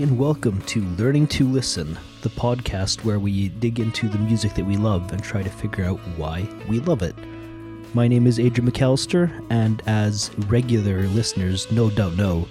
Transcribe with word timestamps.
and 0.00 0.18
welcome 0.18 0.58
to 0.62 0.80
Learning 0.96 1.26
to 1.26 1.46
Listen, 1.46 1.98
the 2.22 2.30
podcast 2.30 3.04
where 3.04 3.18
we 3.18 3.50
dig 3.50 3.78
into 3.78 4.08
the 4.08 4.18
music 4.18 4.54
that 4.54 4.64
we 4.64 4.78
love 4.78 5.12
and 5.12 5.22
try 5.22 5.42
to 5.42 5.50
figure 5.50 5.84
out 5.84 5.98
why 6.16 6.48
we 6.66 6.80
love 6.80 7.02
it. 7.02 7.14
My 7.92 8.08
name 8.08 8.26
is 8.26 8.40
Adrian 8.40 8.70
McAllister, 8.70 9.44
and 9.50 9.82
as 9.86 10.30
regular 10.48 11.02
listeners 11.08 11.70
no 11.70 11.90
doubt 11.90 12.14
know, 12.14 12.48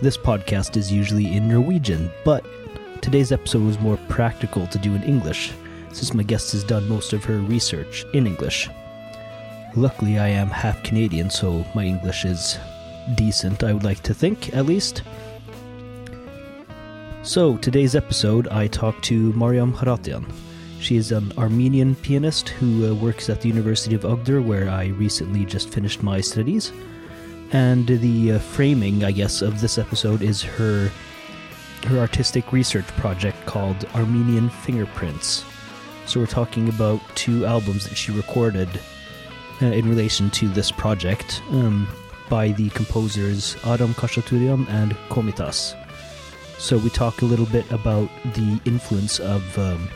this 0.00 0.16
podcast 0.16 0.76
is 0.76 0.92
usually 0.92 1.32
in 1.36 1.46
Norwegian, 1.46 2.10
but 2.24 2.44
today's 3.00 3.30
episode 3.30 3.62
was 3.62 3.78
more 3.78 3.98
practical 4.08 4.66
to 4.66 4.78
do 4.78 4.92
in 4.92 5.04
English, 5.04 5.52
since 5.92 6.12
my 6.12 6.24
guest 6.24 6.50
has 6.50 6.64
done 6.64 6.88
most 6.88 7.12
of 7.12 7.24
her 7.24 7.38
research 7.38 8.04
in 8.12 8.26
English. 8.26 8.68
Luckily, 9.76 10.18
I 10.18 10.28
am 10.28 10.48
half 10.48 10.82
Canadian, 10.82 11.30
so 11.30 11.64
my 11.76 11.84
English 11.84 12.24
is 12.24 12.58
decent, 13.14 13.62
I 13.62 13.72
would 13.72 13.84
like 13.84 14.02
to 14.02 14.14
think, 14.14 14.52
at 14.52 14.66
least. 14.66 15.02
So, 17.24 17.56
today's 17.58 17.94
episode, 17.94 18.48
I 18.48 18.66
talk 18.66 19.00
to 19.02 19.32
Mariam 19.34 19.72
Kharatyan. 19.72 20.24
She 20.80 20.96
is 20.96 21.12
an 21.12 21.32
Armenian 21.38 21.94
pianist 21.94 22.48
who 22.48 22.90
uh, 22.90 22.94
works 22.94 23.30
at 23.30 23.40
the 23.40 23.48
University 23.48 23.94
of 23.94 24.02
Agder, 24.02 24.44
where 24.44 24.68
I 24.68 24.86
recently 24.86 25.44
just 25.44 25.68
finished 25.68 26.02
my 26.02 26.20
studies. 26.20 26.72
And 27.52 27.86
the 27.86 28.32
uh, 28.32 28.38
framing, 28.40 29.04
I 29.04 29.12
guess, 29.12 29.40
of 29.40 29.60
this 29.60 29.78
episode 29.78 30.20
is 30.20 30.42
her 30.42 30.90
her 31.86 31.98
artistic 31.98 32.52
research 32.52 32.88
project 32.96 33.36
called 33.46 33.84
Armenian 33.94 34.50
Fingerprints. 34.50 35.44
So 36.06 36.18
we're 36.18 36.26
talking 36.26 36.68
about 36.70 37.00
two 37.14 37.46
albums 37.46 37.88
that 37.88 37.94
she 37.94 38.10
recorded 38.10 38.68
uh, 39.62 39.66
in 39.66 39.88
relation 39.88 40.28
to 40.30 40.48
this 40.48 40.72
project 40.72 41.40
um, 41.50 41.86
by 42.28 42.48
the 42.48 42.70
composers 42.70 43.56
Aram 43.64 43.94
Khachaturian 43.94 44.68
and 44.68 44.94
Komitas. 45.08 45.76
So 46.62 46.78
we 46.78 46.90
talk 46.90 47.22
a 47.22 47.24
little 47.24 47.46
bit 47.46 47.68
about 47.72 48.08
the 48.34 48.60
influence 48.64 49.18
of 49.18 49.58
um, 49.58 49.88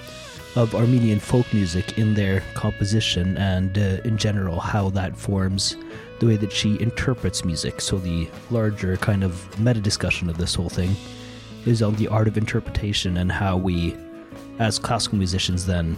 of 0.56 0.74
Armenian 0.74 1.20
folk 1.20 1.46
music 1.54 1.96
in 1.96 2.12
their 2.14 2.40
composition 2.54 3.36
and 3.36 3.78
uh, 3.78 4.00
in 4.04 4.18
general 4.18 4.58
how 4.58 4.90
that 4.90 5.16
forms 5.16 5.76
the 6.18 6.26
way 6.26 6.34
that 6.34 6.50
she 6.50 6.80
interprets 6.80 7.44
music. 7.44 7.80
So 7.80 7.98
the 7.98 8.28
larger 8.50 8.96
kind 8.96 9.22
of 9.22 9.60
meta 9.60 9.80
discussion 9.80 10.28
of 10.28 10.38
this 10.38 10.56
whole 10.56 10.68
thing 10.68 10.96
is 11.66 11.82
on 11.82 11.94
the 11.94 12.08
art 12.08 12.26
of 12.26 12.36
interpretation 12.36 13.18
and 13.18 13.30
how 13.30 13.56
we, 13.56 13.96
as 14.58 14.76
classical 14.76 15.18
musicians, 15.18 15.66
then 15.66 15.96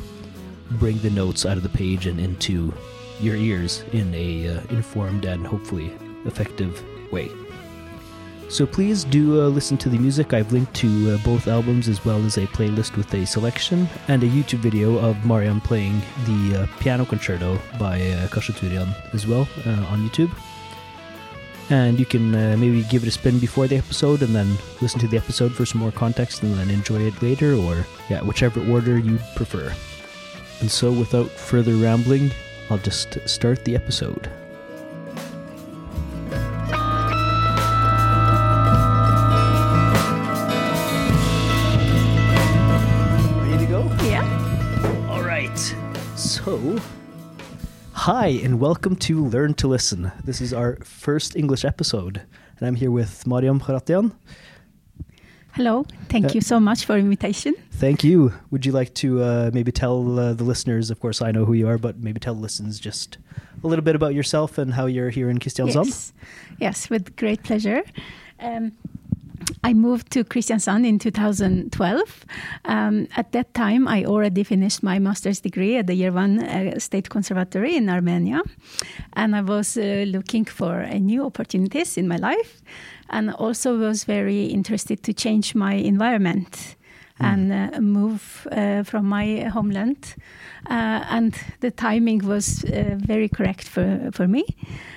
bring 0.72 0.98
the 0.98 1.10
notes 1.10 1.46
out 1.46 1.56
of 1.56 1.62
the 1.62 1.70
page 1.70 2.06
and 2.06 2.20
into 2.20 2.74
your 3.20 3.36
ears 3.36 3.84
in 3.92 4.14
a 4.14 4.48
uh, 4.48 4.60
informed 4.68 5.24
and 5.24 5.46
hopefully 5.46 5.90
effective 6.26 6.84
way. 7.10 7.30
So 8.48 8.66
please 8.66 9.04
do 9.04 9.42
uh, 9.42 9.48
listen 9.48 9.76
to 9.78 9.90
the 9.90 9.98
music. 9.98 10.32
I've 10.32 10.52
linked 10.52 10.72
to 10.76 11.12
uh, 11.12 11.18
both 11.18 11.48
albums 11.48 11.86
as 11.86 12.02
well 12.04 12.24
as 12.24 12.38
a 12.38 12.46
playlist 12.46 12.96
with 12.96 13.12
a 13.12 13.26
selection 13.26 13.86
and 14.08 14.22
a 14.22 14.26
YouTube 14.26 14.60
video 14.60 14.98
of 14.98 15.22
Mariam 15.24 15.60
playing 15.60 16.00
the 16.24 16.62
uh, 16.62 16.66
piano 16.80 17.04
concerto 17.04 17.60
by 17.78 18.00
uh, 18.00 18.26
Khachaturian 18.28 18.88
as 19.12 19.26
well 19.26 19.46
uh, 19.66 19.84
on 19.92 20.08
YouTube. 20.08 20.30
And 21.68 22.00
you 22.00 22.06
can 22.06 22.34
uh, 22.34 22.56
maybe 22.58 22.82
give 22.84 23.02
it 23.02 23.08
a 23.08 23.12
spin 23.12 23.38
before 23.38 23.66
the 23.66 23.76
episode 23.76 24.22
and 24.22 24.34
then 24.34 24.56
listen 24.80 24.98
to 25.00 25.08
the 25.08 25.18
episode 25.18 25.52
for 25.52 25.66
some 25.66 25.82
more 25.82 25.92
context 25.92 26.42
and 26.42 26.54
then 26.54 26.70
enjoy 26.70 27.02
it 27.02 27.20
later 27.20 27.54
or, 27.54 27.84
yeah, 28.08 28.22
whichever 28.22 28.66
order 28.72 28.98
you 28.98 29.18
prefer. 29.36 29.74
And 30.60 30.70
so 30.70 30.90
without 30.90 31.28
further 31.30 31.74
rambling, 31.74 32.30
I'll 32.70 32.78
just 32.78 33.18
start 33.28 33.62
the 33.66 33.76
episode. 33.76 34.30
Hi 48.08 48.28
and 48.42 48.58
welcome 48.58 48.96
to 48.96 49.22
Learn 49.22 49.52
to 49.52 49.68
Listen. 49.68 50.10
This 50.24 50.40
is 50.40 50.54
our 50.54 50.76
first 50.76 51.36
English 51.36 51.62
episode, 51.62 52.22
and 52.58 52.66
I'm 52.66 52.74
here 52.74 52.90
with 52.90 53.26
Mariam 53.26 53.60
Kharatyan. 53.60 54.12
Hello. 55.52 55.84
Thank 56.08 56.24
Uh, 56.24 56.30
you 56.32 56.40
so 56.40 56.58
much 56.58 56.86
for 56.86 56.96
invitation. 56.96 57.52
Thank 57.72 58.02
you. 58.02 58.32
Would 58.50 58.64
you 58.64 58.72
like 58.72 58.94
to 58.94 59.22
uh, 59.22 59.50
maybe 59.52 59.72
tell 59.72 60.18
uh, 60.18 60.32
the 60.32 60.42
listeners, 60.42 60.90
of 60.90 61.00
course, 61.00 61.20
I 61.20 61.32
know 61.32 61.44
who 61.44 61.52
you 61.52 61.68
are, 61.68 61.76
but 61.76 61.98
maybe 61.98 62.18
tell 62.18 62.34
the 62.34 62.40
listeners 62.40 62.80
just 62.80 63.18
a 63.62 63.66
little 63.66 63.84
bit 63.84 63.94
about 63.94 64.14
yourself 64.14 64.56
and 64.56 64.72
how 64.72 64.86
you're 64.86 65.10
here 65.10 65.28
in 65.28 65.38
Kristiansand? 65.38 65.84
Yes. 65.84 66.12
Yes, 66.58 66.88
with 66.88 67.14
great 67.14 67.42
pleasure. 67.42 67.82
Um, 68.40 68.72
I 69.64 69.74
moved 69.74 70.10
to 70.12 70.24
Kristiansand 70.24 70.86
in 70.86 70.98
2012. 70.98 72.26
Um, 72.64 73.08
at 73.16 73.32
that 73.32 73.54
time, 73.54 73.88
I 73.88 74.04
already 74.04 74.44
finished 74.44 74.82
my 74.82 74.98
master's 74.98 75.40
degree 75.40 75.76
at 75.76 75.86
the 75.86 76.00
Yerevan 76.00 76.42
uh, 76.42 76.78
State 76.78 77.08
Conservatory 77.08 77.76
in 77.76 77.88
Armenia. 77.88 78.42
And 79.14 79.34
I 79.34 79.42
was 79.42 79.76
uh, 79.76 80.04
looking 80.06 80.44
for 80.44 80.82
uh, 80.82 80.98
new 80.98 81.24
opportunities 81.24 81.96
in 81.96 82.08
my 82.08 82.16
life 82.16 82.62
and 83.10 83.32
also 83.34 83.78
was 83.78 84.04
very 84.04 84.46
interested 84.46 85.02
to 85.02 85.12
change 85.12 85.54
my 85.54 85.74
environment 85.74 86.76
and 87.20 87.52
uh, 87.52 87.80
move 87.80 88.46
uh, 88.52 88.82
from 88.82 89.06
my 89.06 89.40
homeland. 89.52 90.14
Uh, 90.70 91.04
and 91.10 91.34
the 91.60 91.70
timing 91.70 92.26
was 92.26 92.64
uh, 92.64 92.96
very 92.96 93.28
correct 93.28 93.68
for, 93.68 94.10
for 94.12 94.28
me. 94.28 94.44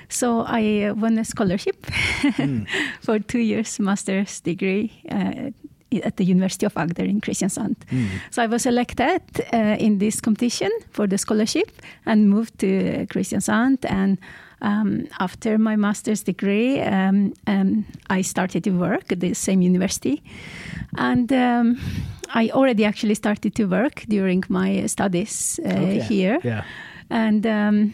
So 0.09 0.41
I 0.41 0.89
uh, 0.89 0.93
won 0.93 1.17
a 1.17 1.25
scholarship 1.25 1.85
for 3.01 3.19
two 3.19 3.39
years 3.39 3.79
master's 3.79 4.41
degree 4.41 4.91
uh, 5.09 5.51
at 6.03 6.17
the 6.17 6.25
University 6.25 6.65
of 6.65 6.73
Agder 6.75 7.07
in 7.07 7.21
Kristiansand. 7.21 7.75
So 8.29 8.41
I 8.41 8.47
was 8.47 8.65
elected 8.65 9.21
uh, 9.53 9.75
in 9.79 9.97
this 9.97 10.21
competition 10.21 10.71
for 10.91 11.07
the 11.07 11.17
scholarship 11.17 11.69
and 12.05 12.29
moved 12.29 12.59
to 12.59 13.05
Kristiansand. 13.07 13.85
And 13.85 14.17
um, 14.61 15.07
after 15.19 15.57
my 15.57 15.75
master's 15.75 16.23
degree, 16.23 16.81
um, 16.81 17.33
um, 17.47 17.85
I 18.09 18.21
started 18.21 18.63
to 18.63 18.71
work 18.71 19.11
at 19.11 19.19
the 19.19 19.33
same 19.33 19.61
university. 19.61 20.21
And 20.97 21.31
um, 21.31 21.77
I 22.33 22.49
already 22.49 22.85
actually 22.85 23.15
started 23.15 23.55
to 23.55 23.65
work 23.65 24.03
during 24.07 24.43
my 24.49 24.85
studies 24.87 25.59
uh, 25.65 25.69
Okay. 25.69 25.99
here. 25.99 26.39
Yeah. 26.43 26.63
And 27.09 27.45
um, 27.45 27.93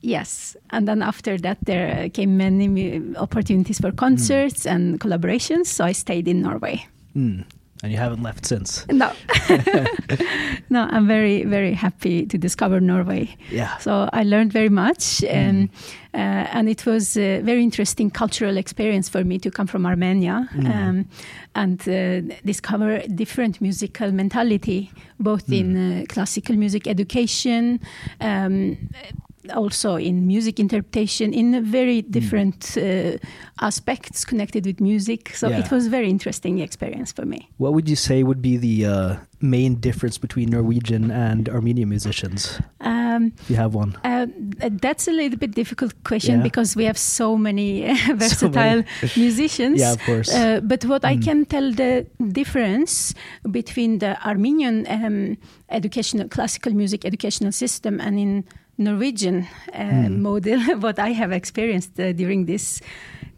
yes, 0.00 0.56
and 0.70 0.86
then 0.86 1.02
after 1.02 1.38
that, 1.38 1.58
there 1.64 2.10
came 2.10 2.36
many 2.36 3.02
opportunities 3.16 3.80
for 3.80 3.92
concerts 3.92 4.66
and 4.66 5.00
collaborations. 5.00 5.66
So 5.66 5.84
I 5.84 5.92
stayed 5.92 6.28
in 6.28 6.42
Norway. 6.42 6.86
Mm. 7.16 7.44
And 7.84 7.92
you 7.92 7.98
haven't 7.98 8.22
left 8.22 8.46
since. 8.46 8.86
No, 8.94 9.12
no, 10.70 10.88
I'm 10.90 11.06
very, 11.06 11.44
very 11.44 11.74
happy 11.74 12.24
to 12.24 12.38
discover 12.38 12.80
Norway. 12.80 13.36
Yeah. 13.50 13.76
So 13.76 14.08
I 14.10 14.22
learned 14.22 14.54
very 14.54 14.70
much, 14.70 15.22
and 15.24 15.68
uh, 16.14 16.56
and 16.56 16.68
it 16.68 16.86
was 16.86 17.18
a 17.18 17.42
very 17.42 17.62
interesting 17.62 18.10
cultural 18.10 18.56
experience 18.56 19.10
for 19.10 19.22
me 19.22 19.38
to 19.40 19.50
come 19.50 19.66
from 19.66 19.84
Armenia 19.84 20.48
um, 20.64 21.06
and 21.54 21.80
uh, 21.86 22.20
discover 22.46 23.00
different 23.14 23.60
musical 23.60 24.12
mentality, 24.12 24.90
both 25.20 25.52
in 25.52 25.76
uh, 25.76 26.04
classical 26.08 26.56
music 26.56 26.86
education. 26.86 27.80
Um, 28.20 28.78
also 29.52 29.96
in 29.96 30.26
music 30.26 30.58
interpretation 30.58 31.32
in 31.32 31.62
very 31.64 32.02
different 32.02 32.76
uh, 32.78 33.16
aspects 33.60 34.24
connected 34.24 34.64
with 34.66 34.80
music 34.80 35.34
so 35.34 35.48
Yeah. 35.48 35.60
it 35.60 35.70
was 35.70 35.86
a 35.86 35.90
very 35.90 36.08
interesting 36.08 36.60
experience 36.60 37.12
for 37.12 37.24
me 37.26 37.48
What 37.58 37.72
would 37.74 37.88
you 37.88 37.96
say 37.96 38.22
would 38.22 38.40
be 38.40 38.56
the 38.56 38.86
uh, 38.86 39.16
main 39.40 39.74
difference 39.80 40.18
between 40.18 40.50
Norwegian 40.50 41.10
and 41.10 41.48
Armenian 41.48 41.88
musicians, 41.88 42.58
um, 42.80 43.32
if 43.40 43.50
you 43.50 43.56
have 43.56 43.74
one? 43.74 43.94
Uh, 44.02 44.26
that's 44.80 45.06
a 45.06 45.12
little 45.12 45.38
bit 45.38 45.52
difficult 45.54 45.92
question 46.04 46.36
Yeah. 46.36 46.42
because 46.42 46.74
we 46.76 46.84
have 46.86 46.96
so 46.98 47.36
many 47.36 47.92
versatile 48.14 48.82
musicians. 49.16 49.80
Yeah, 49.80 49.92
of 49.92 50.00
course. 50.06 50.32
Uh, 50.34 50.60
but 50.62 50.84
what 50.86 51.04
I 51.04 51.16
can 51.18 51.44
tell 51.44 51.72
the 51.72 52.06
difference 52.32 53.14
between 53.50 53.98
the 53.98 54.16
Armenian 54.26 54.86
um, 54.88 55.36
educational 55.68 56.28
classical 56.28 56.72
music 56.72 57.04
educational 57.04 57.52
system 57.52 58.00
and 58.00 58.18
in 58.18 58.44
Norwegian 58.78 59.46
uh, 59.72 60.08
model, 60.08 60.60
what 60.78 60.98
I 60.98 61.10
have 61.10 61.32
experienced 61.32 61.98
uh, 61.98 62.12
during 62.12 62.46
this 62.46 62.80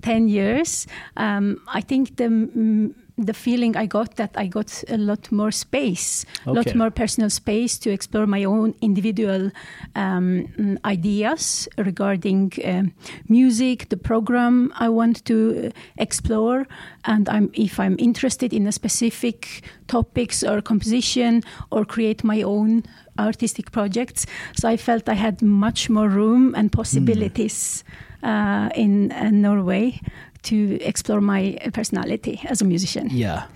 ten 0.02 0.28
years, 0.28 0.86
um, 1.16 1.60
I 1.68 1.80
think 1.80 2.16
the. 2.16 2.24
mm, 2.24 2.94
the 3.18 3.32
feeling 3.32 3.76
I 3.76 3.86
got 3.86 4.16
that 4.16 4.36
I 4.36 4.46
got 4.46 4.84
a 4.88 4.98
lot 4.98 5.32
more 5.32 5.50
space, 5.50 6.26
a 6.44 6.52
lot 6.52 6.74
more 6.74 6.90
personal 6.90 7.30
space 7.30 7.78
to 7.78 7.90
explore 7.90 8.26
my 8.26 8.44
own 8.44 8.74
individual 8.82 9.50
um, 9.94 10.48
mm, 10.58 10.78
ideas 10.84 11.66
regarding 11.78 12.52
um, 12.64 12.92
music, 13.28 13.88
the 13.88 13.96
program 13.96 14.70
I 14.78 14.90
want 14.90 15.24
to 15.24 15.68
uh, 15.68 15.70
explore, 15.96 16.66
and 17.04 17.28
I'm, 17.28 17.50
if 17.54 17.80
I'm 17.80 17.96
interested 17.98 18.52
in 18.52 18.66
a 18.66 18.72
specific 18.72 19.62
topics 19.86 20.42
or 20.42 20.60
composition 20.60 21.42
or 21.70 21.84
create 21.86 22.22
my 22.22 22.42
own 22.42 22.82
artistic 23.18 23.70
projects. 23.72 24.26
So 24.54 24.68
I 24.68 24.76
felt 24.76 25.08
I 25.08 25.14
had 25.14 25.42
much 25.42 25.90
more 25.90 26.08
room 26.08 26.54
and 26.54 26.70
possibilities 26.70 27.84
uh, 28.22 28.70
in 28.74 29.12
uh, 29.12 29.30
Norway 29.30 30.00
to 30.44 30.80
explore 30.80 31.20
my 31.20 31.58
personality 31.72 32.40
as 32.48 32.62
a 32.62 32.64
musician. 32.64 33.08
Yeah. 33.10 33.46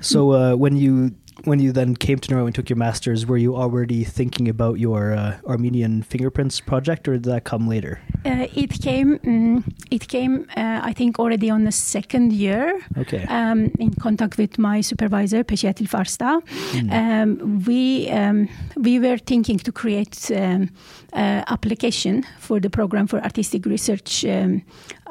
So 0.00 0.32
uh, 0.32 0.56
when 0.56 0.76
you 0.76 1.14
when 1.44 1.58
you 1.60 1.72
then 1.72 1.96
came 1.96 2.18
to 2.18 2.30
Norway 2.30 2.48
and 2.48 2.54
took 2.54 2.68
your 2.68 2.76
masters, 2.76 3.26
were 3.26 3.36
you 3.38 3.56
already 3.56 4.04
thinking 4.04 4.48
about 4.48 4.78
your 4.78 5.12
uh, 5.14 5.38
Armenian 5.46 6.02
fingerprints 6.02 6.60
project, 6.60 7.08
or 7.08 7.12
did 7.14 7.24
that 7.24 7.44
come 7.44 7.68
later? 7.68 8.00
Uh, 8.24 8.46
it 8.54 8.80
came. 8.82 9.18
Um, 9.26 9.64
it 9.90 10.08
came. 10.08 10.46
Uh, 10.56 10.80
I 10.82 10.92
think 10.92 11.18
already 11.18 11.48
on 11.50 11.64
the 11.64 11.72
second 11.72 12.32
year. 12.32 12.80
Okay. 12.98 13.24
Um, 13.28 13.70
in 13.78 13.94
contact 13.94 14.36
with 14.38 14.58
my 14.58 14.80
supervisor, 14.82 15.42
Peshetil 15.44 15.88
Farsta, 15.88 16.40
Mm. 16.72 16.92
um, 16.92 17.64
we 17.66 18.08
um, 18.10 18.48
we 18.76 18.98
were 18.98 19.18
thinking 19.18 19.58
to 19.58 19.72
create 19.72 20.30
um, 20.34 20.68
uh, 21.12 21.42
application 21.46 22.24
for 22.38 22.60
the 22.60 22.70
program 22.70 23.06
for 23.06 23.20
artistic 23.22 23.66
research. 23.66 24.24
Um, 24.24 24.62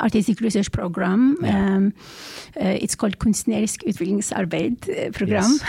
artistic 0.02 0.40
research 0.40 0.72
program. 0.72 1.36
Yeah. 1.42 1.76
Um, 1.76 1.94
uh, 2.56 2.78
it's 2.82 2.96
called 2.96 3.20
Kunstnerisk 3.20 3.84
utviklingsarbeid 3.84 4.88
uh, 4.90 5.12
program 5.12 5.60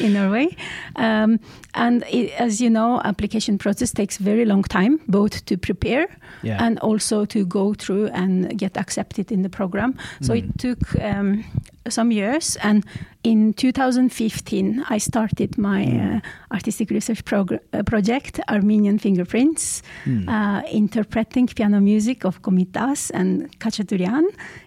in 0.04 0.12
Norway. 0.12 0.56
Um, 0.96 1.38
and 1.74 2.02
it, 2.10 2.32
as 2.40 2.60
you 2.60 2.68
know, 2.68 3.00
application 3.04 3.58
process 3.58 3.92
takes 3.92 4.18
very 4.18 4.44
long 4.44 4.64
time, 4.64 4.98
both 5.06 5.44
to 5.46 5.56
prepare 5.56 6.08
Yeah. 6.42 6.64
and 6.66 6.78
also 6.80 7.24
to 7.26 7.46
go 7.46 7.74
through 7.74 8.08
and 8.08 8.58
get 8.58 8.76
accepted 8.76 9.30
in 9.30 9.42
the 9.42 9.48
program. 9.48 9.94
So 10.20 10.32
Mm. 10.34 10.38
it 10.38 10.58
took 10.58 11.00
um, 11.00 11.44
some 11.88 12.12
years, 12.12 12.56
and 12.62 12.84
in 13.24 13.52
2015 13.54 14.84
I 14.90 14.98
started 14.98 15.56
my 15.58 15.84
Mm. 15.86 16.16
uh, 16.16 16.20
artistic 16.54 16.90
research 16.90 17.24
progr- 17.24 17.60
uh, 17.72 17.82
project, 17.82 18.40
Armenian 18.48 18.98
Fingerprints, 18.98 19.82
Mm. 20.06 20.28
uh, 20.28 20.62
interpreting 20.72 21.46
piano 21.48 21.80
music 21.80 22.24
of 22.24 22.40
Komitas 22.42 23.10
and 23.14 23.48
Khachaturian 23.58 24.24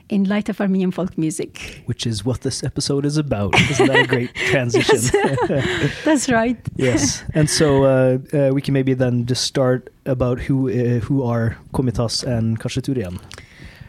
in 0.09 0.23
light 0.23 0.49
of 0.49 0.59
Armenian 0.59 0.91
folk 0.91 1.17
music. 1.17 1.83
Which 1.85 2.05
is 2.07 2.25
what 2.25 2.41
this 2.41 2.63
episode 2.63 3.05
is 3.07 3.17
about. 3.17 3.53
Isn't 3.71 3.87
that 3.87 4.03
a 4.03 4.07
great 4.07 4.33
transition? 4.51 4.99
That's 6.05 6.29
right. 6.29 6.57
yes. 6.77 7.23
And 7.35 7.49
so 7.49 7.83
uh, 7.83 8.17
uh, 8.33 8.49
we 8.53 8.61
can 8.61 8.73
maybe 8.73 8.95
then 8.95 9.25
just 9.25 9.43
start 9.43 9.89
about 10.05 10.39
who 10.49 10.67
uh, 10.69 10.99
who 11.07 11.23
are 11.23 11.55
Komitas 11.73 12.23
and 12.23 12.59
Khachaturian. 12.59 13.19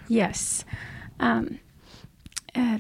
Yes. 0.09 0.65
Um, 1.21 1.59
uh, 2.55 2.79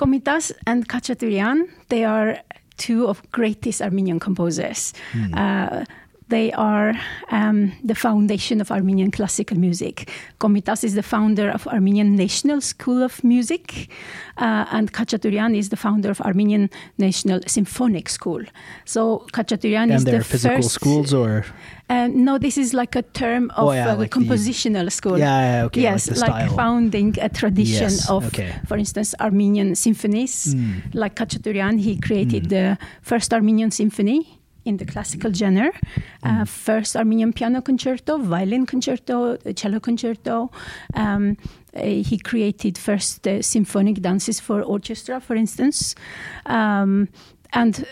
Komitas 0.00 0.50
and 0.66 0.88
Khachaturian, 0.88 1.68
they 1.88 2.04
are 2.04 2.38
two 2.78 3.06
of 3.06 3.20
greatest 3.32 3.82
Armenian 3.82 4.18
composers. 4.18 4.94
Hmm. 5.12 5.34
Uh, 5.34 5.84
they 6.30 6.52
are 6.52 6.94
um, 7.30 7.72
the 7.84 7.94
foundation 7.94 8.60
of 8.60 8.70
Armenian 8.70 9.10
classical 9.10 9.58
music. 9.58 10.08
Komitas 10.38 10.84
is 10.84 10.94
the 10.94 11.02
founder 11.02 11.50
of 11.50 11.66
Armenian 11.66 12.14
National 12.16 12.60
School 12.60 13.02
of 13.02 13.22
Music, 13.24 13.90
uh, 14.38 14.64
and 14.70 14.92
Khachaturian 14.92 15.56
is 15.56 15.68
the 15.68 15.76
founder 15.76 16.10
of 16.10 16.20
Armenian 16.20 16.70
National 16.98 17.40
Symphonic 17.46 18.08
School. 18.08 18.42
So 18.84 19.26
Khachaturian 19.32 19.90
is 19.92 20.02
and 20.02 20.06
they're 20.06 20.18
the 20.18 20.24
physical 20.24 20.56
first. 20.56 20.70
schools, 20.70 21.12
or 21.12 21.44
Uh, 21.90 22.06
no, 22.06 22.38
this 22.38 22.56
is 22.56 22.72
like 22.72 22.94
a 22.94 23.02
term 23.02 23.50
of 23.56 23.66
Oh, 23.68 23.72
yeah, 23.72 23.88
uh, 23.92 23.96
like 23.96 24.10
the- 24.14 24.20
compositional 24.20 24.90
school. 24.92 25.18
yeah, 25.18 25.40
yeah, 25.58 25.64
okay, 25.66 25.82
yes, 25.82 26.06
like 26.08 26.16
the 26.18 26.26
style. 26.46 26.56
founding 26.56 27.16
a 27.20 27.28
tradition 27.28 27.90
Yes, 27.90 28.08
of, 28.08 28.26
okay. 28.26 28.52
for 28.68 28.76
instance, 28.78 29.12
Armenian 29.20 29.74
symphonies. 29.74 30.54
Mm. 30.54 30.94
Like 30.94 31.14
Khachaturian, 31.16 31.80
he 31.80 31.96
created 31.96 32.44
Mm. 32.44 32.48
the 32.48 32.78
first 33.02 33.32
Armenian 33.34 33.70
symphony 33.72 34.20
in 34.64 34.76
the 34.76 34.84
classical 34.84 35.32
genre, 35.32 35.70
Mm. 35.72 36.42
uh, 36.42 36.44
first 36.44 36.94
Armenian 36.96 37.32
piano 37.32 37.60
concerto, 37.60 38.18
violin 38.18 38.66
concerto, 38.66 39.36
cello 39.56 39.80
concerto. 39.80 40.50
Um, 40.94 41.36
uh, 41.74 41.82
he 42.08 42.18
created 42.18 42.78
first 42.78 43.26
uh, 43.26 43.42
symphonic 43.42 44.00
dances 44.00 44.38
for 44.40 44.62
orchestra, 44.62 45.20
for 45.20 45.34
instance. 45.34 45.94
Um, 46.46 47.08
and 47.52 47.84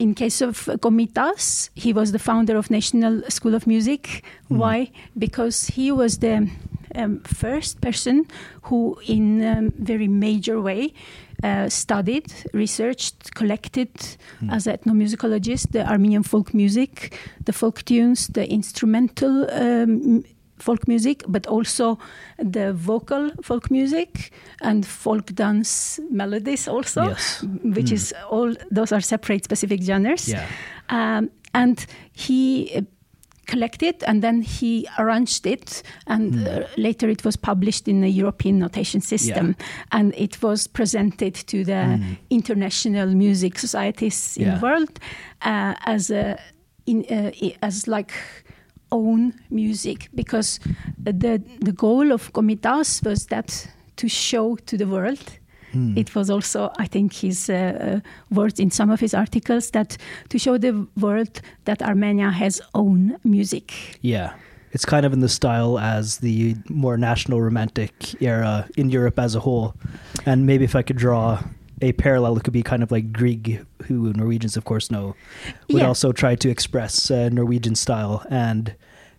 in 0.00 0.14
case 0.14 0.40
of 0.40 0.64
Komitas, 0.80 1.68
he 1.74 1.92
was 1.92 2.10
the 2.12 2.18
founder 2.18 2.56
of 2.56 2.70
National 2.70 3.22
School 3.28 3.54
of 3.54 3.66
Music. 3.66 4.22
Mm. 4.50 4.56
Why? 4.56 4.90
Because 5.18 5.66
he 5.76 5.92
was 5.92 6.18
the 6.18 6.48
um, 6.94 7.20
first 7.20 7.80
person 7.80 8.24
who, 8.62 8.98
in 9.06 9.42
a 9.42 9.70
very 9.78 10.08
major 10.08 10.60
way, 10.60 10.92
uh, 11.44 11.68
studied, 11.68 12.32
researched, 12.52 13.34
collected 13.34 13.90
Mm. 14.42 14.52
as 14.52 14.66
ethnomusicologist 14.66 15.72
the 15.72 15.82
Armenian 15.86 16.22
folk 16.22 16.54
music, 16.54 16.92
the 17.44 17.52
folk 17.52 17.82
tunes, 17.84 18.28
the 18.28 18.44
instrumental 18.50 19.46
um, 19.52 20.24
folk 20.60 20.86
music, 20.88 21.22
but 21.28 21.46
also 21.46 21.98
the 22.38 22.72
vocal 22.72 23.30
folk 23.42 23.70
music 23.70 24.30
and 24.62 24.86
folk 24.86 25.26
dance 25.34 26.00
melodies 26.10 26.68
also, 26.68 27.02
Yes. 27.08 27.42
which 27.76 27.90
Mm. 27.90 27.92
is 27.92 28.14
all 28.30 28.54
those 28.70 28.92
are 28.94 29.00
separate 29.02 29.44
specific 29.44 29.82
genres. 29.82 30.28
Yeah. 30.28 30.44
Um, 30.88 31.30
and 31.52 31.86
he 32.12 32.70
uh, 32.76 32.82
collected 33.46 34.04
and 34.06 34.22
then 34.22 34.42
he 34.42 34.86
arranged 34.98 35.44
it 35.46 35.82
and 36.06 36.46
uh, 36.46 36.62
later 36.76 37.08
it 37.08 37.24
was 37.24 37.36
published 37.36 37.88
in 37.88 38.00
the 38.00 38.08
european 38.08 38.58
notation 38.60 39.00
system 39.00 39.56
and 39.90 40.14
it 40.16 40.40
was 40.42 40.68
presented 40.68 41.34
to 41.34 41.64
the 41.64 41.96
Hmm. 41.96 42.14
international 42.30 43.08
music 43.14 43.58
societies 43.58 44.36
in 44.36 44.46
Yeah. 44.46 44.54
the 44.54 44.60
world 44.66 44.98
uh, 45.44 45.74
as 45.84 46.10
a 46.10 46.36
in, 46.86 47.04
uh, 47.10 47.30
as 47.62 47.86
like 47.88 48.12
own 48.90 49.34
music 49.50 50.08
because 50.14 50.60
the 50.98 51.42
the 51.60 51.72
goal 51.72 52.12
of 52.12 52.32
Komitas 52.32 53.04
was 53.04 53.26
that 53.26 53.68
to 53.96 54.08
show 54.08 54.56
to 54.66 54.76
the 54.76 54.86
world 54.86 55.40
Mm. 55.74 55.96
it 55.96 56.14
was 56.14 56.30
also, 56.30 56.72
I 56.78 56.86
think, 56.86 57.12
his 57.12 57.48
uh, 57.48 57.54
uh, 57.54 58.34
words 58.34 58.58
in 58.58 58.70
some 58.70 58.90
of 58.90 59.00
his 59.00 59.14
articles 59.14 59.70
that 59.70 59.96
to 60.28 60.38
show 60.38 60.58
the 60.58 60.86
world 60.96 61.40
that 61.64 61.82
Armenia 61.82 62.30
has 62.30 62.60
own 62.74 63.16
music. 63.24 63.98
Yeah. 64.00 64.32
It's 64.72 64.84
kind 64.84 65.04
of 65.04 65.12
in 65.12 65.20
the 65.20 65.28
style 65.28 65.78
as 65.78 66.18
the 66.18 66.54
more 66.68 66.96
national 66.96 67.40
romantic 67.40 67.92
era 68.22 68.68
in 68.76 68.88
Europe 68.90 69.18
as 69.18 69.34
a 69.34 69.40
whole. 69.40 69.74
And 70.26 70.46
maybe 70.46 70.64
if 70.64 70.76
I 70.76 70.82
could 70.82 70.96
draw 70.96 71.42
a 71.80 71.92
parallel, 71.92 72.36
it 72.36 72.44
could 72.44 72.52
be 72.52 72.62
kind 72.62 72.82
of 72.82 72.90
like 72.90 73.12
Grieg, 73.12 73.64
who 73.86 74.12
Norwegians, 74.12 74.56
of 74.56 74.64
course, 74.64 74.90
know, 74.90 75.14
would 75.68 75.82
Yeah. 75.82 75.88
also 75.88 76.12
try 76.12 76.34
to 76.36 76.48
express 76.50 77.10
uh, 77.10 77.28
Norwegian 77.30 77.74
style 77.74 78.24
and 78.30 78.74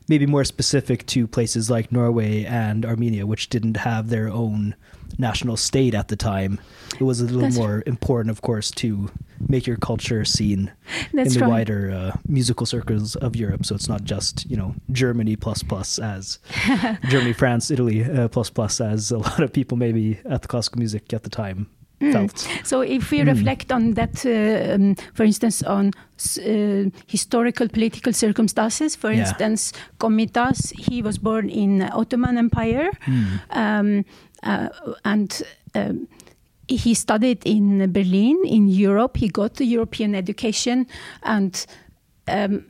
maybe 0.08 0.26
more 0.26 0.44
specific 0.44 1.06
to 1.08 1.26
places 1.28 1.70
like 1.70 1.92
Norway 1.92 2.44
and 2.46 2.86
Armenia, 2.86 3.26
which 3.26 3.50
didn't 3.50 3.78
have 3.78 4.10
their 4.10 4.30
own 4.30 4.76
national 5.18 5.58
state 5.58 5.94
at 5.94 6.08
the 6.10 6.16
time. 6.16 6.60
It 7.00 7.04
was 7.04 7.20
a 7.22 7.26
little 7.26 7.42
That's- 7.42 7.58
more 7.58 7.84
important, 7.86 8.30
of 8.32 8.42
course, 8.42 8.72
to 8.72 9.10
make 9.48 9.66
your 9.66 9.78
culture 9.78 10.24
seen 10.24 10.72
That's 11.14 11.34
in 11.34 11.40
the 11.40 11.46
right. 11.46 11.50
wider 11.50 11.92
uh, 11.92 12.18
musical 12.28 12.66
circles 12.68 13.16
of 13.16 13.36
Europe. 13.36 13.66
So 13.66 13.74
it's 13.74 13.90
not 13.90 14.04
just 14.04 14.50
you 14.50 14.56
know 14.56 14.76
Germany 14.92 15.36
plus 15.36 15.64
plus 15.64 15.98
as 15.98 16.38
Germany, 17.10 17.34
France, 17.34 17.72
Italy 17.72 18.04
uh, 18.04 18.28
plus 18.28 18.50
plus 18.52 18.80
as 18.80 19.10
a 19.12 19.18
lot 19.18 19.40
of 19.40 19.52
people 19.52 19.78
maybe 19.78 20.20
at 20.26 20.44
the 20.44 20.48
classical 20.48 20.78
music 20.80 21.12
at 21.14 21.24
the 21.24 21.30
time 21.30 21.68
Mm. 22.02 22.12
felt. 22.12 22.48
So 22.64 22.82
if 22.82 23.12
we 23.12 23.20
Mm. 23.22 23.28
reflect 23.28 23.72
on 23.72 23.94
that, 23.94 24.26
uh, 24.26 24.76
um, 24.76 24.96
for 25.14 25.24
instance, 25.26 25.64
on 25.68 25.92
uh, 26.40 26.90
historical 27.08 27.68
political 27.70 28.14
circumstances, 28.14 28.96
for 28.96 29.12
Yeah. 29.12 29.20
instance, 29.20 29.74
Komitas, 29.98 30.74
he 30.90 31.02
was 31.02 31.18
born 31.20 31.50
in 31.50 31.82
Ottoman 31.94 32.38
Empire, 32.38 32.90
um, 33.56 34.04
uh, 34.44 34.68
and 35.04 35.44
um, 35.76 36.08
he 36.68 36.94
studied 36.94 37.46
in 37.46 37.92
Berlin, 37.92 38.38
in 38.46 38.68
Europe. 38.68 39.18
He 39.18 39.28
got 39.30 39.56
the 39.56 39.66
European 39.66 40.16
education, 40.16 40.88
and 41.24 41.66
um, 42.28 42.64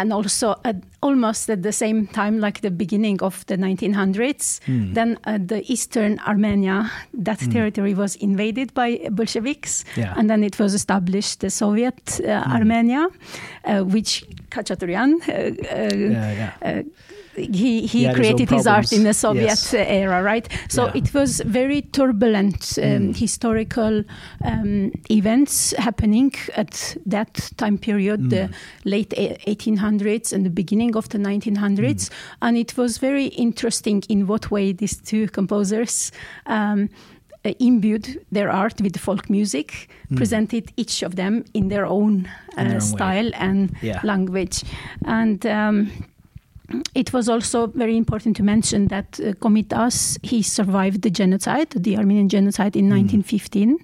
and 0.00 0.12
also 0.12 0.54
at, 0.64 0.76
almost 1.02 1.50
at 1.50 1.62
the 1.62 1.72
same 1.72 2.06
time, 2.06 2.38
like 2.40 2.60
the 2.60 2.70
beginning 2.70 3.22
of 3.22 3.44
the 3.46 3.56
1900s, 3.56 4.60
Mm. 4.66 4.94
then 4.94 5.18
uh, 5.26 5.38
the 5.46 5.60
eastern 5.72 6.18
Armenia, 6.26 6.90
that 7.26 7.38
Mm. 7.40 7.52
territory 7.52 7.94
was 7.94 8.16
invaded 8.16 8.72
by 8.74 8.98
Bolsheviks, 9.10 9.84
Yeah. 9.96 10.14
and 10.16 10.28
then 10.30 10.42
it 10.44 10.58
was 10.58 10.74
established 10.74 11.40
the 11.40 11.50
Soviet 11.50 12.20
uh, 12.20 12.26
Mm. 12.44 12.54
Armenia, 12.58 13.02
uh, 13.64 13.80
which 13.94 14.24
Khachaturian. 14.50 15.10
Uh, 15.28 15.32
uh, 15.32 15.96
Yeah, 15.96 16.52
yeah. 16.62 16.82
He 17.38 17.86
he, 17.86 17.86
He 17.86 18.04
had 18.04 18.16
his 18.16 18.26
created 18.26 18.50
his, 18.50 18.66
art 18.66 18.92
in 18.92 19.04
the 19.04 19.14
Soviet 19.14 19.44
Yes. 19.44 19.74
uh, 19.74 19.78
era, 19.78 20.22
right? 20.22 20.48
So 20.68 20.84
Yeah. 20.86 20.92
it 20.94 21.14
was 21.14 21.40
very 21.46 21.82
turbulent 21.82 22.78
um, 22.78 22.84
Mm. 23.12 23.16
historical 23.16 24.04
um, 24.44 24.90
events 25.10 25.74
happening 25.78 26.32
at 26.56 26.96
that 27.10 27.50
time 27.56 27.78
period, 27.78 28.30
the 28.30 28.48
Mm. 28.48 28.54
late 28.84 29.14
1800s 29.46 30.32
and 30.32 30.44
the 30.44 30.50
beginning 30.50 30.96
of 30.96 31.08
the 31.08 31.18
1900s, 31.18 32.10
and 32.40 32.56
it 32.56 32.76
was 32.76 32.98
very 32.98 33.26
interesting 33.26 34.02
in 34.08 34.26
what 34.26 34.50
way 34.50 34.72
these 34.72 34.96
two 35.10 35.26
composers. 35.28 36.12
Um, 36.46 36.88
uh, 37.44 37.52
imbued 37.60 38.18
their 38.32 38.50
art 38.50 38.80
with 38.80 38.96
folk 38.98 39.30
music, 39.30 39.88
Mm. 40.10 40.16
presented 40.16 40.64
each 40.76 41.04
of 41.06 41.14
them 41.14 41.44
in 41.54 41.68
their 41.68 41.86
own, 41.86 42.26
uh, 42.56 42.60
In 42.62 42.68
their 42.68 42.80
own 42.82 42.90
way. 42.90 42.96
style 42.96 43.30
and 43.34 43.70
Yeah. 43.80 44.00
language. 44.02 44.64
And 45.04 45.46
um, 45.46 45.88
it 46.94 47.12
was 47.12 47.28
also 47.28 47.66
very 47.68 47.96
important 47.96 48.36
to 48.36 48.42
mention 48.42 48.88
that 48.88 49.18
uh, 49.20 49.32
Komitas 49.40 50.18
he 50.22 50.42
survived 50.42 51.02
the 51.02 51.10
genocide, 51.10 51.70
the 51.70 51.96
Armenian 51.96 52.28
genocide 52.28 52.76
in 52.76 52.88
1915. 52.90 53.78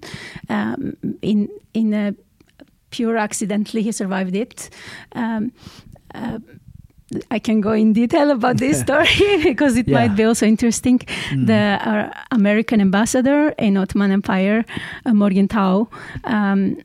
Um, 0.49 0.93
in 1.21 1.49
in 1.73 1.93
a 1.93 2.13
pure 2.91 3.17
accidentally 3.17 3.81
he 3.81 3.91
survived 3.91 4.35
it. 4.35 4.69
Um, 5.13 5.51
uh, 6.13 6.39
I 7.31 7.39
can 7.39 7.61
go 7.61 7.71
in 7.71 7.93
detail 7.93 8.31
about 8.31 8.57
this 8.57 8.79
story 8.85 9.07
because 9.43 9.77
it 9.77 9.87
Yeah. 9.87 9.99
might 9.99 10.15
be 10.15 10.23
also 10.23 10.45
interesting. 10.45 10.99
The 11.45 11.77
uh, 11.81 12.09
American 12.31 12.81
ambassador 12.81 13.49
in 13.59 13.77
Ottoman 13.77 14.11
Empire, 14.11 14.63
uh, 15.05 15.13
Morgenthau, 15.13 15.87
um, 16.23 16.77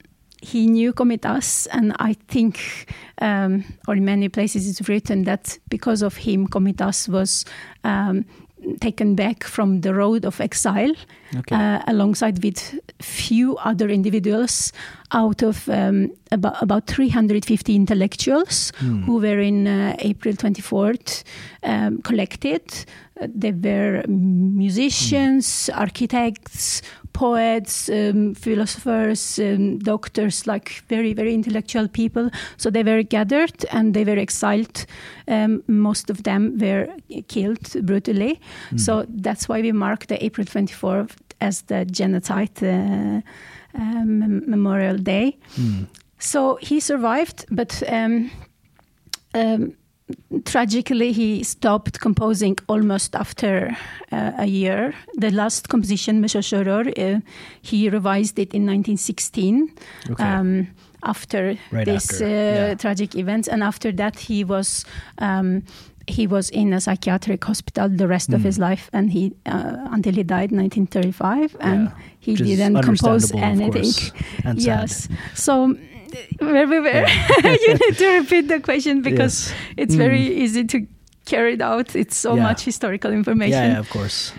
he 0.43 0.67
knew 0.67 0.93
Komitas, 0.93 1.67
and 1.71 1.93
I 1.99 2.15
think, 2.29 2.87
um, 3.21 3.65
or 3.87 3.95
in 3.97 4.05
many 4.05 4.29
places, 4.29 4.67
it's 4.69 4.89
written 4.89 5.25
that 5.25 5.59
because 5.69 6.03
of 6.03 6.17
him, 6.17 6.47
Komitas 6.49 7.09
was 7.09 7.45
um, 7.85 8.25
taken 8.81 9.15
back 9.15 9.45
from 9.45 9.81
the 9.81 9.93
road 9.95 10.25
of 10.25 10.41
exile 10.41 10.95
Okay. 11.37 11.55
uh, 11.55 11.81
alongside 11.87 12.43
with 12.43 12.75
few 13.01 13.57
other 13.65 13.89
individuals 13.89 14.73
out 15.13 15.43
of 15.43 15.69
um, 15.69 16.11
about, 16.33 16.61
about 16.63 16.87
350 16.87 17.75
intellectuals 17.75 18.73
Hmm. 18.81 19.03
who 19.05 19.19
were 19.21 19.39
in 19.41 19.67
uh, 19.67 19.95
April 20.01 20.35
24th 20.35 21.23
um, 21.63 22.03
collected. 22.03 22.63
Uh, 23.21 23.29
they 23.35 23.53
were 23.53 24.03
musicians, 24.09 25.71
architects, 25.75 26.83
poets, 27.21 27.91
um, 27.91 28.35
philosophers, 28.35 29.39
um, 29.39 29.79
doctors, 29.79 30.47
like 30.47 30.83
very, 30.89 31.13
very 31.13 31.35
intellectual 31.35 31.87
people. 31.87 32.31
So 32.57 32.71
they 32.71 32.83
were 32.83 33.03
gathered 33.03 33.67
and 33.71 33.93
they 33.93 34.05
were 34.05 34.19
exiled. 34.19 34.87
Um, 35.29 35.63
most 35.67 36.11
of 36.11 36.23
them 36.23 36.57
were 36.59 36.89
killed 37.29 37.77
brutally. 37.83 38.41
So 38.77 39.05
that's 39.09 39.49
why 39.49 39.61
we 39.61 39.73
mark 39.73 40.07
the 40.07 40.25
April 40.25 40.47
24th 40.47 41.13
as 41.41 41.63
the 41.63 41.85
genocide 41.85 42.63
uh, 42.63 43.21
um, 43.75 44.51
Memorial 44.51 44.97
Day. 44.97 45.37
Hmm. 45.57 45.85
So 46.19 46.59
he 46.63 46.81
survived, 46.81 47.45
but 47.51 47.83
um, 47.87 48.31
um, 49.35 49.75
tragically 50.45 51.13
he 51.13 51.43
stopped 51.45 52.01
composing 52.01 52.57
almost 52.69 53.15
after 53.15 53.77
uh, 54.13 54.33
a 54.39 54.47
year. 54.47 54.95
The 55.17 55.31
last 55.31 55.69
composition, 55.69 56.21
Meshashoror, 56.23 56.93
uh, 56.99 57.21
he 57.63 57.89
revised 57.91 58.39
it 58.39 58.55
in 58.55 58.67
1916. 58.67 59.73
Okay. 60.11 60.25
Um, 60.25 60.67
after 61.03 61.57
Right 61.73 61.87
this 61.87 62.13
after, 62.13 62.25
uh, 62.27 62.29
yeah. 62.29 62.75
tragic 62.75 63.15
event, 63.15 63.49
and 63.49 63.63
after 63.63 63.91
that 63.93 64.19
he 64.19 64.45
was 64.45 64.85
um, 65.19 65.63
he 66.07 66.27
was 66.27 66.51
in 66.51 66.73
a 66.73 66.81
psychiatric 66.81 67.45
hospital 67.45 67.89
the 67.89 68.07
rest 68.09 68.33
of 68.33 68.41
Mm. 68.41 68.45
his 68.45 68.59
life, 68.59 68.91
and 68.93 69.11
he 69.11 69.33
uh, 69.47 69.77
until 69.93 70.13
he 70.15 70.23
died 70.25 70.51
in 70.53 70.59
1935, 70.59 71.57
and 71.61 71.85
Yeah, 71.85 71.93
he 72.19 72.33
which 72.33 72.43
didn't 72.43 72.83
compose 72.83 73.33
anything. 73.33 74.13
and 74.45 74.61
sad. 74.63 74.81
Yes. 74.83 75.09
So 75.35 75.75
where 76.39 76.67
we 76.67 76.81
were, 76.81 77.07
you 77.45 77.75
need 77.75 77.97
to 77.99 78.19
repeat 78.21 78.49
the 78.49 78.61
question 78.61 79.03
because 79.03 79.51
Yes. 79.51 79.55
it's 79.77 79.95
Mm. 79.95 79.99
very 79.99 80.23
easy 80.43 80.65
to 80.65 80.87
carry 81.27 81.55
it 81.55 81.61
out. 81.61 81.95
It's 81.97 82.17
so 82.17 82.35
Yeah. 82.35 82.43
much 82.43 82.63
historical 82.65 83.13
information. 83.13 83.53
Yeah, 83.63 83.73
yeah, 83.73 83.79
of 83.79 83.89
course. 83.91 84.33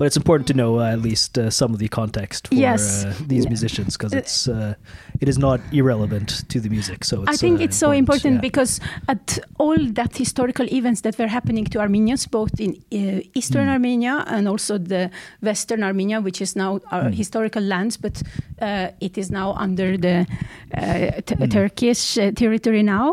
But 0.00 0.06
it's 0.06 0.16
important 0.16 0.46
to 0.48 0.54
know 0.54 0.80
uh, 0.80 0.92
at 0.96 1.02
least 1.02 1.36
uh, 1.36 1.50
some 1.50 1.74
of 1.74 1.78
the 1.78 1.88
context 1.88 2.48
for 2.48 2.54
Yes. 2.54 3.04
uh, 3.04 3.12
these 3.28 3.46
musicians 3.46 3.98
because 3.98 4.14
it's 4.16 4.48
uh, 4.48 4.72
it 5.20 5.28
is 5.28 5.36
not 5.36 5.60
irrelevant 5.72 6.28
to 6.48 6.58
the 6.58 6.70
music. 6.70 7.04
So 7.04 7.14
it's, 7.22 7.32
I 7.32 7.36
think 7.36 7.60
uh, 7.60 7.64
it's 7.64 7.76
so 7.76 7.90
important 7.92 8.34
yeah. 8.36 8.40
because 8.48 8.80
at 9.08 9.38
all 9.58 9.76
that 9.92 10.16
historical 10.16 10.66
events 10.72 11.02
that 11.02 11.18
were 11.18 11.28
happening 11.28 11.66
to 11.72 11.78
Armenians, 11.80 12.26
both 12.26 12.58
in 12.60 12.70
uh, 12.92 13.20
eastern 13.34 13.66
Mm. 13.66 13.72
Armenia 13.76 14.24
and 14.26 14.48
also 14.48 14.78
the 14.78 15.10
western 15.42 15.82
Armenia, 15.82 16.20
which 16.22 16.40
is 16.40 16.56
now 16.56 16.80
our 16.90 17.10
Mm. 17.10 17.14
historical 17.14 17.62
lands, 17.62 17.98
but 17.98 18.22
uh, 18.62 18.88
it 19.00 19.18
is 19.18 19.30
now 19.30 19.52
under 19.64 19.98
the 19.98 20.26
uh, 20.74 21.20
t- 21.26 21.34
Mm. 21.36 21.50
Turkish 21.50 22.16
uh, 22.18 22.30
territory 22.32 22.82
now. 22.82 23.06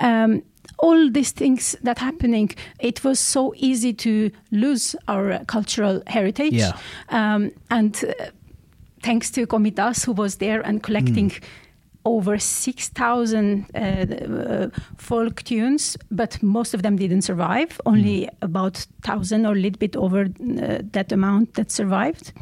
Um, 0.00 0.42
all 0.78 1.10
these 1.10 1.32
things 1.32 1.76
that 1.82 1.98
happening, 1.98 2.50
it 2.78 3.02
was 3.04 3.18
so 3.18 3.52
easy 3.56 3.92
to 3.92 4.30
lose 4.50 4.94
our 5.08 5.44
cultural 5.46 6.02
heritage. 6.06 6.54
Yeah. 6.54 6.76
Um, 7.08 7.50
and 7.70 8.04
uh, 8.04 8.26
thanks 9.02 9.30
to 9.32 9.46
Komitas, 9.46 10.04
who 10.04 10.12
was 10.12 10.36
there 10.36 10.60
and 10.60 10.82
collecting 10.82 11.32
over 12.04 12.38
6,000 12.38 13.66
uh, 13.74 13.78
uh, 13.78 14.70
folk 14.96 15.42
tunes, 15.42 15.96
but 16.10 16.42
most 16.42 16.74
of 16.74 16.82
them 16.82 16.96
didn't 16.96 17.22
survive. 17.22 17.80
Only 17.84 18.28
about 18.40 18.86
1,000 19.04 19.44
or 19.44 19.52
a 19.52 19.54
little 19.54 19.78
bit 19.78 19.96
over 19.96 20.22
uh, 20.22 20.78
that 20.92 21.12
amount 21.12 21.54
that 21.54 21.70
survived. 21.70 22.32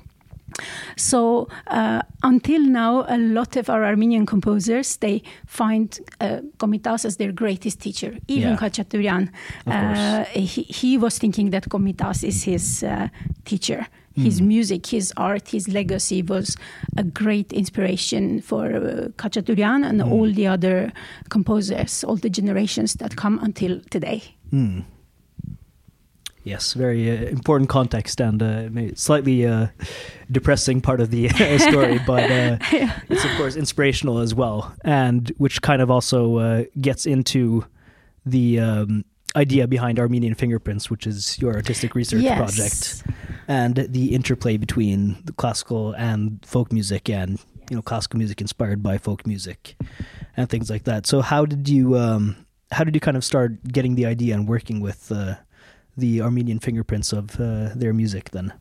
So 0.97 1.49
uh, 1.67 2.03
until 2.23 2.61
now, 2.61 3.05
a 3.09 3.19
lot 3.19 3.57
of 3.57 3.69
our 3.69 3.85
Armenian 3.85 4.27
composers 4.27 4.97
they 4.99 5.23
find 5.47 5.99
uh, 6.21 6.41
Komitas 6.59 7.05
as 7.05 7.17
their 7.17 7.33
greatest 7.33 7.81
teacher. 7.81 8.17
Even 8.29 8.51
Yeah. 8.51 8.57
Khachaturian, 8.57 9.31
uh, 9.67 10.25
he, 10.25 10.63
he 10.63 10.99
was 10.99 11.19
thinking 11.19 11.51
that 11.51 11.69
Komitas 11.69 12.25
is 12.25 12.45
his 12.45 12.83
uh, 12.83 13.09
teacher. 13.45 13.87
His 14.19 14.41
music, 14.41 14.87
his 14.87 15.13
art, 15.19 15.49
his 15.49 15.69
legacy 15.69 16.23
was 16.23 16.57
a 16.97 17.03
great 17.03 17.53
inspiration 17.53 18.41
for 18.41 18.65
uh, 18.75 19.09
Khachaturian 19.19 19.85
and 19.85 20.01
all 20.01 20.33
the 20.33 20.47
other 20.47 20.91
composers, 21.29 22.03
all 22.03 22.17
the 22.17 22.31
generations 22.31 22.95
that 22.95 23.17
come 23.17 23.39
until 23.43 23.79
today. 23.91 24.23
Mm. 24.51 24.85
Yes, 26.47 26.75
very 26.75 27.11
uh, 27.11 27.25
important 27.31 27.69
context 27.69 28.21
and 28.21 28.41
uh, 28.41 28.95
slightly 28.95 29.45
uh, 29.47 29.67
depressing 30.31 30.81
part 30.81 31.01
of 31.01 31.11
the 31.11 31.29
story, 31.59 31.99
but 32.07 32.31
uh, 32.31 32.57
it's 33.09 33.25
of 33.25 33.31
course 33.37 33.57
inspirational 33.57 34.21
as 34.21 34.33
well, 34.33 34.73
and 34.85 35.33
which 35.39 35.61
kind 35.61 35.83
of 35.83 35.91
also 35.91 36.37
uh, 36.37 36.65
gets 36.81 37.05
into 37.05 37.65
the 38.25 38.61
um, 38.61 39.05
idea 39.35 39.67
behind 39.67 39.99
Armenian 39.99 40.35
Fingerprints, 40.35 40.89
which 40.89 41.05
is 41.05 41.37
your 41.41 41.55
artistic 41.55 41.97
research 41.97 42.23
Yes. 42.23 42.39
project, 42.39 43.03
and 43.49 43.75
the 43.77 44.15
interplay 44.15 44.57
between 44.57 45.17
the 45.25 45.33
classical 45.33 45.95
and 45.95 46.39
folk 46.47 46.73
music, 46.73 47.11
and 47.11 47.41
you 47.69 47.75
know 47.75 47.83
classical 47.83 48.19
music 48.19 48.41
inspired 48.41 48.85
by 48.85 48.99
folk 48.99 49.27
music, 49.27 49.75
and 50.37 50.49
things 50.49 50.71
like 50.71 50.85
that. 50.85 51.07
So, 51.09 51.23
how 51.23 51.45
did 51.45 51.69
you 51.69 51.99
um, 51.99 52.37
how 52.71 52.85
did 52.85 52.95
you 52.95 53.01
kind 53.01 53.17
of 53.17 53.25
start 53.25 53.65
getting 53.65 53.97
the 53.97 54.07
idea 54.07 54.33
and 54.35 54.47
working 54.49 54.79
with 54.79 55.11
uh, 55.11 55.35
the 55.97 56.23
Armenian 56.23 56.59
fingerprints 56.59 57.13
of 57.13 57.41
uh, 57.41 57.71
their 57.75 57.93
music 57.93 58.31
then? 58.31 58.53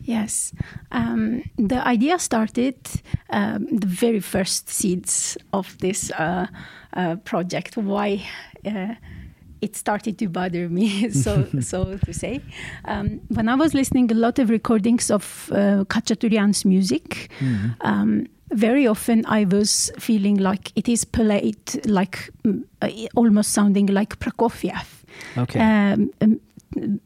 Yes. 0.00 0.52
Um, 0.92 1.42
the 1.56 1.86
idea 1.86 2.18
started 2.18 2.76
um, 3.30 3.66
the 3.66 3.86
very 3.86 4.20
first 4.20 4.68
seeds 4.68 5.36
of 5.52 5.76
this 5.78 6.10
uh, 6.12 6.46
uh, 6.94 7.16
project. 7.16 7.76
Why 7.76 8.22
uh, 8.64 8.94
it 9.60 9.76
started 9.76 10.18
to 10.18 10.28
bother 10.28 10.68
me, 10.68 11.10
so 11.24 11.46
so 11.60 11.98
to 11.98 12.12
say. 12.12 12.40
Um, 12.84 13.20
when 13.28 13.48
I 13.48 13.54
was 13.56 13.74
listening 13.74 14.10
a 14.10 14.14
lot 14.14 14.38
of 14.38 14.48
recordings 14.48 15.10
of 15.10 15.50
uh, 15.52 15.84
Khachaturian's 15.84 16.64
music. 16.64 17.30
Um, 17.80 18.26
very 18.50 18.86
often 18.86 19.26
I 19.26 19.44
was 19.44 19.90
feeling 19.98 20.38
like 20.38 20.72
it 20.74 20.88
is 20.88 21.04
played 21.04 21.86
like 21.86 22.30
mm, 22.44 22.64
uh, 22.80 22.88
almost 23.14 23.52
sounding 23.52 23.86
like 23.88 24.18
Prokofiev 24.20 24.86
Okay. 25.36 25.60
um, 25.60 26.10
um, 26.22 26.40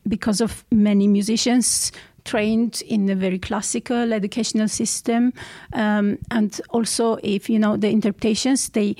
because 0.09 0.41
of 0.41 0.65
many 0.71 1.07
musicians 1.07 1.93
trained 2.25 2.83
in 2.87 3.09
a 3.09 3.15
very 3.15 3.39
classical 3.39 4.13
educational 4.13 4.69
system. 4.69 5.33
Um, 5.73 6.19
and 6.31 6.61
also 6.71 7.19
if 7.23 7.51
you 7.51 7.59
know 7.59 7.77
the 7.77 7.89
interpretations 7.89 8.69
they 8.71 8.97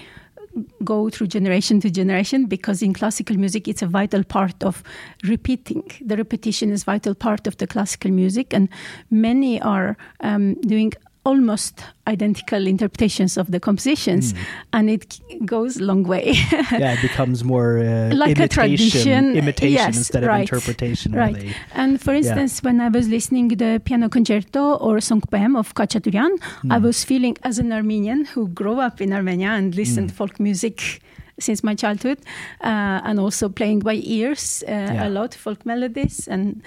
go 0.85 1.09
through 1.09 1.27
generation 1.27 1.81
to 1.81 1.91
generation 1.91 2.47
because 2.47 2.83
in 2.83 2.93
classical 2.93 3.37
music 3.37 3.69
it's 3.69 3.83
a 3.83 3.87
vital 3.87 4.25
part 4.25 4.63
of 4.63 4.83
repeating. 5.25 5.85
The 6.01 6.17
repetition 6.17 6.71
is 6.71 6.85
vital 6.85 7.15
part 7.15 7.47
of 7.47 7.57
the 7.57 7.67
classical 7.67 8.11
music. 8.11 8.53
And 8.53 8.69
many 9.11 9.61
are 9.61 9.97
um, 10.21 10.55
doing 10.61 10.93
almost 11.25 11.85
identical 12.09 12.67
interpretations 12.67 13.37
of 13.37 13.51
the 13.53 13.61
compositions 13.61 14.35
and 14.73 14.91
it 14.91 15.21
goes 15.47 15.77
a 15.77 15.85
long 15.85 16.03
way 16.03 16.33
yeah, 16.73 16.95
it 16.95 17.03
becomes 17.03 17.45
more 17.45 17.79
uh, 17.79 18.13
Like 18.13 18.39
a 18.41 18.49
tradition, 18.49 19.37
imitation 19.37 19.73
yes, 19.73 19.97
instead 19.97 20.25
of 20.25 20.31
interpretation. 20.41 21.13
right. 21.13 21.35
they- 21.37 21.55
And 21.75 22.01
for 22.01 22.13
instance, 22.13 22.63
when 22.65 22.81
I 22.81 22.89
was 22.89 23.09
listening 23.09 23.49
the 23.49 23.81
piano 23.85 24.09
concerto 24.09 24.75
or 24.87 25.01
song 25.01 25.21
poem 25.31 25.55
of 25.55 25.75
Khachaturian, 25.75 26.33
I 26.71 26.79
Hmm. 26.79 26.85
was 26.85 27.05
feeling 27.05 27.37
as 27.45 27.59
an 27.61 27.73
Armenian 27.73 28.25
who 28.35 28.49
grew 28.49 28.81
up 28.81 29.01
in 29.01 29.13
Armenia 29.13 29.51
and 29.59 29.75
listened 29.77 30.11
Hmm. 30.11 30.17
folk 30.17 30.41
music 30.41 31.01
since 31.39 31.63
my 31.63 31.75
childhood, 31.75 32.19
uh, 32.63 33.01
and 33.09 33.19
also 33.21 33.49
playing 33.49 33.79
by 33.81 33.95
ears 34.19 34.63
uh, 34.67 34.71
Yeah. 34.71 35.07
a 35.07 35.09
lot 35.09 35.35
folk 35.35 35.65
melodies 35.65 36.29
and. 36.29 36.63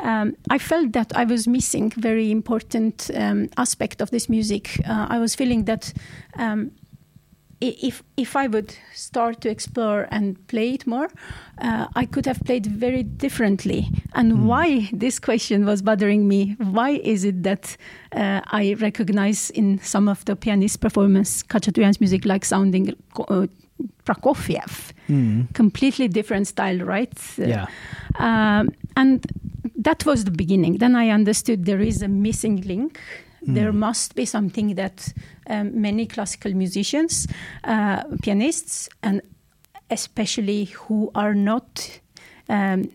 Um, 0.00 0.36
I 0.50 0.58
felt 0.58 0.92
that 0.92 1.12
I 1.16 1.24
was 1.24 1.46
missing 1.48 1.90
very 1.96 2.30
important 2.30 3.10
um, 3.14 3.48
aspect 3.56 4.00
of 4.02 4.10
this 4.10 4.28
music. 4.28 4.80
Uh, 4.88 5.06
I 5.08 5.18
was 5.18 5.34
feeling 5.34 5.64
that 5.64 5.92
um, 6.38 6.70
if 7.60 8.02
if 8.18 8.36
I 8.36 8.48
would 8.48 8.74
start 8.94 9.40
to 9.40 9.48
explore 9.48 10.06
and 10.10 10.36
play 10.48 10.74
it 10.74 10.86
more, 10.86 11.08
uh, 11.62 11.86
I 11.96 12.04
could 12.06 12.26
have 12.26 12.40
played 12.44 12.66
very 12.66 13.02
differently. 13.02 13.88
And 14.14 14.32
Mm. 14.32 14.44
why 14.46 14.90
this 14.92 15.18
question 15.18 15.64
was 15.64 15.80
bothering 15.82 16.28
me? 16.28 16.56
Why 16.58 17.00
is 17.02 17.24
it 17.24 17.42
that 17.44 17.76
uh, 18.12 18.40
I 18.52 18.74
recognize 18.80 19.48
in 19.54 19.78
some 19.82 20.10
of 20.10 20.24
the 20.24 20.36
pianist 20.36 20.80
performance 20.80 21.42
Khachaturian's 21.48 21.98
music 22.00 22.24
like 22.26 22.44
sounding 22.44 22.94
uh, 23.28 23.46
Prokofiev? 24.04 24.92
Mm. 25.08 25.46
Completely 25.54 26.08
different 26.08 26.46
style, 26.48 26.78
right? 26.84 27.12
Yeah. 27.38 27.66
um, 28.18 28.68
and 28.96 29.24
that 29.78 30.04
was 30.06 30.24
the 30.24 30.30
beginning. 30.30 30.78
Then 30.78 30.94
I 30.96 31.10
understood 31.10 31.64
there 31.64 31.80
is 31.80 32.02
a 32.02 32.08
missing 32.08 32.60
link. 32.62 32.98
There 33.42 33.72
Mm. 33.72 33.76
must 33.78 34.14
be 34.14 34.24
something 34.24 34.74
that 34.74 35.12
um, 35.48 35.80
many 35.80 36.06
classical 36.06 36.52
musicians, 36.54 37.26
uh, 37.64 38.02
pianists, 38.22 38.88
and 39.02 39.20
especially 39.90 40.64
who 40.64 41.10
are 41.14 41.34
not 41.34 42.00
um, 42.48 42.90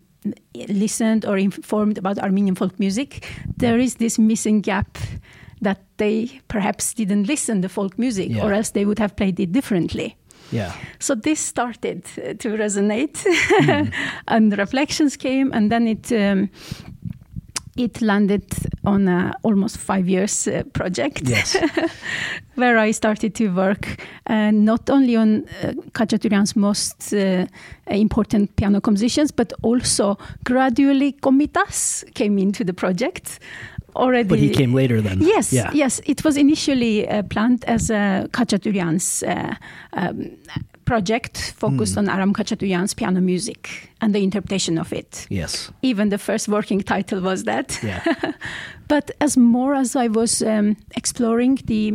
listened 0.68 1.26
or 1.26 1.38
informed 1.38 1.98
about 1.98 2.20
Armenian 2.20 2.56
folk 2.56 2.80
music, 2.80 3.26
there 3.58 3.80
is 3.80 3.96
this 3.96 4.18
missing 4.20 4.62
gap 4.62 4.98
that 5.62 5.80
they 5.98 6.42
perhaps 6.48 6.94
didn't 6.94 7.28
listen 7.28 7.62
to 7.62 7.70
folk 7.70 7.98
music, 8.00 8.30
Yeah. 8.30 8.44
or 8.46 8.54
else 8.54 8.72
they 8.72 8.86
would 8.86 9.00
have 9.00 9.16
played 9.16 9.40
it 9.40 9.52
differently. 9.52 10.16
Yeah. 10.52 10.74
So 11.00 11.16
this 11.16 11.40
started 11.40 12.04
to 12.40 12.50
resonate, 12.50 13.26
and 14.28 14.58
reflections 14.58 15.18
came, 15.18 15.52
and 15.54 15.72
then 15.72 15.88
it 15.88 16.12
um, 16.12 16.50
it 17.78 18.02
landed 18.02 18.44
on 18.84 19.08
a 19.08 19.34
almost 19.44 19.78
five 19.78 20.08
years 20.08 20.48
uh, 20.48 20.64
project 20.74 21.22
Yes. 21.24 21.56
where 22.56 22.78
I 22.78 22.92
started 22.92 23.34
to 23.36 23.50
work 23.50 24.02
uh, 24.28 24.52
not 24.52 24.90
only 24.90 25.16
on 25.16 25.46
uh, 25.64 25.74
Khachaturian's 25.94 26.56
most 26.56 27.14
uh, 27.14 27.46
important 27.88 28.56
piano 28.56 28.82
compositions, 28.82 29.32
but 29.32 29.54
also 29.62 30.18
gradually 30.44 31.14
Komitas 31.14 32.04
came 32.14 32.38
into 32.38 32.64
the 32.64 32.74
project. 32.74 33.40
Already, 33.96 34.28
But 34.30 34.40
he 34.40 34.50
came 34.50 34.74
later 34.74 35.02
then. 35.02 35.20
Yes, 35.22 35.52
Yeah. 35.54 35.72
yes. 35.74 36.02
It 36.06 36.24
was 36.24 36.38
initially 36.38 37.08
uh, 37.08 37.24
planned 37.24 37.64
as 37.66 37.90
a 37.90 38.28
Khachaturian's 38.32 39.24
uh, 39.24 39.54
um, 39.94 40.32
project 40.86 41.54
focused 41.58 41.94
Hmm. 41.96 42.00
on 42.00 42.10
Aram 42.10 42.34
Khachaturian's 42.34 42.94
piano 42.94 43.22
music 43.22 43.90
and 44.02 44.14
the 44.14 44.20
interpretation 44.24 44.78
of 44.78 44.92
it. 44.92 45.26
Yes. 45.30 45.72
Even 45.82 46.10
the 46.10 46.18
first 46.18 46.48
working 46.48 46.82
title 46.84 47.22
was 47.22 47.44
that. 47.44 47.80
Yeah. 47.84 48.02
But 48.88 49.12
as 49.22 49.38
more 49.38 49.74
as 49.74 49.96
I 49.96 50.08
was 50.10 50.42
um, 50.42 50.76
exploring 50.98 51.60
the 51.66 51.94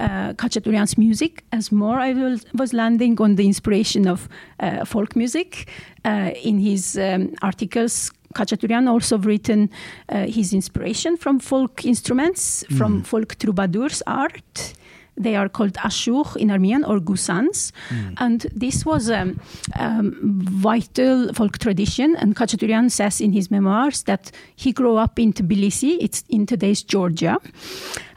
uh, 0.00 0.32
Khachaturian's 0.34 0.98
music, 0.98 1.44
as 1.52 1.70
more 1.70 2.00
I 2.00 2.14
was, 2.14 2.44
was 2.52 2.72
landing 2.72 3.20
on 3.20 3.36
the 3.36 3.44
inspiration 3.46 4.08
of 4.08 4.28
uh, 4.58 4.84
folk 4.84 5.14
music. 5.14 5.68
Uh, 6.04 6.32
in 6.42 6.58
his 6.58 6.96
um, 6.98 7.32
articles, 7.42 8.10
Khachaturian 8.32 8.88
also 8.88 9.18
written 9.18 9.70
uh, 10.08 10.26
his 10.26 10.52
inspiration 10.52 11.16
from 11.16 11.38
folk 11.38 11.84
instruments, 11.84 12.64
from 12.76 13.02
folk 13.02 13.36
troubadours 13.38 14.02
art. 14.06 14.74
They 15.16 15.36
are 15.36 15.48
called 15.48 15.74
ashugh 15.74 16.36
in 16.36 16.50
Armenian 16.50 16.84
or 16.84 16.98
gusans. 17.00 17.72
And 18.16 18.46
this 18.54 18.84
was 18.86 19.08
a 19.10 19.20
um, 19.20 19.40
um, 19.76 20.14
vital 20.62 21.32
folk 21.34 21.58
tradition. 21.58 22.16
And 22.16 22.34
Khachaturian 22.34 22.90
says 22.90 23.20
in 23.20 23.32
his 23.32 23.50
memoirs 23.50 24.02
that 24.04 24.30
he 24.56 24.72
grew 24.72 24.96
up 24.96 25.18
in 25.18 25.32
Tbilisi, 25.32 25.98
it's 26.00 26.24
in 26.28 26.46
today's 26.46 26.82
Georgia. 26.82 27.36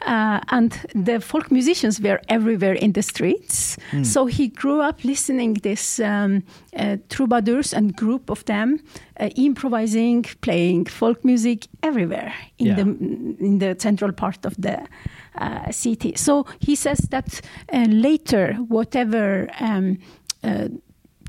Uh, 0.07 0.39
and 0.49 0.71
the 0.93 1.19
folk 1.19 1.51
musicians 1.51 1.99
were 1.99 2.21
everywhere 2.29 2.73
in 2.73 2.93
the 2.93 3.01
streets. 3.01 3.75
So 4.03 4.27
he 4.27 4.47
grew 4.49 4.79
up 4.81 5.03
listening 5.03 5.55
this 5.63 5.99
um, 5.99 6.43
uh, 6.77 6.97
troubadours 7.09 7.73
and 7.73 7.95
group 7.95 8.29
of 8.29 8.45
them 8.45 8.79
uh, 9.19 9.29
improvising, 9.35 10.23
playing 10.41 10.85
folk 10.85 11.25
music 11.25 11.67
everywhere 11.81 12.33
in 12.57 12.65
Yeah. 12.67 12.75
the 12.75 12.81
in 13.39 13.59
the 13.59 13.75
central 13.79 14.11
part 14.11 14.45
of 14.45 14.53
the 14.61 14.77
uh, 15.37 15.71
city. 15.71 16.13
So 16.15 16.45
he 16.59 16.75
says 16.75 16.99
that 17.09 17.41
uh, 17.73 17.85
later, 17.89 18.53
whatever 18.67 19.49
um, 19.59 19.97
uh, 20.43 20.67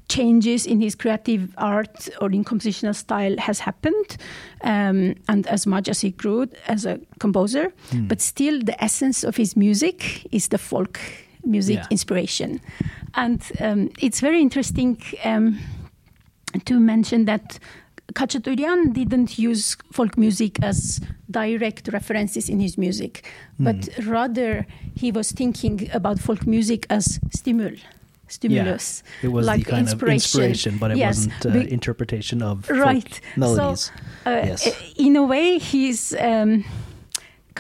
changes 0.09 0.67
in 0.67 0.81
his 0.81 0.95
creative 0.95 1.53
art 1.57 2.09
or 2.21 2.31
in 2.31 2.45
compositional 2.45 2.95
style 2.95 3.37
has 3.39 3.59
happened, 3.61 4.17
um, 4.63 5.15
and 5.29 5.47
as 5.49 5.67
much 5.67 5.89
as 5.89 6.01
he 6.03 6.11
grew 6.11 6.47
as 6.69 6.87
a 6.87 6.99
composer, 7.19 7.73
but 8.09 8.21
still 8.21 8.61
the 8.63 8.83
essence 8.85 9.25
of 9.25 9.37
his 9.37 9.57
music 9.57 10.27
is 10.33 10.49
the 10.49 10.59
folk 10.59 11.01
music 11.45 11.77
Yeah. 11.77 11.87
inspiration. 11.91 12.61
And 13.15 13.41
um, 13.61 13.91
it's 13.99 14.21
very 14.21 14.41
interesting 14.41 14.99
um, 15.25 15.59
to 16.65 16.79
mention 16.81 17.25
that 17.27 17.59
Khachaturian 18.17 18.93
didn't 18.95 19.39
use 19.39 19.77
folk 19.93 20.17
music 20.17 20.53
as 20.63 21.01
direct 21.31 21.89
references 21.93 22.49
in 22.49 22.59
his 22.61 22.79
music, 22.79 23.13
but 23.61 23.89
rather 24.07 24.67
he 24.95 25.13
was 25.13 25.33
thinking 25.33 25.91
about 25.93 26.19
folk 26.19 26.47
music 26.47 26.87
as 26.89 27.19
stimul, 27.37 27.79
stimulus. 28.29 29.03
It 29.23 29.29
was 29.29 29.47
like 29.47 29.65
the 29.65 29.71
kind 29.71 29.89
of 29.89 30.03
inspiration, 30.03 30.79
but 30.79 30.93
it 30.93 30.97
Yes, 30.97 31.17
wasn't 31.27 31.47
uh, 31.47 31.51
be- 31.61 31.71
interpretation 31.73 32.43
of 32.43 32.69
right. 32.71 33.21
melodies. 33.37 33.93
So, 34.25 34.31
uh, 34.31 34.43
Yes. 34.47 34.67
in 34.97 35.17
a 35.17 35.23
way, 35.23 35.59
he's 35.59 36.15
um, 36.15 36.65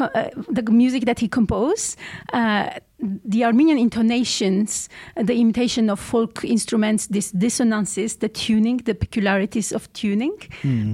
uh, 0.00 0.30
the 0.48 0.62
music 0.70 1.04
that 1.04 1.18
he 1.20 1.28
composed. 1.28 1.96
Uh, 2.32 2.70
the 2.98 3.44
Armenian 3.44 3.78
intonations, 3.78 4.88
uh, 5.16 5.22
the 5.22 5.34
imitation 5.34 5.90
of 5.90 6.00
folk 6.00 6.42
instruments, 6.44 7.08
these 7.08 7.30
dissonances, 7.32 8.16
the 8.16 8.28
tuning, 8.28 8.78
the 8.78 8.94
peculiarities 8.94 9.70
of 9.72 9.92
tuning, 9.92 10.32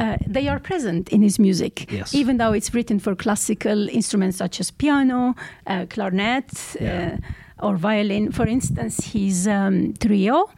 uh, 0.00 0.16
they 0.26 0.48
are 0.48 0.58
present 0.58 1.08
in 1.10 1.22
his 1.22 1.38
music. 1.38 1.90
Yes. 1.92 2.12
Even 2.12 2.38
though 2.38 2.52
it's 2.52 2.74
written 2.74 2.98
for 2.98 3.14
classical 3.14 3.88
instruments 3.88 4.36
such 4.38 4.58
as 4.60 4.70
piano, 4.72 5.34
uh, 5.68 5.86
clarinet, 5.88 6.50
Yeah. 6.80 7.18
Uh, 7.62 7.66
or 7.66 7.76
violin. 7.76 8.32
For 8.32 8.46
instance, 8.46 9.04
his 9.04 9.46
um, 9.46 9.94
trio, 9.94 10.50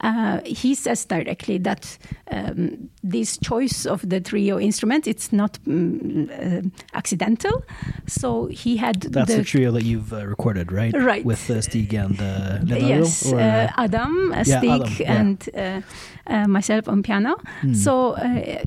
uh, 0.00 0.40
he 0.44 0.74
says 0.74 1.04
directly 1.04 1.58
that 1.58 1.98
um, 2.30 2.90
this 3.02 3.38
choice 3.38 3.86
of 3.86 4.08
the 4.08 4.20
trio 4.20 4.58
instrument 4.58 5.06
it's 5.06 5.32
not 5.32 5.58
mm, 5.66 6.28
uh, 6.30 6.68
accidental. 6.94 7.62
So 8.06 8.46
he 8.46 8.76
had 8.76 9.02
That's 9.02 9.30
the, 9.30 9.38
the 9.38 9.44
trio 9.44 9.72
that 9.72 9.84
you've 9.84 10.12
uh, 10.12 10.26
recorded, 10.26 10.72
right? 10.72 10.94
Right. 10.94 11.24
With 11.24 11.50
uh, 11.50 11.60
Stig 11.60 11.94
and 11.94 12.20
uh, 12.20 12.58
Lennart, 12.62 12.88
Yes, 12.88 13.32
or, 13.32 13.38
uh, 13.38 13.72
Adam, 13.76 14.32
uh, 14.32 14.36
yeah, 14.36 14.58
Stig, 14.58 14.70
Adam, 14.70 14.92
yeah. 14.98 15.20
and 15.20 15.48
uh, 15.54 15.80
uh, 16.26 16.46
myself 16.46 16.88
on 16.88 17.02
piano. 17.02 17.36
Hmm. 17.60 17.74
So 17.74 18.12
uh, 18.12 18.64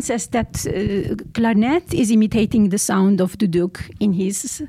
says 0.00 0.28
that 0.28 0.66
uh, 0.66 1.14
clarinet 1.34 1.92
is 1.94 2.10
imitating 2.10 2.70
the 2.70 2.78
sound 2.78 3.20
of 3.20 3.36
duduk 3.38 3.80
in 4.00 4.12
his, 4.12 4.62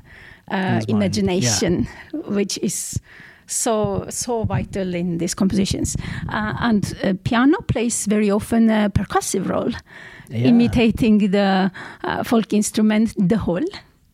uh, 0.50 0.56
In 0.56 0.74
his 0.74 0.88
mind, 0.88 0.90
imagination, 1.02 1.88
which 2.28 2.58
is 2.62 3.00
so 3.46 4.06
so 4.08 4.44
vital 4.44 4.94
in 4.94 5.18
these 5.18 5.34
compositions. 5.34 5.96
Uh, 6.28 6.54
and 6.60 6.94
uh, 7.04 7.12
piano 7.24 7.58
plays 7.66 8.06
very 8.06 8.30
often 8.30 8.70
a 8.70 8.88
percussive 8.90 9.48
role, 9.48 9.72
Yeah. 10.30 10.48
imitating 10.48 11.30
the 11.30 11.70
uh, 12.04 12.22
folk 12.24 12.52
instrument, 12.52 13.14
the 13.28 13.36
dhol, 13.36 13.64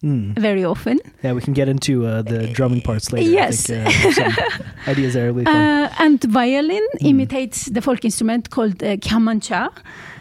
Mm. 0.03 0.33
very 0.41 0.65
often. 0.65 0.99
Yeah, 1.23 1.35
we 1.35 1.43
can 1.43 1.53
get 1.53 1.69
into 1.69 2.07
uh, 2.07 2.23
the 2.23 2.47
drumming 2.55 2.81
parts 2.81 3.13
later. 3.13 3.31
Yes. 3.31 3.69
I 3.69 3.85
think, 3.85 4.07
uh, 4.07 4.11
some 4.13 4.33
ideas 4.89 5.15
are 5.15 5.31
Really 5.33 5.45
fun. 5.45 5.55
Uh, 5.57 5.89
and 5.99 6.25
violin 6.25 6.81
Hmm. 7.01 7.07
imitates 7.07 7.67
the 7.75 7.81
folk 7.83 8.03
instrument 8.05 8.49
called 8.49 8.83
uh. 8.83 9.71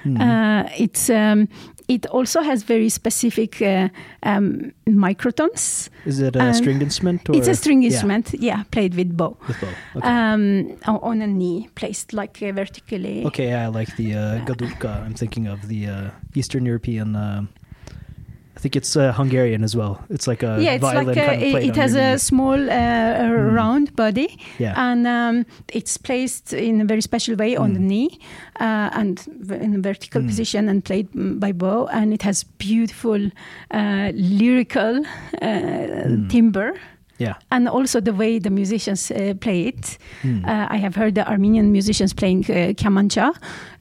Uh, 0.06 0.64
it's 0.78 1.10
um, 1.10 1.48
it 1.90 2.06
also 2.06 2.42
has 2.42 2.62
very 2.64 2.88
specific 2.88 3.62
uh, 3.62 3.90
um, 4.24 4.72
microtones. 4.88 5.90
Is 6.06 6.20
it 6.20 6.36
a 6.36 6.44
um, 6.44 6.54
stringed 6.54 6.84
instrument? 6.84 7.28
Or? 7.28 7.36
It's 7.36 7.48
a 7.48 7.56
string 7.56 7.84
instrument, 7.84 8.34
yeah, 8.36 8.64
played 8.72 8.94
with 8.96 9.18
bow. 9.18 9.36
with 9.48 9.60
bow. 9.60 9.70
Okay. 9.96 10.08
Um, 10.08 10.78
on 10.86 11.22
a 11.22 11.28
knee, 11.28 11.68
placed 11.74 12.14
like 12.14 12.42
uh, 12.44 12.52
vertically. 12.52 13.26
okay, 13.26 13.54
I 13.54 13.68
like 13.68 13.96
the 13.98 14.14
uh, 14.14 14.46
gadulka. 14.46 15.04
I'm 15.04 15.16
thinking 15.16 15.48
of 15.48 15.68
the 15.68 15.88
uh, 15.88 16.10
Eastern 16.36 16.66
European. 16.66 17.50
I 18.60 18.62
think 18.62 18.76
it's 18.76 18.98
uh, 18.98 19.14
Hungarian 19.14 19.64
as 19.64 19.74
well. 19.74 20.04
It's 20.10 20.28
like 20.28 20.44
a 20.44 20.58
yeah, 20.60 20.74
it's 20.74 20.82
violin 20.82 21.08
like 21.08 21.16
a, 21.18 21.26
kind 21.28 21.42
of 21.56 21.64
it, 21.70 21.76
has 21.78 21.96
a 21.96 22.20
small 22.20 22.60
uh, 22.70 22.74
uh, 22.74 23.30
Mm. 23.30 23.56
round 23.56 23.96
body, 23.96 24.38
Yeah. 24.58 24.74
and 24.76 25.08
um, 25.08 25.46
it's 25.74 25.98
placed 25.98 26.52
in 26.52 26.82
a 26.82 26.86
very 26.86 27.02
special 27.02 27.36
way 27.38 27.56
on 27.56 27.74
the 27.74 27.80
Mm. 27.80 27.88
knee 27.92 28.10
uh, 28.60 28.90
and 29.00 29.16
in 29.62 29.76
a 29.76 29.80
vertical 29.80 30.22
Mm. 30.22 30.28
position 30.28 30.68
and 30.70 30.84
played 30.84 31.08
mm, 31.14 31.40
by 31.40 31.54
bow, 31.54 31.88
and 31.94 32.14
it 32.14 32.22
has 32.24 32.44
beautiful 32.58 33.22
uh, 33.72 34.12
lyrical 34.14 35.06
uh, 35.42 35.46
Mm. 35.46 36.30
timbre. 36.30 36.74
Yeah. 37.20 37.34
and 37.52 37.68
also 37.68 38.00
the 38.02 38.14
way 38.14 38.40
the 38.40 38.50
musicians 38.50 39.12
uh, 39.12 39.34
play 39.42 39.68
it. 39.68 39.98
Uh, 40.24 40.68
I 40.76 40.78
have 40.78 40.96
heard 40.96 41.16
the 41.16 41.28
Armenian 41.30 41.72
musicians 41.72 42.14
playing 42.14 42.46
uh, 42.50 42.74
kamancha 42.82 43.34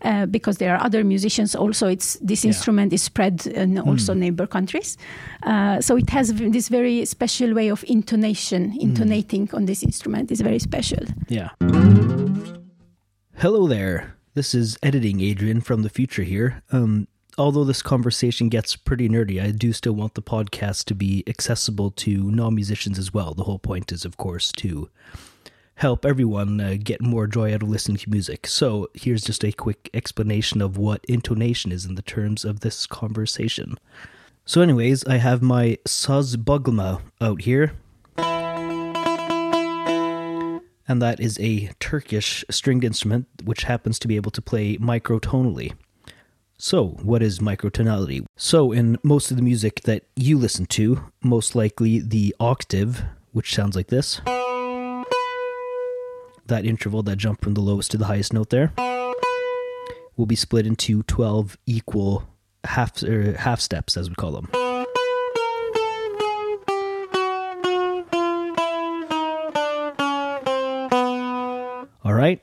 uh, 0.03 0.27
because 0.27 0.59
there 0.59 0.74
are 0.74 0.85
other 0.87 1.05
musicians 1.05 1.55
also. 1.55 1.87
It's 1.88 2.18
this 2.20 2.42
Yeah. 2.44 2.48
instrument 2.51 2.92
is 2.92 3.03
spread 3.03 3.46
in 3.46 3.79
also 3.79 4.14
neighbor 4.14 4.46
countries, 4.46 4.96
uh, 5.44 5.81
so 5.81 5.96
it 5.96 6.11
has 6.11 6.33
this 6.35 6.68
very 6.68 7.05
special 7.07 7.55
way 7.55 7.70
of 7.70 7.85
intonation. 7.87 8.74
Intonating 8.81 9.48
on 9.55 9.66
this 9.66 9.83
instrument 9.83 10.31
is 10.31 10.40
very 10.40 10.59
special. 10.59 11.05
Yeah. 11.29 11.51
Hello 13.37 13.68
there. 13.68 14.16
This 14.35 14.55
is 14.55 14.77
editing 14.83 15.20
Adrian 15.20 15.61
from 15.61 15.83
the 15.83 15.88
future 15.88 16.22
here. 16.24 16.62
Um, 16.72 17.07
although 17.38 17.64
this 17.64 17.83
conversation 17.83 18.48
gets 18.48 18.77
pretty 18.77 19.09
nerdy, 19.09 19.42
I 19.42 19.53
do 19.53 19.72
still 19.72 19.94
want 19.94 20.14
the 20.14 20.22
podcast 20.22 20.85
to 20.87 20.94
be 20.94 21.24
accessible 21.27 21.90
to 21.92 22.31
non 22.31 22.55
musicians 22.55 22.98
as 22.98 23.14
well. 23.14 23.33
The 23.33 23.44
whole 23.44 23.59
point 23.59 23.92
is, 23.92 24.05
of 24.05 24.16
course, 24.16 24.53
to 24.53 24.90
help 25.77 26.05
everyone 26.05 26.61
uh, 26.61 26.77
get 26.83 27.01
more 27.01 27.27
joy 27.27 27.55
out 27.55 27.62
of 27.62 27.68
listening 27.68 27.98
to 27.98 28.11
music. 28.11 28.46
So 28.48 28.88
here's 28.94 29.22
just 29.22 29.44
a 29.44 29.53
quick 29.53 29.88
explanation 29.94 30.61
of 30.61 30.77
what 30.77 31.05
intonation 31.09 31.70
is 31.70 31.85
in 31.85 31.94
the 31.94 32.03
terms 32.03 32.44
of 32.44 32.61
this 32.61 32.85
conversation. 32.85 33.79
So, 34.44 34.61
anyways, 34.61 35.05
I 35.05 35.18
have 35.18 35.40
my 35.40 35.79
Saz 35.87 36.37
Baglama 36.37 37.01
out 37.20 37.42
here 37.42 37.72
and 40.88 41.03
that 41.03 41.20
is 41.20 41.38
a 41.38 41.70
Turkish 41.79 42.44
stringed 42.51 42.83
instrument 42.83 43.27
which 43.44 43.64
happens 43.64 43.98
to 44.01 44.09
be 44.09 44.16
able 44.16 44.31
to 44.31 44.42
play 44.42 44.79
microtonally. 44.79 45.74
So, 46.61 46.88
what 47.05 47.23
is 47.23 47.38
microtonality? 47.38 48.25
So, 48.37 48.73
in 48.73 48.99
most 49.05 49.31
of 49.31 49.37
the 49.37 49.44
music 49.44 49.83
that 49.83 50.07
you 50.16 50.37
listen 50.37 50.66
to, 50.66 51.05
most 51.23 51.55
likely 51.55 52.01
the 52.01 52.35
octave, 52.40 53.05
which 53.31 53.55
sounds 53.55 53.77
like 53.77 53.87
this, 53.87 54.21
that 56.47 56.64
interval, 56.64 57.05
that 57.05 57.16
jump 57.16 57.44
from 57.44 57.55
the 57.55 57.61
lowest 57.61 57.92
to 57.92 57.97
the 57.97 58.07
highest 58.07 58.33
note 58.33 58.51
there, 58.51 58.73
will 60.16 60.27
be 60.27 60.35
split 60.35 60.66
into 60.66 61.05
12 61.05 61.57
equal 61.66 62.29
half, 62.64 63.05
er, 63.05 63.37
half 63.38 63.61
steps, 63.61 63.97
as 63.97 64.09
we 64.09 64.16
call 64.16 64.33
them. 64.33 64.49
All 72.05 72.14
right. 72.14 72.40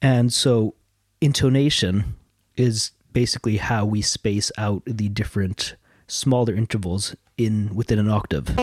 And 0.00 0.32
so 0.32 0.76
intonation 1.20 2.14
is 2.56 2.92
basically 3.12 3.58
how 3.58 3.84
we 3.84 4.02
space 4.02 4.50
out 4.58 4.82
the 4.86 5.08
different 5.08 5.76
smaller 6.06 6.54
intervals 6.54 7.14
in 7.36 7.74
within 7.74 7.98
an 7.98 8.08
octave. 8.08 8.56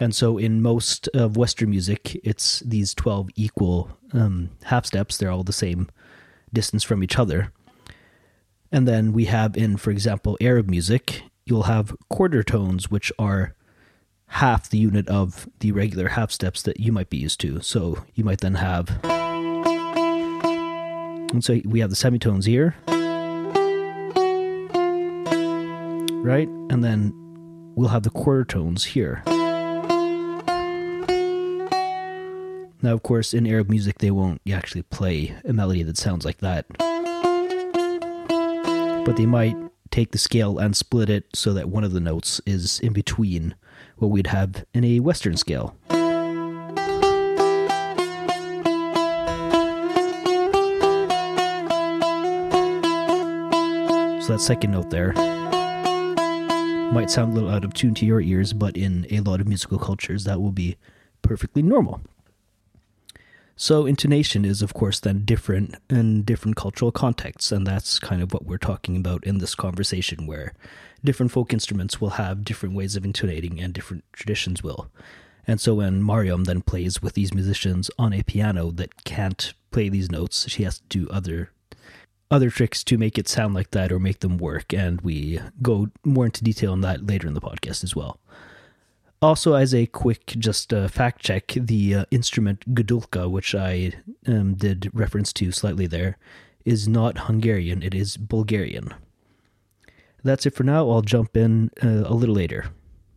And 0.00 0.14
so 0.14 0.38
in 0.38 0.62
most 0.62 1.08
of 1.08 1.36
Western 1.36 1.70
music, 1.70 2.18
it's 2.24 2.60
these 2.60 2.94
12 2.94 3.28
equal 3.36 3.90
um, 4.14 4.50
half 4.64 4.86
steps. 4.86 5.18
They're 5.18 5.30
all 5.30 5.44
the 5.44 5.52
same 5.52 5.88
distance 6.52 6.82
from 6.82 7.04
each 7.04 7.18
other. 7.18 7.52
And 8.72 8.88
then 8.88 9.12
we 9.12 9.26
have 9.26 9.56
in, 9.56 9.76
for 9.76 9.90
example, 9.90 10.38
Arab 10.40 10.70
music, 10.70 11.22
you'll 11.44 11.64
have 11.64 11.94
quarter 12.08 12.42
tones, 12.42 12.90
which 12.90 13.12
are 13.18 13.54
half 14.28 14.70
the 14.70 14.78
unit 14.78 15.08
of 15.08 15.48
the 15.58 15.72
regular 15.72 16.08
half 16.08 16.30
steps 16.30 16.62
that 16.62 16.80
you 16.80 16.92
might 16.92 17.10
be 17.10 17.18
used 17.18 17.40
to. 17.40 17.60
So 17.60 18.04
you 18.14 18.24
might 18.24 18.40
then 18.40 18.54
have. 18.54 19.19
And 21.32 21.44
so 21.44 21.60
we 21.64 21.80
have 21.80 21.90
the 21.90 21.96
semitones 21.96 22.44
here. 22.46 22.74
Right? 26.22 26.48
And 26.70 26.84
then 26.84 27.12
we'll 27.76 27.88
have 27.88 28.02
the 28.02 28.10
quarter 28.10 28.44
tones 28.44 28.84
here. 28.84 29.22
Now, 32.82 32.94
of 32.94 33.02
course, 33.02 33.34
in 33.34 33.46
Arab 33.46 33.68
music, 33.68 33.98
they 33.98 34.10
won't 34.10 34.40
actually 34.50 34.82
play 34.82 35.34
a 35.44 35.52
melody 35.52 35.82
that 35.82 35.98
sounds 35.98 36.24
like 36.24 36.38
that. 36.38 36.66
But 39.04 39.16
they 39.16 39.26
might 39.26 39.56
take 39.90 40.12
the 40.12 40.18
scale 40.18 40.58
and 40.58 40.76
split 40.76 41.10
it 41.10 41.26
so 41.34 41.52
that 41.52 41.68
one 41.68 41.84
of 41.84 41.92
the 41.92 42.00
notes 42.00 42.40
is 42.46 42.80
in 42.80 42.92
between 42.92 43.54
what 43.96 44.08
we'd 44.08 44.28
have 44.28 44.64
in 44.72 44.84
a 44.84 45.00
Western 45.00 45.36
scale. 45.36 45.76
That 54.30 54.40
second 54.40 54.70
note 54.70 54.90
there 54.90 55.12
might 56.92 57.10
sound 57.10 57.32
a 57.32 57.34
little 57.34 57.50
out 57.50 57.64
of 57.64 57.74
tune 57.74 57.94
to 57.94 58.06
your 58.06 58.20
ears, 58.20 58.52
but 58.52 58.76
in 58.76 59.04
a 59.10 59.18
lot 59.22 59.40
of 59.40 59.48
musical 59.48 59.76
cultures, 59.76 60.22
that 60.22 60.40
will 60.40 60.52
be 60.52 60.76
perfectly 61.20 61.62
normal. 61.62 62.00
So, 63.56 63.86
intonation 63.86 64.44
is, 64.44 64.62
of 64.62 64.72
course, 64.72 65.00
then 65.00 65.24
different 65.24 65.74
in 65.90 66.22
different 66.22 66.56
cultural 66.56 66.92
contexts, 66.92 67.50
and 67.50 67.66
that's 67.66 67.98
kind 67.98 68.22
of 68.22 68.32
what 68.32 68.46
we're 68.46 68.56
talking 68.56 68.96
about 68.96 69.24
in 69.24 69.38
this 69.38 69.56
conversation, 69.56 70.28
where 70.28 70.54
different 71.02 71.32
folk 71.32 71.52
instruments 71.52 72.00
will 72.00 72.10
have 72.10 72.44
different 72.44 72.76
ways 72.76 72.94
of 72.94 73.04
intonating 73.04 73.60
and 73.60 73.74
different 73.74 74.04
traditions 74.12 74.62
will. 74.62 74.92
And 75.44 75.60
so, 75.60 75.74
when 75.74 76.06
Mariam 76.06 76.44
then 76.44 76.62
plays 76.62 77.02
with 77.02 77.14
these 77.14 77.34
musicians 77.34 77.90
on 77.98 78.12
a 78.12 78.22
piano 78.22 78.70
that 78.70 79.02
can't 79.02 79.54
play 79.72 79.88
these 79.88 80.08
notes, 80.08 80.48
she 80.48 80.62
has 80.62 80.78
to 80.78 80.84
do 80.88 81.08
other 81.10 81.50
other 82.30 82.50
tricks 82.50 82.84
to 82.84 82.96
make 82.96 83.18
it 83.18 83.28
sound 83.28 83.54
like 83.54 83.72
that 83.72 83.90
or 83.90 83.98
make 83.98 84.20
them 84.20 84.38
work, 84.38 84.72
and 84.72 85.00
we 85.00 85.40
go 85.62 85.88
more 86.04 86.26
into 86.26 86.44
detail 86.44 86.72
on 86.72 86.80
that 86.82 87.06
later 87.06 87.26
in 87.26 87.34
the 87.34 87.40
podcast 87.40 87.82
as 87.82 87.96
well. 87.96 88.20
Also, 89.22 89.54
as 89.54 89.74
a 89.74 89.86
quick 89.86 90.26
just 90.38 90.72
uh, 90.72 90.88
fact 90.88 91.20
check, 91.20 91.52
the 91.54 91.94
uh, 91.94 92.04
instrument 92.10 92.74
Gudulka, 92.74 93.30
which 93.30 93.54
I 93.54 93.92
um, 94.26 94.54
did 94.54 94.90
reference 94.94 95.32
to 95.34 95.52
slightly 95.52 95.86
there, 95.86 96.16
is 96.64 96.88
not 96.88 97.18
Hungarian, 97.18 97.82
it 97.82 97.94
is 97.94 98.16
Bulgarian. 98.16 98.94
That's 100.22 100.46
it 100.46 100.54
for 100.54 100.64
now. 100.64 100.88
I'll 100.90 101.02
jump 101.02 101.36
in 101.36 101.70
uh, 101.82 102.04
a 102.04 102.14
little 102.14 102.34
later. 102.34 102.66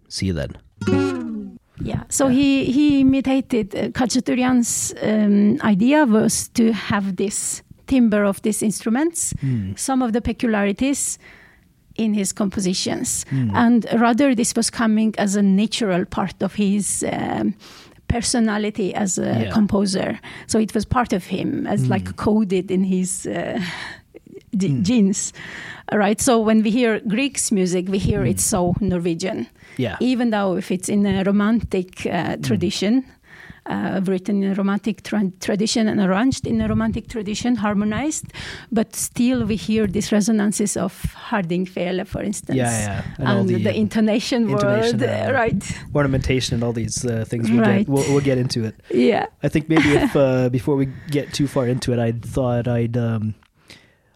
See 0.08 0.28
you 0.28 0.34
then. 0.34 1.60
Yeah. 1.82 2.04
So 2.10 2.28
he 2.28 2.66
he 2.66 3.02
imitated 3.02 3.76
uh, 3.76 3.90
Khachaturian's 3.90 4.94
um, 5.02 5.60
idea 5.62 6.06
was 6.06 6.48
to 6.50 6.72
have 6.72 7.16
this 7.16 7.64
timbre 7.94 8.24
of 8.28 8.42
these 8.42 8.66
instruments, 8.66 9.34
some 9.76 10.06
of 10.06 10.12
the 10.14 10.22
peculiarities 10.22 11.20
in 11.96 12.14
his 12.14 12.34
compositions, 12.34 13.26
and 13.54 13.86
rather 14.00 14.36
this 14.36 14.54
was 14.56 14.70
coming 14.72 15.14
as 15.18 15.36
a 15.36 15.42
natural 15.42 16.06
part 16.06 16.44
of 16.44 16.56
his. 16.56 17.04
Um, 17.12 17.54
personality 18.08 18.94
as 18.96 19.18
a 19.18 19.22
Yeah. 19.24 19.52
composer. 19.54 20.20
So 20.48 20.60
it 20.60 20.74
was 20.76 20.86
part 20.86 21.14
of 21.14 21.24
him 21.26 21.66
as 21.68 21.88
like 21.90 22.16
coded 22.16 22.70
in 22.72 22.84
his 22.84 23.26
uh, 23.26 23.60
g- 24.58 24.82
genes. 24.84 25.34
Right? 25.92 26.22
So 26.22 26.40
when 26.46 26.62
we 26.64 26.70
hear 26.70 27.00
Grieg's 27.08 27.52
music 27.52 27.90
we 27.90 27.98
hear 27.98 28.24
it's 28.26 28.44
so 28.44 28.74
norwegian. 28.80 29.48
Yeah. 29.78 29.98
even 30.00 30.30
though 30.30 30.58
if 30.58 30.70
it's 30.72 30.90
in 30.90 31.06
a 31.06 31.24
romantic 31.24 32.06
uh, 32.06 32.38
tradition, 32.48 33.04
uh, 33.66 34.02
written 34.04 34.44
in 34.44 34.52
a 34.52 34.56
romantic 34.56 35.04
tra- 35.04 35.32
tradition 35.40 35.88
and 35.88 36.00
arranged 36.02 36.46
in 36.48 36.60
a 36.62 36.68
romantic 36.68 37.08
tradition, 37.08 37.56
harmonized, 37.56 38.26
but 38.72 38.96
still 38.96 39.46
we 39.46 39.56
hear 39.56 39.88
these 39.88 40.12
resonances 40.12 40.76
of 40.78 40.94
Harding 41.14 41.66
Hardingfele, 41.66 42.06
for 42.08 42.22
instance. 42.22 42.58
Yeah, 42.58 42.72
yeah. 42.72 43.04
And 43.20 43.28
all 43.28 43.38
And, 43.40 43.50
the, 43.50 43.64
the, 43.64 43.74
intonation, 43.76 44.50
intonation 44.50 45.00
word, 45.00 45.10
uh, 45.10 45.34
right? 45.34 45.64
ornamentation 45.96 46.56
and 46.56 46.64
all 46.64 46.74
these 46.74 47.06
uh, 47.06 47.26
things. 47.28 47.50
We'll, 47.50 47.62
Right. 47.62 47.86
get, 47.86 47.90
we'll, 47.90 48.04
we'll 48.12 48.22
get 48.24 48.38
into 48.38 48.64
it. 48.66 48.76
Yeah. 48.92 49.28
I 49.44 49.48
think 49.50 49.70
maybe 49.70 49.90
if 49.94 50.16
uh, 50.26 50.50
before 50.50 50.76
we 50.76 50.88
get 51.10 51.34
too 51.34 51.48
far 51.48 51.68
into 51.68 51.94
it, 51.94 52.00
I 52.00 52.12
thought 52.12 52.68
I'd 52.68 52.98
um, 52.98 53.36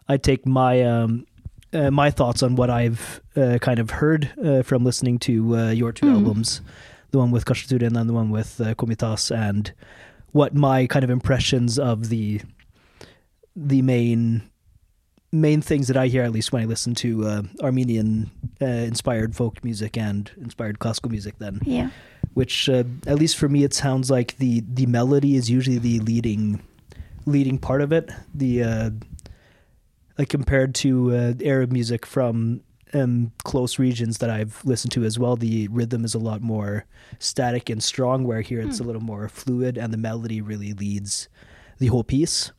I'd 0.10 0.24
take 0.24 0.46
my 0.46 0.82
um, 0.84 1.26
uh, 1.74 1.92
my 1.92 2.10
thoughts 2.12 2.44
on 2.44 2.56
what 2.56 2.70
I've 2.70 3.22
uh, 3.36 3.58
kind 3.62 3.80
of 3.80 3.90
heard 3.92 4.32
uh, 4.44 4.62
from 4.64 4.84
listening 4.84 5.20
to 5.20 5.56
uh, 5.58 5.72
your 5.72 5.92
two 5.92 6.06
Mm. 6.08 6.14
albums, 6.16 6.62
the 7.12 7.18
one 7.20 7.32
with 7.32 7.46
Kashatura 7.46 7.88
and 7.88 7.96
then 7.96 8.08
the 8.08 8.14
one 8.14 8.30
with 8.30 8.60
uh, 8.62 8.74
Komitas, 8.76 9.36
and 9.36 9.74
what 10.32 10.54
my 10.54 10.88
kind 10.88 11.04
of 11.04 11.10
impressions 11.10 11.80
of 11.80 12.10
the 12.10 12.42
the 13.56 13.82
main 13.82 14.50
main 15.32 15.62
things 15.62 15.88
that 15.88 15.98
I 15.98 16.08
hear 16.08 16.24
at 16.24 16.32
least 16.32 16.52
when 16.52 16.62
I 16.62 16.66
listen 16.66 16.96
to 16.96 17.26
uh, 17.26 17.42
Armenian 17.62 18.32
uh, 18.62 18.66
inspired 18.66 19.36
folk 19.36 19.64
music 19.64 19.98
and 19.98 20.32
inspired 20.38 20.80
classical 20.80 21.12
music. 21.12 21.36
Then 21.40 21.60
Yeah. 21.66 21.90
which 22.34 22.70
uh, 22.70 22.84
at 23.06 23.18
least 23.20 23.36
for 23.38 23.50
me 23.50 23.64
it 23.64 23.74
sounds 23.74 24.10
like 24.12 24.38
the 24.38 24.64
the 24.72 24.86
melody 24.86 25.36
is 25.36 25.50
usually 25.50 25.80
the 25.80 26.00
leading 26.00 26.62
leading 27.26 27.58
part 27.58 27.82
of 27.82 27.92
it 27.92 28.10
the 28.34 28.64
uh 28.64 28.90
like 30.18 30.30
compared 30.30 30.74
to 30.74 31.14
uh, 31.14 31.34
arab 31.44 31.72
music 31.74 32.06
from 32.06 32.62
um 32.94 33.32
close 33.44 33.78
regions 33.80 34.20
that 34.20 34.30
i've 34.30 34.64
listened 34.64 34.92
to 34.92 35.04
as 35.04 35.20
well 35.20 35.36
the 35.36 35.68
rhythm 35.70 36.06
is 36.06 36.14
a 36.14 36.20
lot 36.20 36.42
more 36.42 36.86
static 37.20 37.70
and 37.70 37.84
strong 37.84 38.24
where 38.24 38.42
here 38.42 38.62
it's 38.62 38.80
a 38.80 38.84
little 38.84 39.02
more 39.02 39.28
fluid 39.28 39.78
and 39.78 39.92
the 39.94 39.98
melody 39.98 40.42
really 40.42 40.74
leads 40.74 41.28
the 41.80 41.88
whole 41.88 42.04
piece 42.04 42.52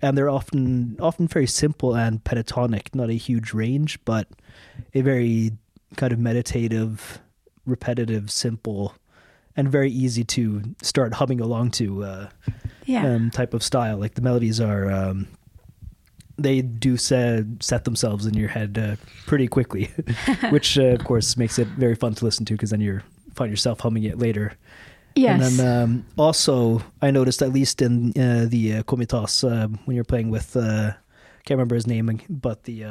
and 0.00 0.16
they're 0.16 0.30
often 0.30 0.96
often 1.00 1.28
very 1.28 1.46
simple 1.46 1.94
and 1.94 2.24
pentatonic 2.24 2.94
not 2.94 3.10
a 3.10 3.14
huge 3.14 3.52
range 3.52 3.98
but 4.04 4.26
a 4.94 5.00
very 5.02 5.52
kind 5.96 6.12
of 6.12 6.18
meditative 6.18 7.20
repetitive 7.66 8.30
simple 8.30 8.94
and 9.56 9.70
very 9.70 9.90
easy 9.90 10.24
to 10.24 10.74
start 10.82 11.14
humming 11.14 11.40
along 11.40 11.70
to 11.70 12.02
uh, 12.04 12.28
Yeah. 12.86 13.06
um, 13.14 13.30
type 13.30 13.54
of 13.54 13.62
style. 13.62 13.96
Like 13.98 14.14
the 14.14 14.20
melodies 14.20 14.60
are, 14.60 14.90
um, 14.90 15.28
they 16.38 16.62
do 16.62 16.96
set 16.96 17.44
set 17.60 17.84
themselves 17.84 18.26
in 18.26 18.34
your 18.34 18.48
head 18.48 18.78
uh, 18.78 18.96
pretty 19.26 19.46
quickly, 19.48 19.90
which 20.50 20.78
uh, 20.78 20.94
of 20.98 21.04
course 21.04 21.36
makes 21.36 21.58
it 21.58 21.68
very 21.78 21.94
fun 21.94 22.14
to 22.14 22.24
listen 22.24 22.44
to 22.46 22.54
because 22.54 22.70
then 22.70 22.80
you 22.80 23.00
find 23.34 23.50
yourself 23.50 23.80
humming 23.80 24.04
it 24.04 24.18
later. 24.18 24.52
yes. 25.16 25.40
And 25.40 25.58
then 25.58 25.82
um, 25.82 26.04
also, 26.18 26.82
I 27.02 27.10
noticed 27.10 27.42
at 27.42 27.52
least 27.52 27.80
in 27.82 28.10
uh, 28.18 28.46
the 28.48 28.76
uh, 28.78 28.82
Komitas 28.82 29.44
uh, 29.44 29.68
when 29.84 29.94
you're 29.94 30.04
playing 30.04 30.30
with, 30.30 30.56
uh, 30.56 30.92
can't 31.44 31.58
remember 31.58 31.74
his 31.76 31.86
name, 31.86 32.10
but 32.28 32.64
the 32.64 32.84
uh, 32.84 32.88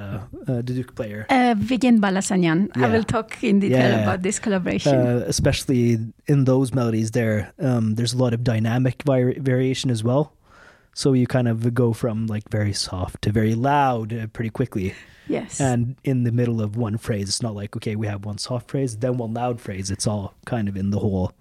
uh, 0.48 0.62
duduk 0.62 0.96
player. 0.96 1.26
uh, 1.30 1.56
Vigen 1.58 2.00
Balasanyan. 2.00 2.70
I 2.78 2.88
will 2.88 3.04
talk 3.04 3.44
in 3.44 3.60
detail 3.60 3.80
Yeah, 3.80 3.96
yeah. 3.98 4.04
about 4.04 4.22
this 4.22 4.40
collaboration. 4.40 4.94
Uh, 4.96 5.24
especially 5.28 5.98
in 6.28 6.46
those 6.46 6.74
melodies, 6.74 7.12
there, 7.12 7.52
um, 7.60 7.96
there's 7.96 8.14
a 8.14 8.18
lot 8.18 8.34
of 8.34 8.44
dynamic 8.44 9.04
vari- 9.06 9.40
variation 9.40 9.90
as 9.92 10.04
well. 10.04 10.32
So 10.94 11.14
you 11.14 11.26
kind 11.26 11.48
of 11.48 11.74
go 11.74 11.92
from 11.94 12.28
like 12.28 12.50
very 12.50 12.74
soft 12.74 13.24
to 13.24 13.32
very 13.32 13.56
loud 13.56 14.14
uh, 14.14 14.28
pretty 14.28 14.52
quickly. 14.52 14.94
yes. 15.28 15.60
And 15.60 15.96
in 16.04 16.24
the 16.24 16.32
middle 16.32 16.62
of 16.62 16.78
one 16.78 16.98
phrase, 16.98 17.30
it's 17.30 17.42
not 17.42 17.56
like 17.56 17.76
okay, 17.76 17.96
we 17.96 18.08
have 18.08 18.26
one 18.26 18.38
soft 18.38 18.70
phrase, 18.70 18.98
then 18.98 19.18
one 19.18 19.34
loud 19.34 19.60
phrase. 19.60 19.90
It's 19.90 20.06
all 20.06 20.36
kind 20.46 20.70
of 20.70 20.78
in 20.78 20.92
the 20.92 21.00
whole, 21.00 21.34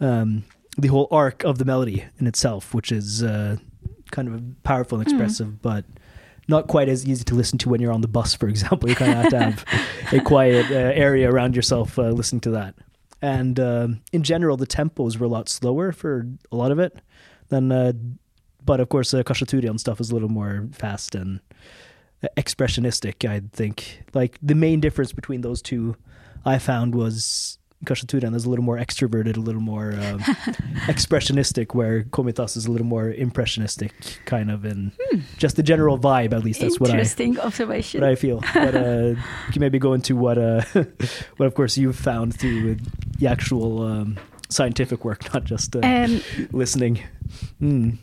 um, 0.00 0.44
the 0.78 0.88
whole 0.88 1.08
arc 1.10 1.44
of 1.44 1.58
the 1.58 1.64
melody 1.64 2.04
in 2.18 2.26
itself, 2.26 2.72
which 2.72 2.90
is 2.90 3.22
uh, 3.22 3.56
kind 4.10 4.28
of 4.28 4.42
powerful 4.62 4.98
and 4.98 5.06
expressive, 5.06 5.60
but 5.60 5.84
not 6.48 6.66
quite 6.66 6.88
as 6.88 7.06
easy 7.06 7.22
to 7.24 7.34
listen 7.34 7.58
to 7.58 7.68
when 7.68 7.80
you're 7.80 7.92
on 7.92 8.00
the 8.00 8.08
bus, 8.08 8.34
for 8.34 8.48
example. 8.48 8.88
You 8.88 8.96
kind 8.96 9.12
of 9.12 9.18
have 9.18 9.30
to 9.30 9.38
have 9.38 9.64
a 10.12 10.20
quiet 10.20 10.70
uh, 10.70 10.74
area 10.74 11.30
around 11.30 11.54
yourself 11.54 11.98
uh, 11.98 12.08
listening 12.08 12.40
to 12.42 12.50
that. 12.52 12.74
And 13.20 13.60
um, 13.60 14.00
in 14.10 14.22
general, 14.22 14.56
the 14.56 14.66
tempos 14.66 15.18
were 15.18 15.26
a 15.26 15.28
lot 15.28 15.50
slower 15.50 15.92
for 15.92 16.26
a 16.50 16.56
lot 16.56 16.72
of 16.72 16.78
it 16.78 16.98
than. 17.50 18.18
Uh, 18.60 18.62
but 18.64 18.80
of 18.80 18.88
course, 18.88 19.12
uh, 19.14 19.22
Khachaturian 19.22 19.78
stuff 19.78 20.00
is 20.00 20.10
a 20.10 20.14
little 20.14 20.28
more 20.28 20.68
fast 20.72 21.14
and 21.14 21.40
uh, 22.22 22.28
expressionistic. 22.36 23.28
I 23.28 23.42
think 23.52 24.02
like 24.14 24.38
the 24.42 24.54
main 24.54 24.80
difference 24.80 25.12
between 25.12 25.40
those 25.42 25.62
two, 25.62 25.96
I 26.44 26.58
found 26.58 26.94
was 26.94 27.58
Khachaturian 27.86 28.34
is 28.34 28.44
a 28.44 28.50
little 28.50 28.64
more 28.64 28.76
extroverted, 28.78 29.36
a 29.36 29.40
little 29.40 29.62
more 29.62 29.92
um, 29.92 30.18
expressionistic, 30.86 31.74
where 31.74 32.02
Komitas 32.04 32.56
is 32.56 32.66
a 32.66 32.70
little 32.70 32.86
more 32.86 33.10
impressionistic, 33.10 33.92
kind 34.26 34.50
of, 34.50 34.64
and 34.66 34.92
just 35.38 35.56
the 35.56 35.62
general 35.62 35.98
vibe. 35.98 36.32
At 36.34 36.44
least 36.44 36.60
that's 36.60 36.78
what 36.78 36.90
I 36.90 36.94
Interesting 36.94 37.38
observation. 37.40 38.02
what 38.02 38.10
I 38.10 38.14
feel. 38.16 38.42
But 38.52 38.74
uh, 38.74 39.14
you 39.46 39.52
can 39.52 39.60
maybe 39.60 39.78
go 39.78 39.94
into 39.94 40.14
what, 40.14 40.36
uh, 40.36 40.62
what 41.38 41.46
of 41.46 41.54
course 41.54 41.78
you've 41.78 41.96
found 41.96 42.38
through 42.38 42.76
the 43.18 43.26
actual 43.26 43.82
um, 43.82 44.18
scientific 44.50 45.04
work, 45.04 45.32
not 45.32 45.44
just 45.44 45.74
uh, 45.74 45.80
Um, 45.82 46.20
listening. 46.52 47.00
Mm. 47.60 47.96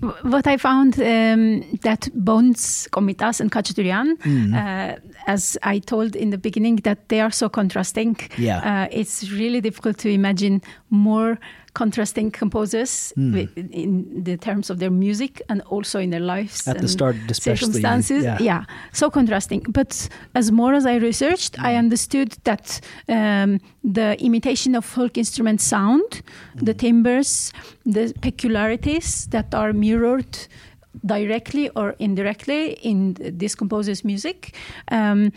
I 0.47 0.57
found 0.57 0.99
um, 0.99 1.63
that 1.81 2.09
Bones, 2.13 2.87
Komitas, 2.91 3.39
and 3.41 3.51
Khachaturian, 3.51 4.17
Mm. 4.23 4.53
uh, 4.53 4.99
as 5.27 5.57
I 5.63 5.79
told 5.79 6.15
in 6.15 6.29
the 6.29 6.37
beginning, 6.37 6.77
that 6.83 7.09
they 7.09 7.21
are 7.21 7.31
so 7.31 7.49
contrasting. 7.49 8.17
Yeah. 8.37 8.59
Uh, 8.85 8.87
it's 8.91 9.29
really 9.31 9.61
difficult 9.61 9.97
to 9.99 10.09
imagine 10.09 10.61
more 10.89 11.37
contrasting 11.77 12.31
composers 12.39 13.13
Mm. 13.17 13.47
in 13.71 14.23
the 14.23 14.37
terms 14.37 14.69
of 14.69 14.77
their 14.79 14.91
music 14.91 15.41
and 15.49 15.61
also 15.69 15.99
in 15.99 16.09
their 16.09 16.25
lives. 16.35 16.67
At 16.67 16.77
the 16.81 16.87
start, 16.87 17.15
especially. 17.29 17.57
circumstances. 17.73 18.23
Yeah. 18.41 18.63
so 18.93 19.09
contrasting. 19.09 19.61
But 19.73 20.09
as 20.33 20.51
more 20.51 20.73
as 20.77 20.85
I 20.85 20.95
researched, 20.99 21.53
I 21.59 21.73
Mm. 21.73 21.79
understood 21.83 22.29
that 22.43 22.81
um, 23.09 23.59
the 23.93 24.15
imitation 24.19 24.75
of 24.75 24.85
folk 24.85 25.17
instrument 25.17 25.61
sound, 25.61 26.21
the 26.65 26.73
Mm. 26.73 26.77
timbres, 26.77 27.53
the 27.93 28.13
peculiarities 28.21 29.27
that 29.29 29.53
are 29.53 29.73
mirrored 29.73 30.37
directly 31.05 31.69
or 31.75 31.93
indirectly 31.99 32.73
in 32.81 33.15
this 33.39 33.55
composer's 33.55 34.03
music 34.03 34.55
um, 34.91 35.31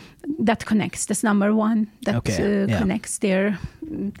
that 0.45 0.65
connects 0.65 1.05
that's 1.05 1.23
number 1.23 1.53
one 1.53 1.85
that 2.05 2.15
Okay, 2.15 2.63
uh, 2.63 2.67
yeah. 2.67 2.79
connects 2.79 3.19
their 3.19 3.59
mm, 3.85 4.11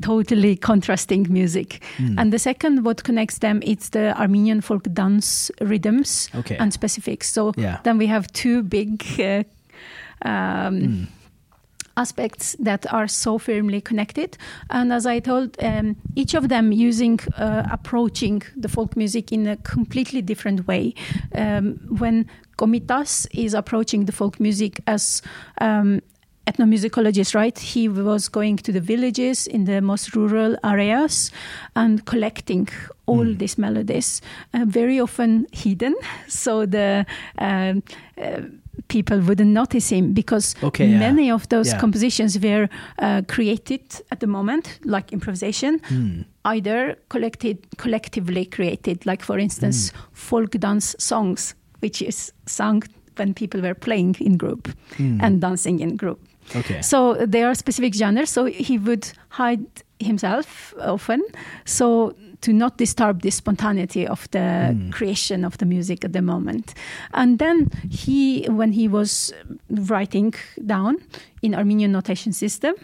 totally 0.00 0.56
contrasting 0.56 1.26
music 1.30 1.80
Mm. 1.98 2.18
and 2.18 2.32
the 2.32 2.38
second 2.38 2.84
what 2.84 3.02
connects 3.04 3.38
them 3.38 3.60
it's 3.62 3.88
the 3.90 4.14
armenian 4.20 4.60
folk 4.60 4.82
dance 4.94 5.50
rhythms 5.60 6.30
Okay. 6.34 6.56
and 6.60 6.72
specifics. 6.72 7.32
So 7.32 7.52
Yeah. 7.56 7.78
then 7.82 7.98
we 7.98 8.06
have 8.06 8.26
two 8.32 8.62
big 8.62 9.02
uh, 9.18 9.42
um, 10.28 10.80
Mm. 10.80 11.06
aspects 11.96 12.56
that 12.64 12.86
are 12.92 13.08
so 13.08 13.38
firmly 13.38 13.80
connected. 13.80 14.36
And 14.70 14.92
as 14.92 15.04
I 15.06 15.20
told, 15.20 15.56
um, 15.62 15.96
each 16.14 16.34
of 16.34 16.48
them 16.48 16.72
using 16.72 17.18
uh, 17.36 17.62
approaching 17.72 18.42
the 18.62 18.68
folk 18.68 18.96
music 18.96 19.32
in 19.32 19.46
a 19.48 19.56
completely 19.56 20.22
different 20.22 20.66
way. 20.68 20.94
Um, 21.34 21.78
when 21.98 22.26
Komitas 22.56 23.26
is 23.32 23.54
approaching 23.54 24.06
the 24.06 24.12
folk 24.12 24.38
music 24.40 24.80
as 24.86 25.22
um, 25.60 26.00
ethnomusicologist, 26.48 27.34
right? 27.34 27.58
He 27.58 27.88
was 27.88 28.28
going 28.28 28.56
to 28.58 28.72
the 28.72 28.80
villages 28.80 29.46
in 29.46 29.64
the 29.64 29.80
most 29.80 30.14
rural 30.16 30.56
areas 30.64 31.30
and 31.74 32.04
collecting 32.04 32.68
all 33.06 33.24
Mm. 33.26 33.38
these 33.38 33.58
melodies, 33.58 34.22
uh, 34.54 34.64
very 34.66 35.00
often 35.00 35.46
hidden, 35.52 35.94
so 36.28 36.66
the 36.66 37.04
um, 37.38 37.82
uh, 38.16 38.40
people 38.88 39.18
wouldn't 39.20 39.50
notice 39.52 39.88
him 39.96 40.12
because 40.14 40.54
Okay, 40.62 40.88
yeah. 40.88 40.98
many 40.98 41.30
of 41.32 41.48
those 41.48 41.70
Yeah. 41.72 41.80
compositions 41.80 42.38
were 42.38 42.68
uh, 43.02 43.22
created 43.26 43.82
at 44.10 44.20
the 44.20 44.26
moment, 44.26 44.78
like 44.84 45.12
improvisation, 45.12 45.80
Mm. 45.90 46.24
either 46.44 46.96
collected 47.08 47.56
collectively 47.76 48.44
created, 48.44 49.04
like 49.06 49.24
for 49.24 49.38
instance, 49.38 49.90
Hmm. 49.90 49.98
folk 50.12 50.50
dance 50.60 50.94
songs, 50.98 51.54
which 51.82 52.02
is 52.02 52.32
sung 52.46 52.82
when 53.18 53.34
people 53.34 53.60
were 53.60 53.74
playing 53.74 54.16
in 54.20 54.36
group 54.38 54.68
Mm. 54.98 55.22
and 55.22 55.40
dancing 55.40 55.80
in 55.80 55.96
group. 55.96 56.18
Okay. 56.56 56.82
So 56.82 57.14
there 57.26 57.46
are 57.46 57.54
specific 57.54 57.94
genres. 57.94 58.30
So 58.30 58.44
he 58.46 58.78
would 58.78 59.12
hide 59.30 59.66
himself 60.00 60.74
often, 60.80 61.22
so 61.64 62.14
to 62.40 62.52
not 62.52 62.78
disturb 62.78 63.22
the 63.22 63.30
spontaneity 63.30 64.06
of 64.06 64.28
the 64.30 64.38
Mm. 64.38 64.92
creation 64.92 65.44
of 65.44 65.58
the 65.58 65.66
music 65.66 66.04
at 66.04 66.12
the 66.12 66.22
moment. 66.22 66.72
And 67.12 67.38
then 67.38 67.68
he, 67.90 68.46
when 68.48 68.72
he 68.72 68.86
was 68.88 69.32
writing 69.68 70.34
down 70.64 70.98
in 71.42 71.54
Armenian 71.54 71.90
notation 71.90 72.32
system, 72.32 72.74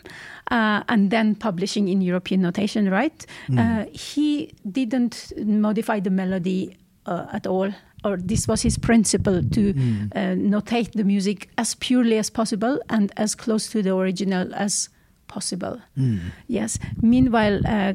uh, 0.51 0.83
and 0.89 1.11
then 1.11 1.37
publishing 1.37 1.89
in 1.89 2.01
European 2.03 2.41
notation, 2.43 2.91
right? 2.91 3.27
Mm. 3.49 3.59
Uh, 3.59 3.87
he 3.93 4.51
didn't 4.73 5.33
modify 5.47 6.01
the 6.01 6.11
melody 6.11 6.77
uh, 7.07 7.27
at 7.33 7.47
all. 7.47 7.71
Or 8.05 8.17
this 8.19 8.47
was 8.49 8.63
his 8.63 8.79
principle 8.79 9.43
to 9.43 9.61
Mm. 9.75 10.11
uh, 10.15 10.35
notate 10.37 10.93
the 10.93 11.05
music 11.05 11.49
as 11.57 11.75
purely 11.75 12.19
as 12.19 12.31
possible 12.31 12.79
and 12.89 13.11
as 13.17 13.35
close 13.35 13.69
to 13.73 13.83
the 13.83 13.95
original 13.97 14.55
as 14.55 14.89
possible. 15.27 15.81
Mm. 15.97 16.19
Yes. 16.47 16.79
Meanwhile, 17.03 17.61
uh, 17.67 17.95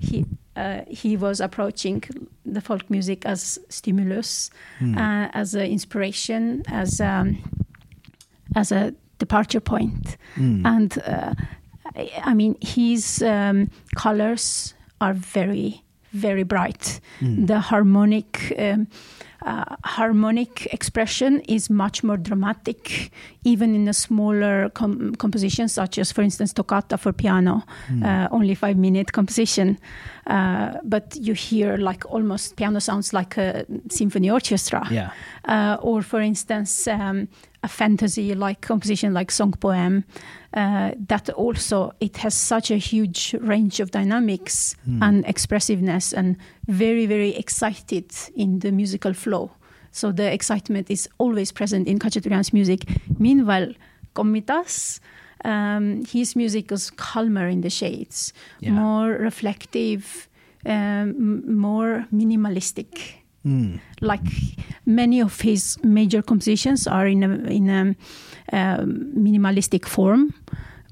he 0.00 0.24
uh, 0.56 0.80
he 0.88 1.16
was 1.16 1.40
approaching 1.40 2.02
the 2.54 2.60
folk 2.60 2.90
music 2.90 3.24
as 3.26 3.58
stimulus, 3.68 4.50
Mm. 4.80 4.96
uh, 4.96 5.30
as 5.32 5.54
an 5.54 5.62
inspiration, 5.66 6.62
as 6.66 7.00
um, 7.00 7.38
as 8.56 8.72
a 8.72 8.92
departure 9.18 9.60
point. 9.60 10.16
Mm. 10.36 10.66
And 10.66 10.98
uh, 11.06 11.34
I, 11.96 12.10
I 12.30 12.34
mean, 12.34 12.56
his 12.60 13.22
um, 13.22 13.68
colors 13.96 14.74
are 15.00 15.14
very, 15.14 15.82
very 16.12 16.42
bright. 16.44 17.00
Mm. 17.20 17.46
The 17.46 17.60
harmonic. 17.60 18.52
Um, 18.58 18.86
uh, 19.46 19.64
harmonic 19.84 20.66
expression 20.70 21.40
is 21.48 21.70
much 21.70 22.04
more 22.04 22.18
dramatic, 22.18 23.10
even 23.42 23.74
in 23.74 23.88
a 23.88 23.92
smaller 23.94 24.68
com- 24.74 25.14
composition, 25.14 25.66
such 25.66 25.96
as, 25.98 26.12
for 26.12 26.20
instance, 26.20 26.52
Toccata 26.52 26.98
for 26.98 27.10
piano, 27.12 27.64
Mm. 27.88 28.04
uh, 28.04 28.28
only 28.32 28.54
five 28.54 28.76
minute 28.76 29.12
composition. 29.12 29.78
Uh, 30.26 30.74
but 30.84 31.16
you 31.16 31.32
hear 31.32 31.78
like 31.78 32.04
almost 32.12 32.56
piano 32.56 32.80
sounds 32.80 33.14
like 33.14 33.38
a 33.38 33.64
symphony 33.88 34.30
orchestra 34.30 34.86
yeah. 34.90 35.10
uh, 35.48 35.76
or 35.80 36.02
for 36.02 36.20
instance 36.20 36.86
um, 36.86 37.26
a 37.62 37.68
fantasy 37.68 38.34
like 38.34 38.60
composition 38.60 39.12
like 39.14 39.30
song 39.30 39.52
poem 39.52 40.04
uh, 40.54 40.90
that 41.08 41.28
also 41.30 41.92
it 42.00 42.16
has 42.18 42.34
such 42.34 42.70
a 42.70 42.76
huge 42.76 43.34
range 43.40 43.80
of 43.80 43.90
dynamics 43.90 44.76
Hmm. 44.86 45.02
and 45.02 45.24
expressiveness 45.26 46.12
and 46.14 46.36
very 46.68 47.06
very 47.06 47.34
excited 47.36 48.06
in 48.36 48.60
the 48.60 48.72
musical 48.72 49.12
flow 49.14 49.50
so 49.92 50.12
the 50.12 50.32
excitement 50.32 50.90
is 50.90 51.08
always 51.18 51.52
present 51.52 51.86
in 51.88 51.98
Khachaturian's 51.98 52.52
music 52.52 52.84
meanwhile 53.18 53.74
Komitas 54.14 55.00
um, 55.44 56.04
his 56.12 56.36
music 56.36 56.72
is 56.72 56.90
calmer 56.90 57.48
in 57.48 57.60
the 57.60 57.70
shades 57.70 58.32
Yeah. 58.60 58.72
more 58.72 59.10
reflective 59.12 60.28
um, 60.66 61.42
more 61.60 62.06
minimalistic 62.12 63.19
Mm. 63.46 63.80
like 64.02 64.20
many 64.84 65.22
of 65.22 65.40
his 65.40 65.78
major 65.82 66.22
compositions 66.22 66.86
are 66.86 67.06
in 67.06 67.22
a 67.22 67.28
in 67.50 67.68
a 67.70 67.94
um, 68.52 69.12
minimalistic 69.16 69.86
form 69.86 70.34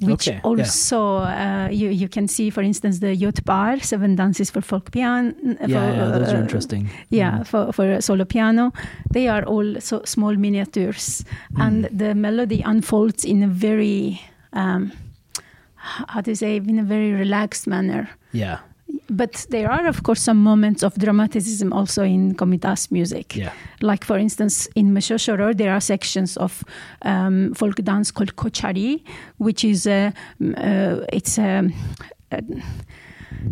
which 0.00 0.28
Okay, 0.28 0.37
yeah. 0.37 0.40
also 0.50 0.98
uh, 1.16 1.68
you 1.72 1.90
you 1.90 2.08
can 2.08 2.28
see, 2.28 2.50
for 2.50 2.62
instance, 2.62 3.00
the 3.00 3.14
Yot 3.16 3.44
Par, 3.44 3.80
Seven 3.80 4.14
Dances 4.16 4.50
for 4.50 4.62
Folk 4.62 4.90
Piano. 4.92 5.32
Yeah, 5.42 5.66
yeah, 5.68 6.18
those 6.18 6.32
are 6.32 6.40
interesting. 6.40 6.88
Yeah, 7.11 7.38
Mm. 7.40 7.46
for, 7.46 7.72
for 7.72 8.00
solo 8.00 8.24
piano. 8.24 8.72
They 9.12 9.28
are 9.28 9.42
all 9.44 9.80
so 9.80 10.02
small 10.04 10.37
miniatures. 10.37 11.24
And 11.56 11.84
Mm. 11.84 11.98
the 11.98 12.14
melody 12.14 12.62
unfolds 12.64 13.24
in 13.24 13.42
a 13.42 13.48
very, 13.48 14.20
um, 14.52 14.92
how 16.08 16.20
to 16.22 16.34
say, 16.37 16.56
in 16.56 16.78
a 16.78 16.84
very 16.84 17.12
relaxed 17.12 17.66
manner. 17.66 18.08
Yeah, 18.32 18.58
But 19.11 19.47
there 19.51 19.71
are, 19.71 19.87
of 19.88 20.03
course, 20.03 20.21
some 20.21 20.42
moments 20.42 20.83
of 20.83 20.94
dramaticism 20.94 21.73
also 21.73 22.03
in 22.03 22.35
Komitas 22.35 22.90
music. 22.90 23.37
yeah. 23.37 23.53
Like, 23.81 24.05
for 24.05 24.18
instance, 24.18 24.68
in 24.75 24.92
Meshoshoror, 24.92 25.57
there 25.57 25.73
are 25.73 25.81
sections 25.81 26.37
of 26.37 26.62
um, 27.03 27.55
folk 27.55 27.77
dance 27.77 28.11
called 28.12 28.37
Kochari, 28.37 29.03
which 29.38 29.64
is 29.64 29.87
a, 29.87 30.12
uh, 30.57 31.01
it's 31.12 31.38
a, 31.38 31.71
a 32.33 32.42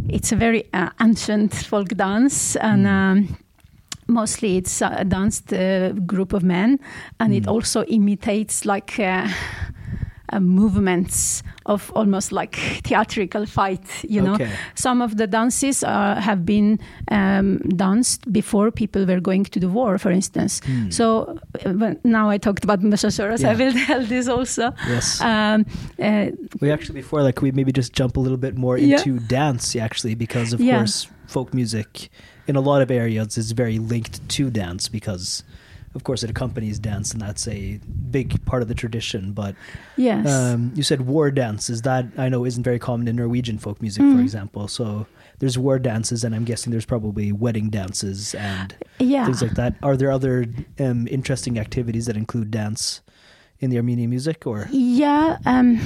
it's 0.09 0.33
a 0.33 0.37
very 0.37 0.65
uh, 0.75 0.91
ancient 1.01 1.55
folk 1.55 1.89
dance 1.97 2.57
and. 2.57 2.87
Mm. 2.87 2.91
Um, 2.91 3.37
Mostly, 4.09 4.57
it's 4.57 4.83
a 4.83 5.05
danced 5.05 5.53
uh, 5.53 5.91
group 6.07 6.33
of 6.33 6.45
men, 6.45 6.79
and 7.19 7.35
it 7.35 7.43
Mm. 7.47 7.51
also 7.55 7.83
imitates 7.89 8.65
like 8.65 9.01
uh, 9.01 9.27
uh, 10.33 10.41
movements 10.41 11.43
of 11.67 11.91
almost 11.95 12.33
like 12.33 12.55
theatrical 12.85 13.47
fight. 13.47 13.81
You 14.05 14.23
know, 14.23 14.35
okay. 14.35 14.51
some 14.75 15.03
of 15.03 15.17
the 15.17 15.27
dances 15.27 15.83
uh, 15.85 16.17
have 16.21 16.45
been 16.45 16.79
um, 17.11 17.59
danced 17.77 18.31
before 18.33 18.71
people 18.71 19.05
were 19.07 19.21
going 19.21 19.45
to 19.45 19.61
the 19.61 19.69
war, 19.69 19.99
for 19.99 20.11
instance. 20.11 20.61
Mm. 20.61 20.93
So 20.93 21.39
uh, 21.65 21.95
now 22.05 22.29
I 22.31 22.39
talked 22.39 22.65
about 22.65 22.81
Meshoshoror, 22.81 23.45
I 23.45 23.55
will 23.55 23.73
tell 23.87 24.03
this 24.05 24.29
also. 24.29 24.73
yes. 24.89 25.21
Um, 25.21 25.65
uh, 26.03 26.31
We 26.61 26.71
actually 26.71 27.01
before 27.01 27.23
like 27.23 27.41
we 27.43 27.53
maybe 27.53 27.73
just 27.73 27.93
jump 27.93 28.17
a 28.17 28.21
little 28.21 28.39
bit 28.39 28.57
more 28.57 28.79
Yeah. 28.79 28.97
into 28.99 29.19
dance 29.19 29.77
actually 29.77 30.15
because 30.15 30.53
of 30.55 30.61
Yeah. 30.61 30.79
course 30.79 31.09
folk 31.27 31.53
music 31.55 32.09
in 32.47 32.57
a 32.57 32.61
lot 32.61 32.83
of 32.83 32.91
areas 32.91 33.37
is 33.37 33.53
very 33.53 33.79
linked 33.79 34.27
to 34.29 34.51
dance 34.51 34.89
because 34.89 35.43
of 35.97 36.05
course 36.05 36.23
it 36.23 36.31
accompanies 36.31 36.79
dance 36.79 37.09
and 37.13 37.21
that's 37.21 37.49
a 37.49 37.81
big 38.11 38.29
part 38.45 38.61
of 38.63 38.69
the 38.69 38.75
tradition 38.83 39.33
but 39.33 39.55
yes. 39.97 40.29
um, 40.29 40.71
you 40.77 40.83
said 40.91 41.01
war 41.15 41.31
dances 41.31 41.83
that 41.83 42.05
I 42.19 42.29
know 42.33 42.45
isn't 42.45 42.63
very 42.71 42.79
common 42.79 43.09
in 43.09 43.17
Norwegian 43.17 43.59
folk 43.59 43.81
music 43.81 44.03
for 44.03 44.17
Mm. 44.21 44.27
example 44.29 44.69
so 44.69 45.07
there's 45.41 45.57
war 45.59 45.79
dances 45.79 46.23
and 46.25 46.35
I'm 46.37 46.45
guessing 46.45 46.71
there's 46.71 46.87
probably 46.95 47.33
wedding 47.33 47.69
dances 47.71 48.35
and 48.35 48.69
yeah. 48.99 49.25
things 49.27 49.43
like 49.43 49.55
that 49.63 49.73
are 49.83 49.97
there 49.97 50.13
other 50.19 50.47
um, 50.79 51.09
interesting 51.19 51.59
activities 51.59 52.05
that 52.07 52.17
include 52.17 52.51
dance 52.51 53.01
in 53.59 53.71
the 53.71 53.79
Armenian 53.79 54.11
music 54.11 54.47
or 54.47 54.69
Yeah, 54.71 55.39
um, 55.47 55.81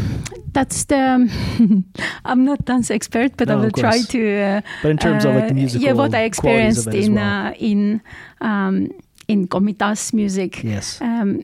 that's 0.52 0.84
the. 0.90 0.98
I'm 2.30 2.44
not 2.44 2.64
dance 2.64 2.90
expert, 2.90 3.36
but 3.36 3.46
No, 3.46 3.54
I 3.58 3.60
will 3.62 3.70
try 3.70 3.98
to. 4.14 4.20
Uh, 4.40 4.60
but 4.82 4.90
in 4.90 4.98
terms 4.98 5.24
of 5.24 5.34
like 5.36 5.44
the 5.46 5.50
uh, 5.52 5.62
musical 5.62 5.86
yeah, 5.86 5.92
what 5.92 6.12
I 6.12 6.22
experienced 6.22 6.88
in 6.88 7.14
well. 7.14 7.46
uh, 7.46 7.52
in 7.70 8.02
um, 8.40 8.90
in 9.32 9.46
Komitas 9.48 10.12
music. 10.12 10.62
yes 10.64 11.00
Um, 11.00 11.42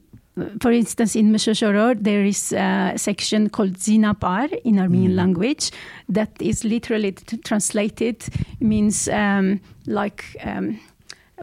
for 0.60 0.70
instance, 0.72 1.18
in 1.18 1.32
Meshoshoror, 1.32 1.96
there 2.02 2.22
is 2.28 2.52
a 2.52 2.92
section 2.96 3.48
called 3.48 3.78
Zinapar 3.78 4.48
in 4.64 4.78
Armenian 4.78 5.12
Mm. 5.12 5.16
language 5.16 5.70
that 6.12 6.28
is 6.40 6.62
literally 6.64 7.12
translated 7.44 8.16
means 8.60 9.08
um, 9.08 9.60
like, 9.86 10.22
um, 10.44 10.78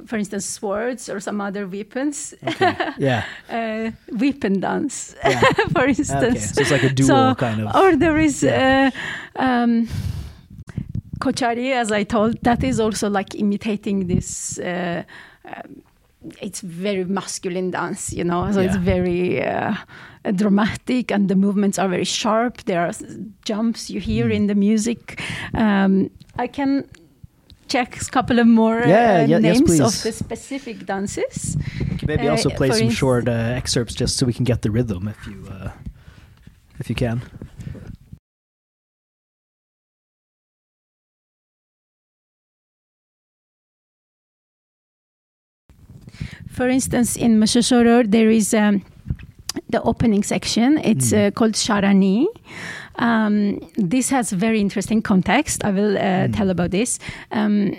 for 0.06 0.18
instance, 0.18 0.46
swords 0.46 1.10
or 1.10 1.20
some 1.20 1.42
other 1.42 1.66
weapons. 1.68 2.36
Okay. 2.48 2.76
Yeah. 3.00 3.24
uh, 3.50 3.92
weapon 4.20 4.60
dance, 4.60 5.16
Yeah. 5.26 5.42
for 5.74 5.82
Okay. 5.90 5.96
instance. 5.98 6.54
So 6.54 6.62
it's 6.62 6.72
like 6.72 6.84
a 6.92 6.94
dual 6.94 7.08
So, 7.08 7.36
kind 7.36 7.62
of. 7.62 7.76
Or 7.76 7.98
there 7.98 8.20
is 8.20 8.44
Yeah. 8.44 8.92
uh, 9.40 9.44
um, 9.44 9.88
Kochari, 11.20 11.72
as 11.74 11.92
I 11.92 12.04
told, 12.04 12.38
that 12.44 12.64
is 12.64 12.80
also 12.80 13.10
like 13.10 13.34
imitating 13.36 14.08
this. 14.08 14.60
Uh, 14.60 15.02
um, 15.46 15.82
it's 16.42 16.62
very 16.62 17.06
masculine 17.06 17.72
dance, 17.72 18.14
you 18.14 18.24
know. 18.24 18.52
So 18.52 18.60
it's 18.62 18.76
very 18.78 19.44
uh, 19.44 19.76
dramatic, 20.36 21.12
and 21.12 21.28
the 21.30 21.36
movements 21.36 21.78
are 21.80 21.88
very 21.90 22.06
sharp. 22.06 22.64
There 22.66 22.82
are 22.82 22.94
jumps 23.46 23.90
you 23.90 24.00
hear 24.00 24.26
Mm. 24.26 24.34
in 24.36 24.48
the 24.48 24.56
music. 24.56 25.22
Um, 25.54 26.10
I 26.40 26.48
can 26.48 26.84
check 27.68 28.02
a 28.02 28.06
couple 28.12 28.40
of 28.40 28.48
more 28.48 28.80
Yeah, 28.88 29.24
uh, 29.24 29.28
yeah, 29.28 29.40
names 29.40 29.62
please. 29.62 29.82
of 29.82 30.04
the 30.04 30.12
specific 30.12 30.86
dances. 30.86 31.58
Can 31.98 32.08
maybe 32.08 32.28
uh, 32.28 32.32
also 32.32 32.50
play 32.50 32.70
for 32.70 32.76
some 32.78 32.90
short 32.92 33.28
uh, 33.28 33.32
excerpts 33.62 33.96
just 33.96 34.18
so 34.18 34.26
we 34.26 34.34
can 34.34 34.46
get 34.46 34.62
the 34.62 34.70
rhythm 34.72 35.08
if 35.08 35.28
you 35.28 35.46
uh, 35.50 35.70
if 36.80 36.90
you 36.90 36.96
can. 36.96 37.22
For 46.54 46.68
instance, 46.70 47.16
in 47.20 47.40
Meshoshoror, 47.40 48.10
there 48.10 48.30
is 48.30 48.54
um, 48.54 48.82
the 49.70 49.82
opening 49.82 50.24
section. 50.24 50.78
It's 50.84 51.12
Mm. 51.12 51.28
uh, 51.28 51.32
called 51.32 51.54
Sharani. 51.56 52.26
Um, 53.00 53.60
this 53.76 54.12
has 54.12 54.32
very 54.32 54.60
interesting 54.60 55.02
context. 55.02 55.64
I 55.66 55.72
will 55.72 55.98
uh, 55.98 56.28
Mm. 56.28 56.34
tell 56.38 56.50
about 56.50 56.70
this. 56.72 57.00
Um, 57.32 57.72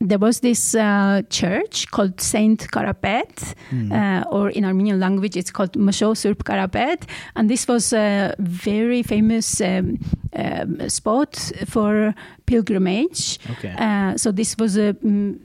there 0.00 0.18
was 0.18 0.40
this 0.40 0.74
uh, 0.74 1.22
church 1.30 1.86
called 1.92 2.20
Saint 2.20 2.66
Karapet, 2.72 3.54
Mm. 3.72 3.92
uh, 3.92 4.24
or 4.36 4.50
in 4.50 4.64
Armenian 4.64 4.98
language, 4.98 5.36
it's 5.36 5.52
called 5.52 5.72
Mosho 5.78 6.14
Surp 6.14 6.42
Karapet. 6.44 7.02
And 7.36 7.48
this 7.48 7.68
was 7.68 7.92
a 7.92 8.34
very 8.40 9.02
famous 9.04 9.60
um, 9.60 9.98
um, 10.34 10.88
spot 10.88 11.52
for 11.66 12.12
pilgrimage. 12.46 13.38
okay. 13.52 13.72
Uh, 13.78 14.16
so 14.16 14.32
this 14.32 14.56
was 14.58 14.76
a 14.76 14.94
mm, 14.94 15.38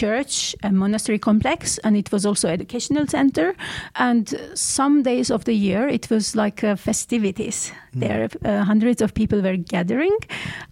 church, 0.00 0.54
a 0.62 0.70
monastery 0.70 1.18
complex, 1.18 1.78
and 1.84 1.96
it 1.96 2.12
was 2.12 2.24
also 2.26 2.48
educational 2.48 3.06
center. 3.06 3.54
And 3.94 4.24
some 4.54 5.02
days 5.02 5.30
of 5.30 5.44
the 5.44 5.54
year, 5.54 5.88
it 5.88 6.10
was 6.10 6.34
like 6.36 6.62
uh, 6.64 6.76
festivities. 6.76 7.72
Mm. 7.94 8.00
There, 8.00 8.28
uh, 8.44 8.64
hundreds 8.64 9.00
of 9.02 9.12
people 9.14 9.40
were 9.40 9.56
gathering, 9.56 10.16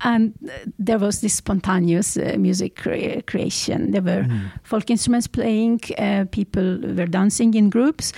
and 0.00 0.32
uh, 0.44 0.50
there 0.86 0.98
was 0.98 1.20
this 1.20 1.34
spontaneous 1.34 2.16
uh, 2.16 2.36
music 2.38 2.76
crea- 2.82 3.22
creation. 3.22 3.90
There 3.92 4.02
were 4.02 4.24
Mm. 4.24 4.40
folk 4.62 4.90
instruments 4.90 5.28
playing, 5.28 5.80
uh, 5.98 6.24
people 6.30 6.78
were 6.96 7.06
dancing 7.10 7.54
in 7.54 7.70
groups. 7.70 8.12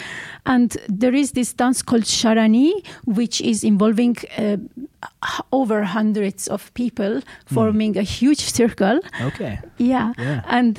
And 0.45 0.77
there 1.01 1.15
is 1.23 1.33
this 1.33 1.55
dance 1.55 1.83
called 1.83 2.05
Sharani, 2.05 2.73
which 3.05 3.41
is 3.41 3.65
involving 3.65 4.17
uh, 4.39 4.57
over 5.53 5.83
hundreds 5.85 6.49
of 6.49 6.73
people 6.75 7.21
forming 7.47 7.97
a 7.99 8.03
huge 8.03 8.41
circle. 8.61 9.01
Okay. 9.21 9.59
Yeah. 9.79 10.13
Yeah. 10.19 10.43
And 10.59 10.79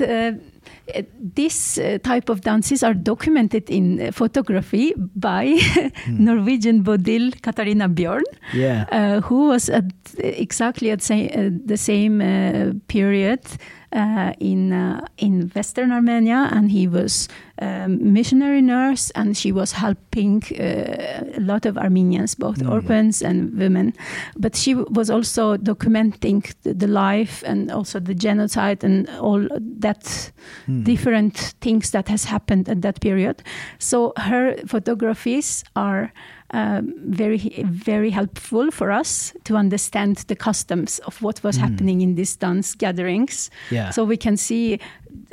this 1.36 1.78
uh, 1.78 1.98
type 2.02 2.28
of 2.28 2.40
dances 2.40 2.82
are 2.82 2.94
documented 2.94 3.68
in 3.70 4.00
uh, 4.00 4.10
photography 4.12 4.94
by 5.16 5.58
Hmm. 6.04 6.24
Norwegian 6.24 6.82
Bodil 6.82 7.32
Katarina 7.42 7.88
Biørn, 7.88 8.22
Yeah. 8.54 8.84
uh, 8.92 9.20
who 9.28 9.48
was 9.48 9.68
at 9.68 9.84
exactly 10.18 10.90
at 10.90 11.02
sa- 11.02 11.14
uh, 11.14 11.50
the 11.66 11.76
same 11.76 12.20
uh, 12.20 12.72
period 12.88 13.40
uh, 13.44 13.56
in 13.92 14.72
uh, 14.72 15.06
in 15.16 15.50
Western 15.54 15.92
Armenia, 15.92 16.48
and 16.52 16.70
he 16.70 16.86
was 16.88 17.28
um, 17.62 18.12
missionary 18.12 18.60
nurse, 18.62 19.10
and 19.14 19.36
she 19.36 19.52
was 19.52 19.72
helping 19.72 20.42
uh, 20.60 21.24
a 21.36 21.40
lot 21.40 21.66
of 21.66 21.76
Armenians, 21.78 22.34
both 22.34 22.58
Mm. 22.58 22.70
orphans 22.72 23.22
and 23.22 23.52
women. 23.58 23.92
But 24.36 24.56
she 24.56 24.74
was 24.74 25.10
also 25.10 25.56
documenting 25.56 26.42
the, 26.62 26.74
the 26.74 26.86
life 26.86 27.42
and 27.46 27.70
also 27.70 28.00
the 28.00 28.14
genocide 28.14 28.84
and 28.84 29.08
all 29.20 29.48
that 29.80 30.32
Mm. 30.68 30.84
different 30.84 31.54
things 31.60 31.90
that 31.90 32.08
has 32.08 32.24
happened 32.24 32.68
at 32.68 32.82
that 32.82 33.00
period. 33.00 33.42
So 33.78 34.12
her 34.16 34.54
photographies 34.66 35.64
are 35.74 36.12
um, 36.54 36.94
very 37.06 37.64
very 37.70 38.10
helpful 38.10 38.70
for 38.70 38.90
us 38.90 39.34
to 39.44 39.56
understand 39.56 40.16
the 40.28 40.36
customs 40.36 40.98
of 41.00 41.20
what 41.22 41.42
was 41.42 41.58
Mm. 41.58 41.60
happening 41.60 42.00
in 42.00 42.14
these 42.14 42.36
dance 42.38 42.74
gatherings. 42.74 43.50
Yeah. 43.70 43.90
So 43.90 44.04
we 44.04 44.16
can 44.16 44.36
see 44.36 44.78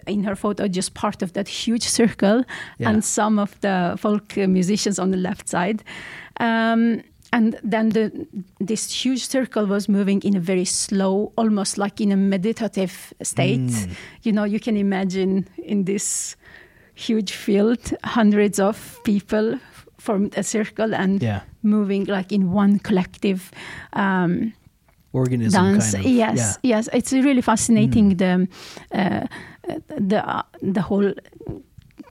in 0.08 0.24
her 0.24 0.36
photo 0.36 0.68
just 0.68 0.94
part 0.94 1.22
of 1.24 1.32
that 1.34 1.48
huge 1.48 1.84
circle 1.84 2.44
Yeah. 2.80 2.90
and 2.90 3.04
some 3.04 3.40
of 3.42 3.60
the 3.62 3.96
folk 3.98 4.36
musicians 4.38 5.00
on 5.00 5.12
the 5.12 5.18
left 5.18 5.48
side. 5.50 5.84
Um, 6.40 7.02
and 7.32 7.58
then 7.64 7.90
the, 7.90 8.12
this 8.60 9.06
huge 9.06 9.26
circle 9.28 9.66
was 9.66 9.90
moving 9.90 10.22
in 10.24 10.36
a 10.38 10.40
very 10.40 10.66
slow, 10.66 11.32
almost 11.38 11.78
like 11.78 12.00
in 12.04 12.12
a 12.12 12.16
meditative 12.18 13.14
state. 13.24 13.60
Mm. 13.60 13.90
You 14.24 14.32
know, 14.32 14.44
you 14.46 14.60
can 14.60 14.78
imagine 14.78 15.48
in 15.58 15.86
this 15.86 16.36
huge 16.94 17.32
field, 17.34 17.94
hundreds 18.04 18.60
of 18.60 19.00
people 19.04 19.60
formed 20.06 20.38
a 20.38 20.44
circle 20.44 20.96
and 20.96 21.22
yeah. 21.22 21.42
moving 21.64 22.06
like 22.06 22.32
in 22.32 22.52
one 22.52 22.80
collective 22.80 23.52
um, 23.94 24.54
Organism 25.14 25.64
dance. 25.64 25.94
kind 25.94 26.06
of. 26.06 26.12
Yes, 26.12 26.60
yes, 26.64 26.90
it's 26.92 27.14
really 27.14 27.42
fascinating 27.42 28.18
the 28.18 28.48
uh, 28.92 29.28
the 29.88 30.18
uh, 30.18 30.44
the 30.74 30.82
whole 30.82 31.14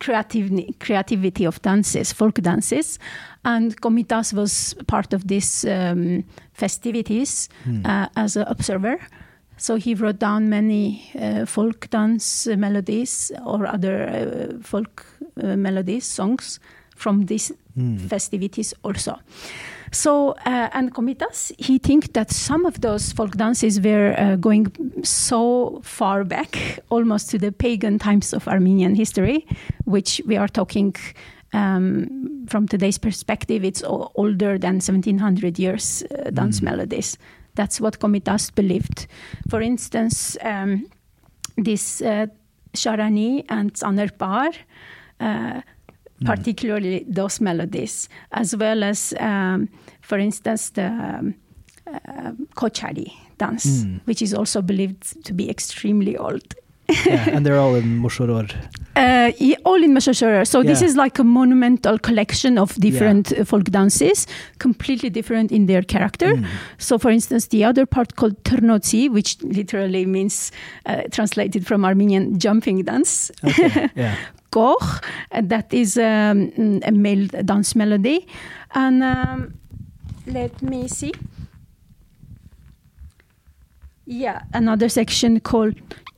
creativ- 0.00 0.78
creativity 0.78 1.44
of 1.46 1.60
dances, 1.62 2.12
folk 2.12 2.40
dances. 2.40 2.98
And 3.44 3.78
Komitas 3.80 4.32
was 4.32 4.74
part 4.86 5.12
of 5.12 5.28
these 5.28 5.66
um, 5.66 6.24
festivities 6.54 7.50
uh, 7.84 8.06
as 8.16 8.36
an 8.36 8.46
observer. 8.48 8.98
So 9.56 9.76
he 9.76 9.94
wrote 9.94 10.18
down 10.18 10.48
many 10.48 11.10
uh, 11.14 11.44
folk 11.44 11.90
dance 11.90 12.46
melodies 12.46 13.30
or 13.44 13.66
other 13.66 14.08
uh, 14.08 14.62
folk 14.62 15.04
uh, 15.42 15.56
melodies, 15.56 16.06
songs 16.06 16.58
from 16.96 17.26
these 17.26 17.52
festivities 18.08 18.74
also. 18.82 19.18
So, 19.92 20.30
uh, 20.44 20.68
and 20.72 20.92
Komitas, 20.92 21.52
he 21.58 21.78
thinks 21.78 22.08
that 22.14 22.30
some 22.32 22.66
of 22.66 22.80
those 22.80 23.12
folk 23.12 23.36
dances 23.36 23.80
were 23.80 24.14
uh, 24.18 24.36
going 24.36 24.66
so 25.04 25.80
far 25.84 26.24
back, 26.24 26.80
almost 26.90 27.30
to 27.30 27.38
the 27.38 27.52
pagan 27.52 27.98
times 27.98 28.32
of 28.32 28.48
Armenian 28.48 28.96
history, 28.96 29.46
which 29.84 30.20
we 30.26 30.36
are 30.36 30.48
talking 30.48 30.96
um, 31.54 32.46
from 32.48 32.66
today's 32.66 32.98
perspective, 32.98 33.64
it's 33.64 33.82
older 33.84 34.58
than 34.58 34.80
1700 34.80 35.58
years 35.58 36.02
uh, 36.02 36.30
dance 36.30 36.60
melodies. 36.60 37.16
That's 37.54 37.80
what 37.80 38.00
Komitas 38.00 38.52
believed. 38.52 39.06
For 39.48 39.60
instance, 39.60 40.36
um, 40.42 40.90
this 41.56 42.02
uh, 42.02 42.26
Sharani 42.74 43.44
and 43.48 43.72
Tsanerpar, 43.72 44.52
uh, 45.20 45.60
particularly 46.24 47.04
those 47.08 47.40
melodies, 47.40 48.08
as 48.32 48.56
well 48.56 48.84
as, 48.84 49.14
um, 49.18 49.68
for 50.00 50.18
instance, 50.18 50.70
the 50.70 50.86
um, 50.86 51.34
uh, 51.86 52.32
Kochari 52.54 53.12
dance, 53.38 53.84
which 54.04 54.22
is 54.22 54.34
also 54.34 54.62
believed 54.62 55.24
to 55.24 55.32
be 55.32 55.50
extremely 55.50 56.16
old. 56.16 56.54
yeah, 57.06 57.28
and 57.30 57.44
they're 57.44 57.58
all 57.58 57.74
in 57.74 58.00
Moshoror. 58.00 58.50
Uh, 58.96 59.32
yeah, 59.38 59.56
all 59.64 59.82
in 59.82 59.92
Meshoshoror. 59.92 60.46
So 60.46 60.62
this 60.62 60.80
is 60.80 60.94
like 60.94 61.18
a 61.18 61.24
monumental 61.24 61.98
collection 61.98 62.58
of 62.58 62.74
different 62.76 63.32
uh, 63.32 63.44
folk 63.44 63.64
dances, 63.64 64.26
completely 64.58 65.10
different 65.10 65.50
in 65.50 65.66
their 65.66 65.82
character. 65.82 66.34
Mm. 66.34 66.46
So, 66.78 66.98
for 66.98 67.10
instance, 67.10 67.48
the 67.48 67.64
other 67.64 67.86
part 67.86 68.14
called 68.14 68.42
Ternotsi, 68.44 69.10
which 69.10 69.42
literally 69.42 70.06
means 70.06 70.52
uh, 70.86 71.02
translated 71.10 71.66
from 71.66 71.84
Armenian 71.84 72.38
jumping 72.38 72.84
dance. 72.84 73.32
Okay. 73.42 73.90
yeah. 73.96 74.16
Koch, 74.50 75.02
that 75.32 75.74
is 75.74 75.96
um, 75.96 76.52
a 76.84 76.92
male 76.92 77.26
dance 77.26 77.74
melody. 77.74 78.28
And 78.76 79.02
um, 79.02 79.54
let 80.28 80.62
me 80.62 80.86
see. 80.86 81.12
Yeah, 84.06 84.42
another 84.52 84.88
section 84.88 85.40
called 85.40 85.74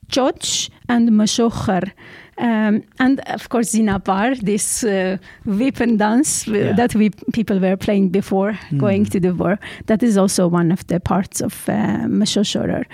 Choch 0.08 0.68
and 0.88 1.08
Mashochar. 1.10 1.92
Um, 2.38 2.82
and 2.98 3.20
of 3.26 3.48
course, 3.48 3.72
Zinabar, 3.72 4.38
this 4.40 4.84
uh, 4.84 5.16
whip 5.44 5.80
and 5.80 5.98
dance 5.98 6.46
uh, 6.48 6.52
Yeah. 6.52 6.72
that 6.76 6.94
we 6.94 7.10
people 7.32 7.58
were 7.58 7.76
playing 7.76 8.10
before 8.12 8.58
going 8.78 9.06
to 9.06 9.20
the 9.20 9.32
war. 9.32 9.58
That 9.86 10.02
is 10.02 10.16
also 10.16 10.46
one 10.46 10.72
of 10.72 10.86
the 10.86 11.00
parts 11.00 11.40
of 11.40 11.68
uh. 12.08 12.84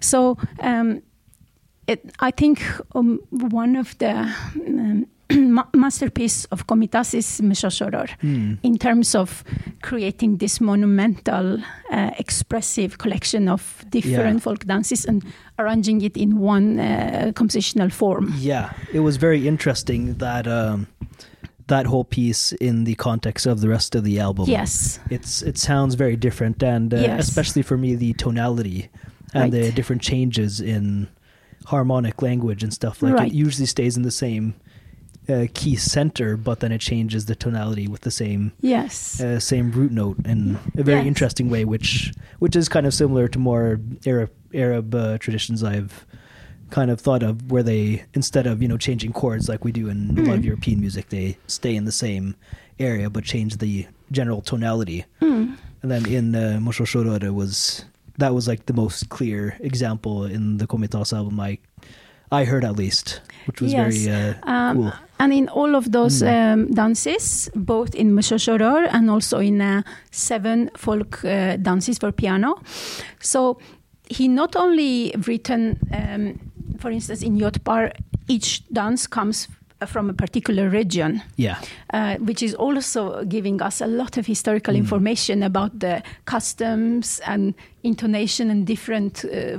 So 0.00 0.36
um, 0.60 1.02
it, 1.86 2.00
I 2.20 2.30
think 2.30 2.60
um, 2.94 3.20
one 3.30 3.76
of 3.80 3.96
the 3.98 4.10
um, 4.66 5.06
masterpiece 5.74 6.44
of 6.50 6.66
Komitas 6.66 7.14
is 7.14 7.40
Meshoshoror 7.40 8.08
Hmm. 8.20 8.54
in 8.62 8.76
terms 8.78 9.14
of 9.14 9.44
creating 9.82 10.38
this 10.38 10.60
monumental, 10.60 11.58
uh, 11.92 12.10
expressive 12.18 12.96
collection 12.98 13.48
of 13.48 13.84
different 13.90 14.34
Yeah. 14.36 14.42
folk 14.44 14.66
dances 14.66 15.06
and 15.06 15.22
arranging 15.58 16.02
it 16.02 16.16
in 16.16 16.38
one 16.38 16.78
uh, 16.80 17.32
compositional 17.34 17.90
form. 17.92 18.32
Yeah, 18.38 18.70
it 18.92 19.00
was 19.00 19.16
very 19.16 19.46
interesting 19.48 20.14
that 20.18 20.46
um, 20.46 20.86
that 21.66 21.86
whole 21.86 22.04
piece 22.04 22.52
in 22.60 22.84
the 22.84 22.94
context 22.96 23.46
of 23.46 23.60
the 23.60 23.68
rest 23.68 23.94
of 23.94 24.02
the 24.04 24.18
album. 24.20 24.44
Yes, 24.48 24.98
it's 25.10 25.42
it 25.42 25.58
sounds 25.58 25.94
very 25.94 26.16
different, 26.16 26.62
and 26.62 26.92
uh, 26.92 26.96
Yes. 26.98 27.28
especially 27.28 27.62
for 27.62 27.76
me, 27.78 27.94
the 27.96 28.12
tonality 28.14 28.88
and 29.34 29.52
the 29.52 29.70
different 29.72 30.02
changes 30.02 30.60
in 30.60 31.06
harmonic 31.66 32.22
language 32.22 32.64
and 32.64 32.72
stuff. 32.72 33.02
Like 33.02 33.14
Right. 33.14 33.32
it 33.32 33.46
usually 33.46 33.66
stays 33.66 33.96
in 33.96 34.02
the 34.02 34.10
same 34.10 34.54
uh, 35.30 35.46
key 35.54 35.76
center, 35.76 36.36
but 36.36 36.60
then 36.60 36.72
it 36.72 36.80
changes 36.80 37.26
the 37.26 37.34
tonality 37.34 37.86
with 37.88 38.00
the 38.02 38.10
same 38.10 38.52
yes, 38.60 39.20
uh, 39.20 39.38
same 39.40 39.70
root 39.70 39.92
note 39.92 40.16
in 40.26 40.58
a 40.76 40.82
very 40.82 40.98
Yes. 41.00 41.06
interesting 41.06 41.48
way, 41.50 41.64
which 41.64 42.12
which 42.40 42.56
is 42.56 42.68
kind 42.68 42.86
of 42.86 42.92
similar 42.94 43.28
to 43.28 43.38
more 43.38 43.80
Arab 44.06 44.30
Arab 44.52 44.94
uh, 44.94 45.18
traditions 45.18 45.62
I've 45.62 46.04
kind 46.70 46.90
of 46.90 47.00
thought 47.00 47.22
of, 47.22 47.50
where 47.50 47.62
they 47.62 48.04
instead 48.14 48.46
of 48.46 48.60
you 48.62 48.68
know 48.68 48.76
changing 48.78 49.12
chords 49.12 49.48
like 49.48 49.64
we 49.64 49.72
do 49.72 49.88
in 49.88 50.18
a 50.18 50.22
lot 50.22 50.34
of 50.36 50.40
Mm. 50.40 50.44
European 50.44 50.80
music, 50.80 51.08
they 51.08 51.36
stay 51.46 51.74
in 51.76 51.84
the 51.84 51.92
same 51.92 52.34
area 52.78 53.10
but 53.10 53.24
change 53.24 53.58
the 53.58 53.86
general 54.10 54.40
tonality. 54.40 55.04
Mm. 55.20 55.56
And 55.82 55.90
then 55.90 56.06
in 56.06 56.34
uh, 56.34 56.58
Mosho 56.62 56.84
Shorore 56.86 57.32
was 57.34 57.84
that 58.18 58.34
was 58.34 58.46
like 58.48 58.66
the 58.66 58.72
most 58.74 59.08
clear 59.08 59.56
example 59.60 60.24
in 60.24 60.58
the 60.58 60.66
Komitas 60.66 61.12
album 61.16 61.40
I 61.40 61.58
I 62.32 62.44
heard 62.44 62.64
at 62.64 62.76
least, 62.76 63.20
which 63.46 63.60
was 63.60 63.72
Yes. 63.72 63.96
very 63.96 64.34
uh, 64.46 64.50
Um, 64.52 64.76
cool. 64.76 64.92
And 65.18 65.32
in 65.32 65.48
all 65.48 65.74
of 65.74 65.90
those 65.92 66.22
Mm. 66.24 66.28
um, 66.28 66.66
dances, 66.74 67.50
both 67.54 67.94
in 67.94 68.14
Meshoshoror 68.14 68.88
and 68.90 69.10
also 69.10 69.38
in 69.40 69.60
uh, 69.60 69.82
seven 70.10 70.70
folk 70.76 71.22
uh, 71.24 71.56
dances 71.62 71.98
for 71.98 72.12
piano. 72.12 72.54
So 73.20 73.58
he 74.08 74.28
not 74.28 74.56
only 74.56 75.12
written, 75.26 75.78
um, 75.92 76.38
for 76.78 76.90
instance, 76.90 77.22
in 77.26 77.36
Yot 77.36 77.62
Par, 77.64 77.92
each 78.28 78.62
dance 78.72 79.06
comes 79.08 79.48
from 79.86 80.10
a 80.10 80.12
particular 80.12 80.68
region, 80.68 81.22
Yeah, 81.36 81.56
uh, 81.94 82.16
which 82.16 82.42
is 82.42 82.54
also 82.54 83.24
giving 83.24 83.62
us 83.62 83.80
a 83.80 83.86
lot 83.86 84.16
of 84.18 84.26
historical 84.26 84.74
Mm. 84.74 84.78
information 84.78 85.42
about 85.42 85.78
the 85.80 86.02
customs 86.26 87.20
and 87.26 87.54
intonation 87.82 88.50
and 88.50 88.66
different 88.66 89.24
uh, 89.24 89.58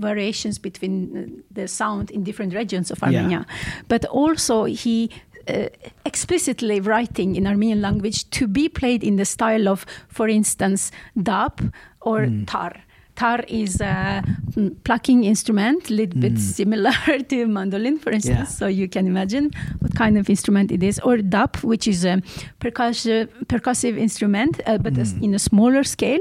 variations 0.00 0.58
between 0.58 1.16
uh, 1.16 1.42
the 1.54 1.66
sound 1.68 2.10
in 2.10 2.22
different 2.24 2.54
regions 2.54 2.90
of 2.90 2.98
Yeah. 2.98 3.06
Armenia. 3.08 3.46
But 3.88 4.04
also, 4.06 4.64
he 4.64 5.08
uh, 5.48 5.66
explicitly 6.04 6.80
writing 6.80 7.36
in 7.36 7.46
Armenian 7.46 7.80
language 7.80 8.28
to 8.30 8.46
be 8.48 8.68
played 8.68 9.04
in 9.04 9.16
the 9.16 9.24
style 9.24 9.68
of, 9.68 9.86
for 10.08 10.28
instance, 10.28 10.90
dab 11.22 11.72
or 12.00 12.26
Mm. 12.26 12.46
tar. 12.46 12.72
Tar 13.16 13.40
is 13.48 13.80
a 13.80 14.22
mm, 14.56 14.74
plucking 14.84 15.24
instrument, 15.24 15.90
a 15.90 15.94
little 15.94 16.20
bit 16.20 16.34
Mm. 16.34 16.38
similar 16.38 16.92
to 17.30 17.46
mandolin, 17.46 17.98
for 17.98 18.10
instance. 18.12 18.38
Yeah. 18.50 18.58
So 18.58 18.66
you 18.66 18.88
can 18.88 19.06
imagine 19.06 19.50
what 19.80 19.94
kind 19.94 20.16
of 20.18 20.28
instrument 20.30 20.70
it 20.70 20.82
is. 20.82 20.98
Or 21.00 21.16
dap, 21.18 21.62
which 21.64 21.88
is 21.88 22.04
a 22.04 22.20
percussive, 22.60 23.28
percussive 23.46 23.96
instrument, 23.98 24.60
uh, 24.66 24.78
but 24.78 24.94
Mm. 24.94 25.22
in 25.22 25.34
a 25.34 25.38
smaller 25.38 25.84
scale, 25.84 26.20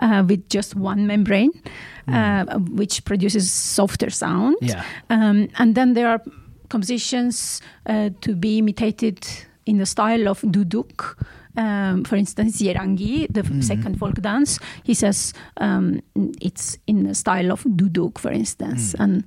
uh, 0.00 0.22
with 0.28 0.42
just 0.48 0.74
one 0.76 1.06
membrane, 1.06 1.52
Mm. 2.08 2.14
uh, 2.14 2.58
which 2.80 3.04
produces 3.04 3.50
softer 3.50 4.10
sound. 4.10 4.56
yeah, 4.60 4.82
Um, 5.10 5.48
and 5.58 5.74
then 5.74 5.94
there 5.94 6.08
are 6.08 6.20
compositions 6.68 7.60
uh, 7.86 8.10
to 8.20 8.34
be 8.34 8.58
imitated 8.58 9.18
in 9.66 9.78
the 9.78 9.86
style 9.86 10.28
of 10.28 10.40
duduk. 10.42 11.16
Um, 11.56 12.04
for 12.04 12.16
instance, 12.16 12.60
Yerangi, 12.62 13.26
the 13.32 13.42
Mhm. 13.42 13.62
second 13.62 13.98
folk 13.98 14.20
dance, 14.20 14.58
he 14.82 14.94
says 14.94 15.32
um, 15.60 16.00
it's 16.40 16.78
in 16.86 17.04
the 17.04 17.14
style 17.14 17.52
of 17.52 17.62
duduk, 17.64 18.18
for 18.18 18.32
instance. 18.32 18.94
Mm. 18.94 19.04
And 19.04 19.24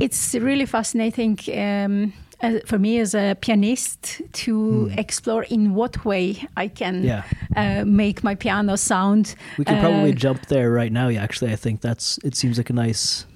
it's 0.00 0.34
really 0.34 0.66
fascinating 0.66 1.38
um, 1.54 2.12
uh, 2.42 2.58
for 2.66 2.78
me 2.78 2.98
as 3.00 3.14
a 3.14 3.34
pianist 3.40 4.22
to 4.32 4.88
Mm. 4.90 4.98
explore 4.98 5.44
in 5.50 5.74
what 5.74 6.04
way 6.04 6.36
I 6.56 6.68
can 6.68 7.04
yeah. 7.04 7.22
uh, 7.56 7.84
make 7.84 8.24
my 8.24 8.34
piano 8.34 8.76
sound. 8.76 9.34
We 9.58 9.64
could 9.64 9.78
probably 9.80 10.12
Uh, 10.12 10.16
jump 10.16 10.46
there 10.46 10.70
right 10.72 10.92
now. 10.92 11.08
Yeah, 11.08 11.22
actually, 11.22 11.52
I 11.52 11.56
think 11.56 11.80
that's 11.82 12.18
it. 12.24 12.34
Seems 12.34 12.56
like 12.56 12.70
a 12.70 12.86
nice 12.86 13.26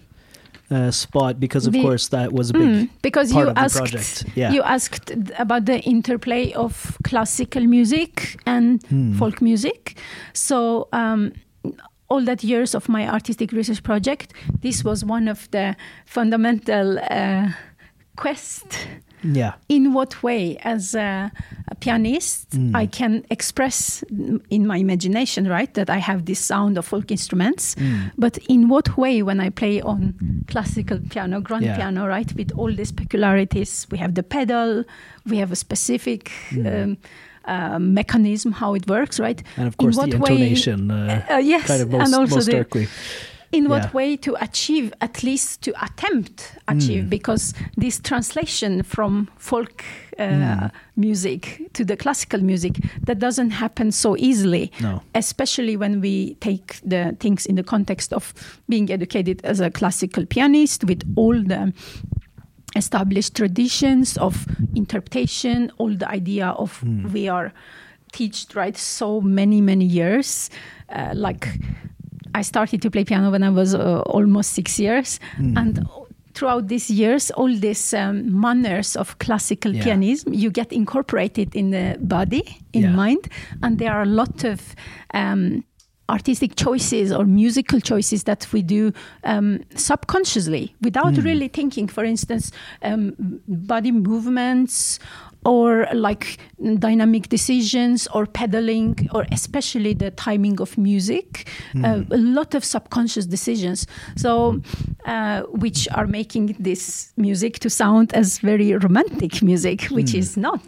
uh, 0.71 0.91
spot 0.91 1.39
because, 1.39 1.67
of 1.67 1.73
The- 1.73 1.83
course, 1.83 2.09
that 2.09 2.33
was 2.33 2.51
a 2.51 2.53
big 2.53 2.62
Mm, 2.69 2.89
because 3.03 3.33
part 3.33 3.45
you 3.45 3.49
of 3.51 3.55
the 3.55 3.61
asked 3.61 3.77
project. 3.77 4.25
Yeah. 4.37 4.53
you 4.53 4.62
asked 4.62 5.11
about 5.39 5.64
the 5.67 5.79
interplay 5.81 6.53
of 6.53 6.97
classical 7.05 7.62
music 7.67 8.37
and 8.47 8.83
Hmm. 8.89 9.12
folk 9.19 9.41
music. 9.41 9.95
So 10.33 10.89
um, 10.93 11.33
all 12.09 12.25
that 12.25 12.43
years 12.45 12.75
of 12.75 12.89
my 12.89 13.09
artistic 13.09 13.53
research 13.53 13.83
project, 13.83 14.33
this 14.62 14.85
was 14.85 15.05
one 15.05 15.29
of 15.31 15.49
the 15.51 15.75
fundamental 16.07 16.99
uh, 17.11 17.49
quest. 18.17 18.79
Yeah. 19.35 19.53
In 19.68 19.93
what 19.93 20.22
way, 20.22 20.57
as 20.64 20.95
a, 20.95 21.31
a 21.68 21.74
pianist, 21.74 22.51
Mm. 22.51 22.74
I 22.83 22.87
can 22.87 23.24
express 23.31 24.05
in 24.51 24.66
my 24.66 24.77
imagination, 24.79 25.49
right, 25.49 25.72
that 25.74 25.89
I 25.91 25.99
have 25.99 26.24
this 26.24 26.39
sound 26.39 26.79
of 26.79 26.85
folk 26.87 27.11
instruments. 27.11 27.74
Mm. 27.74 28.11
But 28.18 28.39
in 28.49 28.68
what 28.68 28.97
way, 28.97 29.22
when 29.22 29.41
I 29.41 29.51
play 29.51 29.81
on 29.83 30.14
classical 30.49 30.99
piano, 31.11 31.41
grand 31.41 31.64
Yeah. 31.64 31.77
piano, 31.77 32.07
right, 32.07 32.33
with 32.37 32.53
all 32.57 32.72
these 32.74 32.93
peculiarities, 32.93 33.87
we 33.91 33.99
have 33.99 34.14
the 34.14 34.22
pedal, 34.22 34.85
we 35.31 35.39
have 35.39 35.53
a 35.53 35.57
specific 35.57 36.31
Mm. 36.51 36.66
um, 36.85 36.97
uh, 37.49 37.79
mechanism 37.79 38.53
how 38.53 38.74
it 38.74 38.87
works, 38.89 39.20
right? 39.20 39.43
And 39.57 39.66
of 39.68 39.77
course, 39.77 39.97
In 39.99 40.11
the 40.11 40.18
what 40.18 40.31
way- 40.31 40.37
intonation 40.37 40.91
uh, 40.91 41.22
Uh, 41.31 41.37
yes, 41.37 41.66
kind 41.66 41.83
of 41.83 41.91
most, 41.91 42.05
and 42.07 42.14
also 42.14 42.35
most 42.37 42.47
the. 42.47 42.89
In 43.53 43.69
what 43.69 43.83
Yeah. 43.85 43.93
way 43.93 44.17
to 44.17 44.35
achieve 44.43 44.93
at 45.01 45.23
least 45.23 45.63
to 45.63 45.71
attempt 45.85 46.53
achieve 46.69 47.05
Mm. 47.05 47.11
because 47.11 47.55
this 47.77 48.01
translation 48.01 48.83
from 48.83 49.29
folk 49.39 49.85
uh, 50.19 50.23
Mm. 50.23 50.71
music 50.97 51.61
to 51.75 51.85
the 51.85 51.97
classical 51.97 52.41
music 52.43 52.79
that 53.07 53.19
doesn't 53.19 53.51
happen 53.51 53.93
so 53.93 54.17
easily 54.17 54.71
No. 54.81 55.01
especially 55.15 55.77
when 55.77 56.01
we 56.01 56.35
take 56.41 56.81
the 56.83 57.15
things 57.21 57.47
in 57.47 57.57
the 57.57 57.63
context 57.63 58.13
of 58.13 58.33
being 58.69 58.91
educated 58.91 59.41
as 59.45 59.61
a 59.61 59.71
classical 59.71 60.25
pianist 60.27 60.85
with 60.85 61.03
all 61.17 61.43
the 61.43 61.73
established 62.75 63.35
traditions 63.35 64.19
of 64.19 64.47
interpretation, 64.75 65.71
all 65.79 65.95
the 65.97 66.09
idea 66.11 66.49
of 66.49 66.81
Mm. 66.85 67.13
we 67.13 67.29
are 67.29 67.53
taught 68.13 68.55
right 68.55 68.77
so 68.77 69.21
many 69.21 69.61
many 69.61 69.85
years. 69.85 70.51
Uh, 70.89 71.13
like 71.15 71.49
I 72.41 72.43
started 72.43 72.80
to 72.82 72.91
play 72.91 73.05
piano 73.05 73.30
when 73.30 73.43
I 73.43 73.51
was 73.51 73.74
uh, 73.74 74.01
almost 74.16 74.51
six 74.53 74.78
years, 74.78 75.20
Mm. 75.39 75.57
and 75.61 75.72
throughout 76.34 76.68
these 76.68 76.91
years, 76.91 77.30
all 77.30 77.53
these 77.61 77.95
um, 77.97 78.16
manners 78.41 78.97
of 78.97 79.16
classical 79.18 79.72
Yeah. 79.74 79.84
pianism 79.84 80.34
you 80.34 80.51
get 80.51 80.72
incorporated 80.72 81.55
in 81.55 81.70
the 81.70 81.97
body, 82.01 82.43
in 82.72 82.82
Yeah. 82.82 82.97
mind, 82.97 83.28
and 83.62 83.78
there 83.78 83.93
are 83.93 84.03
a 84.03 84.12
lot 84.22 84.45
of 84.45 84.59
um, 85.14 85.64
artistic 86.09 86.55
choices 86.57 87.11
or 87.11 87.24
musical 87.24 87.80
choices 87.80 88.22
that 88.24 88.47
we 88.53 88.62
do 88.62 88.93
um, 89.24 89.59
subconsciously 89.74 90.74
without 90.80 91.14
Mm. 91.14 91.24
really 91.24 91.49
thinking. 91.49 91.89
For 91.91 92.05
instance, 92.05 92.53
um, 92.82 93.14
body 93.49 93.91
movements 93.93 94.99
or 95.53 95.87
like 96.07 96.25
dynamic 96.89 97.25
decisions 97.37 98.09
or 98.15 98.27
pedaling 98.27 98.93
or 99.15 99.23
especially 99.33 99.95
the 99.95 100.11
timing 100.27 100.61
of 100.61 100.77
music 100.77 101.29
uh, 101.85 101.97
Mm. 101.97 102.13
a 102.19 102.21
lot 102.39 102.55
of 102.59 102.63
subconscious 102.65 103.27
decisions 103.37 103.87
so 104.17 104.31
uh, 105.13 105.41
which 105.63 105.81
are 105.99 106.07
making 106.21 106.57
this 106.69 107.13
music 107.17 107.53
to 107.61 107.69
sound 107.71 108.13
as 108.21 108.29
very 108.51 108.69
romantic 108.87 109.33
music 109.51 109.79
which 109.97 110.13
Mm. 110.15 110.19
is 110.23 110.37
not 110.37 110.63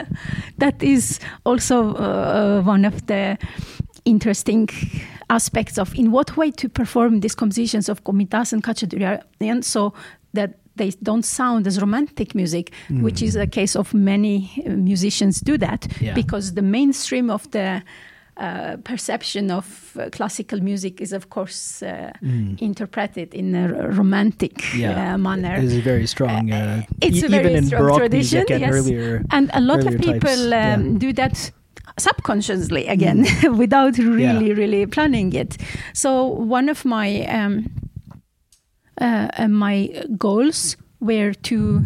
that 0.62 0.82
is 0.82 1.18
also 1.44 1.76
uh, 1.94 2.62
one 2.74 2.84
of 2.84 3.06
the 3.06 3.38
interesting 4.04 4.68
aspects 5.28 5.78
of 5.78 5.94
in 5.94 6.10
what 6.10 6.36
way 6.36 6.50
to 6.50 6.68
perform 6.68 7.20
these 7.20 7.34
compositions 7.34 7.88
of 7.88 8.02
Komitas 8.04 8.52
and 8.52 8.62
Khachaturian 8.62 9.62
so 9.64 9.92
that 10.34 10.50
they 10.80 10.90
don't 11.02 11.24
sound 11.24 11.66
as 11.66 11.76
romantic 11.78 12.34
music, 12.34 12.72
which 13.06 13.20
is 13.22 13.36
a 13.36 13.46
case 13.46 13.78
of 13.78 13.92
many 13.94 14.36
uh, 14.66 14.70
musicians 14.90 15.40
do 15.50 15.54
that 15.58 15.86
Yeah. 16.00 16.14
because 16.14 16.54
the 16.54 16.62
mainstream 16.62 17.30
of 17.30 17.42
the 17.50 17.68
uh, 18.36 18.76
perception 18.84 19.50
of 19.50 19.66
uh, 19.96 20.08
classical 20.16 20.60
music 20.62 21.00
is, 21.00 21.12
of 21.12 21.24
course, 21.28 21.82
uh, 21.82 21.88
Mm. 22.22 22.56
interpreted 22.60 23.34
in 23.34 23.54
a 23.54 23.66
romantic 23.98 24.52
Yeah. 24.74 25.14
uh, 25.14 25.18
manner. 25.18 25.56
It 25.58 25.64
is 25.64 25.76
a 25.76 25.80
very 25.92 26.06
strong. 26.06 26.50
Uh, 26.52 26.82
It's 27.06 27.22
e- 27.22 27.26
a 27.26 27.28
very 27.28 27.44
even 27.50 27.56
in 27.56 27.64
strong 27.66 27.82
Baroque 27.82 27.98
tradition, 28.00 28.38
music 28.38 28.50
and 28.50 28.60
yes. 28.60 28.74
earlier. 28.74 29.22
and 29.30 29.50
a 29.52 29.60
lot 29.60 29.84
of 29.86 29.94
people 30.08 30.40
um, 30.44 30.50
yeah. 30.52 30.76
Mm. 30.78 30.98
do 30.98 31.12
that 31.12 31.52
subconsciously 31.98 32.86
again 32.88 33.26
without 33.62 33.98
really 33.98 34.52
really 34.54 34.86
planning 34.86 35.34
it 35.42 35.56
so 35.92 36.10
one 36.58 36.70
of 36.70 36.84
my 36.84 37.08
um, 37.38 37.54
uh, 39.00 39.28
uh, 39.36 39.48
my 39.48 40.04
goals 40.18 40.76
were 41.00 41.32
to 41.32 41.84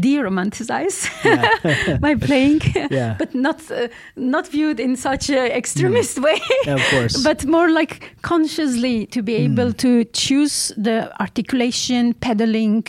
de-romanticize 0.00 1.08
Yeah. 1.24 1.98
my 2.00 2.14
playing 2.14 2.60
Yeah. 2.90 3.16
but 3.18 3.34
not 3.34 3.60
uh, 3.70 3.88
not 4.16 4.48
viewed 4.48 4.80
in 4.80 4.96
such 4.96 5.30
an 5.30 5.50
extremist 5.52 6.18
way 6.18 6.40
Yeah, 6.66 6.74
of 6.74 6.82
course. 6.90 7.22
but 7.28 7.44
more 7.46 7.68
like 7.70 8.14
consciously 8.22 9.06
to 9.06 9.22
be 9.22 9.34
able 9.34 9.52
Mm. 9.72 9.76
to 9.78 10.04
choose 10.12 10.72
the 10.76 11.10
articulation, 11.20 12.14
pedaling, 12.14 12.84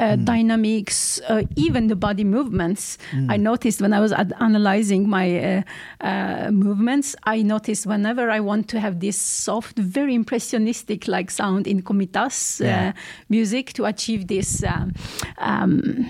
uh, 0.00 0.16
Mm. 0.16 0.24
dynamics, 0.24 1.20
uh, 1.28 1.42
even 1.56 1.88
the 1.88 1.96
body 1.96 2.24
movements. 2.24 2.98
Mm. 3.12 3.30
I 3.34 3.36
noticed 3.36 3.80
when 3.80 3.92
I 3.92 4.00
was 4.00 4.12
analyzing 4.40 5.08
my 5.08 5.26
uh, 5.38 5.62
uh, 6.00 6.50
movements, 6.50 7.14
I 7.24 7.42
noticed 7.42 7.86
whenever 7.86 8.30
I 8.30 8.40
want 8.40 8.68
to 8.68 8.80
have 8.80 9.00
this 9.00 9.16
soft, 9.16 9.78
very 9.78 10.14
impressionistic 10.14 11.06
like 11.08 11.30
sound 11.30 11.66
in 11.66 11.82
Komitas 11.82 12.60
Yeah. 12.60 12.88
uh, 12.88 12.92
music 13.28 13.72
to 13.74 13.84
achieve 13.84 14.26
this 14.26 14.62
um, 14.64 14.92
um, 15.38 16.06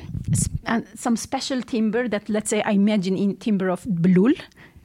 uh, 0.67 0.81
some 0.95 1.17
special 1.17 1.63
timber 1.63 2.09
that 2.09 2.29
let's 2.29 2.51
say 2.51 2.63
I 2.63 2.73
imagine 2.73 3.17
in 3.17 3.37
timber 3.37 3.69
of 3.71 3.85
Blul. 3.85 4.33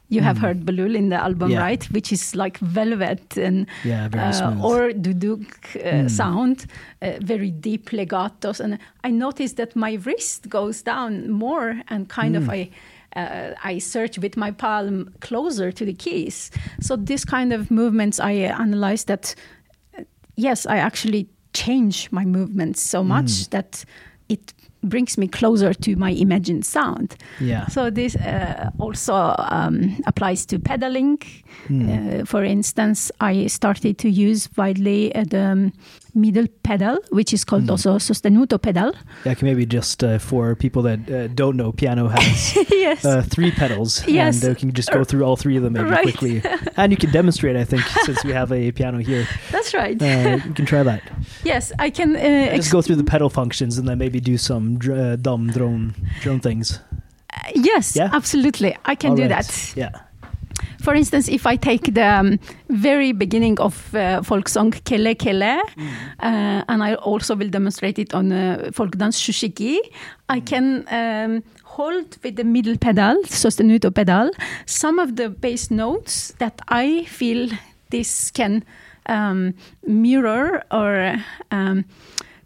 You 0.09 0.21
have 0.21 0.37
Mm. 0.39 0.41
heard 0.41 0.65
Blul 0.65 0.95
in 0.95 1.09
the 1.09 1.15
album, 1.15 1.51
Yeah. 1.51 1.61
right? 1.61 1.85
Which 1.93 2.11
is 2.11 2.35
like 2.35 2.57
velvet 2.59 3.37
and 3.37 3.65
Yeah, 3.85 4.09
very 4.09 4.23
uh, 4.33 4.61
or 4.61 4.91
duduk 4.91 5.45
uh, 5.75 6.03
Mm. 6.03 6.09
sound, 6.09 6.65
uh, 7.01 7.13
very 7.21 7.49
deep 7.49 7.91
legatos. 7.93 8.59
And 8.59 8.77
I 9.05 9.11
noticed 9.11 9.55
that 9.55 9.73
my 9.75 9.93
wrist 10.05 10.49
goes 10.49 10.83
down 10.83 11.29
more 11.31 11.81
and 11.87 12.09
kind 12.09 12.35
of 12.35 12.43
Mm. 12.43 12.53
I. 12.53 12.69
Uh, 13.13 13.53
I 13.73 13.79
search 13.79 14.17
with 14.21 14.37
my 14.37 14.51
palm 14.51 15.09
closer 15.19 15.71
to 15.73 15.85
the 15.85 15.93
keys. 15.93 16.49
So 16.79 16.95
this 16.95 17.25
kind 17.25 17.51
of 17.53 17.69
movements, 17.69 18.19
I 18.19 18.31
analyze 18.59 19.03
that. 19.05 19.35
uh, 19.99 20.03
Yes, 20.37 20.65
I 20.65 20.77
actually 20.77 21.27
change 21.53 22.07
my 22.11 22.23
movements 22.25 22.81
so 22.89 23.03
much 23.03 23.31
Mm. 23.31 23.49
that 23.49 23.85
it 24.29 24.53
brings 24.83 25.17
me 25.17 25.27
closer 25.27 25.73
to 25.73 25.95
my 25.95 26.11
imagined 26.11 26.65
sound. 26.65 27.15
yeah. 27.39 27.67
So 27.67 27.89
this 27.89 28.15
uh, 28.15 28.69
also 28.79 29.35
um, 29.37 30.01
applies 30.07 30.45
to 30.47 30.59
pedaling. 30.59 31.19
Mm. 31.67 32.21
Uh, 32.21 32.25
for 32.25 32.43
instance, 32.43 33.11
I 33.19 33.47
started 33.47 33.97
to 33.99 34.09
use 34.09 34.49
widely 34.57 35.13
uh, 35.15 35.25
the 35.29 35.41
um, 35.41 35.73
middle 36.13 36.47
pedal, 36.63 36.99
which 37.11 37.33
is 37.33 37.43
called 37.45 37.63
Mm. 37.63 37.71
also 37.71 37.97
sostenuto 37.97 38.57
pedal. 38.61 38.93
Yeah, 39.25 39.33
can 39.35 39.47
maybe 39.47 39.65
just 39.65 40.03
uh, 40.03 40.17
for 40.19 40.55
people 40.55 40.81
that 40.83 40.99
uh, 41.09 41.27
don't 41.27 41.55
know, 41.57 41.71
piano 41.71 42.07
has 42.09 42.55
yes. 42.71 43.05
uh, 43.05 43.21
three 43.23 43.51
pedals, 43.51 44.03
Yes. 44.07 44.43
and 44.43 44.51
uh, 44.51 44.59
can 44.59 44.73
just 44.73 44.91
go 44.91 45.03
through 45.03 45.23
all 45.23 45.35
three 45.35 45.57
of 45.57 45.63
them 45.63 45.73
maybe 45.73 45.89
Right. 45.89 46.03
quickly, 46.03 46.41
and 46.77 46.91
you 46.91 46.97
can 46.97 47.11
demonstrate. 47.11 47.55
I 47.55 47.63
think 47.65 47.83
since 48.05 48.23
we 48.23 48.31
have 48.33 48.51
a 48.51 48.71
piano 48.71 48.97
here, 48.99 49.27
That's 49.51 49.73
right. 49.73 50.01
uh, 50.01 50.39
you 50.45 50.53
can 50.53 50.65
try 50.65 50.83
that. 50.83 51.01
yes, 51.43 51.71
I 51.79 51.89
can. 51.89 52.15
Uh, 52.15 52.55
Just 52.55 52.71
go 52.71 52.81
through 52.81 52.97
the 52.97 53.03
pedal 53.03 53.29
functions 53.29 53.77
and 53.77 53.87
then 53.87 53.97
maybe 53.97 54.19
do 54.19 54.37
some 54.37 54.77
dr- 54.77 54.99
uh, 54.99 55.15
dumb 55.15 55.47
drone 55.51 55.93
drone 56.21 56.39
things. 56.39 56.79
yes, 57.55 57.95
Yeah? 57.95 58.09
absolutely. 58.13 58.75
I 58.85 58.95
can 58.95 59.11
All 59.11 59.15
do 59.15 59.23
right. 59.23 59.29
that. 59.45 59.73
Yeah. 59.75 59.89
For 60.81 60.95
instance, 60.95 61.29
if 61.29 61.45
I 61.45 61.55
take 61.57 61.93
the 61.93 62.05
um, 62.05 62.39
very 62.69 63.11
beginning 63.11 63.59
of 63.59 63.93
uh, 63.95 64.21
folk 64.23 64.49
song 64.49 64.71
Kele 64.71 65.13
Kele, 65.15 65.59
uh, 66.19 66.63
and 66.67 66.83
I 66.83 66.95
also 66.95 67.35
will 67.35 67.49
demonstrate 67.49 67.99
it 67.99 68.13
on 68.13 68.31
uh, 68.31 68.71
folk 68.73 68.97
dance 68.97 69.19
Shushiki, 69.19 69.77
I 70.29 70.39
can 70.39 70.85
um, 70.89 71.43
hold 71.63 72.17
with 72.23 72.35
the 72.35 72.43
middle 72.43 72.77
pedal, 72.77 73.21
sostenuto 73.25 73.93
pedal, 73.93 74.31
some 74.65 74.97
of 74.99 75.15
the 75.17 75.29
bass 75.29 75.69
notes 75.71 76.33
that 76.39 76.61
I 76.67 77.03
feel 77.05 77.49
this 77.91 78.31
can 78.31 78.63
um, 79.05 79.53
mirror 79.85 80.63
or 80.71 81.15
um, 81.51 81.85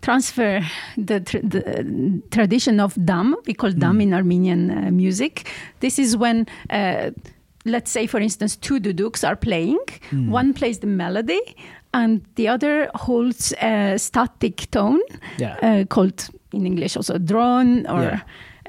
transfer 0.01 0.61
the, 0.97 1.19
tr- 1.19 1.39
the 1.43 2.21
tradition 2.31 2.79
of 2.79 2.93
dam. 3.05 3.35
We 3.47 3.53
call 3.53 3.71
dam 3.71 3.97
Mm. 3.97 4.01
in 4.03 4.13
Armenian 4.13 4.71
uh, 4.71 4.91
music. 4.91 5.47
This 5.79 5.97
is 5.99 6.15
when, 6.17 6.47
uh, 6.69 7.11
let's 7.65 7.91
say, 7.91 8.07
for 8.07 8.19
instance, 8.19 8.55
two 8.55 8.79
duduks 8.79 9.23
are 9.27 9.35
playing. 9.35 9.79
Mm. 10.11 10.29
One 10.29 10.53
plays 10.53 10.79
the 10.79 10.87
melody, 10.87 11.41
and 11.93 12.21
the 12.35 12.47
other 12.47 12.89
holds 12.95 13.53
a 13.61 13.97
static 13.97 14.69
tone 14.71 15.01
Yeah. 15.37 15.57
uh, 15.61 15.85
called 15.85 16.29
in 16.53 16.65
English 16.65 16.95
also 16.97 17.17
drone 17.17 17.85
or. 17.87 18.01
Yeah. 18.03 18.19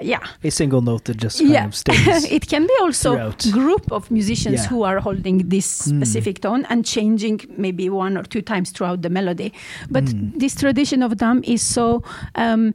Yeah, 0.03 0.20
a 0.44 0.51
single 0.51 0.82
note 0.82 1.05
that 1.07 1.16
just 1.16 1.38
kind 1.38 1.51
yeah. 1.51 1.64
of 1.66 1.74
stays. 1.74 2.24
it 2.30 2.47
can 2.49 2.66
be 2.66 2.72
also 2.82 3.12
throughout. 3.12 3.47
group 3.51 3.90
of 3.90 4.11
musicians 4.11 4.66
who 4.66 4.82
are 4.84 5.01
holding 5.01 5.49
this 5.49 5.66
Mm. 5.88 5.97
specific 5.97 6.40
tone 6.42 6.66
and 6.68 6.84
changing 6.84 7.40
maybe 7.57 7.88
one 7.88 8.18
or 8.18 8.22
two 8.24 8.42
times 8.42 8.70
throughout 8.72 9.01
the 9.01 9.09
melody. 9.09 9.55
But 9.90 10.05
Mm. 10.05 10.38
this 10.38 10.55
tradition 10.55 11.03
of 11.03 11.16
dam 11.16 11.40
is 11.44 11.62
so 11.62 12.03
um, 12.34 12.74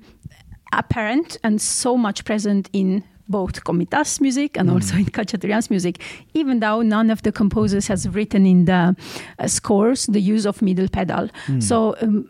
apparent 0.73 1.37
and 1.43 1.61
so 1.61 1.95
much 1.97 2.23
present 2.25 2.69
in 2.73 3.03
both 3.31 3.63
Komitas 3.63 4.19
music 4.21 4.57
and 4.59 4.69
Mm. 4.69 4.73
also 4.75 4.95
in 4.97 5.05
Khachaturian's 5.05 5.69
music, 5.69 5.95
even 6.33 6.59
though 6.59 6.81
none 6.83 7.09
of 7.13 7.21
the 7.21 7.31
composers 7.31 7.87
has 7.87 8.07
written 8.15 8.45
in 8.45 8.65
the 8.65 8.81
uh, 9.39 9.47
scores 9.47 10.05
the 10.07 10.21
use 10.35 10.45
of 10.49 10.61
middle 10.61 10.87
pedal. 10.89 11.29
Mm. 11.47 11.61
So 11.63 11.95
um, 12.01 12.25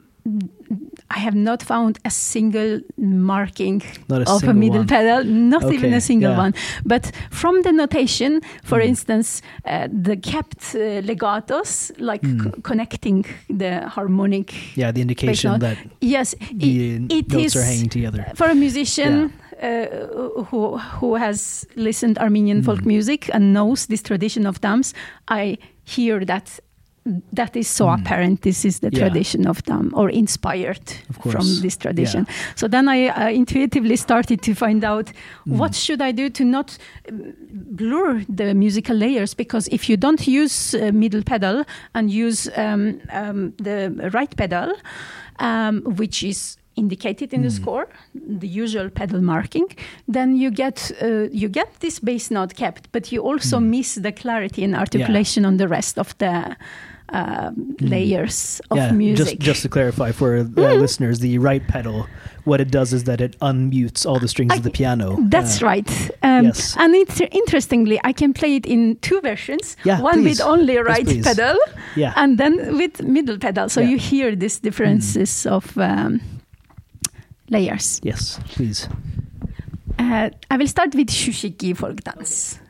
I 1.10 1.20
have 1.20 1.36
not 1.36 1.64
found 1.64 1.98
a 2.06 2.10
single 2.10 2.80
marking 2.98 3.82
a 4.10 4.22
of 4.36 4.44
a 4.44 4.54
middle 4.54 4.78
one. 4.80 4.88
pedal, 4.88 5.24
not 5.26 5.64
even 5.74 5.94
a 5.94 6.00
single 6.02 6.32
yeah. 6.32 6.38
one. 6.44 6.54
But 6.86 7.12
from 7.32 7.62
the 7.64 7.72
notation, 7.72 8.42
for 8.64 8.80
Mm. 8.80 8.86
instance, 8.90 9.42
uh, 9.66 9.88
the 10.08 10.16
kept 10.32 10.76
uh, 10.76 11.02
legatos, 11.12 11.92
like 11.98 12.22
Mm. 12.28 12.40
co- 12.44 12.62
connecting 12.62 13.26
the 13.50 13.72
harmonic. 13.96 14.54
Yeah, 14.78 14.94
the 14.94 15.02
indication 15.02 15.60
that 15.60 15.78
Yes, 16.02 16.36
the 16.54 16.96
it, 16.96 17.12
it 17.12 17.28
notes 17.32 17.46
is 17.46 17.56
are 17.56 17.66
hanging 17.66 17.90
together. 17.90 18.24
for 18.36 18.48
a 18.48 18.56
musician. 18.56 19.32
Uh, 19.62 20.44
who 20.50 20.78
who 21.00 21.16
has 21.16 21.68
listened 21.76 22.18
Armenian 22.18 22.64
folk 22.64 22.80
Mm. 22.82 22.86
music 22.88 23.30
and 23.34 23.54
knows 23.54 23.86
this 23.88 24.02
tradition 24.02 24.48
of 24.48 24.60
dams, 24.62 24.94
I 25.28 25.58
hear 25.84 26.26
that 26.26 26.60
that 27.36 27.56
is 27.56 27.68
so 27.68 27.88
apparent. 27.90 28.42
This 28.42 28.64
is 28.66 28.80
the. 28.80 28.90
Yeah. 28.92 29.00
tradition 29.10 29.48
of 29.48 29.62
them, 29.64 29.92
or 29.94 30.10
inspired 30.10 30.82
from 31.32 31.46
this 31.62 31.78
tradition. 31.78 32.26
So 32.56 32.68
then 32.68 32.88
I 32.90 33.08
uh, 33.10 33.30
intuitively 33.30 33.96
started 33.98 34.42
to 34.42 34.54
find 34.54 34.84
out 34.84 35.12
Hmm. 35.46 35.58
what 35.58 35.76
should 35.76 36.02
I 36.02 36.12
do 36.14 36.30
to 36.30 36.44
not 36.44 36.78
um, 37.10 37.34
blur 37.78 38.24
the 38.36 38.54
musical 38.54 38.96
layers. 38.98 39.36
Because 39.36 39.68
if 39.72 39.90
you 39.90 39.98
don't 39.98 40.28
use 40.28 40.76
uh, 40.78 40.92
middle 40.94 41.24
pedal 41.24 41.64
and 41.94 42.10
use 42.12 42.50
um, 42.56 43.00
um, 43.14 43.54
the 43.58 44.10
right 44.14 44.36
pedal, 44.38 44.74
um, 45.40 45.82
which 45.98 46.24
is 46.24 46.58
indicated 46.76 47.34
in 47.34 47.42
the 47.42 47.50
score, 47.52 47.88
the 48.40 48.48
usual 48.48 48.90
pedal 48.90 49.22
marking, 49.22 49.68
then 50.08 50.36
you 50.36 50.52
get 50.52 50.92
uh, 51.02 51.28
you 51.32 51.50
get 51.50 51.68
this 51.80 52.00
bass 52.00 52.30
note 52.32 52.56
kept, 52.56 52.92
but 52.92 53.12
you 53.12 53.22
also 53.22 53.60
miss 53.60 53.96
the 53.96 54.12
clarity 54.12 54.64
and 54.64 54.76
articulation 54.76 55.46
on 55.46 55.58
the 55.58 55.68
rest 55.68 55.98
of 56.00 56.18
the 56.18 56.56
um, 57.14 57.76
layers 57.82 58.62
of 58.70 58.78
yeah, 58.78 58.92
music. 58.92 59.26
just 59.40 59.40
just 59.40 59.62
to 59.64 59.70
clarify 59.70 60.12
for 60.14 60.38
uh, 60.38 60.44
listeners, 60.80 61.20
the 61.20 61.38
right 61.40 61.68
pedal, 61.68 62.08
what 62.46 62.62
it 62.62 62.72
does 62.72 62.94
is 62.94 63.04
that 63.04 63.20
it 63.20 63.38
unmutes 63.42 64.06
all 64.06 64.18
the 64.20 64.28
strings 64.28 64.54
of 64.56 64.64
the 64.64 64.70
piano. 64.72 65.18
That's 65.30 65.62
Uh, 65.62 65.66
right. 65.66 65.90
Um, 66.24 66.46
yes. 66.46 66.76
And 66.78 66.96
it's, 66.96 67.20
interestingly, 67.32 68.00
I 68.10 68.14
can 68.14 68.32
play 68.34 68.56
it 68.56 68.66
in 68.66 68.96
two 69.02 69.20
versions. 69.22 69.76
Yeah, 69.84 70.00
one 70.02 70.14
please. 70.24 70.40
with 70.40 70.42
only 70.48 70.78
right 70.78 71.06
please. 71.06 71.26
pedal, 71.26 71.58
Yeah. 71.96 72.14
and 72.16 72.38
then 72.38 72.78
with 72.78 73.04
middle 73.04 73.38
pedal. 73.38 73.68
So 73.70 73.82
Yeah. 73.82 73.88
Mm. 73.88 73.92
you 73.92 73.98
hear 73.98 74.36
these 74.36 74.60
differences 74.62 75.46
of 75.46 75.78
um, 75.78 76.22
layers. 77.52 78.00
Yes, 78.06 78.40
please. 78.56 78.90
Uh, 80.00 80.32
jeg 80.50 80.60
vil 80.60 80.70
starte 80.70 80.98
med 80.98 81.08
shushiki 81.12 81.74
folkedans. 81.76 82.61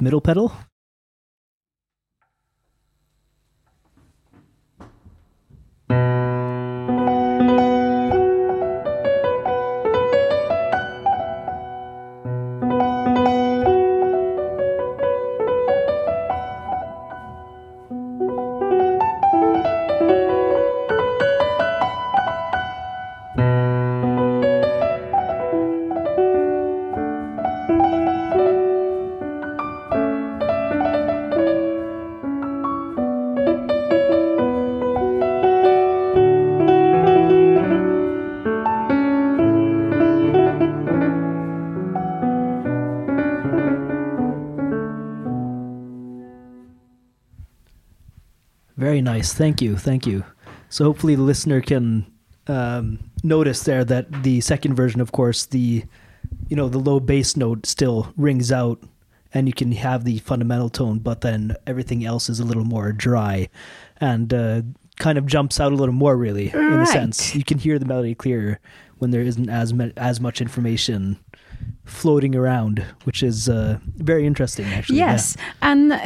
Middle 0.00 0.20
pedal. 0.20 0.69
Thank 49.22 49.60
you. 49.62 49.76
Thank 49.76 50.06
you. 50.06 50.24
So 50.68 50.84
hopefully 50.84 51.14
the 51.14 51.22
listener 51.22 51.60
can 51.60 52.06
um, 52.46 52.98
notice 53.22 53.62
there 53.64 53.84
that 53.84 54.22
the 54.22 54.40
second 54.40 54.74
version, 54.74 55.00
of 55.00 55.12
course, 55.12 55.46
the 55.46 55.84
you 56.48 56.56
know 56.56 56.68
the 56.68 56.78
low 56.78 57.00
bass 57.00 57.36
note 57.36 57.66
still 57.66 58.12
rings 58.16 58.52
out, 58.52 58.82
and 59.32 59.46
you 59.46 59.52
can 59.52 59.72
have 59.72 60.04
the 60.04 60.18
fundamental 60.18 60.68
tone, 60.68 60.98
but 60.98 61.20
then 61.20 61.56
everything 61.66 62.04
else 62.04 62.28
is 62.28 62.40
a 62.40 62.44
little 62.44 62.64
more 62.64 62.92
dry, 62.92 63.48
and 63.98 64.32
uh, 64.32 64.62
kind 64.98 65.18
of 65.18 65.26
jumps 65.26 65.60
out 65.60 65.72
a 65.72 65.76
little 65.76 65.94
more. 65.94 66.16
Really, 66.16 66.50
in 66.50 66.80
a 66.80 66.86
sense, 66.86 67.34
you 67.34 67.44
can 67.44 67.58
hear 67.58 67.78
the 67.78 67.86
melody 67.86 68.14
clearer 68.14 68.60
when 68.98 69.10
there 69.10 69.22
isn't 69.22 69.48
as 69.48 69.72
as 69.96 70.20
much 70.20 70.40
information 70.40 71.18
floating 71.90 72.34
around, 72.36 72.82
which 73.04 73.22
is 73.22 73.48
uh, 73.48 73.78
very 73.96 74.24
interesting. 74.26 74.66
Actually, 74.66 74.98
Yeah. 74.98 75.12
Yes, 75.12 75.36
and 75.60 75.92
uh, 75.92 75.98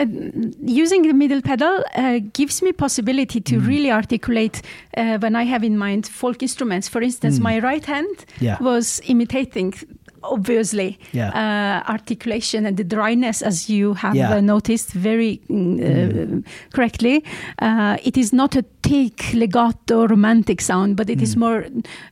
using 0.83 1.03
the 1.03 1.13
middle 1.13 1.41
pedal 1.43 1.85
uh, 1.97 2.19
gives 2.33 2.63
me 2.63 2.73
possibility 2.73 3.41
to 3.41 3.55
Mm. 3.57 3.67
really 3.69 3.91
articulate 3.93 4.63
uh, 4.97 5.19
when 5.23 5.37
I 5.37 5.45
have 5.45 5.63
in 5.67 5.77
mind 5.79 6.07
folk 6.07 6.43
instruments. 6.43 6.89
For 6.89 7.03
instance, 7.03 7.39
Mm. 7.39 7.43
my 7.43 7.59
right 7.61 7.87
hand 7.87 8.17
Yeah. 8.41 8.57
was 8.61 9.01
imitating, 9.07 9.75
obviously, 10.23 10.99
Yeah. 11.13 11.29
uh, 11.35 11.93
articulation 11.93 12.67
and 12.67 12.77
the 12.77 12.85
dryness, 12.85 13.43
as 13.43 13.69
you 13.69 13.95
have 13.95 14.17
Yeah. 14.17 14.37
uh, 14.37 14.41
noticed 14.41 14.93
very 14.95 15.41
mm, 15.49 15.81
uh, 15.81 16.43
correctly. 16.73 17.23
Uh, 17.63 17.97
it 18.03 18.17
is 18.17 18.33
not 18.33 18.57
a 18.57 18.63
thick 18.83 19.35
legato 19.35 20.07
romantic 20.07 20.61
sound, 20.61 20.97
but 20.97 21.11
it 21.11 21.21
is 21.23 21.35
Mm. 21.37 21.41
more 21.41 21.65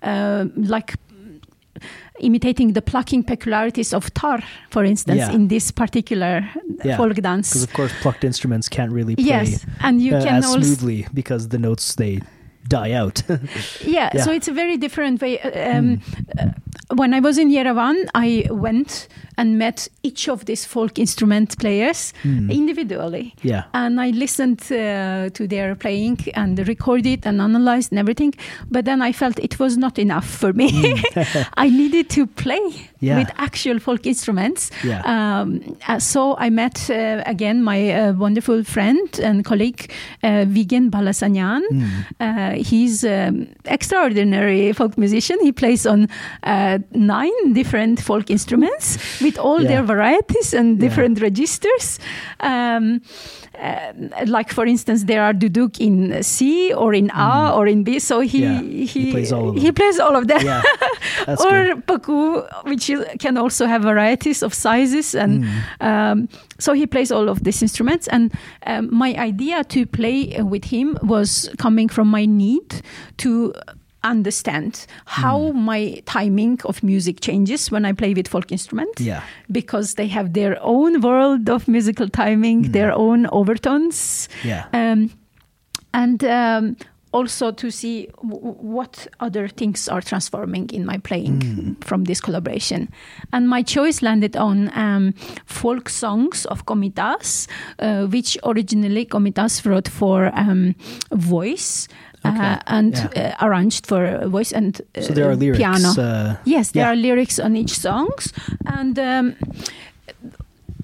uh, 0.02 0.44
like 0.56 0.94
imitating 2.22 2.72
the 2.74 2.82
plucking 2.82 3.24
peculiarities 3.24 3.92
of 3.92 4.12
tar, 4.14 4.42
for 4.70 4.84
instance, 4.84 5.18
Yeah. 5.18 5.32
in 5.34 5.48
this 5.48 5.70
particular 5.72 6.48
Yeah, 6.84 6.96
folk 6.96 7.14
dance. 7.22 7.50
Because 7.50 7.64
of 7.64 7.72
course, 7.72 7.92
plucked 8.02 8.24
instruments 8.24 8.68
can't 8.68 8.92
really 8.92 9.14
play 9.16 9.26
Yes, 9.26 9.66
and 9.80 10.00
you 10.00 10.16
uh, 10.16 10.22
can 10.24 10.36
as 10.36 10.46
also 10.46 10.60
smoothly 10.62 11.06
because 11.14 11.48
the 11.48 11.58
notes 11.58 11.94
they 11.96 12.20
die 12.68 12.92
out. 12.92 13.22
yeah, 13.28 13.38
Yeah. 14.14 14.24
So 14.24 14.30
it's 14.32 14.48
a 14.48 14.52
very 14.54 14.76
different 14.76 15.20
way. 15.20 15.38
Uh, 15.40 15.78
Um, 15.78 16.00
uh, 16.38 16.46
when 16.94 17.14
I 17.14 17.20
was 17.20 17.36
in 17.38 17.50
Yerevan, 17.50 17.96
I 18.14 18.46
went 18.50 19.08
and 19.37 19.59
met 19.59 19.89
each 20.03 20.28
of 20.28 20.45
these 20.45 20.64
folk 20.66 20.99
instrument 20.99 21.59
players 21.59 22.12
Hmm. 22.22 22.51
individually. 22.51 23.35
yeah, 23.43 23.62
And 23.72 24.01
I 24.01 24.11
listened 24.11 24.61
uh, 24.70 25.30
to 25.30 25.47
their 25.49 25.74
playing 25.74 26.18
and 26.35 26.59
recorded 26.68 27.26
and 27.26 27.41
analyzed 27.41 27.93
and 27.93 27.99
everything. 27.99 28.35
But 28.70 28.85
then 28.85 29.03
I 29.03 29.12
felt 29.12 29.39
it 29.39 29.59
was 29.59 29.76
not 29.76 29.99
enough 29.99 30.26
for 30.28 30.53
me. 30.53 30.70
I 31.57 31.68
needed 31.70 32.09
to 32.11 32.26
play. 32.26 32.89
Yeah. 33.05 33.18
with 33.18 33.30
actual 33.37 33.80
folk 33.80 34.07
instruments. 34.07 34.70
Yeah. 34.85 35.03
Um, 35.05 35.76
uh, 35.89 35.99
so 35.99 36.37
I 36.39 36.51
met 36.51 36.89
uh, 36.89 37.20
again 37.26 37.61
my 37.64 37.91
uh, 37.91 38.12
wonderful 38.12 38.62
friend 38.62 39.18
and 39.20 39.45
colleague, 39.45 39.91
uh, 40.22 40.45
Vigen 40.47 40.89
Balasanyan. 40.89 41.62
Uh, 42.20 42.51
he's 42.62 43.03
um, 43.05 43.49
extraordinary 43.64 44.72
folk 44.72 44.97
musician. 44.97 45.37
He 45.43 45.53
plays 45.53 45.85
on 45.87 46.07
uh, 46.45 46.78
nine 46.95 47.53
different 47.55 48.01
folk 48.01 48.30
instruments 48.30 48.99
with 49.22 49.38
all 49.38 49.60
Yeah. 49.62 49.68
their 49.68 49.82
varieties 49.82 50.52
and 50.54 50.76
Yeah. 50.78 50.88
different 50.88 51.20
registers. 51.20 51.98
Um, 52.40 53.00
uh, 53.60 53.92
like 54.26 54.50
for 54.52 54.64
instance, 54.66 55.04
there 55.04 55.22
are 55.22 55.32
duduk 55.34 55.78
in 55.78 56.22
C 56.22 56.72
or 56.72 56.94
in 56.94 57.10
A 57.14 57.52
or 57.54 57.66
in 57.66 57.84
B. 57.84 57.98
So 57.98 58.20
he 58.20 58.40
Mm. 58.42 58.42
Yeah, 58.42 58.62
he, 58.62 58.86
he 58.86 59.10
plays 59.12 59.32
all 59.32 59.48
of 59.50 59.54
he 59.56 59.66
them. 59.66 59.74
plays 59.74 60.00
all 60.00 60.16
of 60.16 60.26
them. 60.26 60.40
yeah, 60.44 60.62
or 61.28 61.74
good. 61.74 61.86
paku, 61.86 62.42
which 62.64 62.90
can 63.20 63.36
also 63.36 63.66
have 63.66 63.82
varieties 63.82 64.42
of 64.42 64.54
sizes, 64.54 65.14
and 65.14 65.44
Mm. 65.44 65.48
um, 65.80 66.28
so 66.58 66.72
he 66.72 66.86
plays 66.86 67.12
all 67.12 67.28
of 67.28 67.44
these 67.44 67.62
instruments. 67.62 68.08
And 68.08 68.32
um, 68.66 68.88
my 68.90 69.14
idea 69.14 69.64
to 69.64 69.86
play 69.86 70.40
with 70.42 70.64
him 70.64 70.96
was 71.02 71.48
coming 71.58 71.88
from 71.90 72.08
my 72.08 72.24
need 72.26 72.82
to 73.18 73.52
understand 74.05 74.86
how 75.07 75.38
Mm. 75.53 75.55
my 75.55 76.03
timing 76.07 76.61
of 76.64 76.82
music 76.82 77.20
changes 77.20 77.70
when 77.70 77.84
I 77.84 77.92
play 77.92 78.14
with 78.14 78.28
folk 78.28 78.50
instruments 78.53 79.00
Yeah, 79.03 79.22
because 79.50 79.94
they 79.94 80.09
have 80.09 80.32
their 80.32 80.57
own 80.62 81.00
world 81.00 81.48
of 81.48 81.68
musical 81.68 82.09
timing, 82.09 82.64
Mm. 82.64 82.72
their 82.72 82.92
own 82.92 83.26
overtones. 83.32 84.28
yeah, 84.44 84.64
Um, 84.72 85.11
and 85.94 86.24
um, 86.24 86.76
also 87.12 87.53
to 87.53 87.70
see 87.70 88.09
w- 88.22 88.57
what 88.74 89.07
other 89.20 89.46
things 89.48 89.88
are 89.88 90.00
transforming 90.00 90.70
in 90.72 90.86
my 90.86 90.98
playing 90.98 91.76
from 91.84 92.05
this 92.05 92.20
collaboration. 92.20 92.88
And 93.32 93.46
my 93.48 93.62
choice 93.62 94.00
landed 94.03 94.34
on 94.36 94.70
um, 94.74 95.12
folk 95.44 95.88
songs 95.90 96.46
of 96.46 96.64
Komitas, 96.64 97.46
uh, 97.78 98.07
which 98.07 98.38
originally 98.44 99.05
Komitas 99.05 99.64
wrote 99.66 99.88
for 99.90 100.30
um, 100.34 100.74
voice. 101.12 101.86
Okay, 102.24 102.38
Uh, 102.38 102.58
and 102.66 102.94
yeah. 103.16 103.34
uh, 103.40 103.46
arranged 103.46 103.86
for 103.86 104.28
voice 104.28 104.52
and 104.52 104.80
uh, 104.96 105.00
So 105.02 105.12
there 105.12 105.28
are 105.30 105.36
lyrics. 105.36 105.58
piano. 105.58 105.88
Uh, 105.98 106.36
Yes, 106.44 106.70
there 106.72 106.84
Yeah. 106.84 106.92
are 106.92 106.96
lyrics 106.96 107.38
on 107.38 107.56
each 107.56 107.72
songs, 107.78 108.32
and 108.66 108.98
um, 108.98 109.34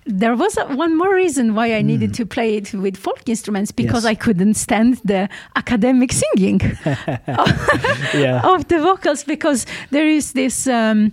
there 0.05 0.35
was 0.35 0.57
a, 0.57 0.65
one 0.77 0.97
more 0.97 1.15
reason 1.15 1.55
why 1.55 1.75
I 1.79 1.83
needed 1.83 2.15
to 2.15 2.25
play 2.27 2.57
it 2.57 2.73
with 2.73 2.97
folk 2.97 3.29
instruments 3.29 3.73
because. 3.73 4.05
Yes. 4.05 4.13
I 4.13 4.15
couldn't 4.17 4.55
stand 4.55 5.01
the 5.05 5.29
academic 5.55 6.13
singing 6.13 6.61
yeah. 8.15 8.41
of 8.45 8.67
the 8.69 8.79
vocals 8.81 9.25
because 9.25 9.67
there 9.91 10.07
is 10.09 10.33
this. 10.33 10.67
Um, 10.67 11.11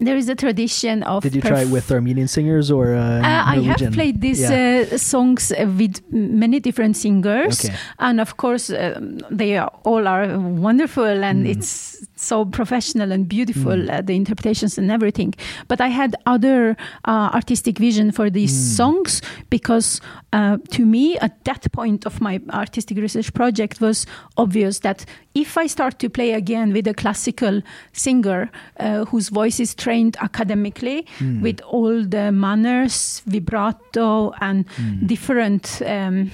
there 0.00 0.16
is 0.16 0.28
a 0.28 0.34
tradition 0.34 1.02
of. 1.02 1.22
Did 1.22 1.34
you 1.34 1.42
try 1.42 1.62
it 1.62 1.68
with 1.70 1.90
Armenian 1.92 2.28
singers 2.28 2.70
or 2.70 2.94
uh, 2.94 3.20
uh, 3.20 3.42
I 3.54 3.56
have 3.60 3.92
played 3.92 4.20
these 4.20 4.40
Yeah. 4.40 4.86
uh, 4.92 4.98
songs 4.98 5.52
uh, 5.52 5.66
with 5.78 6.00
many 6.12 6.58
different 6.60 6.96
singers, 6.96 7.64
Okay. 7.64 7.74
and 7.98 8.20
of 8.20 8.36
course, 8.36 8.70
um, 8.70 9.18
they 9.30 9.56
are, 9.58 9.70
all 9.84 10.08
are 10.08 10.38
wonderful, 10.38 11.04
and 11.24 11.46
Mm. 11.46 11.50
it's 11.52 12.06
so 12.20 12.44
professional 12.44 13.12
and 13.12 13.26
beautiful, 13.28 13.76
Mm. 13.76 13.90
uh, 13.90 14.02
the 14.02 14.14
interpretations 14.14 14.78
and 14.78 14.90
everything. 14.90 15.34
But 15.68 15.80
I 15.80 15.88
had 15.88 16.14
other 16.26 16.76
uh, 17.08 17.30
artistic 17.34 17.78
vision 17.78 18.12
for 18.12 18.30
these 18.30 18.52
Mm. 18.52 18.76
songs 18.76 19.22
because, 19.50 20.00
uh, 20.32 20.58
to 20.76 20.84
me, 20.84 21.16
at 21.18 21.32
that 21.44 21.72
point 21.72 22.06
of 22.06 22.20
my 22.20 22.40
artistic 22.52 22.98
research 22.98 23.32
project, 23.32 23.80
was 23.80 24.06
obvious 24.36 24.80
that 24.80 25.04
if 25.34 25.56
I 25.56 25.66
start 25.68 25.98
to 26.00 26.08
play 26.10 26.32
again 26.32 26.72
with 26.72 26.86
a 26.88 26.94
classical 26.94 27.62
singer 27.92 28.50
uh, 28.78 29.04
whose 29.06 29.28
voice 29.30 29.60
is 29.62 29.74
trained 29.74 30.16
academically 30.20 31.06
Mm. 31.18 31.42
with 31.42 31.60
all 31.62 32.04
the 32.04 32.30
manners, 32.32 33.22
vibrato, 33.26 34.32
and 34.40 34.64
Mm. 34.76 35.06
different 35.06 35.82
um, 35.86 36.30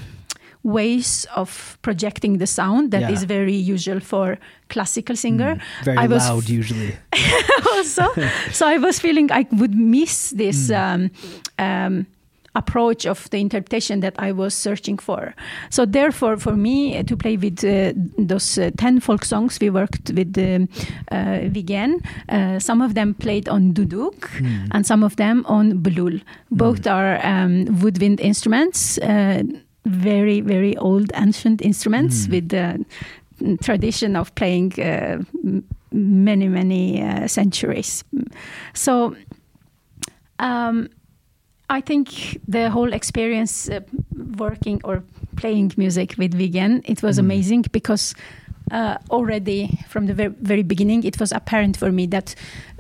ways 0.67 1.27
of 1.37 1.79
projecting 1.83 2.39
the 2.39 2.47
sound 2.47 2.91
that 2.91 3.11
is 3.11 3.21
Yeah. 3.23 3.29
very 3.39 3.55
usual 3.75 4.01
for 4.01 4.37
classical 4.69 5.17
singer. 5.17 5.55
Mm. 5.55 5.85
Very 5.85 5.99
I 5.99 6.07
was 6.09 6.29
loud 6.29 6.49
usually. 6.49 6.93
also, 7.75 8.03
so 8.53 8.67
I 8.67 8.79
was 8.79 8.99
feeling 9.01 9.31
I 9.33 9.47
would 9.53 9.75
miss 9.75 10.31
this. 10.31 10.71
Mm. 10.71 10.77
Um, 10.77 11.11
um, 11.67 12.07
approach 12.59 13.05
of 13.07 13.29
the 13.31 13.37
interpretation 13.39 14.01
that 14.01 14.15
I 14.19 14.33
was 14.33 14.55
searching 14.55 14.97
for. 14.99 15.35
So 15.69 15.85
therefore, 15.87 16.39
for 16.39 16.57
me 16.57 16.97
uh, 16.97 17.03
to 17.03 17.15
play 17.15 17.37
with 17.37 17.63
uh, 17.63 17.93
those 18.19 18.57
uh, 18.59 18.71
10 18.79 19.01
folk 19.01 19.27
songs, 19.27 19.59
we 19.61 19.69
worked 19.69 20.11
with 20.17 20.39
um, 20.39 20.67
uh, 21.13 21.51
Vigen. 21.53 22.01
Uh, 22.31 22.59
some 22.59 22.81
of 22.81 22.95
them 22.95 23.13
played 23.15 23.47
on 23.49 23.75
duduk 23.75 24.21
Mm. 24.41 24.69
and 24.73 24.87
some 24.87 25.05
of 25.05 25.17
them 25.17 25.45
on 25.47 25.83
bulul. 25.83 26.21
Both 26.51 26.87
are 26.87 27.21
um, 27.27 27.67
woodwind 27.83 28.21
instruments, 28.21 28.97
uh, 29.03 29.43
very, 29.87 30.41
very 30.41 30.77
old, 30.77 31.11
ancient 31.15 31.63
instruments 31.63 32.27
Mm. 32.27 32.31
with 32.31 32.49
the 32.49 32.85
tradition 33.63 34.17
of 34.17 34.35
playing 34.35 34.73
uh, 34.81 35.23
many, 35.93 36.49
many 36.49 37.03
uh, 37.03 37.27
centuries. 37.29 38.05
So 38.75 39.15
um, 40.39 40.89
I 41.71 41.81
think 41.81 42.41
the 42.49 42.71
whole 42.71 42.93
experience 42.93 43.69
uh, 43.71 43.81
working 44.39 44.81
or 44.85 45.03
playing 45.37 45.73
music 45.77 46.15
with 46.19 46.35
Vigen, 46.35 46.83
it 46.85 47.03
was 47.03 47.17
Mm. 47.17 47.21
amazing 47.25 47.65
because 47.73 48.15
uh, 48.73 48.97
already 49.11 49.79
from 49.89 50.07
the 50.07 50.15
very, 50.15 50.35
very 50.43 50.63
beginning, 50.63 51.05
it 51.05 51.19
was 51.21 51.33
apparent 51.33 51.77
for 51.77 51.93
me 51.93 52.07
that 52.07 52.35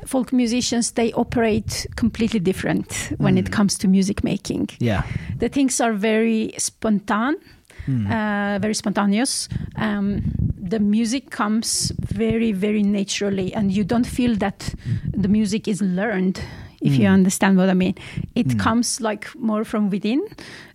folk 0.06 0.32
musicians 0.32 0.92
they 0.92 1.12
operate 1.12 1.86
completely 1.96 2.40
different 2.40 3.12
when 3.18 3.36
it 3.38 3.46
Mm. 3.46 3.52
comes 3.52 3.78
to 3.78 3.88
music 3.88 4.22
making. 4.24 4.68
Yeah. 4.80 5.02
The 5.38 5.48
things 5.48 5.80
are 5.80 5.92
very 5.92 6.52
spontaneous, 6.58 7.40
Mm. 7.88 8.06
uh, 8.06 8.58
very 8.58 8.74
spontaneous. 8.74 9.48
Um, 9.76 10.22
the 10.70 10.80
music 10.80 11.30
comes 11.30 11.92
very, 12.00 12.52
very 12.52 12.82
naturally, 12.82 13.54
and 13.54 13.70
you 13.70 13.84
don't 13.84 14.06
feel 14.06 14.34
that 14.36 14.74
the 15.22 15.28
music 15.28 15.68
is 15.68 15.80
learned. 15.80 16.40
If 16.80 16.96
you 16.98 17.06
Mm. 17.08 17.14
understand 17.14 17.56
what 17.56 17.68
I 17.70 17.74
mean, 17.74 17.94
it 18.34 18.48
Mm. 18.48 18.58
comes 18.58 19.00
like 19.00 19.28
more 19.38 19.64
from 19.64 19.90
within. 19.90 20.20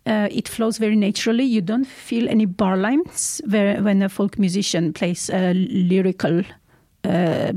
Uh, 0.05 0.27
it 0.31 0.47
flows 0.49 0.79
very 0.79 0.95
naturally. 0.95 1.43
You 1.43 1.61
don't 1.61 1.87
feel 1.87 2.27
any 2.29 2.45
bar 2.45 2.77
lines 2.77 3.41
where, 3.47 3.81
when 3.83 4.01
a 4.01 4.09
folk 4.09 4.37
musician 4.39 4.93
plays 4.93 5.29
a 5.29 5.53
lyrical 5.53 6.43
uh, 7.03 7.51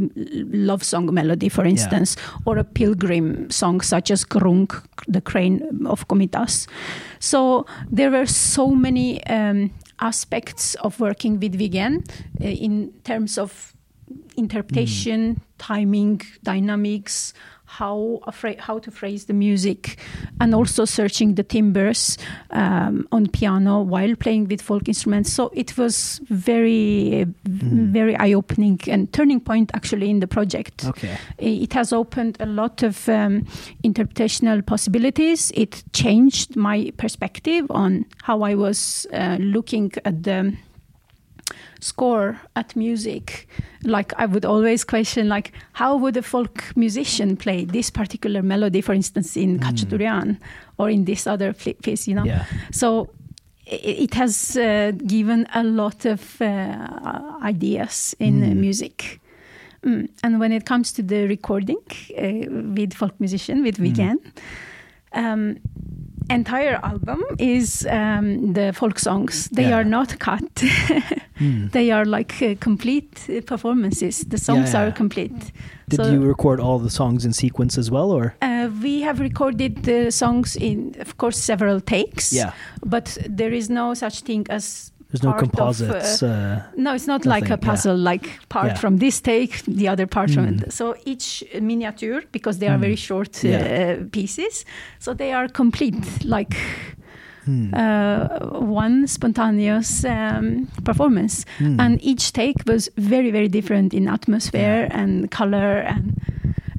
love 0.66 0.82
song 0.82 1.12
melody, 1.12 1.51
for 1.51 1.66
instance, 1.66 2.16
or 2.47 2.57
a 2.59 2.64
pilgrim 2.64 3.51
song 3.51 3.82
such 3.82 4.11
as 4.11 4.24
Krunk, 4.24 4.72
the 5.07 5.20
crane 5.20 5.61
of 5.86 6.09
Komitas. 6.09 6.66
So 7.20 7.66
there 7.90 8.11
were 8.11 8.26
so 8.26 8.70
many 8.70 9.22
um, 9.26 9.70
aspects 10.01 10.76
of 10.76 10.99
working 10.99 11.40
with 11.40 11.59
Vigen 11.59 12.03
uh, 12.40 12.45
in 12.47 12.90
terms 13.05 13.36
of 13.38 13.74
interpretation, 14.36 15.40
timing, 15.59 16.20
dynamics, 16.42 17.34
how 17.79 18.20
how 18.59 18.79
to 18.81 18.91
phrase 18.91 19.25
the 19.27 19.33
music, 19.35 19.99
and 20.41 20.55
also 20.55 20.85
searching 20.85 21.35
the 21.37 21.43
timbres 21.43 22.18
um, 22.51 23.07
on 23.11 23.27
piano 23.29 23.83
while 23.83 24.14
playing 24.16 24.49
with 24.49 24.62
folk 24.62 24.89
instruments. 24.89 25.33
So 25.33 25.51
it 25.55 25.77
was 25.77 26.20
very, 26.31 27.27
Mm. 27.45 27.93
very 27.93 28.14
eye 28.16 28.35
opening 28.35 28.81
and 28.93 29.12
turning 29.12 29.41
point 29.41 29.70
actually 29.75 30.09
in 30.11 30.20
the 30.20 30.27
project. 30.27 30.85
Okay. 30.85 31.16
It 31.39 31.72
has 31.75 31.93
opened 31.93 32.37
a 32.41 32.47
lot 32.47 32.83
of 32.83 33.09
um, 33.09 33.45
interpretational 33.83 34.62
possibilities. 34.66 35.51
It 35.55 35.83
changed 35.93 36.57
my 36.57 36.93
perspective 36.97 37.66
on 37.70 38.05
how 38.22 38.43
I 38.51 38.55
was 38.55 39.07
uh, 39.12 39.37
looking 39.41 39.93
at 40.05 40.22
the 40.22 40.53
score 41.85 42.35
at 42.55 42.74
music 42.76 43.47
like 43.97 44.11
i 44.22 44.26
would 44.26 44.45
always 44.45 44.85
question 44.85 45.28
like 45.28 45.53
how 45.72 45.97
would 46.03 46.16
a 46.16 46.22
folk 46.22 46.64
musician 46.76 47.37
play 47.37 47.64
this 47.66 47.91
particular 47.91 48.43
melody 48.43 48.80
for 48.82 48.95
instance 48.95 49.41
in 49.41 49.59
Mm. 49.59 50.37
Or 50.78 50.91
in 50.91 51.05
this 51.05 51.26
other 51.26 51.53
piece 51.82 52.11
you 52.11 52.16
know 52.16 52.24
Yeah. 52.26 52.45
so 52.72 53.09
it 53.66 54.14
has 54.14 54.57
uh, 54.57 54.93
given 55.07 55.47
a 55.55 55.62
lot 55.62 56.05
of 56.07 56.41
uh, 56.41 56.47
ideas 57.49 58.14
in 58.18 58.43
uh, 58.43 58.47
Mm. 58.49 58.57
music. 58.61 59.20
Mm. 59.87 60.09
And 60.22 60.39
when 60.41 60.53
it 60.53 60.64
comes 60.64 60.93
to 60.93 61.03
the 61.03 61.26
recording 61.28 61.78
uh, 62.18 62.74
with 62.76 62.93
folk 62.95 63.14
musician, 63.20 63.62
with 63.64 63.78
Mm. 63.78 63.85
Vigen, 63.87 64.16
um, 65.12 65.57
entire 66.31 66.79
album 66.83 67.22
is 67.39 67.87
um, 67.91 68.53
the 68.55 68.72
folk 68.72 68.99
songs. 68.99 69.49
They 69.53 69.68
Yeah. 69.68 69.77
are 69.81 69.85
not 69.85 70.18
cut. 70.18 70.62
Mm. 71.41 71.72
they 71.72 71.91
are 71.91 72.05
like 72.05 72.41
uh, 72.43 72.55
complete 72.61 73.27
uh, 73.29 73.41
performances. 73.45 74.25
The 74.29 74.39
songs 74.39 74.72
Yeah, 74.72 74.83
are 74.87 74.93
complete. 74.93 75.51
Did 75.89 75.97
So- 75.97 76.12
you 76.12 76.20
record 76.29 76.61
all 76.61 76.79
the 76.79 76.91
songs 76.91 77.25
in 77.25 77.33
sequence 77.33 77.77
as 77.77 77.91
well, 77.91 78.12
or? 78.12 78.37
Uh, 78.41 78.68
we 78.81 79.01
have 79.03 79.18
recorded 79.18 79.83
the 79.83 80.11
songs 80.12 80.55
in, 80.55 80.95
of 81.01 81.16
course, 81.16 81.37
several 81.37 81.81
takes. 81.81 82.33
Yeah. 82.33 82.53
But 82.87 83.18
there 83.29 83.53
is 83.53 83.68
no 83.68 83.95
such 83.95 84.20
thing 84.20 84.47
as 84.49 84.93
There's 85.15 85.23
no 85.23 85.31
of, 85.31 85.39
composites. 85.39 86.23
uh, 86.25 86.61
No, 86.77 86.93
it's 86.93 87.07
not 87.07 87.25
like 87.25 87.45
a 87.47 87.51
Nothing, 87.51 87.62
yeah. 87.67 87.71
puzzle, 87.71 87.97
like 87.97 88.29
part 88.49 88.67
Yeah. 88.67 88.75
from 88.75 88.99
this 88.99 89.21
take, 89.21 89.62
the 89.67 89.87
other 89.87 90.07
part 90.09 90.31
from 90.33 90.47
Mm. 90.47 90.62
it. 90.67 90.73
So 90.73 90.97
each 91.05 91.45
miniature, 91.61 92.23
because 92.33 92.59
they 92.59 92.67
are 92.67 92.77
Mm. 92.77 92.81
very 92.81 92.97
short 92.97 93.45
uh, 93.45 93.49
Yeah. 93.49 93.97
pieces, 94.11 94.65
so 94.99 95.15
they 95.15 95.33
are 95.33 95.47
complete, 95.49 96.25
like 96.25 96.57
hmm. 97.45 97.71
uh, 97.75 98.27
one 98.59 99.07
spontaneous 99.07 100.05
um, 100.05 100.67
performance. 100.85 101.45
Hmm. 101.59 101.79
And 101.81 102.03
each 102.03 102.33
take 102.33 102.57
was 102.67 102.89
very, 102.97 103.31
very 103.31 103.49
different 103.49 103.95
in 103.95 104.09
atmosphere 104.09 104.89
and 104.91 105.31
color 105.31 105.79
and. 105.87 106.12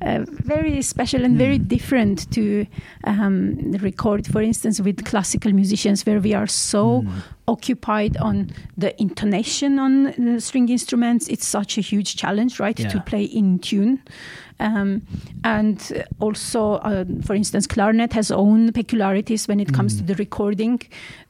Uh, 0.06 0.24
very 0.44 0.82
special 0.84 1.26
and 1.26 1.36
very 1.36 1.58
Mm. 1.58 1.68
different 1.68 2.30
to 2.32 2.66
um, 3.06 3.72
record, 3.82 4.28
for 4.28 4.42
instance, 4.42 4.80
with 4.80 5.04
classical 5.04 5.52
musicians, 5.52 6.06
where 6.06 6.20
we 6.20 6.34
are 6.36 6.46
so 6.48 7.02
Hmm. 7.02 7.10
occupied 7.48 8.16
on 8.18 8.48
the 8.78 8.92
intonation 9.02 9.80
on 9.80 10.14
the 10.18 10.40
string 10.40 10.70
instruments. 10.70 11.28
It's 11.28 11.48
such 11.48 11.78
a 11.80 11.82
huge 11.82 12.16
challenge, 12.16 12.60
right, 12.60 12.80
Yeah. 12.80 12.90
to 12.90 13.00
play 13.02 13.24
in 13.24 13.58
tune. 13.60 14.00
Um, 14.60 15.02
and 15.44 15.78
also, 16.20 16.76
uh, 16.76 17.04
for 17.26 17.36
instance, 17.36 17.68
clarinet 17.68 18.14
has 18.14 18.32
own 18.32 18.72
peculiarities 18.72 19.48
when 19.50 19.60
it 19.60 19.74
comes 19.74 19.96
Mm. 19.96 19.98
to 20.00 20.04
the 20.06 20.16
recording, 20.16 20.82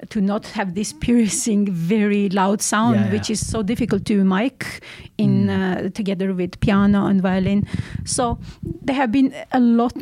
to 0.10 0.22
not 0.22 0.46
have 0.48 0.74
this 0.76 0.94
piercing, 0.94 1.68
very 1.72 2.30
loud 2.30 2.62
sound, 2.62 2.96
Yeah, 2.96 3.06
yeah. 3.06 3.12
which 3.14 3.30
is 3.32 3.46
so 3.46 3.64
difficult 3.64 4.06
to 4.06 4.24
mic 4.24 4.82
in 5.18 5.48
Mm. 5.48 5.50
uh, 5.86 5.90
together 5.90 6.34
with 6.36 6.60
piano 6.60 7.08
and 7.08 7.22
violin. 7.22 7.64
So 8.04 8.38
there 8.86 8.96
have 8.96 9.12
been 9.12 9.34
a 9.52 9.60
lot 9.60 9.96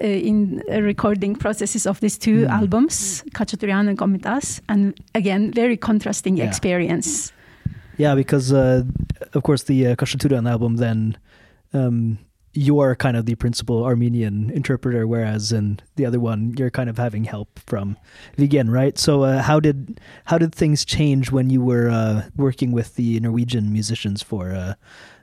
uh, 0.00 0.06
in 0.06 0.62
uh, 0.70 0.80
recording 0.82 1.34
processes 1.36 1.86
of 1.86 1.98
these 2.00 2.16
two 2.18 2.46
Mm. 2.46 2.50
albums, 2.60 3.24
Khachaturian 3.34 3.88
and 3.88 3.98
Komitas, 3.98 4.60
and 4.68 4.94
again, 5.14 5.50
very 5.52 5.76
contrasting 5.76 6.36
Yeah. 6.38 6.46
experience. 6.48 7.32
Yeah, 7.96 8.14
because 8.14 8.52
uh, 8.52 8.84
of 9.34 9.42
course 9.42 9.64
the 9.64 9.88
uh, 9.88 9.96
Khachaturian 9.96 10.46
album, 10.48 10.76
then 10.76 11.16
um, 11.74 12.18
you 12.66 12.80
are 12.82 12.94
kind 12.96 13.16
of 13.16 13.22
the 13.26 13.34
principal 13.36 13.84
Armenian 13.84 14.50
interpreter, 14.50 15.06
whereas 15.06 15.52
in 15.52 15.78
the 15.96 16.04
other 16.08 16.18
one 16.18 16.54
you're 16.58 16.70
kind 16.78 16.90
of 16.90 16.96
having 16.98 17.24
help 17.24 17.48
from 17.70 17.96
Vigen, 18.36 18.68
right? 18.80 18.98
So 18.98 19.22
uh, 19.22 19.42
how 19.42 19.60
did 19.60 20.00
how 20.30 20.38
did 20.38 20.52
things 20.54 20.84
change 20.84 21.30
when 21.30 21.50
you 21.54 21.60
were 21.70 21.88
uh, 21.88 22.22
working 22.36 22.72
with 22.74 22.96
the 22.96 23.20
Norwegian 23.20 23.72
musicians 23.72 24.22
for 24.22 24.50
uh, 24.52 24.74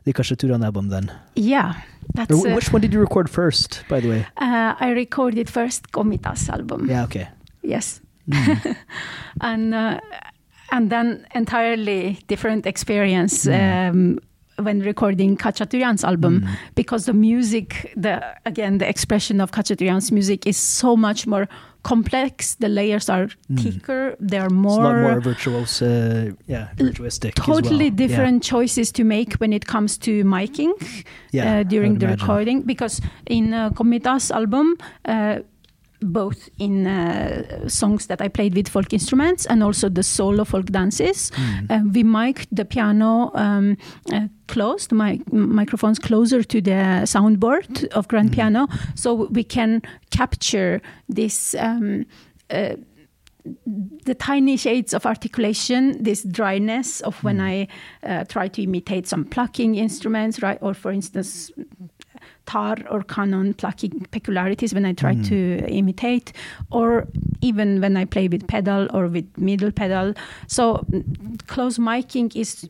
the 0.06 0.14
Khachaturian 0.14 0.64
album? 0.64 0.90
Then, 0.90 1.12
Yeah, 1.36 1.74
that's. 2.14 2.32
Or 2.32 2.56
which 2.56 2.72
one 2.74 2.82
did 2.82 2.94
you 2.94 3.00
record 3.02 3.28
first, 3.30 3.84
by 3.90 4.00
the 4.00 4.10
way? 4.10 4.22
uh, 4.38 4.74
I 4.80 4.92
recorded 4.96 5.50
first 5.50 5.92
Komitas 5.92 6.50
album. 6.50 6.88
Yeah, 6.90 7.04
okay. 7.04 7.28
Yes. 7.62 8.02
Mm. 8.30 8.76
and 9.42 9.74
uh, 9.74 10.00
and 10.72 10.90
then 10.90 11.28
entirely 11.36 12.18
different 12.28 12.66
experience 12.66 13.46
Mm. 13.46 13.90
um, 13.90 14.20
when 14.58 14.80
recording 14.82 15.38
Khachaturian's 15.38 16.04
album 16.04 16.42
Mm. 16.42 16.48
because 16.76 17.06
the 17.06 17.14
music, 17.14 17.94
the 17.98 18.22
again 18.46 18.78
the 18.78 18.88
expression 18.88 19.42
of 19.42 19.52
Khachaturian's 19.52 20.12
music 20.12 20.46
is 20.48 20.58
so 20.58 20.96
much 20.96 21.28
more 21.28 21.48
complex. 21.84 22.56
The 22.56 22.68
layers 22.70 23.10
are 23.10 23.28
Mm. 23.52 23.60
thicker. 23.60 24.16
They're 24.20 24.46
It's 24.46 24.54
a 24.54 24.56
more, 24.56 24.84
lot 24.84 24.96
more 25.02 25.22
virtuose, 25.22 25.82
uh, 25.82 26.34
yeah, 26.48 26.68
virtuistic. 26.78 27.38
as 27.40 27.46
totally 27.46 27.90
well. 27.90 27.96
different 28.08 28.44
choices 28.44 28.92
to 28.94 29.04
make 29.04 29.34
when 29.40 29.54
it 29.54 29.66
comes 29.68 29.98
to 30.00 30.24
miking 30.24 30.74
Yeah, 30.82 31.44
yeah 31.46 31.60
uh, 31.60 31.64
during 31.64 32.00
the 32.00 32.06
imagine. 32.08 32.20
recording 32.28 32.62
because 32.66 33.02
in 33.28 33.54
uh, 33.54 33.70
Komitas 33.70 34.32
album 34.32 34.78
uh, 35.06 35.40
both 36.02 36.50
in 36.60 36.86
uh, 36.88 37.68
songs 37.68 38.08
that 38.08 38.22
I 38.22 38.28
played 38.28 38.56
with 38.56 38.68
folk 38.70 38.94
instruments 38.94 39.46
and 39.46 39.64
also 39.64 39.90
the 39.90 40.04
solo 40.04 40.44
folk 40.44 40.66
dances. 40.66 41.32
Mm. 41.32 41.72
Uh, 41.72 41.90
we 41.94 42.04
mic'd 42.04 42.48
the 42.52 42.66
piano 42.66 43.32
um, 43.36 43.78
uh, 44.14 44.28
close, 44.48 44.88
the 44.88 44.96
mic- 44.96 45.32
microphones 45.34 46.00
closer 46.00 46.44
to 46.44 46.62
the 46.62 47.06
soundboard 47.06 47.86
of 47.94 48.08
grand 48.08 48.30
Mm. 48.30 48.34
piano, 48.34 48.68
so 48.96 49.28
we 49.32 49.44
can 49.44 49.82
capture 50.10 50.82
this. 51.08 51.56
Um, 51.56 52.06
uh, 52.50 52.76
the 54.06 54.16
tiny 54.16 54.58
shades 54.58 54.92
of 54.92 55.06
articulation, 55.06 56.02
this 56.04 56.24
dryness 56.24 57.02
of 57.02 57.24
when 57.24 57.38
Mm. 57.38 57.44
I 57.44 57.68
uh, 58.04 58.24
try 58.26 58.48
to 58.48 58.62
imitate 58.64 59.08
some 59.08 59.24
plucking 59.24 59.76
instruments, 59.76 60.42
right? 60.42 60.58
Or 60.62 60.74
for 60.74 60.92
instance, 60.92 61.52
tar 62.46 62.78
or 62.90 63.04
canon 63.04 63.54
plucking 63.54 64.08
peculiarities 64.12 64.74
when 64.74 64.86
I 64.86 64.94
try 64.94 65.16
Mm. 65.16 65.28
to 65.30 65.36
imitate, 65.68 66.32
or 66.72 67.08
even 67.42 67.82
when 67.82 67.98
I 67.98 68.06
play 68.06 68.28
with 68.28 68.46
pedal 68.48 68.88
or 68.94 69.08
with 69.08 69.26
middle 69.38 69.72
pedal. 69.72 70.14
So 70.48 70.86
close 71.48 71.78
miking 71.82 72.36
is 72.36 72.70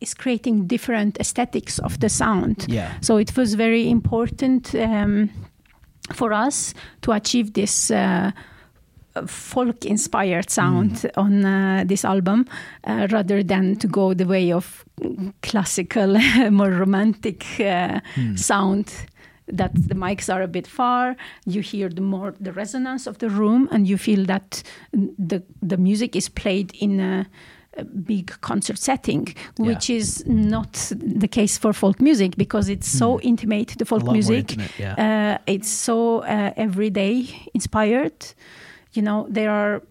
is 0.00 0.14
creating 0.14 0.66
different 0.66 1.18
aesthetics 1.20 1.78
of 1.78 1.98
the 2.00 2.08
sound. 2.08 2.66
Yeah. 2.68 2.90
So 3.00 3.16
it 3.16 3.36
was 3.36 3.54
very 3.54 3.88
important 3.88 4.74
um, 4.74 5.30
for 6.12 6.32
us 6.32 6.74
to 7.02 7.12
achieve 7.12 7.52
this. 7.52 7.90
Uh, 7.90 8.30
folk 9.26 9.84
inspired 9.84 10.50
sound 10.50 11.10
on 11.16 11.44
uh, 11.44 11.84
this 11.86 12.04
album 12.04 12.44
uh, 12.86 13.06
rather 13.10 13.42
than 13.44 13.76
to 13.76 13.86
go 13.88 14.14
the 14.14 14.24
way 14.26 14.52
of 14.52 14.84
classical 15.42 16.18
more 16.50 16.70
romantic 16.70 17.44
uh, 17.60 18.00
Mm. 18.16 18.38
sound 18.38 18.86
that 19.46 19.72
the 19.88 19.94
mics 19.94 20.28
are 20.34 20.42
a 20.42 20.48
bit 20.48 20.66
far 20.66 21.16
you 21.46 21.60
hear 21.62 21.88
the 21.90 22.00
more 22.00 22.34
the 22.40 22.52
resonance 22.52 23.06
of 23.10 23.18
the 23.18 23.28
room 23.28 23.68
and 23.70 23.86
you 23.86 23.98
feel 23.98 24.24
that 24.26 24.62
the 25.28 25.42
the 25.68 25.76
music 25.76 26.16
is 26.16 26.28
played 26.30 26.72
in 26.80 27.00
a, 27.00 27.26
big 28.06 28.30
concert 28.40 28.78
setting 28.78 29.34
which 29.58 29.90
is 29.90 30.22
not 30.26 30.92
the 31.20 31.28
case 31.28 31.58
for 31.58 31.72
folk 31.72 32.00
music 32.00 32.36
because 32.36 32.68
it's 32.72 32.86
so 32.98 33.16
Mm. 33.18 33.24
intimate 33.24 33.74
the 33.78 33.84
folk 33.84 34.04
music 34.12 34.38
intimate, 34.52 34.70
yeah. 34.78 34.94
uh, 35.36 35.52
it's 35.54 35.68
so 35.84 36.18
uh, 36.22 36.52
everyday 36.56 37.26
inspired. 37.52 38.14
You 38.96 39.02
know, 39.02 39.26
there 39.28 39.50
are 39.50 39.82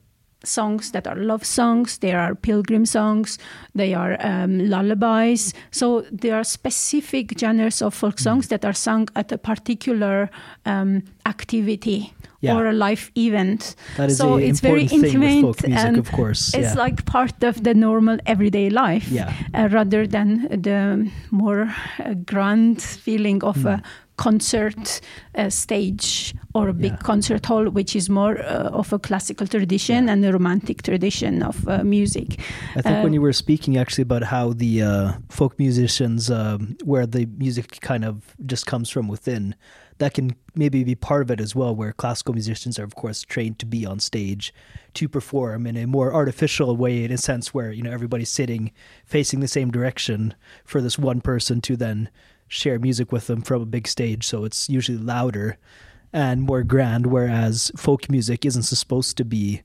songs 0.45 0.91
that 0.91 1.07
are 1.07 1.15
love 1.15 1.45
songs, 1.45 1.99
there 1.99 2.19
are 2.19 2.35
pilgrim 2.35 2.85
songs, 2.85 3.37
they 3.75 3.93
are 3.93 4.17
um, 4.19 4.59
lullabies. 4.69 5.53
So 5.71 6.03
there 6.11 6.35
are 6.35 6.43
specific 6.43 7.39
genres 7.39 7.81
of 7.81 7.93
folk 7.93 8.15
Mm. 8.15 8.23
songs 8.23 8.47
that 8.47 8.65
are 8.65 8.73
sung 8.73 9.07
at 9.15 9.31
a 9.31 9.37
particular 9.37 10.29
um, 10.65 11.03
activity 11.25 12.11
Yeah. 12.41 12.57
or 12.57 12.65
a 12.67 12.73
life 12.73 13.09
event. 13.15 13.75
that 13.95 14.09
is 14.09 14.17
so 14.17 14.33
a 14.33 14.41
it's 14.41 14.59
very 14.61 14.81
important 14.81 14.89
thing 14.89 15.01
with 15.01 15.13
intimate 15.15 15.41
folk 15.41 15.67
music, 15.67 15.85
and 15.87 15.97
of 15.97 16.11
course. 16.11 16.53
It's 16.57 16.75
like 16.75 17.05
part 17.05 17.43
of 17.43 17.63
the 17.63 17.73
normal 17.73 18.17
everyday 18.25 18.69
life 18.69 19.07
yeah. 19.15 19.31
uh, 19.55 19.69
rather 19.71 20.05
than 20.07 20.47
the 20.61 21.09
more 21.31 21.61
uh, 21.99 22.13
grand 22.25 22.81
feeling 22.81 23.43
of 23.43 23.65
a 23.65 23.77
Mm. 23.77 23.83
Concert 24.17 25.01
uh, 25.35 25.49
stage 25.49 26.35
or 26.53 26.69
a 26.69 26.73
big 26.73 26.91
Yeah. 26.91 26.97
concert 26.97 27.45
hall, 27.45 27.69
which 27.69 27.95
is 27.95 28.09
more 28.09 28.37
uh, 28.39 28.69
of 28.79 28.93
a 28.93 28.99
classical 28.99 29.47
tradition 29.47 30.05
Yeah. 30.05 30.13
and 30.13 30.25
a 30.25 30.31
romantic 30.31 30.81
tradition 30.83 31.41
of 31.43 31.67
uh, 31.67 31.83
music. 31.83 32.39
I 32.75 32.81
think 32.81 32.97
when 32.97 33.07
Um, 33.07 33.13
you 33.13 33.21
were 33.21 33.33
speaking 33.33 33.77
actually 33.77 34.03
about 34.03 34.23
how 34.23 34.53
the 34.53 34.81
uh, 34.83 35.11
folk 35.29 35.57
musicians, 35.57 36.29
um, 36.29 36.75
where 36.83 37.07
the 37.07 37.27
music 37.37 37.79
kind 37.81 38.05
of 38.05 38.35
just 38.45 38.65
comes 38.65 38.89
from 38.89 39.07
within, 39.07 39.55
that 39.97 40.13
can 40.13 40.35
maybe 40.55 40.83
be 40.83 40.95
part 40.95 41.21
of 41.21 41.31
it 41.31 41.39
as 41.39 41.55
well, 41.55 41.75
where 41.75 41.93
classical 41.93 42.33
musicians 42.33 42.79
are, 42.79 42.83
of 42.83 42.95
course, 42.95 43.21
trained 43.23 43.57
to 43.59 43.65
be 43.65 43.85
on 43.85 43.99
stage 43.99 44.53
to 44.93 45.07
perform 45.07 45.65
in 45.67 45.77
a 45.77 45.85
more 45.87 46.13
artificial 46.13 46.75
way, 46.77 47.03
in 47.03 47.11
a 47.11 47.17
sense 47.17 47.53
where, 47.53 47.71
you 47.71 47.81
know, 47.83 47.91
everybody's 47.91 48.29
sitting 48.31 48.71
facing 49.05 49.39
the 49.39 49.47
same 49.47 49.71
direction 49.71 50.33
for 50.65 50.81
this 50.81 50.99
one 50.99 51.21
person 51.21 51.61
to 51.61 51.75
then 51.77 52.09
share 52.53 52.77
music 52.79 53.11
with 53.11 53.27
them 53.27 53.41
from 53.41 53.61
a 53.61 53.65
big 53.65 53.87
stage. 53.87 54.25
So 54.27 54.45
it's 54.45 54.69
usually 54.69 54.97
louder 54.97 55.57
and 56.11 56.41
more 56.43 56.63
grand, 56.63 57.07
whereas 57.07 57.71
folk 57.75 58.09
music 58.09 58.45
isn't 58.45 58.63
supposed 58.63 59.17
to 59.17 59.25
be 59.25 59.61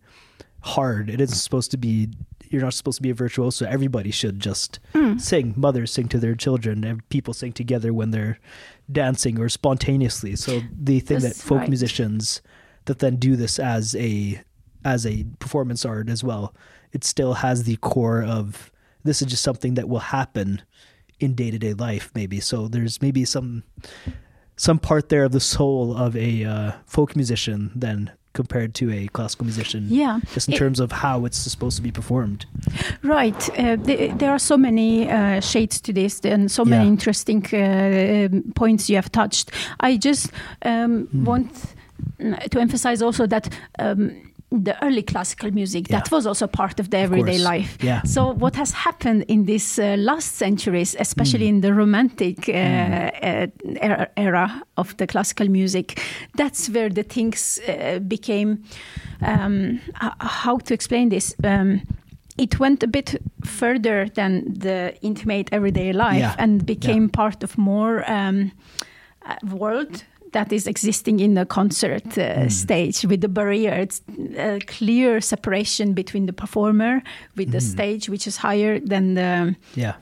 hard. 0.61 1.11
It 1.11 1.20
isn't 1.20 1.36
supposed 1.36 1.70
to 1.72 1.76
be. 1.76 2.09
You're 2.51 2.62
not 2.62 2.72
supposed 2.72 2.97
to 2.97 3.03
be 3.03 3.11
a 3.11 3.14
virtuoso. 3.14 3.66
Everybody 3.66 4.11
should 4.11 4.41
just 4.41 4.78
Mm. 4.95 5.20
sing. 5.20 5.53
Mothers 5.57 5.93
sing 5.93 6.09
to 6.09 6.18
their 6.18 6.34
children, 6.34 6.82
and 6.82 7.07
people 7.11 7.34
sing 7.34 7.53
together 7.53 7.93
when 7.93 8.11
they're 8.11 8.39
dancing 8.91 9.39
or 9.39 9.51
spontaneously. 9.51 10.34
So 10.36 10.62
the 10.72 11.01
thing 11.01 11.18
that 11.20 11.36
folk 11.36 11.59
right. 11.59 11.68
musicians 11.68 12.41
that 12.86 13.01
then 13.01 13.16
do 13.16 13.36
this 13.36 13.59
as 13.59 13.95
a 13.97 14.41
as 14.84 15.05
a 15.05 15.24
performance 15.41 15.84
art 15.84 16.09
as 16.09 16.24
well, 16.24 16.55
it 16.93 17.05
still 17.05 17.34
has 17.34 17.64
the 17.64 17.76
core 17.76 18.22
of 18.22 18.70
this 19.05 19.20
is 19.20 19.28
just 19.28 19.43
something 19.43 19.74
that 19.74 19.89
will 19.89 19.99
happen 20.16 20.62
in 21.20 21.34
day 21.34 21.50
to 21.50 21.58
day 21.58 21.74
life. 21.74 22.10
Maybe 22.14 22.40
so. 22.40 22.68
There's 22.68 23.00
maybe 23.02 23.24
some 23.24 23.62
some 24.56 24.78
part 24.78 25.08
there 25.08 25.24
of 25.24 25.32
the 25.32 25.40
soul 25.40 25.96
of 25.96 26.16
a 26.16 26.44
uh, 26.44 26.72
folk 26.86 27.14
musician 27.16 27.70
then 27.76 28.10
compared 28.34 28.72
to 28.74 28.92
a 28.92 29.08
classical 29.08 29.44
musician 29.46 29.86
Yeah, 29.88 30.20
just 30.34 30.48
in 30.48 30.54
It- 30.54 30.58
terms 30.58 30.80
of 30.80 30.92
how 30.92 31.24
it's 31.24 31.38
supposed 31.38 31.76
to 31.76 31.82
be 31.82 31.90
performed. 31.90 32.46
right. 33.02 33.50
Uh, 33.58 33.76
th- 33.76 34.12
there 34.18 34.30
are 34.30 34.38
so 34.38 34.56
many 34.56 35.08
uh, 35.10 35.40
shades 35.40 35.80
to 35.80 35.92
this 35.92 36.20
and 36.24 36.50
so 36.50 36.64
many 36.64 36.84
Yeah. 36.84 36.90
interesting 36.90 37.44
uh, 37.52 38.26
um, 38.32 38.52
points 38.54 38.88
you 38.88 38.96
have 38.96 39.10
touched. 39.10 39.50
I 39.80 39.96
just 39.96 40.30
um, 40.64 41.06
Hmm. 41.10 41.24
want 41.24 41.52
mm, 42.20 42.48
to 42.50 42.60
emphasize 42.60 43.02
also 43.02 43.26
that. 43.26 43.48
Um, 43.78 44.10
the 44.51 44.72
early 44.82 45.03
classical 45.03 45.51
music 45.51 45.88
that 45.88 46.11
was 46.11 46.26
also 46.26 46.46
part 46.46 46.80
of 46.80 46.88
the 46.90 46.96
everyday 46.96 47.38
life 47.38 47.76
Yeah. 47.84 48.03
So 48.05 48.32
what 48.32 48.57
has 48.57 48.70
happened 48.72 49.24
in 49.28 49.44
these 49.44 49.78
uh, 49.78 49.96
last 49.99 50.36
centuries, 50.36 50.96
especially 50.99 51.44
Mm. 51.46 51.49
in 51.55 51.61
the 51.61 51.74
romantic 51.74 52.49
uh, 52.49 52.53
Mm. 52.53 53.12
uh, 53.22 53.46
era, 53.82 54.09
era 54.16 54.62
of 54.76 54.96
the 54.96 55.07
classical 55.07 55.49
music, 55.51 56.01
that's 56.36 56.68
where 56.70 56.88
the 56.88 57.03
things 57.03 57.61
uh, 57.68 57.99
became. 57.99 58.59
Um, 59.20 59.80
how 60.20 60.59
to 60.59 60.74
explain 60.74 61.09
this? 61.11 61.34
Um, 61.44 61.80
it 62.38 62.59
went 62.61 62.82
a 62.82 62.86
bit 62.86 63.20
further 63.44 64.09
than 64.14 64.44
the 64.61 64.94
intimate 65.03 65.49
everyday 65.53 65.92
life 65.92 66.20
Yeah. 66.20 66.34
and 66.38 66.64
became 66.64 67.09
part 67.09 67.42
of 67.44 67.59
more 67.59 68.03
um, 68.11 68.53
uh, 69.26 69.34
world 69.57 70.05
that 70.32 70.52
is 70.52 70.66
existing 70.66 71.20
in 71.20 71.34
the 71.34 71.46
concert 71.46 72.06
uh, 72.18 72.44
Mm. 72.44 72.50
stage 72.52 73.04
with 73.08 73.20
the 73.20 73.28
barrier. 73.28 73.72
It's 73.72 74.02
a 74.36 74.58
clear 74.66 75.20
separation 75.20 75.94
between 75.94 76.26
the 76.26 76.32
performer 76.32 77.02
with 77.36 77.50
the 77.50 77.58
Mm. 77.58 77.70
stage, 77.72 78.08
which 78.08 78.26
is 78.26 78.36
higher 78.36 78.80
than 78.80 79.14
the 79.14 79.54
Yeah. 79.74 79.94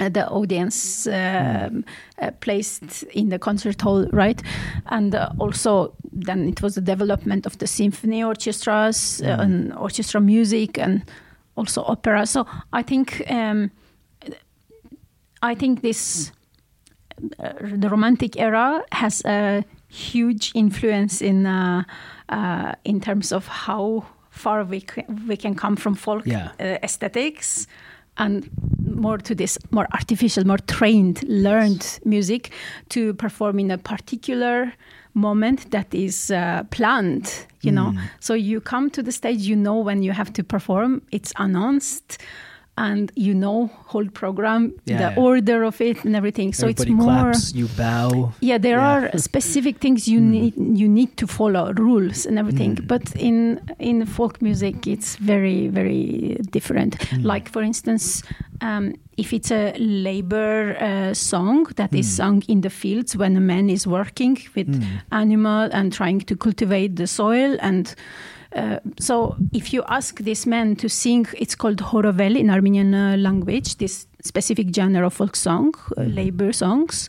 uh, 0.00 0.08
the 0.12 0.28
audience 0.28 1.06
um, 1.08 1.84
uh, 2.22 2.30
placed 2.40 3.04
in 3.14 3.28
the 3.30 3.38
concert 3.38 3.82
hall, 3.82 4.06
right? 4.12 4.42
And 4.86 5.14
uh, 5.14 5.30
also, 5.38 5.92
then 6.12 6.48
it 6.48 6.62
was 6.62 6.74
the 6.74 6.80
development 6.84 7.46
of 7.46 7.56
the 7.58 7.66
symphony 7.66 8.22
orchestras 8.24 9.20
uh, 9.22 9.26
Mm. 9.26 9.40
and 9.44 9.72
orchestra 9.74 10.20
music, 10.20 10.78
and 10.78 11.02
also 11.56 11.82
opera. 11.82 12.26
So 12.26 12.46
I 12.72 12.82
think 12.84 13.22
um, 13.30 13.70
I 15.42 15.54
think 15.54 15.80
this 15.82 16.30
uh, 16.30 16.32
the 17.80 17.88
Romantic 17.88 18.36
era 18.36 18.82
has 18.92 19.22
a 19.24 19.64
huge 19.88 20.52
influence 20.54 21.20
in 21.24 21.46
uh, 21.46 21.82
uh, 22.28 22.72
in 22.84 23.00
terms 23.00 23.32
of 23.32 23.46
how 23.48 24.04
far 24.30 24.64
we 24.64 24.80
c- 24.80 25.04
we 25.28 25.36
can 25.36 25.54
come 25.54 25.76
from 25.76 25.94
folk 25.94 26.22
Yeah. 26.26 26.50
uh, 26.60 26.78
aesthetics 26.82 27.66
and 28.16 28.48
more 28.84 29.18
to 29.18 29.34
this 29.34 29.58
more 29.70 29.86
artificial, 29.92 30.44
more 30.46 30.58
trained, 30.66 31.22
learned 31.28 32.00
music 32.04 32.50
to 32.88 33.14
perform 33.14 33.58
in 33.58 33.70
a 33.70 33.78
particular 33.78 34.72
moment 35.14 35.70
that 35.70 35.94
is 35.94 36.30
uh, 36.30 36.62
planned 36.70 37.46
you 37.62 37.72
know 37.72 37.90
Mm. 37.92 37.98
so 38.20 38.34
you 38.34 38.60
come 38.60 38.88
to 38.90 39.02
the 39.02 39.10
stage 39.10 39.40
you 39.50 39.56
know 39.56 39.82
when 39.84 40.02
you 40.02 40.12
have 40.12 40.30
to 40.32 40.44
perform 40.44 41.00
it's 41.10 41.32
announced 41.36 42.18
and 42.86 43.10
you 43.26 43.34
know 43.34 43.58
whole 43.92 44.08
program 44.22 44.62
Yeah, 44.86 44.98
the 45.02 45.10
yeah. 45.14 45.26
order 45.28 45.58
of 45.70 45.80
it 45.80 46.04
and 46.04 46.14
everything 46.20 46.54
so 46.54 46.66
Everybody 46.66 46.90
it's 46.92 46.98
more 47.04 47.22
claps, 47.32 47.54
you 47.60 47.66
bow. 47.76 48.32
yeah 48.40 48.58
there 48.66 48.78
Yeah. 48.80 48.92
are 48.92 49.18
specific 49.18 49.74
things 49.84 50.06
you 50.14 50.20
need 50.34 50.54
you 50.82 50.88
need 50.98 51.10
to 51.22 51.26
follow 51.26 51.64
rules 51.88 52.26
and 52.28 52.38
everything 52.38 52.72
Mm. 52.76 52.86
but 52.92 53.04
in 53.28 53.36
in 53.90 54.06
folk 54.06 54.34
music 54.48 54.86
it's 54.94 55.10
very 55.32 55.60
very 55.78 56.36
different 56.56 56.92
Mm. 56.98 57.24
like 57.32 57.46
for 57.54 57.62
instance 57.62 58.04
um, 58.68 58.84
if 59.22 59.32
it's 59.32 59.50
a 59.52 59.72
labor 60.12 60.76
uh, 60.88 61.14
song 61.14 61.66
that 61.80 61.92
is 61.94 62.06
Mm. 62.06 62.16
sung 62.20 62.42
in 62.48 62.60
the 62.66 62.70
fields 62.70 63.10
when 63.20 63.36
a 63.36 63.40
man 63.52 63.68
is 63.70 63.86
working 63.86 64.36
with 64.56 64.68
Mm. 64.68 64.84
animal 65.10 65.68
and 65.72 65.92
trying 65.92 66.20
to 66.30 66.34
cultivate 66.36 66.92
the 66.96 67.06
soil 67.06 67.56
and 67.60 67.94
uh, 68.56 68.78
so 68.98 69.36
if 69.52 69.72
you 69.74 69.82
ask 69.88 70.20
this 70.20 70.46
man 70.46 70.74
to 70.76 70.88
sing 70.88 71.26
it's 71.38 71.54
called 71.54 71.80
horovel 71.80 72.36
in 72.36 72.50
armenian 72.50 72.94
uh, 72.94 73.16
language 73.16 73.76
this 73.76 74.06
specific 74.24 74.74
genre 74.74 75.06
of 75.06 75.12
folk 75.14 75.36
song 75.36 75.72
uh, 75.96 76.00
Mhm. 76.02 76.14
labor 76.14 76.52
songs 76.52 77.08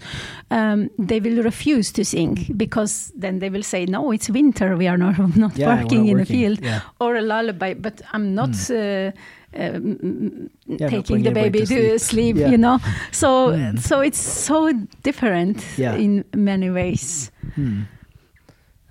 um, 0.52 0.90
they 1.08 1.20
will 1.20 1.44
refuse 1.44 1.92
to 1.94 2.04
sing 2.04 2.38
because 2.58 3.12
then 3.16 3.40
they 3.40 3.50
will 3.50 3.64
say 3.64 3.86
no 3.86 4.12
it's 4.12 4.30
winter 4.30 4.76
we 4.78 4.88
are 4.88 4.98
not, 4.98 5.18
not 5.36 5.58
Yeah, 5.58 5.76
working 5.82 6.02
not 6.06 6.10
in 6.12 6.18
the 6.18 6.26
field 6.26 6.60
Yeah. 6.62 6.82
or 7.00 7.16
a 7.16 7.22
lullaby 7.22 7.74
but 7.74 8.02
i'm 8.14 8.36
not 8.36 8.50
uh, 8.70 9.12
um, 9.58 10.50
Yeah, 10.68 10.90
taking 10.90 11.24
the 11.24 11.32
baby 11.32 11.60
to 11.60 11.66
sleep. 11.66 12.00
sleep, 12.00 12.36
Yeah. 12.38 12.50
you 12.52 12.58
know 12.58 12.80
so 13.12 13.30
Mm. 13.52 13.80
so 13.80 14.02
it's 14.02 14.20
so 14.48 14.72
different 15.04 15.64
Yeah. 15.78 15.96
in 15.96 16.24
many 16.36 16.70
ways 16.70 17.32
Hmm. 17.56 17.82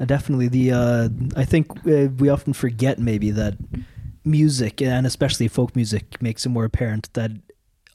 Uh, 0.00 0.04
definitely, 0.04 0.48
the 0.48 0.72
uh, 0.72 1.08
I 1.36 1.44
think 1.44 1.70
uh, 1.86 2.08
we 2.18 2.28
often 2.28 2.52
forget 2.52 2.98
maybe 2.98 3.30
that 3.32 3.54
music 4.24 4.82
and 4.82 5.06
especially 5.06 5.48
folk 5.48 5.74
music 5.74 6.20
makes 6.20 6.44
it 6.44 6.50
more 6.50 6.64
apparent 6.64 7.12
that 7.14 7.30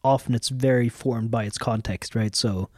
often 0.03 0.35
it's 0.35 0.49
very 0.49 0.89
formed 0.89 1.31
by 1.31 1.43
its 1.45 1.57
context, 1.57 2.15
right? 2.15 2.35
So, 2.35 2.69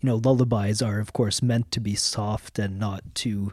you 0.00 0.06
know, 0.08 0.16
lullabies 0.16 0.82
are 0.82 0.98
of 0.98 1.12
course 1.12 1.42
meant 1.42 1.70
to 1.72 1.80
be 1.80 1.94
soft 1.94 2.58
and 2.58 2.78
not 2.78 3.02
too 3.14 3.52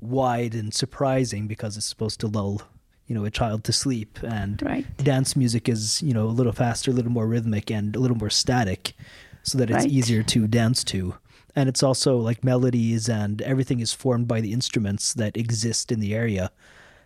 wide 0.00 0.54
and 0.54 0.74
surprising 0.74 1.46
because 1.46 1.76
it's 1.76 1.86
supposed 1.86 2.18
to 2.20 2.26
lull, 2.26 2.62
you 3.06 3.14
know, 3.14 3.24
a 3.24 3.30
child 3.30 3.62
to 3.64 3.72
sleep 3.72 4.18
and 4.22 4.60
right 4.62 4.84
dance 4.98 5.36
music 5.36 5.68
is 5.68 6.02
you 6.02 6.14
know 6.14 6.24
a 6.24 6.36
little 6.38 6.52
faster 6.52 6.90
a 6.90 6.94
little 6.94 7.10
more 7.12 7.26
rhythmic 7.26 7.70
and 7.70 7.94
a 7.94 7.98
little 7.98 8.16
more 8.16 8.30
static 8.30 8.94
so 9.42 9.58
that 9.58 9.68
it's 9.70 9.84
Right. 9.84 9.90
easier 9.92 10.22
to 10.22 10.46
dance 10.48 10.82
to 10.84 11.14
and 11.56 11.68
it's 11.68 11.82
also 11.82 12.16
like 12.18 12.42
melodies 12.44 13.08
and 13.08 13.40
everything 13.42 13.80
is 13.80 13.92
formed 13.92 14.26
by 14.28 14.40
the 14.40 14.52
instruments 14.52 15.14
that 15.14 15.36
exist 15.36 15.92
in 15.92 16.00
the 16.00 16.14
area 16.14 16.50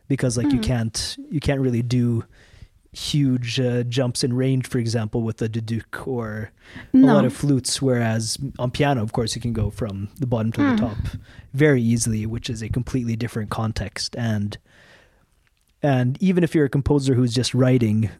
because 0.08 0.36
like 0.38 0.50
you 0.52 0.58
Mhm. 0.60 0.62
can't 0.64 1.16
you 1.30 1.40
can't 1.40 1.60
really 1.60 1.82
do 1.82 2.24
huge 2.92 3.60
uh, 3.60 3.82
jumps 3.82 4.24
in 4.24 4.32
range 4.32 4.66
for 4.66 4.78
example 4.78 5.22
with 5.22 5.42
a 5.42 5.48
duduk 5.48 6.06
or 6.06 6.50
a 6.94 6.96
lot 6.98 7.24
of 7.26 7.32
flutes 7.34 7.82
whereas 7.82 8.38
on 8.58 8.70
piano 8.70 9.02
of 9.02 9.12
course 9.12 9.36
you 9.36 9.42
can 9.42 9.52
go 9.52 9.68
from 9.70 10.08
the 10.18 10.26
bottom 10.26 10.50
to 10.52 10.60
Mm. 10.62 10.70
the 10.76 10.80
top 10.86 10.96
very 11.52 11.82
easily 11.82 12.24
which 12.24 12.48
is 12.48 12.62
a 12.62 12.68
completely 12.70 13.14
different 13.16 13.50
context 13.50 14.16
and 14.16 14.56
and 15.82 16.16
even 16.20 16.42
if 16.42 16.54
you're 16.54 16.64
a 16.64 16.70
composer 16.70 17.14
who's 17.14 17.34
just 17.34 17.54
writing 17.54 18.10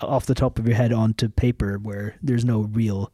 off 0.00 0.26
the 0.26 0.34
top 0.34 0.58
of 0.58 0.66
your 0.66 0.76
head 0.76 0.92
onto 0.92 1.28
paper 1.28 1.78
where 1.78 2.16
there's 2.22 2.44
no 2.44 2.60
real 2.62 3.12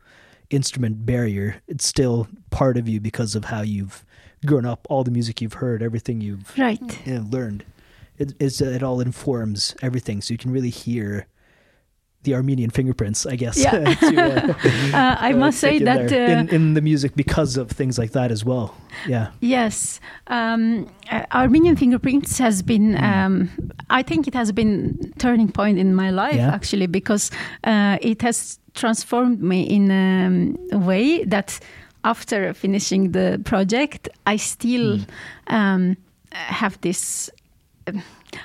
instrument 0.52 1.06
barrier 1.06 1.56
it's 1.66 1.84
still 1.84 2.28
part 2.50 2.76
of 2.76 2.88
you 2.88 3.00
because 3.00 3.34
of 3.34 3.46
how 3.46 3.62
you've 3.62 4.04
grown 4.44 4.66
up 4.66 4.86
all 4.90 5.04
the 5.04 5.10
music 5.10 5.40
you've 5.40 5.54
heard 5.54 5.82
everything 5.82 6.20
you've 6.20 6.56
right. 6.58 7.06
you 7.06 7.14
know, 7.14 7.26
learned. 7.30 7.64
It, 8.18 8.34
it 8.38 8.82
all 8.82 9.00
informs 9.00 9.74
everything 9.82 10.20
so 10.20 10.32
you 10.32 10.38
can 10.38 10.52
really 10.52 10.70
hear 10.70 11.26
the 12.24 12.34
armenian 12.34 12.70
fingerprints 12.70 13.26
i 13.26 13.36
guess 13.36 13.56
Yeah. 13.58 13.94
to, 14.08 14.16
uh, 14.22 14.54
uh, 14.96 15.16
i 15.28 15.32
must 15.32 15.58
say 15.58 15.78
that 15.80 16.12
uh, 16.12 16.16
in, 16.16 16.48
in 16.48 16.74
the 16.74 16.80
music 16.80 17.14
because 17.16 17.56
of 17.56 17.70
things 17.70 17.98
like 17.98 18.12
that 18.12 18.30
as 18.30 18.44
well 18.44 18.74
yeah 19.08 19.26
Yes, 19.40 20.00
um, 20.26 20.86
uh, 21.10 21.22
Armenian 21.32 21.76
fingerprints 21.76 22.38
has 22.38 22.62
been. 22.62 22.94
Mm. 22.94 23.02
Um, 23.02 23.50
I 23.90 24.02
think 24.02 24.28
it 24.28 24.34
has 24.34 24.52
been 24.52 25.12
turning 25.18 25.50
point 25.52 25.78
in 25.78 25.94
my 25.94 26.10
life 26.10 26.36
Yeah. 26.36 26.54
actually 26.54 26.86
because 26.86 27.30
uh, 27.64 27.96
it 28.00 28.22
has 28.22 28.58
transformed 28.74 29.40
me 29.42 29.62
in 29.62 29.90
um, 29.90 30.56
a 30.72 30.78
way 30.78 31.24
that 31.24 31.58
after 32.04 32.54
finishing 32.54 33.12
the 33.12 33.40
project, 33.44 34.08
I 34.26 34.36
still 34.38 34.98
Mm. 34.98 35.06
um, 35.46 35.96
have 36.32 36.76
this. 36.80 37.30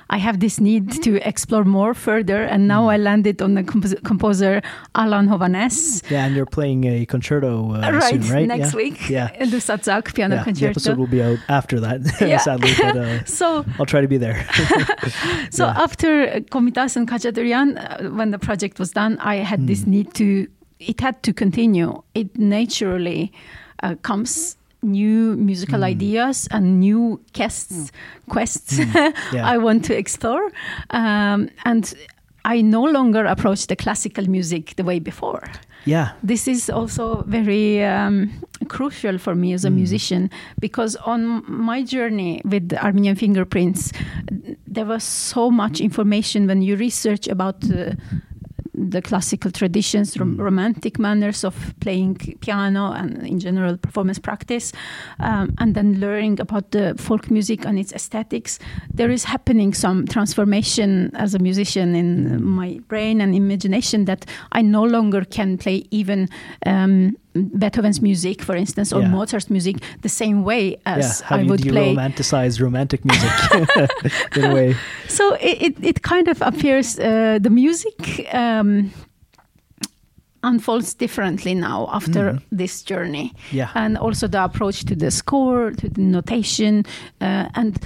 I 0.10 0.18
have 0.18 0.40
this 0.40 0.60
need 0.60 0.92
to 1.04 1.12
explore 1.28 1.64
more 1.64 1.94
further, 1.94 2.44
and 2.44 2.68
now 2.68 2.84
Mm. 2.88 2.94
I 2.94 2.98
landed 2.98 3.42
on 3.42 3.54
the 3.56 3.64
compos- 3.64 4.02
composer 4.04 4.62
Alan 4.96 5.28
Hovhaness. 5.28 6.04
yeah 6.12 6.26
and 6.26 6.36
you're 6.36 6.46
playing 6.60 6.84
a 6.86 7.06
concerto 7.06 7.74
uh, 7.74 7.92
right, 7.92 8.04
soon 8.24 8.34
right 8.36 8.48
next 8.48 8.72
yeah. 8.74 8.78
week, 8.84 9.10
Yeah. 9.10 9.30
in 9.42 9.50
the 9.50 9.58
Satzak 9.58 10.14
piano 10.14 10.36
yeah, 10.36 10.42
the 10.42 10.46
concerto. 10.46 10.72
episode 10.72 10.98
will 10.98 11.08
be 11.18 11.22
out 11.22 11.40
after 11.50 11.80
that 11.80 12.00
Yeah. 12.22 12.38
sadly 12.40 12.72
but 12.82 12.96
uh, 12.98 13.24
So 13.40 13.66
i'll 13.80 13.86
try 13.86 14.02
to 14.02 14.08
be 14.08 14.18
there 14.18 14.46
So 15.52 15.66
Yeah. 15.66 15.84
after 15.86 16.10
Komitas 16.52 16.96
and 16.98 17.08
Khachaturian, 17.08 17.68
uh, 17.78 18.10
when 18.18 18.32
the 18.32 18.40
project 18.40 18.80
was 18.80 18.92
done, 18.92 19.18
I 19.20 19.36
had 19.52 19.68
this 19.68 19.82
Mm. 19.84 19.88
need 19.88 20.08
to. 20.16 20.48
It 20.80 21.02
had 21.02 21.16
to 21.24 21.34
continue. 21.34 22.02
It 22.14 22.38
naturally 22.38 23.32
uh, 23.84 23.96
comes 24.02 24.58
new 24.88 25.36
musical 25.38 25.80
Mm. 25.80 25.92
ideas 25.92 26.48
and 26.52 26.80
new 26.80 27.20
quests. 27.36 27.92
Quests 28.30 28.80
Mm. 28.80 29.14
Yeah. 29.34 29.54
I 29.54 29.58
want 29.58 29.86
to 29.86 29.94
explore, 29.98 30.52
um, 30.90 31.50
and 31.66 31.94
I 32.46 32.62
no 32.62 32.84
longer 32.84 33.26
approach 33.26 33.68
the 33.68 33.76
classical 33.76 34.26
music 34.30 34.76
the 34.76 34.84
way 34.84 35.00
before. 35.00 35.42
yeah 35.86 36.08
This 36.28 36.48
is 36.48 36.70
also 36.70 37.24
very 37.28 37.84
um, 37.86 38.30
crucial 38.68 39.18
for 39.20 39.36
me 39.36 39.54
as 39.54 39.66
a 39.66 39.70
Mm. 39.70 39.76
musician 39.76 40.30
because 40.60 40.98
on 41.06 41.44
my 41.48 41.84
journey 41.84 42.42
with 42.46 42.74
Armenian 42.84 43.16
fingerprints, 43.16 43.92
there 44.74 44.86
was 44.86 45.04
so 45.04 45.52
much 45.52 45.80
information 45.82 46.48
when 46.48 46.62
you 46.62 46.76
research 46.80 47.28
about 47.32 47.64
uh, 47.72 47.92
the 48.78 49.02
classical 49.02 49.52
traditions, 49.52 50.18
rom- 50.20 50.38
Mm. 50.38 50.44
romantic 50.44 51.00
manners 51.00 51.44
of 51.44 51.56
playing 51.80 52.16
piano, 52.42 52.92
and 52.92 53.26
in 53.28 53.40
general 53.40 53.78
performance 53.78 54.20
practice, 54.20 54.72
um, 55.20 55.54
and 55.58 55.74
then 55.76 56.00
learning 56.00 56.40
about 56.40 56.72
the 56.72 56.94
folk 56.98 57.32
music 57.32 57.66
and 57.66 57.80
its 57.80 57.92
aesthetics. 57.94 58.60
There 58.94 59.10
is 59.14 59.24
happening 59.26 59.74
some 59.74 60.06
transformation 60.06 61.12
as 61.16 61.34
a 61.36 61.40
musician 61.40 61.96
in 61.96 62.40
Mm. 62.40 62.42
my 62.42 62.80
brain 62.88 63.22
and 63.22 63.34
imagination 63.36 64.06
that 64.06 64.26
I 64.52 64.62
no 64.62 64.84
longer 64.84 65.26
can 65.26 65.58
play 65.58 65.84
even 65.92 66.28
um, 66.66 67.16
Beethoven's 67.44 68.02
music, 68.02 68.42
for 68.44 68.56
instance, 68.56 68.94
or 68.96 69.02
Yeah. 69.02 69.10
Mozart's 69.12 69.50
music 69.50 69.76
the 70.02 70.10
same 70.10 70.44
way 70.44 70.70
yeah 70.70 70.96
as 70.98 71.22
how 71.22 71.36
I 71.36 71.40
do 71.40 71.44
you 71.46 71.50
would 71.52 71.62
play. 71.62 71.94
de-romanticize 71.96 72.60
romantic 72.62 73.04
music 73.06 73.32
in 74.38 74.44
a 74.46 74.54
way 74.54 74.76
So 75.08 75.24
it, 75.40 75.58
it, 75.62 75.76
it 75.84 76.02
kind 76.02 76.28
of 76.28 76.42
appears 76.42 76.98
uh, 77.00 77.40
the 77.42 77.50
music 77.50 78.28
um, 78.34 78.92
unfolds 80.44 80.94
differently 80.94 81.54
now 81.56 81.88
after 81.92 82.34
Mhm. 82.34 82.42
this 82.58 82.84
journey, 82.84 83.32
yeah 83.52 83.70
and 83.76 83.98
also 83.98 84.28
the 84.28 84.44
approach 84.44 84.86
to 84.86 84.96
the 84.96 85.12
score, 85.12 85.72
to 85.72 85.90
the 85.90 86.02
notation, 86.02 86.86
uh, 87.22 87.50
and 87.56 87.78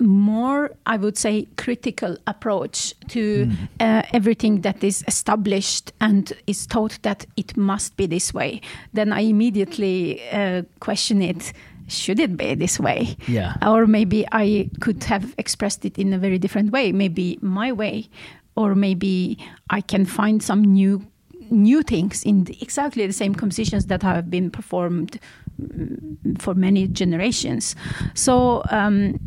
more, 0.00 0.70
I 0.86 0.96
would 0.96 1.16
say, 1.18 1.46
critical 1.56 2.16
approach 2.26 2.94
to 3.08 3.46
Mm. 3.46 3.52
uh, 3.80 4.02
everything 4.12 4.62
that 4.62 4.82
is 4.82 5.04
established 5.06 5.92
and 6.00 6.32
is 6.46 6.66
taught 6.66 6.98
that 7.02 7.26
it 7.36 7.56
must 7.56 7.96
be 7.96 8.06
this 8.06 8.32
way. 8.34 8.60
Then 8.94 9.12
I 9.12 9.20
immediately 9.28 10.20
uh, 10.32 10.62
question 10.80 11.22
it. 11.22 11.52
Should 11.88 12.20
it 12.20 12.36
be 12.36 12.54
this 12.54 12.78
way? 12.80 13.16
yeah 13.28 13.54
or 13.66 13.86
maybe 13.86 14.24
I 14.32 14.70
could 14.80 15.04
have 15.04 15.34
expressed 15.38 15.84
it 15.84 15.98
in 15.98 16.12
a 16.12 16.18
very 16.18 16.38
different 16.38 16.70
way, 16.72 16.92
maybe 16.92 17.38
my 17.42 17.72
way, 17.72 18.08
or 18.54 18.74
maybe 18.74 19.36
I 19.70 19.80
can 19.82 20.06
find 20.06 20.42
some 20.42 20.62
new 20.62 21.02
new 21.50 21.82
things 21.82 22.22
in 22.24 22.44
the, 22.44 22.56
exactly 22.62 23.04
the 23.06 23.12
same 23.12 23.34
compositions 23.34 23.86
that 23.86 24.02
have 24.02 24.30
been 24.30 24.50
performed 24.50 25.18
for 26.38 26.54
many 26.54 26.86
generations. 26.88 27.76
So 28.14 28.62
um, 28.70 29.18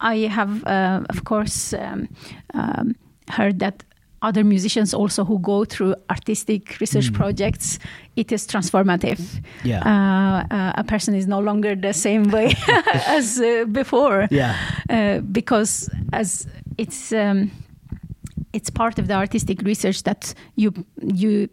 I 0.00 0.28
have, 0.28 0.64
uh, 0.66 1.00
of 1.08 1.24
course, 1.24 1.72
um, 1.74 2.08
um, 2.54 2.94
heard 3.30 3.58
that 3.58 3.82
other 4.22 4.44
musicians 4.44 4.94
also 4.94 5.24
who 5.24 5.38
go 5.38 5.64
through 5.64 5.94
artistic 6.10 6.78
research 6.80 7.10
Mm. 7.10 7.14
projects, 7.14 7.78
it 8.16 8.32
is 8.32 8.46
transformative 8.46 9.20
yeah 9.62 9.82
uh, 9.84 10.54
uh, 10.54 10.72
a 10.78 10.84
person 10.84 11.14
is 11.14 11.26
no 11.26 11.38
longer 11.38 11.76
the 11.76 11.92
same 11.92 12.24
way 12.30 12.54
as 13.06 13.38
uh, 13.38 13.64
before 13.70 14.26
yeah 14.30 14.54
uh, 14.90 15.20
because 15.32 15.90
as 16.12 16.46
it's 16.78 17.12
um, 17.12 17.50
it's 18.52 18.70
part 18.70 18.98
of 18.98 19.06
the 19.06 19.14
artistic 19.14 19.60
research 19.62 20.02
that 20.04 20.34
you 20.56 20.72
you 21.02 21.48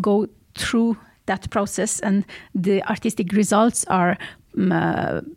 go 0.00 0.26
through 0.56 0.96
that 1.28 1.48
process, 1.50 2.00
and 2.00 2.24
the 2.54 2.82
artistic 2.90 3.32
results 3.32 3.84
are. 3.86 4.18
Um, 4.56 5.36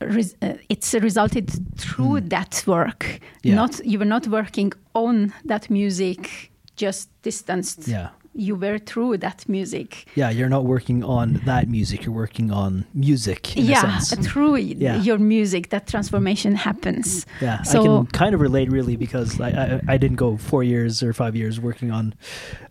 res- 0.00 0.36
uh, 0.42 0.54
it's 0.68 0.94
resulted 0.94 1.50
through 1.76 2.20
that 2.28 2.62
work. 2.66 3.20
Yeah. 3.42 3.54
Not 3.54 3.80
you 3.84 3.98
were 3.98 4.08
not 4.08 4.26
working 4.28 4.72
on 4.92 5.32
that 5.48 5.68
music, 5.70 6.50
just 6.76 7.08
distanced. 7.22 7.88
Yeah. 7.88 8.08
You 8.38 8.54
were 8.56 8.78
through 8.78 9.18
that 9.18 9.48
music. 9.48 10.06
Yeah, 10.14 10.30
you're 10.30 10.48
not 10.48 10.64
working 10.64 11.02
on 11.02 11.40
that 11.46 11.68
music, 11.68 12.04
you're 12.04 12.14
working 12.14 12.50
on 12.50 12.84
music 12.94 13.56
in 13.56 13.64
yeah, 13.64 13.98
a 13.98 14.00
sense. 14.00 14.26
through 14.26 14.56
Yeah. 14.56 15.00
your 15.00 15.18
music, 15.18 15.70
that 15.70 15.86
transformation 15.86 16.54
happens. 16.54 17.24
Yeah, 17.40 17.62
So- 17.62 17.80
I 17.80 17.84
can 17.84 18.06
kind 18.08 18.34
of 18.34 18.40
relate 18.40 18.70
really 18.70 18.96
because 18.96 19.40
I, 19.40 19.48
I, 19.48 19.80
I 19.94 19.96
didn't 19.96 20.16
go 20.16 20.36
four 20.36 20.62
years 20.62 21.02
or 21.02 21.12
five 21.12 21.34
years 21.34 21.58
working 21.60 21.90
on 21.90 22.14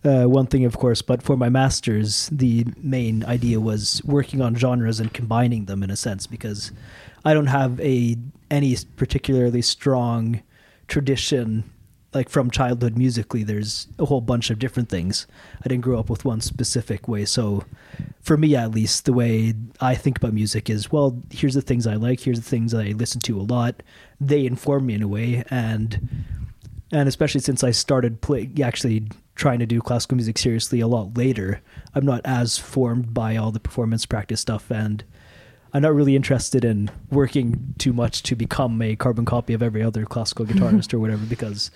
uh, 0.03 0.26
one 0.26 0.45
thing, 0.47 0.66
of 0.66 0.78
course, 0.78 1.01
but 1.01 1.24
for 1.24 1.36
my 1.36 1.49
master's, 1.49 2.30
the 2.32 2.66
main 2.82 3.24
idea 3.26 3.59
was 3.59 4.01
working 4.05 4.41
on 4.41 4.55
genres 4.55 4.99
and 4.99 5.13
combining 5.13 5.66
them 5.66 5.82
in 5.84 5.89
a 5.89 5.95
sense 5.95 6.28
because 6.28 6.72
I 7.24 7.34
don't 7.34 7.47
have 7.47 7.80
a 7.80 8.16
any 8.51 8.78
particularly 8.95 9.63
strong 9.63 10.43
tradition 10.88 11.63
like 12.16 12.30
from 12.30 12.49
childhood 12.49 12.97
musically 12.97 13.43
there's 13.43 13.88
a 13.99 14.05
whole 14.05 14.22
bunch 14.22 14.49
of 14.49 14.57
different 14.57 14.89
things. 14.89 15.28
I 15.63 15.68
didn't 15.68 15.84
grow 15.84 15.99
up 15.99 16.09
with 16.09 16.24
one 16.24 16.39
specific 16.39 17.07
way. 17.07 17.26
So 17.26 17.66
for 18.22 18.38
me 18.38 18.55
at 18.55 18.72
least 18.72 19.05
the 19.05 19.13
way 19.13 19.53
i 19.82 19.93
think 19.93 20.18
about 20.18 20.34
music 20.34 20.70
is 20.70 20.91
well 20.91 21.22
here's 21.30 21.53
the 21.53 21.61
things 21.61 21.86
i 21.86 21.93
like 21.93 22.20
here's 22.20 22.39
the 22.39 22.49
things 22.49 22.74
i 22.74 22.86
listen 22.86 23.20
to 23.22 23.39
a 23.39 23.43
lot. 23.43 23.84
They 24.20 24.45
inform 24.45 24.88
me 24.88 24.95
in 24.95 25.03
a 25.03 25.07
way. 25.07 25.43
And 25.49 26.09
and 26.91 27.09
especially 27.09 27.41
since 27.41 27.63
i 27.63 27.72
started 27.72 28.22
play, 28.22 28.49
actually 28.63 29.07
trying 29.36 29.59
to 29.59 29.66
do 29.66 29.82
classical 29.82 30.16
music 30.16 30.38
seriously 30.38 30.80
a 30.80 30.88
lot 30.88 31.18
later 31.18 31.59
i'm 31.93 32.05
not 32.05 32.22
as 32.24 32.57
formed 32.57 33.13
by 33.13 33.36
all 33.36 33.51
the 33.51 33.59
performance 33.59 34.05
practice 34.05 34.39
stuff. 34.39 34.72
And 34.72 35.03
I'm 35.76 35.82
not 35.82 35.93
really 35.93 36.16
interested 36.16 36.63
in 36.63 36.89
working 37.11 37.76
too 37.78 37.91
much 37.91 38.24
to 38.24 38.36
become 38.38 38.82
a 38.82 38.95
carbon 38.95 39.26
copy 39.26 39.53
of 39.53 39.61
every 39.61 39.84
other 39.84 40.05
classical 40.05 40.45
guitarist 40.49 40.93
or 40.93 40.99
whatever 40.99 41.26
because 41.26 41.70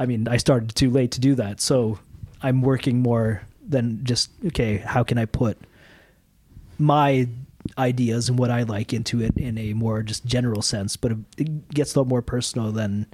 I 0.00 0.06
mean 0.06 0.26
I 0.26 0.38
started 0.38 0.74
too 0.74 0.90
late 0.90 1.12
to 1.12 1.20
do 1.20 1.34
that. 1.36 1.60
So 1.60 1.98
I'm 2.42 2.62
working 2.62 3.00
more 3.00 3.42
than 3.68 4.00
just 4.02 4.30
okay, 4.46 4.78
how 4.78 5.04
can 5.04 5.18
I 5.18 5.26
put 5.26 5.56
my 6.78 7.28
ideas 7.78 8.28
and 8.28 8.38
what 8.38 8.50
I 8.50 8.62
like 8.62 8.92
into 8.92 9.20
it 9.22 9.36
in 9.36 9.58
a 9.58 9.74
more 9.74 10.02
just 10.02 10.24
general 10.24 10.62
sense, 10.62 10.96
but 10.96 11.12
it 11.36 11.68
gets 11.68 11.94
a 11.94 12.00
lot 12.00 12.08
more 12.08 12.22
personal 12.22 12.72
than 12.72 13.06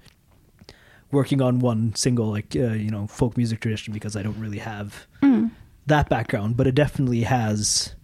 working 1.11 1.43
on 1.43 1.59
one 1.59 1.95
single 1.95 2.31
like 2.31 2.55
uh, 2.57 2.73
you 2.85 2.91
know 2.91 3.07
folk 3.07 3.37
music 3.37 3.61
tradition 3.61 3.93
because 3.93 4.17
I 4.17 4.23
don't 4.23 4.39
really 4.39 4.59
have 4.59 5.07
Mm. 5.23 5.51
that 5.87 6.09
background, 6.09 6.57
but 6.57 6.67
it 6.67 6.75
definitely 6.75 7.23
has 7.23 7.95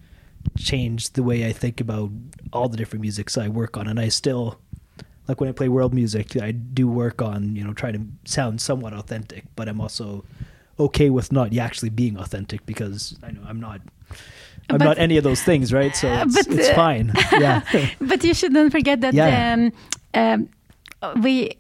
changed 0.58 1.14
the 1.14 1.22
way 1.22 1.46
I 1.46 1.52
think 1.52 1.80
about 1.80 2.10
all 2.52 2.68
the 2.68 2.76
different 2.76 3.02
musics 3.02 3.38
I 3.38 3.48
work 3.48 3.76
on. 3.76 3.86
And 3.86 4.00
I 4.00 4.08
still, 4.08 4.58
like 5.28 5.40
when 5.40 5.48
I 5.48 5.52
play 5.52 5.68
world 5.68 5.94
music, 5.94 6.36
I 6.36 6.50
do 6.52 6.88
work 6.88 7.22
on, 7.22 7.54
you 7.56 7.64
know, 7.64 7.72
trying 7.72 7.94
to 7.94 8.30
sound 8.30 8.60
somewhat 8.60 8.92
authentic, 8.92 9.44
but 9.56 9.68
I'm 9.68 9.80
also 9.80 10.24
okay 10.78 11.10
with 11.10 11.30
not 11.32 11.56
actually 11.56 11.90
being 11.90 12.16
authentic 12.18 12.64
because 12.66 13.16
I 13.22 13.30
know 13.30 13.40
I'm 13.46 13.60
not. 13.60 13.80
I'm 14.70 14.78
But- 14.78 14.84
not 14.84 14.98
any 14.98 15.16
of 15.16 15.24
those 15.24 15.42
things, 15.42 15.72
right? 15.72 15.94
So 15.94 16.08
it's, 16.12 16.46
but, 16.46 16.58
it's 16.58 16.68
uh, 16.68 16.74
fine. 16.74 17.12
Yeah. 17.32 17.62
but 18.00 18.22
you 18.24 18.34
shouldn't 18.34 18.72
forget 18.72 19.00
that 19.00 19.14
Yeah. 19.14 19.52
um, 19.54 19.72
um, 20.14 21.22
we 21.22 21.56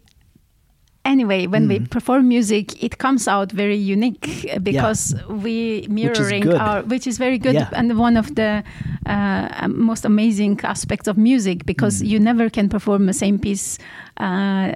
anyway 1.04 1.46
when 1.46 1.68
we 1.68 1.78
Mm. 1.78 1.90
perform 1.90 2.28
music 2.28 2.82
it 2.82 2.98
comes 2.98 3.26
out 3.28 3.50
very 3.52 3.76
unique 3.76 4.26
uh, 4.54 4.58
because 4.58 5.14
we 5.28 5.86
mirroring 5.88 6.42
good. 6.44 6.60
our 6.60 6.82
which 6.82 7.06
is 7.06 7.18
very 7.18 7.38
good 7.38 7.54
Yeah. 7.54 7.68
and 7.78 7.98
one 7.98 8.16
of 8.16 8.34
the 8.34 8.62
uh, 9.06 9.68
most 9.68 10.04
amazing 10.04 10.60
aspects 10.62 11.08
of 11.08 11.16
music 11.16 11.66
because 11.66 12.02
Mm. 12.02 12.08
you 12.10 12.18
never 12.20 12.48
can 12.50 12.68
perform 12.68 13.06
the 13.06 13.12
same 13.12 13.38
piece 13.38 13.78
uh, 14.20 14.72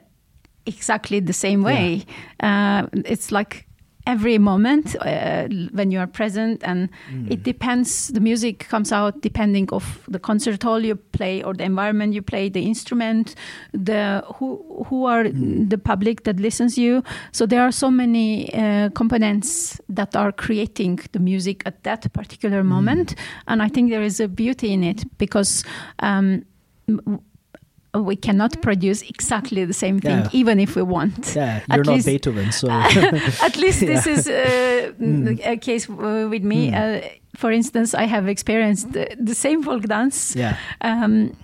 exactly 0.66 1.20
the 1.20 1.32
same 1.32 1.62
way 1.62 2.04
uh, 2.42 2.86
it's 3.04 3.30
like 3.30 3.66
every 4.06 4.38
moment 4.38 4.94
uh, 5.00 5.48
when 5.72 5.90
you 5.90 5.98
are 5.98 6.06
present 6.06 6.62
and 6.62 6.88
Mm. 7.12 7.30
it 7.32 7.42
depends 7.42 8.08
the 8.08 8.20
music 8.20 8.68
comes 8.70 8.92
out 8.92 9.20
depending 9.22 9.68
of 9.72 9.84
the 10.08 10.18
concert 10.18 10.62
hall 10.62 10.84
you 10.84 10.96
play 11.18 11.42
or 11.42 11.54
the 11.54 11.64
environment 11.64 12.14
you 12.14 12.22
play 12.22 12.48
the 12.48 12.60
instrument 12.62 13.34
the 13.72 14.22
who 14.38 14.58
who 14.88 15.06
are 15.06 15.24
Mm. 15.24 15.68
the 15.70 15.78
public 15.78 16.22
that 16.24 16.38
listens 16.40 16.78
you 16.78 17.02
so 17.32 17.46
there 17.46 17.60
are 17.62 17.72
so 17.72 17.90
many 17.90 18.48
uh, 18.54 18.88
components 18.94 19.80
that 19.96 20.14
are 20.16 20.32
creating 20.32 21.00
the 21.12 21.18
music 21.20 21.62
at 21.66 21.82
that 21.82 22.12
particular 22.12 22.62
Mm. 22.62 22.66
moment 22.68 23.14
and 23.48 23.62
i 23.62 23.68
think 23.68 23.90
there 23.90 24.04
is 24.06 24.20
a 24.20 24.28
beauty 24.28 24.68
in 24.72 24.82
it 24.84 25.04
because 25.18 25.64
um, 26.02 26.42
we 28.02 28.16
cannot 28.16 28.60
produce 28.62 29.02
exactly 29.02 29.64
the 29.64 29.72
same 29.74 30.00
thing 30.00 30.18
Yeah. 30.18 30.28
even 30.40 30.58
if 30.60 30.76
we 30.76 30.82
want 30.82 31.34
Yeah, 31.36 31.60
At 31.70 31.76
you're 31.76 31.84
not 31.84 31.94
least- 31.94 32.06
Beethoven, 32.06 32.52
so 32.52 32.68
at 33.48 33.56
least 33.56 33.80
this 33.80 34.06
Yeah. 34.06 34.12
is 34.12 34.26
uh, 34.28 34.92
Mm. 35.00 35.40
a 35.46 35.56
case 35.56 35.88
with 35.88 36.42
me. 36.42 36.70
Mm. 36.70 36.74
Uh, 37.04 37.08
for 37.36 37.52
instance, 37.52 37.92
I 37.94 38.04
have 38.06 38.28
experienced 38.28 38.92
the, 38.92 39.06
the 39.20 39.34
same 39.34 39.62
folk 39.62 39.82
dance 39.82 40.34
yeah, 40.34 40.56
um, 40.80 41.02
w- 41.02 41.34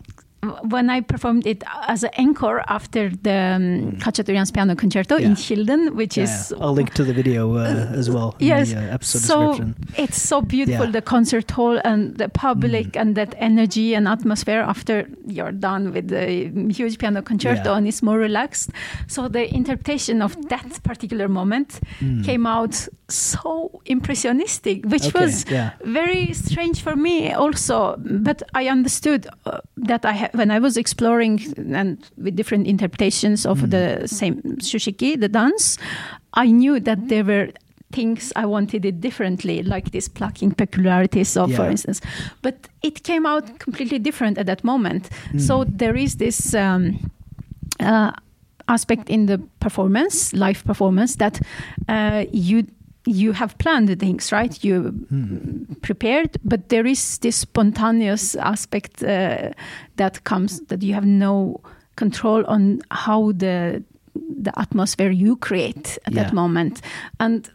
when 0.63 0.91
I 0.91 1.01
performed 1.01 1.47
it 1.47 1.63
as 1.87 2.03
an 2.03 2.11
encore 2.19 2.63
after 2.69 3.11
the 3.11 3.31
um, 3.57 3.93
Khachaturian's 4.01 4.51
piano 4.51 4.75
concerto 4.75 5.17
Yeah. 5.17 5.27
in 5.29 5.35
Kilden, 5.37 5.95
which 5.95 6.17
yeah. 6.17 6.25
is 6.25 6.53
I'll 6.61 6.73
link 6.73 6.95
to 6.95 7.05
the 7.05 7.13
video 7.13 7.57
uh, 7.57 7.93
as 7.97 8.11
well 8.11 8.35
in 8.41 8.49
yes. 8.49 8.73
the 8.73 8.79
uh, 8.79 8.95
episode 8.95 9.21
so 9.21 9.49
description. 9.51 9.77
it's 9.97 10.21
so 10.21 10.41
beautiful 10.41 10.87
Yeah. 10.87 10.91
the 10.93 11.03
concert 11.03 11.49
hall 11.53 11.79
and 11.85 12.17
the 12.19 12.29
public 12.29 12.73
Mm. 12.93 13.01
and 13.01 13.15
that 13.15 13.35
energy 13.39 13.95
and 13.95 14.09
atmosphere 14.09 14.61
after 14.67 15.07
you're 15.27 15.53
done 15.53 15.93
with 15.93 16.09
the 16.09 16.51
huge 16.75 16.99
piano 16.99 17.23
concerto 17.23 17.71
Yeah. 17.71 17.77
and 17.77 17.87
it's 17.87 18.03
more 18.03 18.19
relaxed 18.19 18.71
so 19.07 19.29
the 19.29 19.45
interpretation 19.55 20.21
of 20.23 20.35
that 20.49 20.83
particular 20.83 21.29
moment 21.29 21.79
Mm. 22.01 22.25
came 22.25 22.47
out 22.47 22.89
so 23.09 23.81
impressionistic 23.85 24.85
which 24.87 25.07
Okay, 25.07 25.21
was 25.25 25.45
yeah. 25.51 25.71
very 25.85 26.33
strange 26.33 26.81
for 26.83 26.97
me 26.97 27.33
also 27.33 27.97
but 27.99 28.43
i 28.55 28.67
understood 28.69 29.27
uh, 29.47 29.59
that 29.77 30.05
i 30.05 30.13
ha- 30.13 30.31
when 30.35 30.51
i 30.51 30.59
was 30.59 30.77
exploring 30.77 31.41
and 31.75 31.99
with 32.17 32.37
different 32.37 32.67
interpretations 32.67 33.47
of 33.47 33.59
Mm. 33.59 33.71
the 33.71 34.09
same 34.09 34.35
shushiki 34.61 35.19
the 35.21 35.29
dance 35.29 35.79
i 36.35 36.47
knew 36.51 36.81
that 36.81 36.99
there 37.09 37.25
were 37.25 37.49
things 37.93 38.33
i 38.37 38.47
wanted 38.47 38.85
it 38.85 39.01
differently 39.01 39.63
like 39.63 39.91
these 39.91 40.09
plucking 40.09 40.53
peculiarities 40.55 41.37
of 41.37 41.53
for 41.55 41.67
instance 41.71 42.01
but 42.43 42.55
it 42.83 43.03
came 43.05 43.27
out 43.27 43.59
completely 43.59 43.99
different 43.99 44.39
at 44.39 44.47
that 44.47 44.65
moment 44.65 45.09
so 45.39 45.65
Mm. 45.65 45.79
there 45.79 45.97
is 45.97 46.17
this 46.17 46.55
um, 46.55 46.97
uh, 47.81 48.11
aspect 48.69 49.11
in 49.11 49.27
the 49.27 49.39
performance 49.61 50.33
live 50.33 50.65
performance 50.65 51.17
that 51.17 51.41
uh, 51.89 52.25
you 52.33 52.65
you 53.07 53.33
have 53.33 53.57
planned 53.59 53.99
things 53.99 54.31
right 54.33 54.65
you 54.65 54.93
Mm. 55.11 55.81
prepared 55.83 56.31
but 56.45 56.69
there 56.69 56.87
is 56.91 57.19
this 57.19 57.37
spontaneous 57.37 58.37
aspect 58.37 59.03
uh, 59.03 59.51
that 59.97 60.23
comes 60.25 60.61
that 60.69 60.83
you 60.83 60.95
have 60.95 61.07
no 61.07 61.61
control 61.97 62.45
on 62.47 62.81
how 62.91 63.33
the 63.33 63.83
the 64.45 64.53
atmosphere 64.59 65.11
you 65.11 65.37
create 65.37 65.99
at 66.07 66.13
Yeah. 66.13 66.23
that 66.25 66.33
moment 66.33 66.81
and 67.19 67.51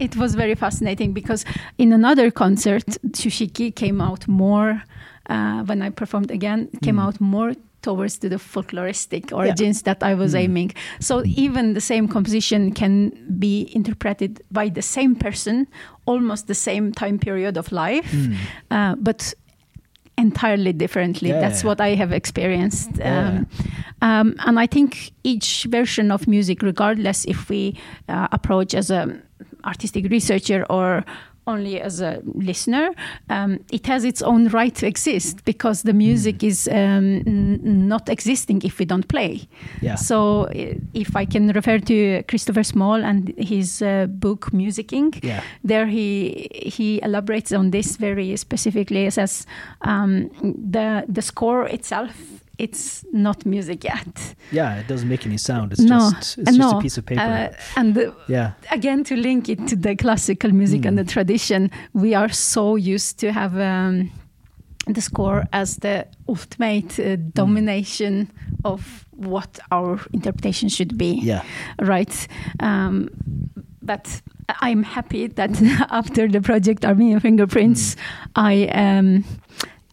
it 0.00 0.16
was 0.16 0.34
very 0.34 0.54
fascinating 0.54 1.12
because 1.14 1.44
in 1.78 1.92
another 1.92 2.30
concert 2.30 2.86
Shushiki 3.12 3.70
came 3.74 4.00
out 4.00 4.28
more 4.28 4.82
uh, 5.30 5.62
when 5.68 5.82
I 5.82 5.90
performed 5.90 6.30
again 6.30 6.68
came 6.82 6.96
Mm. 6.98 7.06
out 7.06 7.20
more 7.20 7.52
towards 7.86 8.14
to 8.22 8.26
the 8.28 8.38
folkloristic 8.52 9.24
origins 9.40 9.82
that 9.88 10.00
I 10.10 10.12
was 10.22 10.32
Mm. 10.34 10.42
aiming 10.44 10.70
so 11.08 11.14
even 11.44 11.64
the 11.74 11.80
same 11.92 12.04
composition 12.16 12.60
can 12.80 12.94
be 13.38 13.54
interpreted 13.78 14.32
by 14.58 14.66
the 14.78 14.82
same 14.96 15.14
person 15.24 15.56
almost 16.12 16.42
the 16.46 16.54
same 16.68 16.86
time 17.02 17.16
period 17.18 17.54
of 17.62 17.66
life 17.84 18.10
Mm. 18.12 18.34
uh, 18.76 18.94
but 19.08 19.34
entirely 20.16 20.72
differently. 20.72 21.28
Yeah. 21.30 21.40
That's 21.40 21.62
what 21.64 21.80
I 21.80 21.96
have 21.96 22.12
experienced. 22.14 22.90
Yeah. 22.98 23.28
Um, 23.28 23.46
um, 24.08 24.34
and 24.46 24.60
I 24.64 24.66
think 24.74 25.10
each 25.24 25.66
version 25.78 26.10
of 26.12 26.28
music, 26.28 26.62
regardless 26.62 27.24
if 27.24 27.48
we 27.50 27.62
uh, 28.08 28.28
approach 28.30 28.74
as 28.74 28.90
an 28.90 29.22
artistic 29.64 30.04
researcher 30.10 30.64
or 30.70 31.04
only 31.46 31.80
as 31.80 32.00
a 32.00 32.20
listener, 32.34 32.90
um, 33.28 33.58
it 33.70 33.86
has 33.86 34.04
its 34.04 34.22
own 34.22 34.48
right 34.48 34.74
to 34.76 34.86
exist 34.86 35.44
because 35.44 35.82
the 35.82 35.92
music 35.92 36.42
is 36.42 36.68
um, 36.68 37.22
n- 37.26 37.60
not 37.88 38.08
existing 38.08 38.62
if 38.64 38.78
we 38.78 38.84
don't 38.86 39.06
play. 39.08 39.40
Yeah. 39.82 39.96
So, 39.96 40.48
if 40.94 41.14
I 41.16 41.26
can 41.26 41.48
refer 41.48 41.78
to 41.80 42.22
Christopher 42.28 42.62
Small 42.64 43.04
and 43.04 43.32
his 43.38 43.82
uh, 43.82 44.06
book 44.08 44.50
Musicking, 44.52 45.22
Yeah. 45.22 45.42
there 45.62 45.86
he 45.86 46.48
he 46.66 47.00
elaborates 47.02 47.52
on 47.52 47.70
this 47.70 47.96
very 47.96 48.36
specifically. 48.36 49.04
He 49.04 49.10
says 49.10 49.46
um, 49.82 50.30
the 50.72 51.04
the 51.08 51.22
score 51.22 51.66
itself 51.68 52.12
it's 52.58 53.04
not 53.12 53.44
music 53.44 53.84
yet. 53.84 54.34
Yeah, 54.50 54.76
it 54.78 54.86
doesn't 54.86 55.08
make 55.08 55.26
any 55.26 55.38
sound. 55.38 55.72
It's 55.72 55.80
no, 55.80 56.10
just 56.10 56.38
it's 56.38 56.52
no. 56.52 56.58
just 56.58 56.74
a 56.74 56.80
piece 56.80 56.98
of 56.98 57.06
paper. 57.06 57.20
Uh, 57.20 57.52
and 57.76 57.96
uh, 57.96 58.12
yeah. 58.28 58.52
again, 58.70 59.04
to 59.04 59.16
link 59.16 59.48
it 59.48 59.66
to 59.68 59.76
the 59.76 59.96
classical 59.96 60.52
music 60.52 60.84
and 60.84 60.96
the 60.96 61.04
tradition, 61.04 61.70
we 61.92 62.14
are 62.14 62.28
so 62.28 62.76
used 62.76 63.18
to 63.18 63.32
have 63.32 63.58
um, 63.58 64.10
the 64.86 65.00
score 65.00 65.44
as 65.52 65.76
the 65.78 66.06
ultimate 66.28 66.98
uh, 67.00 67.16
domination 67.16 68.30
of 68.64 69.04
what 69.10 69.58
our 69.70 70.00
interpretation 70.12 70.68
should 70.68 70.96
be. 70.96 71.20
Yeah. 71.22 71.42
Right. 71.80 72.28
Um, 72.60 73.10
but 73.82 74.22
I'm 74.48 74.82
happy 74.82 75.26
that 75.26 75.60
after 75.90 76.28
the 76.28 76.40
project 76.40 76.84
Armenian 76.84 77.20
Fingerprints, 77.20 77.96
I 78.36 78.66
um, 78.68 79.24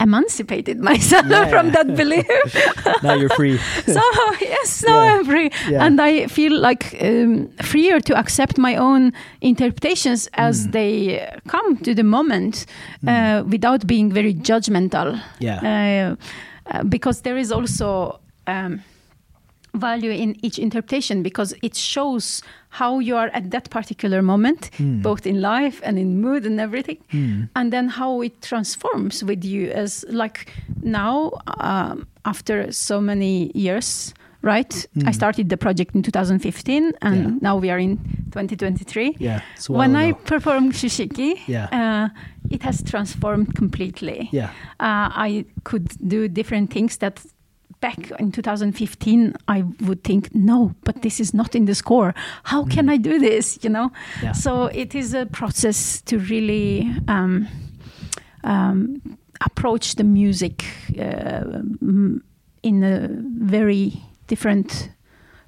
emancipated 0.03 0.79
myself 0.79 1.25
Yeah. 1.29 1.49
from 1.53 1.71
that 1.71 1.95
belief. 1.95 2.25
now 3.03 3.13
you're 3.15 3.29
free. 3.35 3.57
so 3.85 4.01
yes, 4.41 4.83
now 4.87 5.03
Yeah. 5.03 5.13
I'm 5.15 5.25
free, 5.25 5.49
Yeah. 5.69 5.85
and 5.85 5.99
I 6.01 6.27
feel 6.27 6.53
like 6.59 6.95
um, 7.01 7.47
freer 7.61 7.99
to 8.01 8.13
accept 8.17 8.57
my 8.57 8.75
own 8.75 9.11
interpretations 9.41 10.29
as 10.33 10.67
Mm. 10.67 10.71
they 10.71 11.29
come 11.47 11.77
to 11.77 11.93
the 11.93 12.03
moment, 12.03 12.65
uh, 13.07 13.43
without 13.47 13.85
being 13.87 14.11
very 14.13 14.33
judgmental. 14.33 15.19
Yeah. 15.39 15.59
Uh, 15.63 16.15
uh, 16.71 16.83
because 16.83 17.21
there 17.21 17.37
is 17.39 17.51
also 17.51 18.19
um, 18.47 18.81
value 19.73 20.11
in 20.11 20.35
each 20.45 20.59
interpretation 20.59 21.23
because 21.23 21.55
it 21.63 21.75
shows 21.75 22.41
how 22.71 22.99
you 22.99 23.17
are 23.17 23.29
at 23.33 23.51
that 23.51 23.69
particular 23.69 24.21
moment, 24.21 24.69
Mm. 24.79 25.01
both 25.01 25.25
in 25.27 25.41
life 25.41 25.81
and 25.83 25.97
in 25.99 26.21
mood 26.21 26.45
and 26.45 26.59
everything, 26.59 26.97
Mm. 27.13 27.49
and 27.55 27.71
then 27.71 27.89
how 27.89 28.21
it 28.23 28.41
transforms 28.41 29.23
with 29.23 29.43
you 29.45 29.69
as 29.71 30.05
like 30.09 30.45
now 30.83 31.31
um, 31.59 32.07
after 32.23 32.71
so 32.71 33.01
many 33.01 33.51
years. 33.53 34.13
Right, 34.43 34.87
I 34.95 35.11
Mm. 35.11 35.13
started 35.13 35.49
the 35.49 35.57
project 35.57 35.93
in 35.95 36.01
2015, 36.01 36.93
and 37.01 37.15
Yeah. 37.15 37.31
now 37.41 37.59
we 37.61 37.69
are 37.71 37.77
in 37.79 37.99
2023 38.31 39.15
Yeah. 39.19 39.41
It's 39.55 39.69
a 39.69 39.71
while 39.71 39.79
when 39.81 39.95
I 39.95 40.09
ago. 40.09 40.19
performed 40.25 40.73
Shushiki, 40.73 41.35
Yeah. 41.47 41.67
uh, 41.71 42.09
it 42.49 42.63
has 42.63 42.81
transformed 42.83 43.53
completely. 43.55 44.29
Yeah. 44.31 44.49
Uh, 44.79 45.09
I 45.27 45.45
could 45.63 45.89
do 46.07 46.27
different 46.27 46.71
things 46.71 46.97
that 46.97 47.21
back 47.81 48.11
in 48.19 48.31
2015 48.31 49.33
I 49.47 49.63
would 49.87 50.03
think, 50.03 50.33
no, 50.33 50.73
but 50.83 51.01
this 51.01 51.19
is 51.19 51.33
not 51.33 51.55
in 51.55 51.65
the 51.65 51.75
score. 51.75 52.13
How 52.43 52.63
can 52.65 52.89
I 52.89 52.97
do 52.97 53.19
this? 53.19 53.59
You 53.63 53.69
know? 53.71 53.89
Mm. 53.89 54.23
Yeah. 54.23 54.31
So 54.33 54.65
it 54.65 54.95
is 54.95 55.13
a 55.13 55.25
process 55.25 56.01
to 56.01 56.17
really 56.17 56.87
um, 57.07 57.47
um, 58.43 59.01
approach 59.45 59.95
the 59.95 60.03
music 60.03 60.63
uh, 60.99 61.61
in 62.63 62.83
a 62.83 63.07
very 63.45 63.93
different 64.27 64.89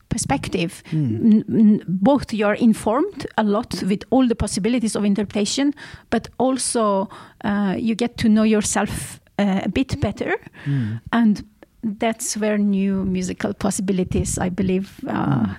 perspective. 0.10 0.84
Mm. 0.92 1.84
Both 1.88 2.34
you 2.34 2.46
are 2.48 2.56
informed 2.56 3.26
a 3.38 3.44
lot 3.44 3.82
with 3.84 4.04
all 4.12 4.28
the 4.28 4.36
possibilities 4.36 4.96
of 4.96 5.04
interpretation, 5.06 5.74
but 6.10 6.28
also 6.38 7.10
uh, 7.44 7.76
you 7.78 7.96
get 7.96 8.18
to 8.18 8.30
know 8.30 8.44
yourself 8.44 9.20
uh, 9.40 9.62
a 9.64 9.70
bit 9.70 10.00
better, 10.00 10.36
Mm. 10.66 11.02
and 11.12 11.44
that's 11.84 12.38
where 12.38 12.58
new 12.58 13.04
musical 13.04 13.54
possibilities, 13.54 14.38
I 14.38 14.50
believe, 14.50 15.00
uh, 15.08 15.56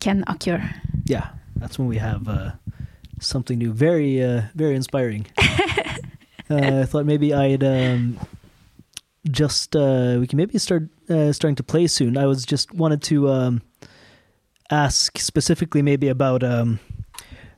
can 0.00 0.24
occur. 0.26 0.62
Yeah. 1.04 1.28
That's 1.58 1.78
when 1.78 1.88
we 1.88 1.98
have 1.98 2.28
uh, 2.28 2.52
something 3.20 3.58
new. 3.58 3.72
Very, 3.72 4.22
uh, 4.22 4.42
very 4.54 4.76
inspiring. 4.76 5.26
uh, 5.38 6.80
I 6.80 6.84
thought 6.84 7.04
maybe 7.04 7.34
I'd 7.34 7.64
um, 7.64 8.18
just 9.30 9.74
uh, 9.74 10.18
we 10.20 10.26
can 10.26 10.36
maybe 10.36 10.56
start 10.58 10.88
uh, 11.10 11.32
starting 11.32 11.56
to 11.56 11.64
play 11.64 11.88
soon. 11.88 12.16
I 12.16 12.26
was 12.26 12.44
just 12.44 12.72
wanted 12.72 13.02
to 13.02 13.28
um, 13.28 13.62
ask 14.70 15.18
specifically 15.18 15.82
maybe 15.82 16.08
about 16.08 16.44
um, 16.44 16.78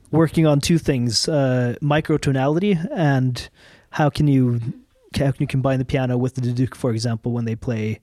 working 0.09 0.47
on 0.47 0.59
two 0.59 0.79
things: 0.79 1.29
uh, 1.29 1.75
microtonality 1.81 2.83
and 2.91 3.49
how 3.91 4.09
can 4.09 4.27
you 4.27 4.59
how 5.15 5.31
can 5.31 5.35
you 5.41 5.47
combine 5.47 5.79
the 5.79 5.85
piano 5.85 6.17
with 6.17 6.35
the 6.35 6.41
duduk, 6.41 6.75
for 6.75 6.91
example, 6.91 7.31
when 7.31 7.45
they 7.45 7.55
play 7.55 7.99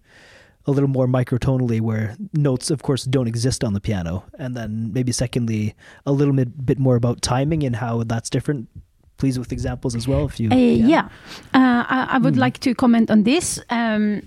a 0.66 0.70
little 0.70 0.88
more 0.88 1.06
microtonally, 1.06 1.80
where 1.80 2.14
notes, 2.34 2.70
of 2.70 2.82
course, 2.82 3.04
don't 3.04 3.26
exist 3.26 3.64
on 3.64 3.72
the 3.72 3.80
piano, 3.80 4.24
and 4.38 4.54
then 4.54 4.92
maybe 4.92 5.12
secondly, 5.12 5.74
a 6.04 6.12
little 6.12 6.34
bit 6.34 6.66
bit 6.66 6.78
more 6.78 6.96
about 6.96 7.22
timing 7.22 7.62
and 7.64 7.76
how 7.76 8.02
that's 8.04 8.28
different. 8.28 8.68
Please, 9.16 9.36
with 9.38 9.50
examples 9.50 9.96
as 9.96 10.06
well, 10.06 10.26
if 10.26 10.38
you. 10.38 10.50
Uh, 10.50 10.54
yeah, 10.54 11.08
Uh, 11.54 11.82
I, 11.88 12.06
I 12.10 12.18
would 12.18 12.34
Mm. 12.34 12.38
like 12.40 12.58
to 12.60 12.74
comment 12.74 13.10
on 13.10 13.24
this. 13.24 13.58
Um, 13.70 14.22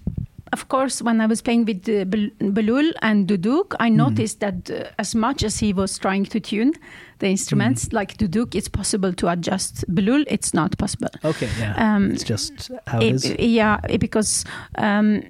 of 0.53 0.68
course, 0.68 1.02
when 1.02 1.22
I 1.22 1.26
was 1.28 1.41
playing 1.41 1.65
with 1.65 1.88
uh, 1.88 2.06
Bel- 2.06 2.30
Belul 2.52 2.91
and 3.02 3.28
Duduk, 3.28 3.73
I 3.80 3.90
noticed 3.90 4.40
that 4.41 4.69
uh, 4.69 4.90
as 4.99 5.15
much 5.15 5.44
as 5.44 5.60
he 5.60 5.73
was 5.73 5.98
trying 5.98 6.26
to 6.26 6.40
tune 6.40 6.73
the 7.19 7.28
instruments, 7.28 7.94
like 7.94 8.18
Duduk, 8.18 8.56
it's 8.56 8.68
possible 8.68 9.14
to 9.14 9.28
adjust. 9.30 9.86
Belul, 9.94 10.23
it's 10.28 10.53
not 10.53 10.78
possible. 10.78 11.10
Okay. 11.23 11.49
Yeah. 11.60 11.95
Um, 11.95 12.11
it's 12.11 12.23
just 12.23 12.72
how 12.88 12.99
it 12.99 13.03
It- 13.26 13.26
is. 13.26 13.36
yeah, 13.40 13.80
because 13.99 14.44
um, 14.78 15.22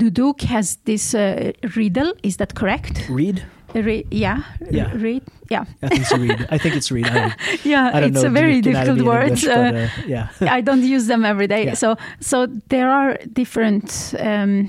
Duduk 0.00 0.42
has 0.42 0.76
this 0.84 1.14
uh, 1.14 1.52
riddle. 1.76 2.12
Is 2.22 2.36
that 2.38 2.54
correct? 2.54 3.06
Read. 3.74 4.06
Yeah, 4.10 4.42
Yeah. 4.70 4.90
read. 4.94 5.22
Yeah, 5.50 5.64
I 5.82 5.88
think 5.88 6.00
it's 6.00 6.12
read. 6.12 6.46
I 6.50 6.58
think 6.58 6.74
it's 6.76 6.90
read. 6.90 7.06
I, 7.06 7.34
yeah. 7.64 7.90
I 7.94 8.00
don't 8.00 8.10
it's 8.14 8.22
know 8.22 8.28
a 8.28 8.32
very 8.32 8.60
difficult 8.60 9.02
word. 9.02 9.22
English, 9.28 9.46
uh, 9.46 9.72
but, 9.72 9.74
uh, 9.74 9.88
yeah. 10.06 10.28
I 10.56 10.60
don't 10.62 10.82
use 10.82 11.06
them 11.06 11.24
every 11.24 11.46
day. 11.46 11.64
Yeah. 11.66 11.74
So 11.74 11.96
so 12.20 12.46
there 12.68 12.88
are 12.90 13.18
different. 13.32 14.14
Um, 14.18 14.68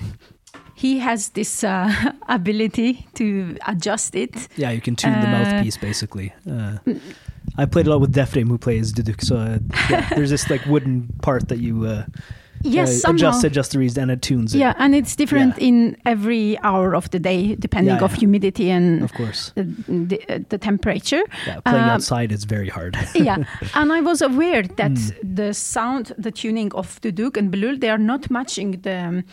he 0.76 1.00
has 1.00 1.30
this 1.30 1.64
uh, 1.64 1.92
ability 2.30 3.06
to 3.16 3.58
adjust 3.68 4.16
it. 4.16 4.48
Yeah, 4.58 4.72
you 4.72 4.82
can 4.82 4.96
tune 4.96 5.14
the 5.20 5.28
Uh, 5.28 5.32
mouthpiece 5.32 5.78
basically. 5.78 6.34
Uh, 6.50 6.78
I 7.58 7.66
played 7.66 7.88
a 7.88 7.90
lot 7.90 8.00
with 8.02 8.14
Deframe, 8.14 8.48
who 8.48 8.58
plays 8.58 8.94
Duduk. 8.94 9.22
So 9.22 9.36
uh, 9.36 9.60
yeah, 9.90 10.08
there's 10.16 10.30
this 10.30 10.50
like 10.50 10.66
wooden 10.66 11.08
part 11.22 11.48
that 11.50 11.60
you 11.60 11.86
uh, 11.86 12.04
Yes, 12.64 12.90
uh, 12.90 13.08
somehow. 13.08 13.40
adjust, 13.44 13.72
the 13.72 13.80
reeds, 13.80 13.98
and 13.98 14.12
it 14.12 14.22
tunes 14.22 14.54
it. 14.54 14.60
Yeah, 14.60 14.74
and 14.78 14.94
it's 14.96 15.16
different 15.16 15.58
Yeah. 15.58 15.68
in 15.68 15.98
every 16.06 16.58
hour 16.64 16.96
of 16.96 17.10
the 17.12 17.20
day, 17.20 17.56
depending 17.56 17.96
Yeah, 17.96 18.04
of 18.04 18.14
humidity 18.14 18.70
and 18.70 19.02
Of 19.04 19.14
course. 19.14 19.52
the, 19.56 19.64
the, 19.88 20.46
the 20.50 20.58
temperature. 20.58 21.22
Yeah, 21.48 21.60
playing 21.62 21.84
Um, 21.84 21.90
outside 21.90 22.32
is 22.32 22.44
very 22.46 22.70
hard. 22.70 22.98
yeah, 23.16 23.38
and 23.76 23.92
I 23.94 24.02
was 24.02 24.22
aware 24.22 24.64
that 24.78 24.92
Mm. 24.92 25.36
the 25.36 25.54
sound, 25.54 26.12
the 26.18 26.32
tuning 26.32 26.74
of 26.74 27.00
the 27.02 27.12
Duke 27.12 27.38
and 27.38 27.52
Belul, 27.52 27.80
they 27.80 27.90
are 27.90 27.98
not 27.98 28.30
matching 28.30 28.82
the 28.82 28.96
um, 29.08 29.24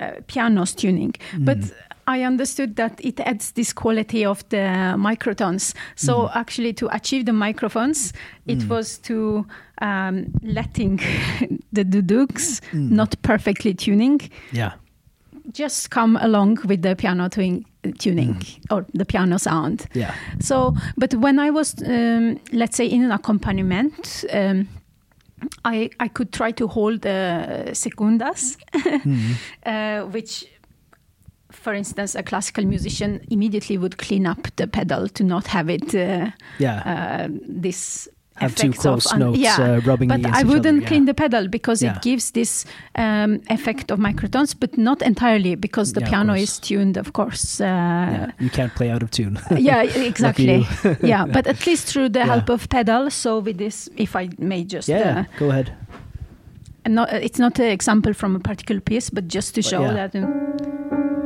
uh, 0.00 0.10
piano's 0.26 0.74
tuning. 0.74 1.14
But 1.38 1.58
Mm. 1.58 1.72
I 2.06 2.22
understood 2.22 2.76
that 2.76 3.00
it 3.04 3.20
adds 3.20 3.52
this 3.52 3.72
quality 3.72 4.24
of 4.26 4.44
the 4.50 4.94
microtones. 4.96 5.74
So 5.96 6.12
Mm. 6.28 6.30
actually, 6.36 6.72
to 6.74 6.88
achieve 6.94 7.24
the 7.24 7.32
microtones, 7.32 8.12
it 8.46 8.58
Mm. 8.58 8.68
was 8.68 8.98
to 8.98 9.46
um, 9.82 10.26
letting 10.42 10.98
the 11.72 11.84
dudukes 11.84 12.60
Mm. 12.72 12.90
not 12.90 13.14
perfectly 13.22 13.74
tuning 13.74 14.20
Yeah. 14.52 14.72
just 15.52 15.90
come 15.90 16.16
along 16.22 16.58
with 16.64 16.82
the 16.82 16.94
piano 16.94 17.28
tuning, 17.28 17.64
tuning 17.98 18.34
Mm. 18.34 18.58
or 18.70 18.86
the 18.94 19.04
piano 19.04 19.36
sound. 19.38 19.86
Yeah. 19.94 20.12
So, 20.40 20.74
but 20.96 21.14
when 21.14 21.38
I 21.38 21.50
was, 21.50 21.74
um, 21.86 22.38
let's 22.52 22.76
say, 22.76 22.86
in 22.86 23.02
an 23.04 23.10
accompaniment, 23.12 24.24
um, 24.32 24.68
I 25.64 25.90
I 26.00 26.08
could 26.08 26.32
try 26.32 26.52
to 26.52 26.66
hold 26.68 27.00
the 27.02 27.70
secundas, 27.74 28.56
Mm. 29.04 29.34
uh, 29.66 30.06
which, 30.12 30.46
for 31.64 31.72
instance, 31.74 32.14
a 32.14 32.22
classical 32.22 32.64
musician 32.74 33.10
immediately 33.30 33.76
would 33.78 33.96
clean 33.96 34.26
up 34.26 34.42
the 34.56 34.66
pedal 34.66 35.08
to 35.08 35.22
not 35.24 35.46
have 35.46 35.68
it 35.76 35.94
uh, 35.94 36.30
Yeah. 36.58 36.82
uh, 36.92 37.28
this. 37.64 38.08
Have 38.36 38.54
two 38.56 38.72
close 38.72 39.06
of 39.12 39.18
notes 39.18 39.38
yeah. 39.38 39.56
uh, 39.60 39.80
rubbing 39.90 40.08
but 40.08 40.26
I 40.26 40.42
wouldn't 40.42 40.78
other. 40.78 40.86
clean 40.88 41.02
yeah. 41.04 41.12
the 41.12 41.14
pedal 41.14 41.48
because 41.48 41.78
Yeah. 41.84 41.94
it 41.96 42.02
gives 42.02 42.32
this 42.32 42.64
um, 42.96 43.40
effect 43.48 43.90
of 43.92 43.98
microtones, 44.00 44.54
but 44.58 44.76
not 44.76 45.02
entirely 45.02 45.54
because 45.54 45.92
the 45.92 46.00
piano 46.00 46.34
is 46.34 46.58
tuned, 46.58 46.96
of 46.96 47.12
course. 47.12 47.60
Uh, 47.60 47.64
Yeah, 47.66 48.30
you 48.40 48.50
can't 48.50 48.74
play 48.74 48.90
out 48.90 49.02
of 49.04 49.10
tune. 49.10 49.38
yeah, 49.56 49.82
exactly. 50.10 50.66
yeah, 51.12 51.26
but 51.26 51.46
at 51.46 51.64
least 51.66 51.86
through 51.86 52.08
the 52.10 52.24
help 52.24 52.48
of 52.50 52.68
pedal. 52.68 53.08
So 53.10 53.38
with 53.38 53.56
this, 53.58 53.88
if 53.96 54.16
I 54.16 54.28
may 54.38 54.64
just, 54.64 54.88
yeah, 54.88 55.20
uh, 55.20 55.38
go 55.38 55.50
ahead. 55.50 55.68
and 56.84 56.94
not, 56.96 57.08
it's 57.12 57.38
not 57.38 57.58
an 57.60 57.70
example 57.70 58.12
from 58.14 58.34
a 58.36 58.40
particular 58.40 58.80
piece, 58.80 59.10
but 59.10 59.28
just 59.28 59.54
to 59.54 59.60
But 59.62 59.70
show 59.70 59.82
that. 59.94 60.14
um, 60.16 61.23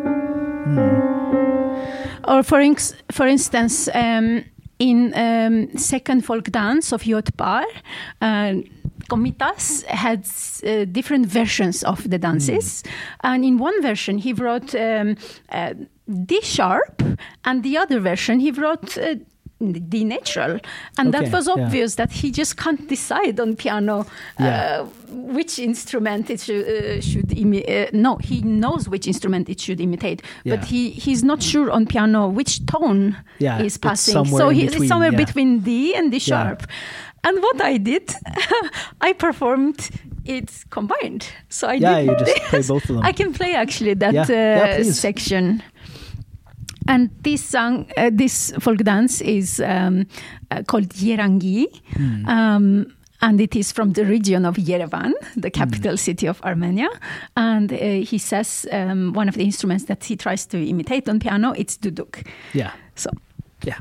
Mm. 0.69 2.21
or 2.29 2.43
for 2.43 2.63
for 3.11 3.27
instance, 3.27 3.89
um, 3.95 4.45
in 4.79 5.13
um, 5.15 5.77
second 5.77 6.25
folk 6.25 6.45
dance 6.45 6.93
of 6.93 7.05
Yot 7.07 7.37
Par, 7.37 7.65
uh, 8.21 8.55
Komitas 9.09 9.85
had 9.85 10.27
uh, 10.65 10.85
different 10.85 11.27
versions 11.27 11.83
of 11.83 12.09
the 12.09 12.19
dances, 12.19 12.83
and 13.23 13.45
in 13.45 13.59
one 13.59 13.81
version 13.83 14.19
he 14.19 14.33
wrote 14.33 14.75
um, 14.75 15.17
uh, 15.51 15.75
D 16.27 16.41
sharp, 16.43 17.03
and 17.45 17.63
the 17.63 17.79
other 17.79 18.01
version 18.01 18.41
he 18.41 18.51
wrote 18.51 18.99
D 19.61 20.05
natural, 20.05 20.61
and 20.99 21.09
Okay, 21.13 21.25
that 21.25 21.33
was 21.33 21.49
yeah. 21.49 21.55
obvious 21.65 21.97
that 21.97 22.13
he 22.13 22.31
just 22.31 22.57
can't 22.57 22.89
decide 22.89 23.41
on 23.41 23.57
piano 23.57 24.07
Yeah. 24.39 24.83
uh, 24.83 24.87
which 25.09 25.59
instrument 25.59 26.31
it 26.31 26.41
should, 26.41 26.65
uh, 26.65 27.01
should 27.01 27.29
imi- 27.31 27.69
uh, 27.69 27.91
no 27.93 28.19
he 28.19 28.41
knows 28.43 28.89
which 28.89 29.09
instrument 29.09 29.49
it 29.49 29.59
should 29.61 29.81
imitate 29.81 30.23
Yeah. 30.45 30.55
but 30.57 30.67
he 30.67 30.91
he's 30.91 31.25
not 31.25 31.43
sure 31.43 31.73
on 31.73 31.87
piano 31.87 32.29
which 32.29 32.65
tone 32.67 33.17
Yeah, 33.41 33.59
is 33.59 33.67
it's 33.67 33.79
passing 33.79 34.25
so 34.27 34.51
he's 34.51 34.71
between, 34.71 34.89
somewhere 34.89 35.11
yeah. 35.13 35.25
between 35.25 35.59
D 35.61 35.93
and 35.97 36.13
D 36.13 36.19
Yeah. 36.19 36.21
sharp 36.21 36.63
and 37.25 37.39
what 37.43 37.61
I 37.61 37.79
did 37.79 38.15
I 39.01 39.13
performed 39.13 39.91
it 40.25 40.51
combined 40.71 41.27
so 41.49 41.67
I 41.69 41.75
Yeah, 41.75 41.97
did 42.01 42.07
you 42.11 42.17
just 42.27 42.37
play 42.51 42.63
both 42.63 42.89
of 42.91 42.95
them. 42.97 43.05
I 43.11 43.13
can 43.13 43.33
play 43.33 43.55
actually 43.55 43.95
that 43.95 44.15
Yeah, 44.15 44.27
yeah, 44.29 44.77
uh, 44.81 44.85
section 44.93 45.63
and 46.89 47.11
this 47.23 47.45
song, 47.45 47.87
uh, 47.97 48.11
this 48.13 48.53
folk 48.59 48.79
dance 48.79 49.21
is 49.21 49.61
um, 49.61 50.07
uh, 50.51 50.63
called 50.67 50.89
Yerangi. 50.89 51.67
Hmm. 51.97 52.27
Um, 52.29 52.87
and 53.21 53.41
it 53.41 53.57
is 53.57 53.73
from 53.73 53.93
the 53.95 54.05
region 54.05 54.45
of 54.47 54.57
Yerevan, 54.57 55.13
the 55.37 55.51
capital 55.51 55.93
Hmm. 55.93 55.97
city 55.97 56.29
of 56.29 56.41
Armenia. 56.43 56.89
And 57.37 57.73
uh, 57.73 57.77
he 58.11 58.19
says 58.19 58.65
um, 58.73 59.13
one 59.13 59.29
of 59.29 59.35
the 59.35 59.45
instruments 59.45 59.85
that 59.87 60.05
he 60.05 60.17
tries 60.17 60.47
to 60.47 60.57
imitate 60.57 61.09
on 61.09 61.19
piano, 61.19 61.53
it's 61.57 61.77
duduk. 61.77 62.25
Yeah. 62.55 62.71
So 62.95 63.11
Yeah. 63.65 63.81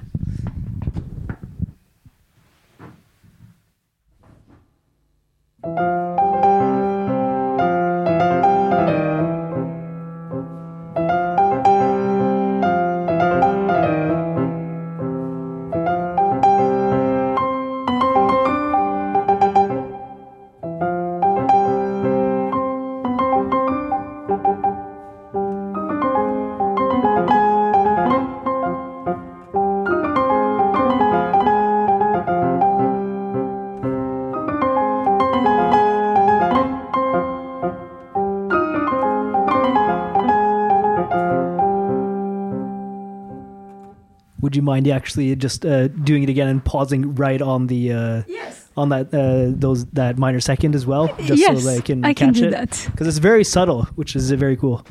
You 44.57 44.61
mind 44.61 44.87
actually 44.87 45.35
just 45.35 45.65
uh, 45.65 45.87
doing 45.87 46.23
it 46.23 46.29
again 46.29 46.47
and 46.47 46.63
pausing 46.63 47.15
right 47.15 47.41
on 47.41 47.67
the 47.67 47.93
uh, 47.93 48.23
yes, 48.27 48.69
on 48.75 48.89
that 48.89 49.13
uh, 49.13 49.51
those 49.55 49.85
that 49.87 50.17
minor 50.17 50.39
second 50.39 50.75
as 50.75 50.85
well, 50.85 51.07
just 51.23 51.39
yes, 51.39 51.63
so 51.63 51.69
they 51.69 51.81
can 51.81 52.03
I 52.03 52.13
can 52.13 52.33
catch 52.33 52.41
do 52.41 52.49
it? 52.49 52.87
Because 52.91 53.07
it's 53.07 53.17
very 53.19 53.43
subtle, 53.43 53.83
which 53.95 54.15
is 54.15 54.31
uh, 54.31 54.35
very 54.35 54.57
cool. 54.57 54.85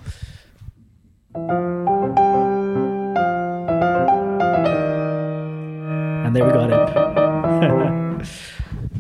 And 6.25 6.35
there 6.35 6.45
we 6.45 6.53
got 6.53 6.71
it. 6.71 6.77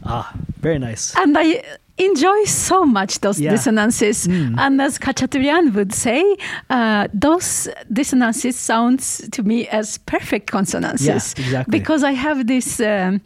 ah, 0.04 0.32
very 0.60 0.78
nice. 0.78 1.16
And 1.16 1.36
I 1.36 1.62
enjoy 1.98 2.44
so 2.44 2.84
much 2.84 3.20
those 3.20 3.40
Yeah. 3.40 3.50
dissonances. 3.52 4.26
Mm. 4.26 4.54
And 4.58 4.80
as 4.82 4.98
Khachaturian 4.98 5.72
would 5.74 5.94
say, 5.94 6.22
uh, 6.70 7.08
those 7.14 7.68
dissonances 7.92 8.56
sounds 8.56 9.28
to 9.32 9.42
me 9.42 9.66
as 9.68 9.98
perfect 9.98 10.50
consonances. 10.50 11.34
Yeah, 11.38 11.44
exactly. 11.44 11.78
Because 11.78 12.04
I 12.04 12.12
have 12.12 12.46
this 12.46 12.80
um, 12.80 13.20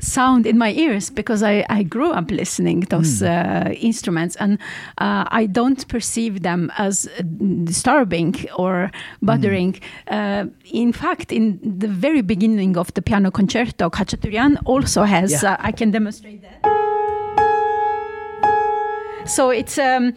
sound 0.00 0.46
in 0.46 0.58
my 0.58 0.72
ears 0.72 1.10
because 1.10 1.42
I, 1.42 1.64
I 1.70 1.82
grew 1.82 2.12
up 2.12 2.30
listening 2.30 2.80
those 2.90 3.20
Hmm. 3.20 3.26
uh, 3.26 3.70
instruments 3.80 4.36
and 4.36 4.58
uh, 4.98 5.24
I 5.40 5.46
don't 5.46 5.88
perceive 5.88 6.42
them 6.42 6.70
as 6.78 7.06
uh, 7.06 7.22
disturbing 7.64 8.34
or 8.56 8.90
bothering. 9.22 9.80
Hmm. 10.08 10.14
Uh, 10.14 10.44
in 10.72 10.92
fact, 10.92 11.32
in 11.32 11.58
the 11.78 11.88
very 11.88 12.22
beginning 12.22 12.76
of 12.76 12.92
the 12.94 13.02
piano 13.02 13.30
concerto, 13.30 13.88
Khachaturian 13.90 14.58
also 14.64 15.02
has, 15.04 15.30
Yeah. 15.42 15.52
uh, 15.54 15.68
I 15.68 15.72
can 15.72 15.90
demonstrate 15.90 16.42
that. 16.42 16.85
So 19.26 19.50
it's 19.50 19.78
um, 19.78 20.14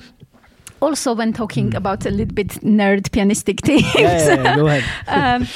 also 0.81 1.13
when 1.13 1.33
talking 1.33 1.75
about 1.75 2.05
a 2.05 2.09
little 2.09 2.33
bit 2.33 2.49
nerd 2.61 3.09
pianistic 3.09 3.61
things. 3.65 3.83
Yeah, 3.95 4.17
yeah, 4.17 4.43
yeah, 4.43 4.55
go 4.55 4.67
ahead. 4.67 4.83
um, 5.41 5.47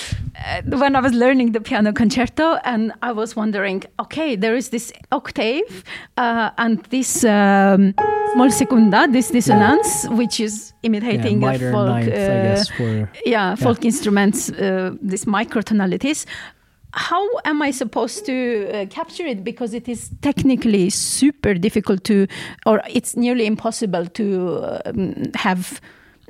uh, 0.46 0.78
when 0.78 0.96
I 0.96 1.00
was 1.00 1.14
learning 1.14 1.52
the 1.52 1.62
piano 1.62 1.94
concerto, 1.94 2.56
and 2.66 2.92
I 3.02 3.12
was 3.12 3.36
wondering, 3.36 3.84
okay, 4.00 4.36
there 4.36 4.56
is 4.56 4.70
this 4.70 4.92
octave 5.12 5.84
uh, 6.18 6.50
and 6.58 6.84
this 6.86 7.24
um, 7.24 7.94
small 8.34 8.52
secunda, 8.52 9.08
this 9.10 9.30
dissonance, 9.30 10.08
which 10.10 10.40
is 10.40 10.74
imitating 10.84 11.40
folk, 11.40 11.62
ninth, 11.62 12.10
I 12.10 12.12
uh, 12.12 12.44
guess, 12.44 12.70
for 12.70 13.10
yeah, 13.26 13.56
folk 13.56 13.86
instruments, 13.86 14.50
uh, 14.50 14.96
these 15.02 15.26
microtonalities. 15.26 16.26
How 16.96 17.24
am 17.46 17.62
I 17.62 17.72
supposed 17.72 18.26
to 18.26 18.70
uh, 18.72 18.86
capture 18.90 19.26
it? 19.26 19.44
Because 19.44 19.74
it 19.74 19.88
is 19.90 20.10
technically 20.22 20.90
super 20.92 21.54
difficult 21.56 22.04
to, 22.06 22.28
or 22.66 22.82
it's 22.90 23.16
nearly 23.16 23.46
impossible 23.46 24.06
to 24.06 24.80
um, 24.86 25.16
have 25.36 25.82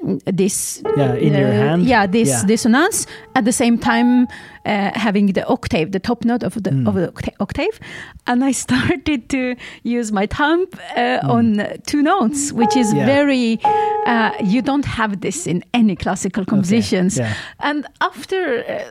mm, 0.01 0.21
this. 0.25 0.81
Yeah, 0.97 1.15
in 1.15 1.33
your 1.33 1.51
hand? 1.51 1.83
Yeah, 1.85 2.07
this 2.07 2.29
Yeah. 2.29 2.45
dissonance 2.47 3.07
at 3.35 3.43
the 3.45 3.51
same 3.51 3.77
time 3.77 4.27
uh, 4.65 4.91
having 4.95 5.33
the 5.33 5.45
octave, 5.47 5.91
the 5.91 5.99
top 5.99 6.23
note 6.23 6.43
of 6.45 6.53
the 6.63 6.71
Mm. 6.71 6.87
of 6.87 6.95
the 6.95 7.11
octave, 7.39 7.79
and 8.25 8.43
I 8.43 8.51
started 8.65 9.27
to 9.29 9.55
use 9.83 10.11
my 10.13 10.27
thumb 10.27 10.65
uh, 10.95 11.19
on 11.35 11.59
two 11.85 12.01
notes, 12.01 12.53
which 12.53 12.75
is 12.77 12.93
Mm. 12.93 12.97
Yeah. 12.97 13.05
very. 13.05 13.59
Uh, 14.05 14.31
you 14.43 14.61
don't 14.61 14.85
have 14.85 15.19
this 15.21 15.47
in 15.47 15.63
any 15.73 15.95
classical 15.95 16.45
compositions. 16.45 17.17
yeah. 17.17 17.33
And 17.59 17.85
after 17.99 18.63
uh, 18.67 18.83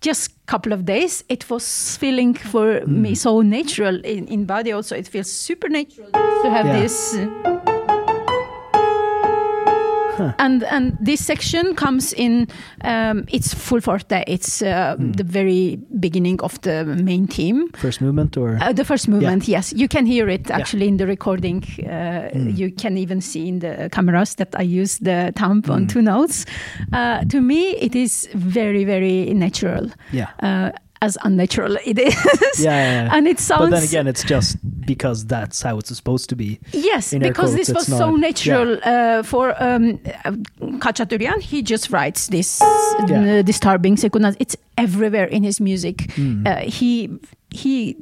just 0.00 0.30
couple 0.46 0.72
of 0.72 0.84
days, 0.84 1.24
it 1.28 1.48
was 1.50 1.96
feeling 1.96 2.34
for 2.34 2.80
Hmm. 2.80 3.02
me 3.02 3.14
so 3.14 3.40
natural 3.42 3.96
in, 4.04 4.26
in 4.28 4.44
body. 4.44 4.72
Also, 4.72 4.94
it 4.96 5.08
feels 5.08 5.30
super 5.30 5.68
natural 5.68 6.08
to 6.42 6.50
have 6.50 6.66
Yeah. 6.66 6.80
this. 6.80 7.14
uh, 7.14 7.95
And 10.38 10.62
and 10.64 10.96
this 11.00 11.24
section 11.24 11.74
comes 11.74 12.12
in. 12.12 12.46
Um, 12.84 13.24
it's 13.28 13.54
full 13.54 13.80
forte. 13.80 14.22
It's 14.26 14.62
uh, 14.62 14.96
Hmm. 14.98 15.12
the 15.12 15.24
very 15.24 15.78
beginning 16.00 16.40
of 16.42 16.60
the 16.62 16.84
main 16.84 17.26
theme. 17.26 17.68
first 17.74 18.00
movement 18.00 18.36
or 18.36 18.58
Uh, 18.62 18.72
the 18.72 18.84
first 18.84 19.08
movement, 19.08 19.48
yes, 19.48 19.72
you 19.76 19.88
can 19.88 20.06
hear 20.06 20.28
it 20.28 20.48
Yeah. 20.48 20.56
actually 20.58 20.86
in 20.88 20.96
the 20.96 21.06
recording. 21.06 21.62
Uh, 21.78 22.28
Hmm. 22.32 22.48
You 22.56 22.70
can 22.82 22.96
even 22.96 23.20
see 23.20 23.48
in 23.48 23.58
the 23.60 23.88
cameras 23.90 24.34
that 24.36 24.54
I 24.58 24.62
use 24.80 24.98
the 25.04 25.32
thumb 25.34 25.62
on 25.68 25.82
Hmm. 25.82 25.86
two 25.86 26.02
notes. 26.02 26.44
Uh, 26.92 27.24
to 27.28 27.40
me, 27.40 27.76
it 27.80 27.94
is 27.94 28.28
very, 28.34 28.84
very 28.84 29.32
natural. 29.34 29.90
yeah. 30.12 30.28
As 31.06 31.16
unnatural 31.22 31.76
it 31.90 31.98
is. 31.98 32.14
Yeah, 32.58 32.70
yeah, 32.70 33.04
yeah. 33.04 33.16
and 33.16 33.26
it 33.32 33.38
sounds. 33.40 33.60
But 33.60 33.70
then 33.76 33.84
again, 33.90 34.06
it's 34.12 34.24
just 34.24 34.56
because 34.86 35.24
that's 35.26 35.62
how 35.62 35.78
it's 35.78 35.94
supposed 35.96 36.28
to 36.30 36.36
be. 36.36 36.58
Yes, 36.72 37.12
in 37.12 37.20
because 37.22 37.50
quotes, 37.54 37.68
this 37.68 37.68
was 37.76 37.88
it's 37.88 37.98
so 37.98 38.10
not- 38.10 38.20
natural 38.28 38.78
uh, 38.82 39.22
for 39.22 39.44
um, 39.62 39.84
uh, 40.24 40.32
Khachaturian. 40.84 41.40
He 41.40 41.62
just 41.62 41.90
writes 41.90 42.28
this 42.28 42.60
Yeah. 43.08 43.38
uh, 43.38 43.42
disturbing 43.42 43.96
sequence. 43.96 44.36
It's 44.40 44.56
everywhere 44.76 45.26
in 45.36 45.42
his 45.42 45.60
music. 45.60 46.10
Hmm. 46.12 46.46
Uh, 46.46 46.56
he 46.78 47.10
he 47.50 47.96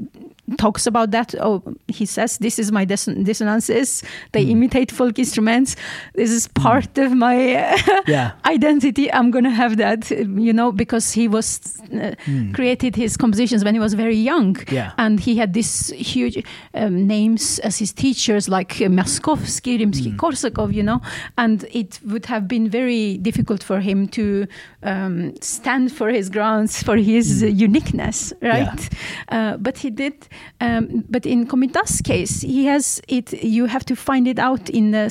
talks 0.57 0.87
about 0.87 1.11
that. 1.11 1.35
Oh, 1.41 1.63
he 1.89 2.07
says 2.07 2.39
this 2.39 2.59
is 2.59 2.71
my 2.73 2.85
disson- 2.85 3.25
dissonances. 3.25 4.03
They 4.33 4.45
Hmm. 4.45 4.51
imitate 4.51 4.93
folk 4.93 5.19
instruments. 5.19 5.77
This 6.15 6.31
is 6.31 6.49
part 6.49 6.99
of 6.99 7.13
my 7.13 7.37
Yeah. 8.07 8.33
identity. 8.47 9.13
I'm 9.13 9.31
gonna 9.31 9.51
have 9.55 9.77
that, 9.77 10.11
you 10.11 10.53
know, 10.53 10.73
because 10.73 11.13
he 11.13 11.29
was 11.29 11.61
uh, 11.93 12.15
created 12.53 12.97
his 12.97 13.17
compositions 13.17 13.65
when 13.65 13.75
he 13.75 13.81
was 13.81 13.95
very 13.95 14.17
young, 14.17 14.55
Hmm. 14.57 14.75
Yeah. 14.75 14.93
and 14.99 15.21
he 15.21 15.37
had 15.37 15.53
these 15.53 15.91
huge 15.91 16.45
um, 16.75 17.07
names 17.07 17.59
as 17.61 17.79
his 17.79 17.93
teachers, 17.93 18.49
like 18.49 18.73
uh, 18.81 18.89
Myaskovsky, 18.89 19.79
Rimsky-Korsakov, 19.81 20.73
you 20.75 20.83
know, 20.83 21.01
and 21.37 21.65
it 21.73 22.01
would 22.05 22.27
have 22.27 22.47
been 22.49 22.69
very 22.69 23.19
difficult 23.19 23.63
for 23.63 23.81
him 23.81 24.09
to 24.09 24.47
um, 24.83 25.33
stand 25.41 25.93
for 25.93 26.09
his 26.11 26.29
grounds, 26.31 26.83
for 26.83 26.97
his 26.97 27.43
uh, 27.43 27.47
uniqueness, 27.47 28.33
right? 28.43 28.89
Uh, 29.29 29.57
but 29.57 29.79
he 29.79 29.91
did. 29.91 30.15
Um, 30.61 31.05
but 31.09 31.27
in 31.27 31.47
Komitas' 31.47 32.03
case, 32.03 32.41
he 32.43 32.67
has 32.67 33.01
it. 33.09 33.33
You 33.43 33.67
have 33.67 33.85
to 33.87 33.97
find 33.97 34.27
it 34.29 34.39
out 34.39 34.71
in 34.71 34.91
the. 34.93 35.11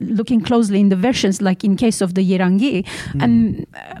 Looking 0.00 0.40
closely 0.40 0.80
in 0.80 0.88
the 0.88 0.96
versions, 0.96 1.40
like 1.40 1.62
in 1.62 1.76
case 1.76 2.00
of 2.00 2.14
the 2.14 2.22
Yerangi, 2.28 2.84
and 3.20 3.64
uh, 3.72 4.00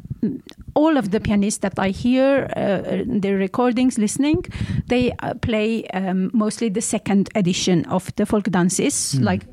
all 0.74 0.96
of 0.96 1.12
the 1.12 1.20
pianists 1.20 1.60
that 1.60 1.78
I 1.78 1.90
hear 1.90 2.50
uh, 2.56 3.04
their 3.06 3.36
recordings, 3.36 3.96
listening, 3.96 4.44
they 4.88 5.12
uh, 5.22 5.34
play 5.34 5.86
um, 5.94 6.30
mostly 6.34 6.70
the 6.70 6.80
second 6.80 7.28
edition 7.36 7.84
of 7.86 8.12
the 8.16 8.26
folk 8.26 8.50
dances. 8.50 9.14
Like 9.20 9.46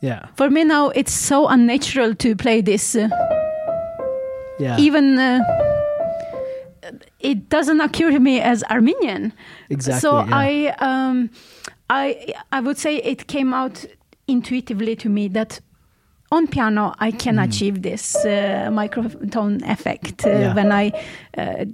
Yeah. 0.00 0.26
for 0.36 0.48
me 0.50 0.62
now, 0.64 0.90
it's 0.90 1.12
so 1.12 1.48
unnatural 1.48 2.14
to 2.14 2.36
play 2.36 2.60
this. 2.62 2.94
Uh, 2.94 3.08
Yeah. 4.60 4.76
even 4.78 5.18
uh, 5.18 5.40
it 7.20 7.48
doesn't 7.48 7.80
occur 7.80 8.10
to 8.10 8.20
me 8.20 8.40
as 8.40 8.62
Armenian. 8.70 9.32
Exactly, 9.70 10.00
So 10.00 10.18
yeah. 10.18 10.28
I, 10.30 10.74
um, 10.78 11.30
I, 11.90 12.34
I 12.52 12.60
would 12.60 12.78
say 12.78 12.96
it 12.96 13.26
came 13.26 13.52
out 13.54 13.84
intuitively 14.26 14.94
to 14.96 15.08
me 15.08 15.28
that 15.28 15.60
on 16.30 16.46
piano 16.46 16.94
I 16.98 17.10
can 17.10 17.36
Mm. 17.36 17.44
achieve 17.48 17.82
this 17.82 18.14
uh, 18.16 18.68
microtone 18.70 19.62
effect 19.68 20.26
uh, 20.26 20.30
Yeah. 20.30 20.54
when 20.54 20.72
I. 20.72 20.92
Uh, 21.36 21.64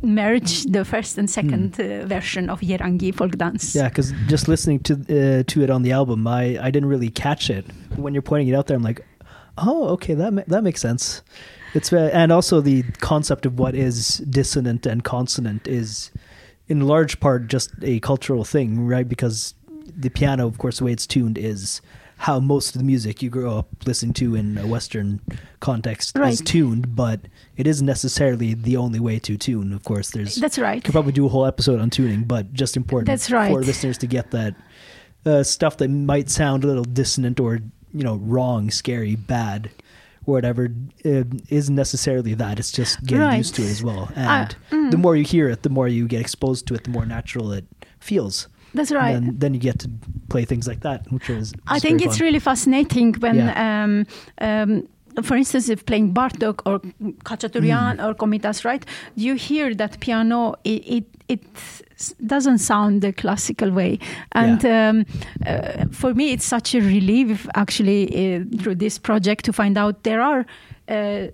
merge 0.00 0.62
the 0.66 0.84
first 0.84 1.18
and 1.18 1.28
second 1.28 1.72
Mm. 1.72 2.04
uh, 2.04 2.06
version 2.06 2.48
of 2.50 2.60
Yerangi 2.60 3.12
folk 3.12 3.32
dance. 3.36 3.74
Yeah, 3.74 3.88
because 3.88 4.12
just 4.28 4.46
listening 4.46 4.78
to 4.84 4.92
uh, 4.94 5.42
to 5.42 5.62
it 5.62 5.70
on 5.70 5.82
the 5.82 5.90
album, 5.90 6.24
I, 6.26 6.56
I 6.66 6.70
didn't 6.70 6.88
really 6.88 7.10
catch 7.10 7.50
it. 7.50 7.64
When 7.96 8.14
you're 8.14 8.22
pointing 8.22 8.46
it 8.48 8.54
out 8.54 8.66
there, 8.68 8.76
I'm 8.76 8.84
like, 8.84 9.04
oh, 9.56 9.88
okay, 9.94 10.14
that 10.14 10.32
ma- 10.32 10.44
that 10.46 10.62
makes 10.62 10.80
sense. 10.80 11.22
It's 11.74 11.92
and 11.92 12.32
also 12.32 12.60
the 12.60 12.82
concept 12.98 13.46
of 13.46 13.58
what 13.58 13.74
is 13.74 14.18
dissonant 14.18 14.86
and 14.86 15.04
consonant 15.04 15.68
is, 15.68 16.10
in 16.66 16.80
large 16.80 17.20
part, 17.20 17.48
just 17.48 17.70
a 17.82 18.00
cultural 18.00 18.44
thing, 18.44 18.86
right? 18.86 19.08
Because 19.08 19.54
the 19.86 20.08
piano, 20.08 20.46
of 20.46 20.58
course, 20.58 20.78
the 20.78 20.84
way 20.84 20.92
it's 20.92 21.06
tuned 21.06 21.38
is 21.38 21.80
how 22.18 22.40
most 22.40 22.74
of 22.74 22.80
the 22.80 22.84
music 22.84 23.22
you 23.22 23.30
grow 23.30 23.58
up 23.58 23.68
listening 23.86 24.12
to 24.12 24.34
in 24.34 24.58
a 24.58 24.66
Western 24.66 25.20
context 25.60 26.18
is 26.18 26.40
tuned, 26.40 26.96
but 26.96 27.20
it 27.56 27.66
isn't 27.66 27.86
necessarily 27.86 28.54
the 28.54 28.76
only 28.76 28.98
way 28.98 29.20
to 29.20 29.36
tune. 29.36 29.72
Of 29.72 29.84
course, 29.84 30.10
there's 30.10 30.34
That's 30.34 30.58
right. 30.58 30.82
could 30.82 30.92
probably 30.92 31.12
do 31.12 31.26
a 31.26 31.28
whole 31.28 31.46
episode 31.46 31.80
on 31.80 31.90
tuning, 31.90 32.24
but 32.24 32.52
just 32.52 32.76
important 32.76 33.06
That's 33.06 33.30
right. 33.30 33.52
for 33.52 33.62
listeners 33.62 33.98
to 33.98 34.08
get 34.08 34.32
that 34.32 34.56
uh, 35.24 35.44
stuff 35.44 35.76
that 35.76 35.88
might 35.88 36.28
sound 36.28 36.64
a 36.64 36.66
little 36.66 36.84
dissonant 36.84 37.38
or 37.38 37.60
you 37.94 38.02
know 38.02 38.16
wrong, 38.16 38.70
scary, 38.70 39.14
bad, 39.14 39.70
or 40.28 40.32
whatever 40.34 40.68
uh, 41.04 41.24
isn't 41.48 41.74
necessarily 41.74 42.34
that. 42.34 42.58
It's 42.58 42.72
just 42.72 43.02
getting 43.04 43.24
Right. 43.24 43.38
used 43.38 43.54
to 43.56 43.62
it 43.62 43.70
as 43.70 43.82
well. 43.82 44.02
Uh, 44.16 44.20
And 44.70 44.92
the 44.92 44.98
more 44.98 45.16
you 45.16 45.24
hear 45.24 45.48
it, 45.48 45.62
the 45.62 45.70
more 45.70 45.88
you 45.88 46.06
get 46.06 46.20
exposed 46.20 46.66
to 46.68 46.74
it, 46.74 46.84
the 46.84 46.90
more 46.90 47.06
natural 47.06 47.52
it 47.52 47.64
feels. 48.00 48.48
That's 48.74 48.92
right. 48.92 49.16
And 49.16 49.26
then, 49.26 49.38
then 49.38 49.54
you 49.54 49.60
get 49.60 49.78
to 49.80 49.88
play 50.28 50.44
things 50.44 50.66
like 50.68 50.80
that, 50.80 51.10
which 51.10 51.30
is 51.30 51.52
I 51.66 51.78
think 51.80 52.02
it's 52.02 52.18
fun. 52.18 52.26
really 52.26 52.38
fascinating 52.40 53.14
when, 53.20 53.36
Yeah. 53.36 53.84
um, 53.84 54.06
um, 54.40 54.70
for 55.22 55.36
instance, 55.36 55.68
if 55.72 55.84
playing 55.86 56.12
Bartok 56.14 56.60
or 56.66 56.80
Khachaturian 57.24 57.96
Mm. 57.96 58.04
or 58.04 58.14
Komitas, 58.14 58.64
right? 58.64 58.84
You 59.16 59.34
hear 59.34 59.74
that 59.74 59.98
piano. 60.00 60.54
It 60.64 60.82
it, 60.96 61.04
it 61.28 61.42
doesn't 62.26 62.58
sound 62.58 63.02
the 63.02 63.12
classical 63.12 63.70
way, 63.70 63.98
and 64.32 64.64
um, 64.64 65.06
uh, 65.46 65.86
for 65.90 66.14
me, 66.14 66.32
it's 66.32 66.46
such 66.46 66.74
a 66.74 66.80
relief 66.80 67.46
actually 67.54 68.06
uh, 68.36 68.44
through 68.60 68.76
this 68.76 68.98
project 68.98 69.44
to 69.46 69.52
find 69.52 69.76
out 69.76 70.04
there 70.04 70.20
are. 70.20 70.46
Uh, 70.88 71.28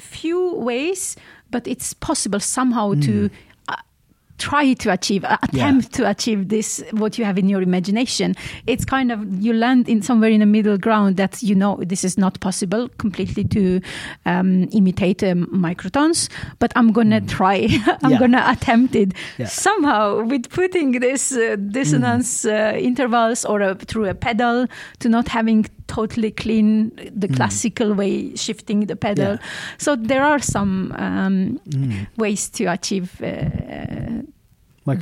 few 0.00 0.54
ways, 0.54 1.14
but 1.50 1.66
it's 1.66 1.92
possible 1.92 2.40
somehow 2.40 2.94
to 2.94 3.26
uh, 3.26 3.28
try 4.40 4.72
to 4.74 4.90
achieve, 4.90 5.22
uh, 5.24 5.36
attempt 5.42 5.92
to 5.92 6.08
achieve 6.08 6.48
this, 6.48 6.82
what 6.92 7.18
you 7.18 7.24
have 7.24 7.38
in 7.38 7.48
your 7.48 7.62
imagination. 7.62 8.34
It's 8.66 8.84
kind 8.84 9.12
of, 9.12 9.18
you 9.42 9.52
land 9.52 9.88
in 9.88 10.02
somewhere 10.02 10.30
in 10.30 10.40
the 10.40 10.46
middle 10.46 10.78
ground 10.78 11.16
that 11.18 11.42
you 11.42 11.54
know 11.54 11.78
this 11.86 12.02
is 12.04 12.16
not 12.18 12.40
possible 12.40 12.88
completely 12.98 13.44
to 13.44 13.80
um, 14.26 14.68
imitate 14.72 15.22
um, 15.22 15.46
microtones, 15.52 16.28
but 16.58 16.72
I'm 16.74 16.90
going 16.92 17.10
to 17.10 17.20
try, 17.20 17.68
I'm 18.02 18.12
Yeah. 18.12 18.18
going 18.18 18.32
to 18.32 18.50
attempt 18.50 18.94
it 18.96 19.12
Yeah. 19.38 19.46
somehow 19.48 20.24
with 20.24 20.48
putting 20.50 21.00
this 21.00 21.32
uh, 21.32 21.56
dissonance 21.70 22.44
uh, 22.46 22.74
intervals 22.80 23.44
or 23.44 23.60
a, 23.60 23.74
through 23.74 24.08
a 24.08 24.14
pedal 24.14 24.66
to 25.00 25.08
not 25.08 25.28
having 25.28 25.66
totally 25.86 26.30
clean 26.30 26.92
the 27.20 27.26
classical 27.28 27.92
way 27.94 28.34
shifting 28.36 28.86
the 28.86 28.94
pedal 28.96 29.32
Yeah. 29.34 29.38
so 29.78 29.96
there 29.96 30.22
are 30.24 30.38
some 30.40 30.92
um, 30.98 31.58
Mm. 31.70 32.06
ways 32.16 32.48
to 32.50 32.64
achieve 32.66 33.10
uh, 33.22 33.26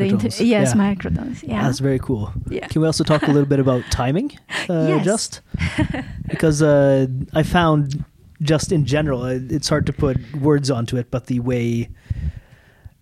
inter- 0.01 0.28
yes 0.44 0.73
Yeah. 0.74 0.74
microtones 0.74 1.43
yeah 1.47 1.62
That's 1.65 1.78
very 1.81 1.98
cool. 1.98 2.32
Yeah. 2.51 2.66
Can 2.69 2.81
we 2.82 2.86
also 2.86 3.05
talk 3.05 3.23
a 3.23 3.32
little 3.32 3.47
bit 3.48 3.60
about 3.60 3.82
timing? 3.90 4.31
Uh, 4.70 4.86
Yes. 4.89 5.05
Just 5.05 5.40
because 6.28 6.62
uh, 6.62 7.06
I 7.35 7.43
found, 7.43 8.05
just 8.43 8.70
in 8.73 8.85
general, 8.85 9.23
uh, 9.23 9.39
it's 9.56 9.69
hard 9.69 9.86
to 9.86 9.93
put 9.93 10.16
words 10.48 10.70
onto 10.70 10.97
it, 10.98 11.10
but 11.10 11.27
the 11.27 11.40
way, 11.40 11.89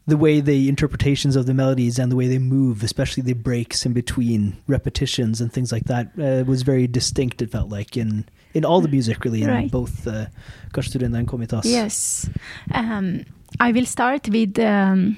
the 0.07 0.17
way 0.17 0.41
the 0.41 0.69
interpretations 0.69 1.35
of 1.35 1.47
the 1.47 1.55
melodies 1.55 1.99
and 1.99 2.13
the 2.13 2.17
way 2.17 2.29
they 2.29 2.39
move, 2.39 2.85
especially 2.85 3.23
the 3.25 3.33
breaks 3.35 3.85
in 3.85 3.93
between 3.93 4.57
repetitions 4.69 5.41
and 5.41 5.53
things 5.53 5.73
like 5.73 5.85
that, 5.85 6.07
uh, 6.19 6.45
was 6.45 6.63
very 6.63 6.87
distinct. 6.87 7.43
It 7.43 7.51
felt 7.51 7.69
like 7.71 7.97
in 7.97 8.25
in 8.55 8.65
all 8.65 8.81
the 8.81 8.89
music, 8.89 9.25
really, 9.25 9.43
in 9.43 9.49
Right. 9.51 9.71
both 9.71 10.07
uh, 10.07 10.27
and 10.73 11.27
Komitas. 11.29 11.65
yes 11.65 12.29
um, 12.75 13.25
i 13.61 13.73
will 13.73 13.87
start 13.87 14.29
with 14.29 14.59
um, 14.59 15.17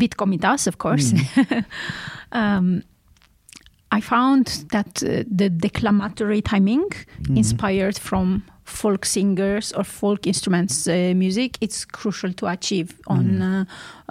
with 0.00 0.16
komitas 0.16 0.66
of 0.66 0.76
course 0.78 1.12
Mm. 1.12 1.64
um, 2.32 2.82
i 3.92 4.00
found 4.00 4.46
that 4.70 5.02
uh, 5.02 5.22
the 5.36 5.48
declamatory 5.50 6.42
timing 6.42 6.84
Mhm. 7.22 7.36
inspired 7.36 7.98
from 7.98 8.42
folk 8.64 9.04
singers 9.04 9.72
or 9.76 9.84
folk 9.84 10.26
instruments 10.26 10.86
uh, 10.88 11.12
music 11.14 11.56
it's 11.60 11.84
crucial 11.84 12.32
to 12.32 12.46
achieve 12.46 12.88
on 13.06 13.24
Mm. 13.24 13.42
uh, 13.42 13.64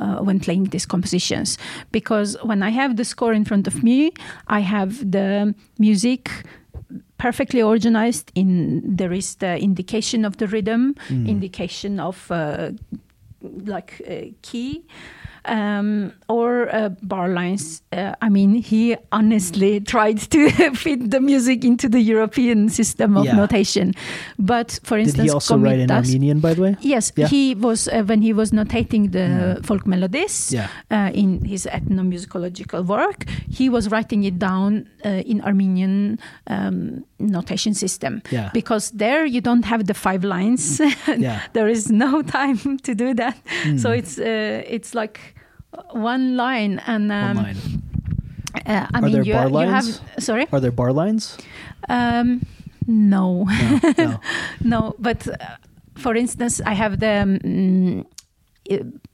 uh, 0.04 0.24
when 0.26 0.40
playing 0.40 0.70
these 0.72 0.86
compositions 0.88 1.58
because 1.92 2.38
when 2.44 2.64
i 2.64 2.72
have 2.72 2.96
the 2.96 3.04
score 3.04 3.34
in 3.36 3.46
front 3.46 3.68
of 3.68 3.84
me 3.84 4.12
i 4.48 4.62
have 4.62 4.92
the 5.12 5.54
music 5.80 6.30
perfectly 7.18 7.62
organized 7.62 8.32
in 8.36 8.82
there 8.98 9.14
is 9.18 9.36
the 9.36 9.58
indication 9.60 10.26
of 10.26 10.34
the 10.38 10.48
rhythm 10.48 10.94
Mm. 11.10 11.28
indication 11.28 12.00
of 12.00 12.30
uh, 12.32 12.72
like 13.66 13.92
uh, 14.08 14.32
key 14.42 14.82
um, 15.46 16.14
or 16.30 16.74
uh, 16.74 16.90
bar 17.02 17.30
lines. 17.30 17.82
Uh, 17.92 18.14
I 18.22 18.30
mean, 18.30 18.56
he 18.56 18.96
honestly 19.12 19.80
tried 19.94 20.20
to 20.32 20.50
fit 20.76 21.12
the 21.12 21.20
music 21.20 21.64
into 21.66 21.90
the 21.90 22.00
European 22.00 22.70
system 22.70 23.18
of 23.18 23.26
Yeah. 23.26 23.36
notation. 23.36 23.94
But 24.40 24.80
for 24.84 24.98
Did 24.98 25.08
instance, 25.08 25.24
he 25.26 25.34
also 25.34 25.58
write 25.58 25.80
in 25.80 25.92
Armenian, 25.92 26.40
by 26.40 26.54
the 26.54 26.62
way? 26.62 26.76
Yes, 26.82 27.12
Yeah. 27.16 27.28
he 27.28 27.56
was 27.56 27.88
uh, 27.88 28.04
when 28.06 28.22
he 28.22 28.34
was 28.34 28.52
notating 28.52 29.12
the 29.12 29.24
Mm. 29.34 29.66
folk 29.66 29.86
melodies 29.88 30.52
Yeah. 30.54 30.68
uh, 30.92 31.10
in 31.14 31.46
his 31.46 31.66
ethnomusicological 31.72 32.86
work. 32.86 33.26
He 33.50 33.70
was 33.70 33.90
writing 33.90 34.24
it 34.24 34.40
down 34.40 34.88
uh, 35.06 35.10
in 35.26 35.42
Armenian 35.42 36.20
um, 36.48 37.04
notation 37.20 37.74
system 37.74 38.22
Yeah. 38.32 38.50
because 38.54 38.92
there 38.92 39.26
you 39.26 39.42
don't 39.42 39.66
have 39.66 39.86
the 39.86 39.94
five 39.94 40.24
lines. 40.24 40.82
There 41.54 41.68
is 41.72 41.90
no 41.92 42.22
time 42.22 42.78
to 42.84 42.94
do 42.96 43.14
that. 43.16 43.36
So 43.78 43.90
Mm. 43.90 43.98
it's 43.98 44.18
uh, 44.20 44.64
it's 44.76 44.94
like 44.94 45.20
one 45.92 46.36
line 46.38 46.80
and 46.88 47.12
um, 47.12 47.36
One 47.38 47.46
line. 47.46 47.58
Uh, 48.66 48.88
I 48.94 48.98
Are 48.98 49.02
mean 49.02 49.12
there 49.14 49.24
you, 49.24 49.34
bar 49.34 49.50
you 49.50 49.58
have 49.72 49.86
lines? 49.86 50.02
sorry 50.20 50.48
Are 50.52 50.60
there 50.60 50.72
bar 50.72 50.92
lines? 50.94 51.38
um, 51.90 52.42
no. 52.88 53.46
No. 53.46 53.80
no. 53.98 54.20
No, 54.64 54.96
but 55.00 55.28
uh, 55.28 55.34
for 55.96 56.16
instance, 56.16 56.62
I 56.66 56.74
have 56.74 57.00
the 57.00 57.22
um, 57.24 58.06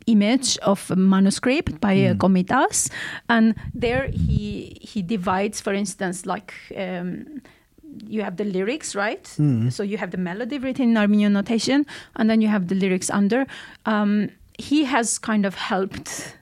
image 0.07 0.57
of 0.59 0.89
a 0.91 0.95
manuscript 0.95 1.79
by 1.79 1.95
Mm. 1.95 2.17
Komitas, 2.17 2.89
and 3.27 3.53
there 3.75 4.07
he 4.11 4.77
he 4.81 5.01
divides, 5.01 5.61
for 5.61 5.73
instance, 5.73 6.25
like. 6.25 6.53
Um, 6.75 7.41
you 8.07 8.21
have 8.21 8.35
the 8.37 8.43
lyrics, 8.43 8.93
right? 8.95 9.23
Mm. 9.39 9.71
So 9.73 9.81
you 9.81 9.97
have 9.97 10.11
the 10.11 10.17
melody 10.17 10.59
written 10.59 10.89
in 10.91 10.97
Armenian 10.97 11.33
notation, 11.33 11.85
and 12.15 12.29
then 12.29 12.39
you 12.39 12.47
have 12.47 12.67
the 12.67 12.75
lyrics 12.75 13.09
under. 13.09 13.47
Um, 13.87 14.29
he 14.59 14.83
has 14.85 15.17
kind 15.17 15.43
of 15.45 15.55
helped 15.55 16.37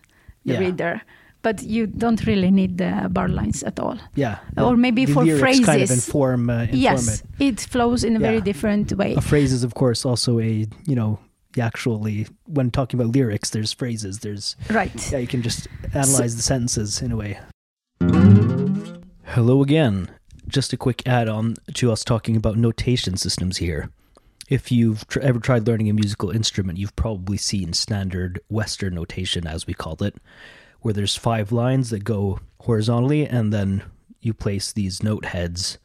the 0.48 0.54
Yeah. 0.54 0.60
reader, 0.60 1.02
but 1.44 1.62
you 1.64 1.86
don't 1.88 2.26
really 2.26 2.50
need 2.52 2.78
the 2.78 3.08
bar 3.12 3.28
lines 3.30 3.62
at 3.64 3.80
all. 3.80 3.98
Yeah. 4.16 4.38
Or 4.58 4.76
maybe 4.76 5.06
the 5.06 5.14
for 5.14 5.24
lyrics 5.24 5.42
kind 5.42 5.60
of 5.60 5.66
phrases. 5.66 6.08
inform, 6.08 6.50
uh, 6.50 6.62
inform 6.64 6.80
yes, 6.80 7.22
it. 7.40 7.46
it 7.50 7.60
flows 7.60 8.04
in 8.04 8.16
a 8.16 8.20
very 8.20 8.42
different 8.42 8.92
way. 8.94 9.14
A 9.16 9.22
phrase 9.22 9.52
is, 9.54 9.64
of 9.64 9.74
course, 9.76 10.06
also 10.10 10.40
a, 10.40 10.66
you 10.86 10.96
know, 10.96 11.20
actually, 11.60 12.28
when 12.46 12.72
talking 12.72 13.00
about 13.00 13.14
lyrics, 13.16 13.50
there's 13.52 13.74
phrases, 13.74 14.20
there's, 14.20 14.56
Right. 14.70 15.12
yeah, 15.12 15.20
you 15.20 15.28
can 15.28 15.42
just 15.42 15.68
analyze 15.94 16.36
the 16.36 16.42
sentences 16.42 17.02
in 17.02 17.12
a 17.12 17.16
way. 17.16 17.40
Hello 19.26 19.62
again. 19.62 20.10
Just 20.48 20.72
a 20.74 20.78
quick 20.78 21.02
add 21.06 21.28
on 21.28 21.56
to 21.74 21.92
us 21.92 22.04
talking 22.04 22.36
about 22.38 22.58
notation 22.58 23.18
systems 23.18 23.58
here. 23.58 23.90
If 24.48 24.72
you've 24.72 25.06
tr- 25.08 25.20
ever 25.20 25.40
tried 25.40 25.68
learning 25.68 25.90
a 25.90 25.94
musical 25.94 26.32
instrument, 26.32 26.78
you've 26.78 26.96
probably 26.96 27.38
seen 27.38 27.74
standard 27.74 28.40
Western 28.50 28.96
notation, 28.96 29.46
as 29.46 29.68
we 29.68 29.74
called 29.74 30.02
it, 30.02 30.16
where 30.82 30.94
there's 30.94 31.16
five 31.16 31.52
lines 31.52 31.90
that 31.90 32.04
go 32.04 32.40
horizontally, 32.62 33.28
and 33.28 33.52
then 33.52 33.84
you 34.22 34.34
place 34.34 34.72
these 34.72 35.04
note 35.04 35.26
heads, 35.26 35.78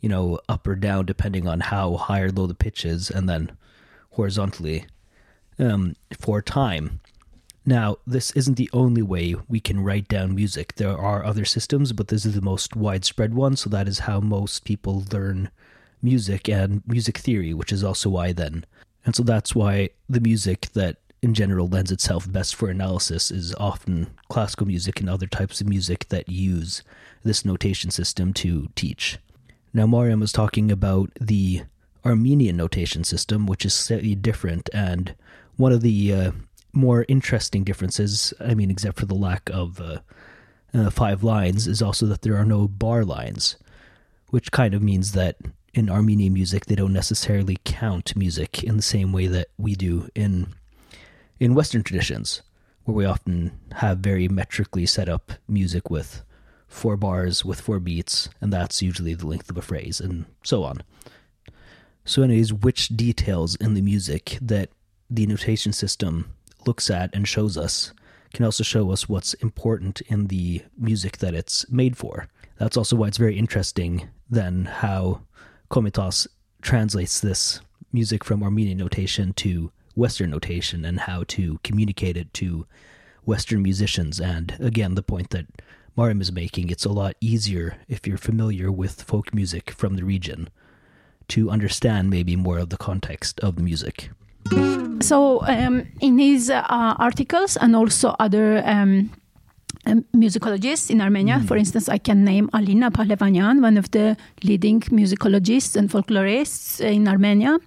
you 0.00 0.08
know, 0.08 0.40
up 0.48 0.66
or 0.66 0.74
down 0.74 1.06
depending 1.06 1.46
on 1.46 1.60
how 1.60 1.96
high 1.96 2.20
or 2.20 2.30
low 2.30 2.46
the 2.46 2.54
pitch 2.54 2.84
is, 2.84 3.08
and 3.10 3.28
then 3.28 3.52
horizontally 4.10 4.86
um, 5.58 5.94
for 6.18 6.42
time. 6.42 7.00
Now, 7.64 7.98
this 8.04 8.32
isn't 8.32 8.56
the 8.56 8.70
only 8.72 9.02
way 9.02 9.36
we 9.48 9.60
can 9.60 9.78
write 9.78 10.08
down 10.08 10.34
music. 10.34 10.74
There 10.74 10.98
are 10.98 11.24
other 11.24 11.44
systems, 11.44 11.92
but 11.92 12.08
this 12.08 12.26
is 12.26 12.34
the 12.34 12.40
most 12.40 12.74
widespread 12.74 13.34
one, 13.34 13.54
so 13.54 13.70
that 13.70 13.86
is 13.86 14.00
how 14.00 14.18
most 14.18 14.64
people 14.64 15.04
learn 15.12 15.50
music 16.02 16.48
and 16.48 16.82
music 16.86 17.18
theory, 17.18 17.54
which 17.54 17.72
is 17.72 17.84
also 17.84 18.10
why 18.10 18.32
then 18.32 18.64
And 19.04 19.14
so 19.14 19.22
that's 19.22 19.54
why 19.54 19.90
the 20.08 20.20
music 20.20 20.68
that 20.74 20.96
in 21.22 21.34
general 21.34 21.68
lends 21.68 21.92
itself 21.92 22.30
best 22.30 22.54
for 22.54 22.68
analysis 22.68 23.30
is 23.30 23.54
often 23.54 24.08
classical 24.28 24.66
music 24.66 25.00
and 25.00 25.08
other 25.08 25.26
types 25.26 25.60
of 25.60 25.68
music 25.68 26.08
that 26.08 26.28
use 26.28 26.82
this 27.22 27.44
notation 27.44 27.90
system 27.90 28.32
to 28.34 28.68
teach. 28.74 29.18
Now, 29.72 29.86
Mariam 29.86 30.20
was 30.20 30.32
talking 30.32 30.70
about 30.70 31.10
the 31.20 31.62
Armenian 32.04 32.56
notation 32.56 33.04
system, 33.04 33.46
which 33.46 33.64
is 33.64 33.72
slightly 33.72 34.14
different. 34.14 34.68
And 34.74 35.14
one 35.56 35.72
of 35.72 35.82
the 35.82 36.12
uh, 36.12 36.32
more 36.72 37.06
interesting 37.08 37.62
differences, 37.64 38.34
I 38.40 38.54
mean, 38.54 38.70
except 38.70 38.98
for 38.98 39.06
the 39.06 39.14
lack 39.14 39.48
of 39.50 39.80
uh, 39.80 40.00
uh, 40.74 40.90
five 40.90 41.22
lines, 41.22 41.68
is 41.68 41.80
also 41.80 42.06
that 42.06 42.22
there 42.22 42.36
are 42.36 42.44
no 42.44 42.66
bar 42.66 43.04
lines, 43.04 43.56
which 44.28 44.50
kind 44.50 44.74
of 44.74 44.82
means 44.82 45.12
that 45.12 45.36
in 45.74 45.88
Armenian 45.88 46.34
music, 46.34 46.66
they 46.66 46.74
don't 46.74 46.92
necessarily 46.92 47.58
count 47.64 48.14
music 48.16 48.62
in 48.62 48.76
the 48.76 48.82
same 48.82 49.12
way 49.12 49.26
that 49.26 49.48
we 49.58 49.74
do 49.74 50.08
in 50.14 50.48
in 51.40 51.54
Western 51.54 51.82
traditions, 51.82 52.42
where 52.84 52.94
we 52.94 53.04
often 53.04 53.58
have 53.72 53.98
very 53.98 54.28
metrically 54.28 54.86
set 54.86 55.08
up 55.08 55.32
music 55.48 55.90
with 55.90 56.22
four 56.72 56.96
bars 56.96 57.44
with 57.44 57.60
four 57.60 57.78
beats, 57.78 58.28
and 58.40 58.52
that's 58.52 58.82
usually 58.82 59.14
the 59.14 59.26
length 59.26 59.50
of 59.50 59.58
a 59.58 59.62
phrase, 59.62 60.00
and 60.00 60.24
so 60.42 60.64
on. 60.64 60.82
So, 62.04 62.22
anyways, 62.22 62.52
which 62.52 62.88
details 62.88 63.54
in 63.56 63.74
the 63.74 63.82
music 63.82 64.38
that 64.40 64.70
the 65.08 65.26
notation 65.26 65.72
system 65.72 66.32
looks 66.66 66.90
at 66.90 67.14
and 67.14 67.28
shows 67.28 67.56
us 67.56 67.92
can 68.32 68.44
also 68.44 68.64
show 68.64 68.90
us 68.90 69.08
what's 69.08 69.34
important 69.34 70.00
in 70.02 70.28
the 70.28 70.62
music 70.78 71.18
that 71.18 71.34
it's 71.34 71.70
made 71.70 71.96
for. 71.96 72.28
That's 72.58 72.78
also 72.78 72.96
why 72.96 73.08
it's 73.08 73.18
very 73.18 73.38
interesting 73.38 74.08
then 74.30 74.64
how 74.64 75.20
Komitas 75.72 76.26
translates 76.60 77.18
this 77.18 77.60
music 77.94 78.24
from 78.24 78.42
Armenian 78.42 78.76
notation 78.76 79.32
to 79.32 79.72
Western 79.96 80.28
notation 80.28 80.84
and 80.84 81.00
how 81.00 81.24
to 81.28 81.58
communicate 81.64 82.14
it 82.14 82.32
to 82.34 82.66
Western 83.24 83.62
musicians. 83.62 84.20
And 84.20 84.54
again, 84.60 84.96
the 84.96 85.02
point 85.02 85.30
that 85.30 85.46
Mariam 85.96 86.20
is 86.20 86.30
making, 86.30 86.68
it's 86.68 86.84
a 86.84 86.92
lot 86.92 87.16
easier 87.22 87.78
if 87.88 88.06
you're 88.06 88.18
familiar 88.18 88.70
with 88.70 89.02
folk 89.02 89.32
music 89.32 89.70
from 89.70 89.96
the 89.96 90.04
region 90.04 90.50
to 91.28 91.48
understand 91.48 92.10
maybe 92.10 92.36
more 92.36 92.58
of 92.58 92.68
the 92.68 92.76
context 92.76 93.40
of 93.40 93.56
the 93.56 93.62
music. 93.62 94.10
So, 95.00 95.40
um, 95.46 95.86
in 96.00 96.18
his 96.18 96.50
uh, 96.50 96.64
articles 96.68 97.56
and 97.56 97.74
also 97.74 98.14
other 98.18 98.62
um, 98.66 99.10
musicologists 100.14 100.90
in 100.90 101.00
Armenia, 101.00 101.38
mm. 101.38 101.48
for 101.48 101.56
instance, 101.56 101.88
I 101.88 101.98
can 101.98 102.24
name 102.24 102.48
Alina 102.52 102.90
Pahlevanyan, 102.90 103.60
one 103.60 103.76
of 103.76 103.90
the 103.90 104.16
leading 104.42 104.80
musicologists 104.80 105.76
and 105.76 105.90
folklorists 105.90 106.80
in 106.80 107.08
Armenia. 107.08 107.58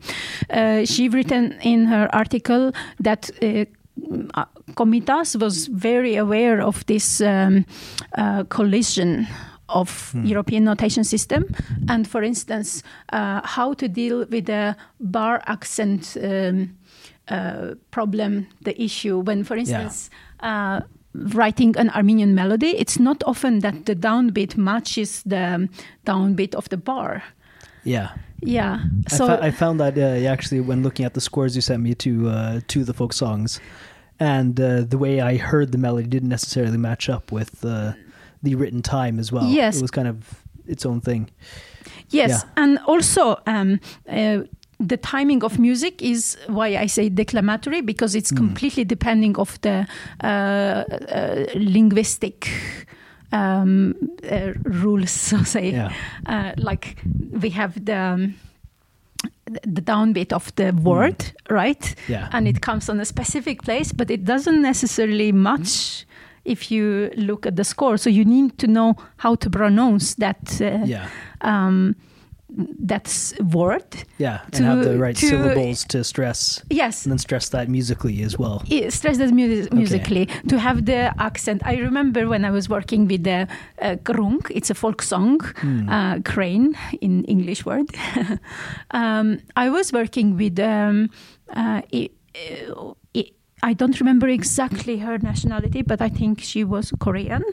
Uh, 0.49 0.85
she 0.85 1.09
written 1.09 1.57
in 1.61 1.85
her 1.85 2.09
article 2.13 2.71
that. 2.99 3.29
Uh, 3.41 3.65
Komitas 4.73 5.39
was 5.39 5.67
very 5.67 6.17
aware 6.17 6.61
of 6.61 6.85
this 6.85 7.21
um, 7.21 7.65
uh, 8.17 8.43
collision 8.49 9.25
of 9.69 10.11
hmm. 10.11 10.25
European 10.25 10.65
notation 10.65 11.03
system, 11.03 11.45
and 11.87 12.05
for 12.07 12.21
instance, 12.21 12.83
uh, 13.13 13.39
how 13.43 13.73
to 13.73 13.87
deal 13.87 14.25
with 14.29 14.47
the 14.47 14.75
bar 14.99 15.41
accent 15.45 16.17
um, 16.21 16.75
uh, 17.29 17.75
problem, 17.91 18.47
the 18.61 18.79
issue 18.81 19.19
when, 19.19 19.43
for 19.43 19.55
instance. 19.55 20.09
Yeah. 20.43 20.81
Writing 21.33 21.75
an 21.77 21.89
Armenian 21.91 22.35
melody, 22.35 22.77
it's 22.77 22.99
not 22.99 23.23
often 23.25 23.59
that 23.59 23.85
the 23.85 23.95
downbeat 23.95 24.57
matches 24.57 25.23
the 25.23 25.69
downbeat 26.05 26.55
of 26.55 26.69
the 26.69 26.77
bar. 26.77 27.23
Yeah. 27.83 28.09
Yeah. 28.41 28.79
So 29.07 29.27
I, 29.27 29.47
I 29.47 29.51
found 29.51 29.79
that 29.79 29.97
uh, 29.97 30.27
actually 30.27 30.59
when 30.59 30.83
looking 30.83 31.05
at 31.05 31.13
the 31.13 31.21
scores 31.21 31.55
you 31.55 31.61
sent 31.61 31.81
me 31.81 31.95
to 31.95 32.29
uh, 32.29 32.59
to 32.67 32.83
the 32.83 32.93
folk 32.93 33.13
songs, 33.13 33.59
and 34.19 34.59
uh, 34.59 34.81
the 34.81 34.97
way 34.97 35.21
I 35.21 35.37
heard 35.37 35.71
the 35.71 35.77
melody 35.77 36.07
didn't 36.07 36.29
necessarily 36.29 36.77
match 36.77 37.09
up 37.09 37.31
with 37.31 37.63
uh, 37.63 37.93
the 38.43 38.55
written 38.55 38.81
time 38.81 39.19
as 39.19 39.31
well. 39.31 39.45
Yes, 39.45 39.77
it 39.77 39.81
was 39.81 39.91
kind 39.91 40.07
of 40.07 40.43
its 40.67 40.85
own 40.85 41.01
thing. 41.01 41.29
Yes, 42.09 42.29
yeah. 42.29 42.63
and 42.63 42.79
also 42.85 43.41
um, 43.47 43.79
uh, 44.09 44.39
the 44.79 44.97
timing 44.97 45.43
of 45.43 45.59
music 45.59 46.01
is 46.01 46.37
why 46.47 46.75
I 46.75 46.87
say 46.87 47.09
declamatory 47.09 47.81
because 47.81 48.15
it's 48.15 48.31
mm. 48.31 48.37
completely 48.37 48.83
depending 48.83 49.37
of 49.37 49.59
the 49.61 49.87
uh, 50.23 50.27
uh, 50.27 51.45
linguistic 51.55 52.49
um, 53.31 53.95
uh, 54.29 54.53
rules. 54.63 55.11
So 55.25 55.43
say, 55.43 55.71
yeah. 55.71 55.93
Uh, 56.25 56.51
like 56.57 56.97
we 57.41 57.49
have 57.51 57.85
the. 57.85 57.97
Um, 57.97 58.35
the 59.45 59.81
downbeat 59.81 60.33
of 60.33 60.53
the 60.55 60.71
word, 60.71 61.19
mm. 61.19 61.33
right? 61.51 61.95
Yeah. 62.07 62.29
And 62.31 62.47
it 62.47 62.61
comes 62.61 62.89
on 62.89 62.99
a 62.99 63.05
specific 63.05 63.61
place, 63.61 63.91
but 63.91 64.09
it 64.09 64.25
doesn't 64.25 64.61
necessarily 64.61 65.31
match 65.31 66.05
if 66.45 66.71
you 66.71 67.11
look 67.15 67.45
at 67.45 67.55
the 67.55 67.63
score. 67.63 67.97
So 67.97 68.09
you 68.09 68.25
need 68.25 68.57
to 68.59 68.67
know 68.67 68.95
how 69.17 69.35
to 69.35 69.49
pronounce 69.49 70.15
that. 70.15 70.61
Uh, 70.61 70.85
yeah. 70.85 71.09
Um, 71.41 71.95
that's 72.79 73.37
word. 73.39 73.85
Yeah, 74.17 74.41
and 74.45 74.53
to, 74.53 74.63
have 74.63 74.83
the 74.83 74.97
right 74.97 75.15
to, 75.15 75.27
syllables 75.27 75.83
to 75.85 76.03
stress. 76.03 76.61
Yes, 76.69 77.05
and 77.05 77.11
then 77.11 77.19
stress 77.19 77.49
that 77.49 77.69
musically 77.69 78.21
as 78.23 78.37
well. 78.37 78.63
Yeah, 78.65 78.89
stress 78.89 79.17
that 79.17 79.31
mu- 79.31 79.67
musically 79.71 80.23
okay. 80.23 80.41
to 80.47 80.59
have 80.59 80.85
the 80.85 81.13
accent. 81.19 81.61
I 81.65 81.77
remember 81.77 82.27
when 82.27 82.45
I 82.45 82.51
was 82.51 82.69
working 82.69 83.07
with 83.07 83.23
the 83.23 83.47
uh. 83.81 83.95
It's 84.49 84.69
a 84.69 84.75
folk 84.75 85.01
song, 85.01 85.39
mm. 85.39 85.89
uh, 85.89 86.21
crane 86.23 86.77
in 87.01 87.23
English 87.25 87.65
word. 87.65 87.87
um, 88.91 89.39
I 89.55 89.69
was 89.69 89.91
working 89.91 90.37
with. 90.37 90.59
Um, 90.59 91.09
uh, 91.53 91.81
it, 91.91 92.11
it, 92.33 92.97
I 93.65 93.73
don't 93.73 93.99
remember 93.99 94.27
exactly 94.27 94.97
her 94.99 95.17
nationality, 95.17 95.81
but 95.81 95.99
I 95.99 96.07
think 96.07 96.39
she 96.39 96.63
was 96.63 96.93
Korean. 96.99 97.43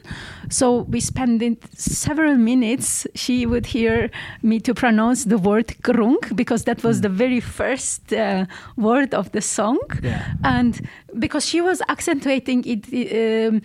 So 0.47 0.81
we 0.93 0.99
spent 0.99 1.41
several 1.75 2.35
minutes. 2.35 3.07
She 3.15 3.47
would 3.47 3.65
hear 3.65 4.11
me 4.43 4.59
to 4.59 4.75
pronounce 4.75 5.25
the 5.25 5.39
word 5.39 5.67
krunk 5.81 6.35
because 6.35 6.65
that 6.65 6.83
was 6.83 6.99
mm. 6.99 7.01
the 7.01 7.09
very 7.09 7.39
first 7.39 8.13
uh, 8.13 8.45
word 8.77 9.15
of 9.15 9.31
the 9.31 9.41
song, 9.41 9.79
yeah. 10.03 10.33
and 10.43 10.87
because 11.17 11.47
she 11.47 11.61
was 11.61 11.81
accentuating 11.89 12.63
it. 12.73 12.81
Um, 13.49 13.61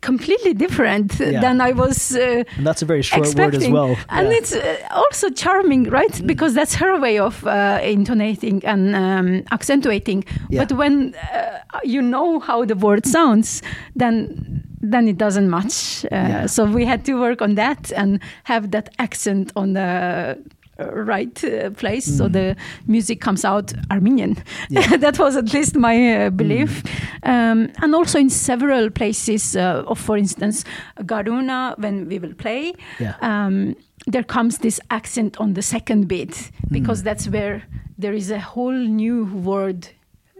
completely 0.00 0.52
different 0.52 1.18
yeah. 1.20 1.40
than 1.40 1.60
I 1.60 1.72
was. 1.72 2.16
Uh, 2.16 2.44
and 2.56 2.66
that's 2.66 2.82
a 2.82 2.86
very 2.86 3.02
short 3.02 3.26
expecting. 3.26 3.72
word 3.72 3.88
as 3.88 3.96
well. 3.96 3.96
And 4.08 4.28
yeah. 4.28 4.38
it's 4.38 4.54
uh, 4.54 4.76
also 4.90 5.30
charming, 5.30 5.84
right? 5.90 6.12
Mm. 6.12 6.26
Because 6.26 6.54
that's 6.54 6.74
her 6.74 6.98
way 6.98 7.18
of 7.18 7.46
uh, 7.46 7.80
intonating 7.82 8.64
and 8.64 8.94
um, 8.96 9.44
accentuating. 9.52 10.24
Yeah. 10.50 10.64
But 10.64 10.76
when 10.76 11.14
uh, 11.14 11.60
you 11.84 12.02
know 12.02 12.40
how 12.40 12.64
the 12.64 12.74
word 12.74 13.06
sounds, 13.06 13.62
then 13.94 14.62
then 14.80 15.08
it 15.08 15.18
doesn't 15.18 15.50
match. 15.50 16.04
Uh, 16.12 16.46
so 16.46 16.64
we 16.64 16.84
had 16.84 17.04
to 17.04 17.14
work 17.14 17.42
on 17.42 17.56
that 17.56 17.92
and 17.92 18.20
have 18.44 18.70
that 18.70 18.88
accent 18.98 19.52
on 19.56 19.72
the 19.72 20.38
right 20.78 21.42
uh, 21.44 21.70
place 21.70 22.08
mm. 22.08 22.18
so 22.18 22.28
the 22.28 22.56
music 22.86 23.20
comes 23.20 23.44
out 23.44 23.72
armenian 23.90 24.36
yeah. 24.68 24.96
that 24.98 25.18
was 25.18 25.36
at 25.36 25.52
least 25.52 25.76
my 25.76 26.26
uh, 26.26 26.30
belief 26.30 26.82
mm. 26.82 27.28
um, 27.28 27.70
and 27.82 27.94
also 27.94 28.18
in 28.18 28.30
several 28.30 28.90
places 28.90 29.56
uh, 29.56 29.84
of 29.86 29.98
for 29.98 30.16
instance 30.16 30.64
garuna 31.00 31.78
when 31.78 32.08
we 32.08 32.18
will 32.18 32.34
play 32.34 32.74
yeah. 32.98 33.14
um, 33.22 33.74
there 34.06 34.22
comes 34.24 34.58
this 34.58 34.80
accent 34.90 35.36
on 35.38 35.54
the 35.54 35.62
second 35.62 36.08
beat 36.08 36.50
because 36.70 37.00
mm. 37.00 37.04
that's 37.04 37.28
where 37.28 37.62
there 37.98 38.12
is 38.12 38.30
a 38.30 38.40
whole 38.40 38.72
new 38.72 39.24
word 39.26 39.88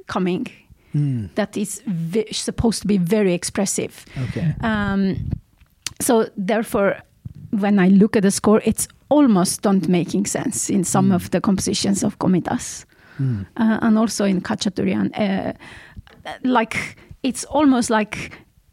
coming 0.07 0.47
mm. 0.95 1.35
that 1.35 1.57
is 1.57 1.83
supposed 2.31 2.83
to 2.83 2.89
be 2.89 2.99
very 2.99 3.33
expressive 3.33 4.05
okay 4.29 4.55
um, 4.61 5.31
so 6.01 6.29
therefore 6.37 7.01
when 7.51 7.79
I 7.79 7.89
look 7.89 8.17
at 8.17 8.23
the 8.23 8.31
score, 8.31 8.61
it's 8.65 8.89
almost 9.09 9.63
don't 9.63 9.89
making 9.89 10.27
sense 10.27 10.71
in 10.71 10.85
some 10.85 11.11
mm. 11.11 11.15
of 11.15 11.31
the 11.31 11.41
compositions 11.41 12.03
of 12.03 12.19
Komitas, 12.19 12.85
mm. 13.19 13.47
uh, 13.57 13.79
and 13.83 13.99
also 13.99 14.25
in 14.25 14.41
Khachaturian. 14.41 15.11
Uh, 15.19 15.53
like 16.43 16.97
it's 17.23 17.45
almost 17.45 17.91
like 17.91 18.33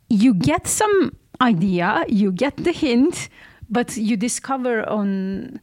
you 0.09 0.33
get 0.33 0.67
some 0.67 1.15
idea, 1.41 2.05
you 2.07 2.31
get 2.31 2.57
the 2.57 2.71
hint, 2.71 3.29
but 3.69 3.97
you 3.97 4.17
discover 4.17 4.87
on 4.89 5.59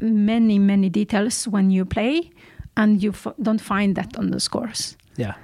many 0.00 0.58
many 0.58 0.88
details 0.88 1.46
when 1.48 1.70
you 1.70 1.84
play, 1.84 2.30
and 2.76 3.02
you 3.02 3.12
don't 3.42 3.60
find 3.60 3.96
that 3.96 4.16
on 4.16 4.30
the 4.30 4.40
scores. 4.40 4.96
Yeah. 5.16 5.34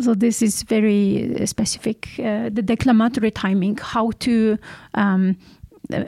So 0.00 0.14
this 0.14 0.42
is 0.42 0.62
very 0.62 1.44
specific. 1.44 2.08
Uh, 2.18 2.50
the 2.50 2.62
declamatory 2.62 3.32
timing, 3.32 3.78
how 3.78 4.12
to 4.20 4.56
um, 4.94 5.30
uh, 5.30 5.57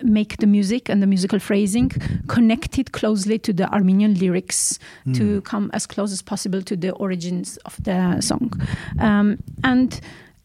make 0.03 0.37
the 0.39 0.47
music 0.47 0.89
and 0.89 1.03
the 1.03 1.07
musical 1.07 1.39
phrasing 1.39 1.91
connected 2.29 2.93
closely 2.93 3.39
to 3.39 3.53
the 3.53 3.73
Armenian 3.73 4.15
lyrics 4.15 4.79
mm. 5.07 5.17
to 5.17 5.41
come 5.43 5.71
as 5.73 5.87
close 5.87 6.13
as 6.13 6.23
possible 6.23 6.63
to 6.63 6.77
the 6.77 6.93
origins 6.93 7.57
of 7.65 7.83
the 7.83 8.21
song. 8.21 8.53
Um, 8.99 9.39
and 9.65 10.01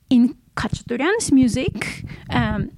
in 0.10 0.36
Khachaturian's 0.56 1.32
music, 1.32 2.06
um, 2.30 2.72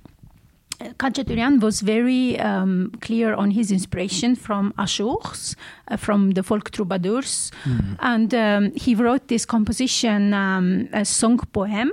was 1.59 1.81
very 1.81 2.39
um, 2.39 2.91
clear 3.01 3.33
on 3.33 3.51
his 3.51 3.71
inspiration 3.71 4.35
from 4.35 4.73
Ashughs, 4.77 5.55
uh, 5.87 5.97
from 5.97 6.31
the 6.31 6.43
folk 6.43 6.71
troubadours. 6.71 7.51
And 7.99 8.33
um, 8.33 8.71
he 8.75 8.95
wrote 8.95 9.27
this 9.27 9.45
composition, 9.45 10.33
um, 10.33 10.87
a 10.93 11.03
song 11.03 11.39
poem. 11.51 11.91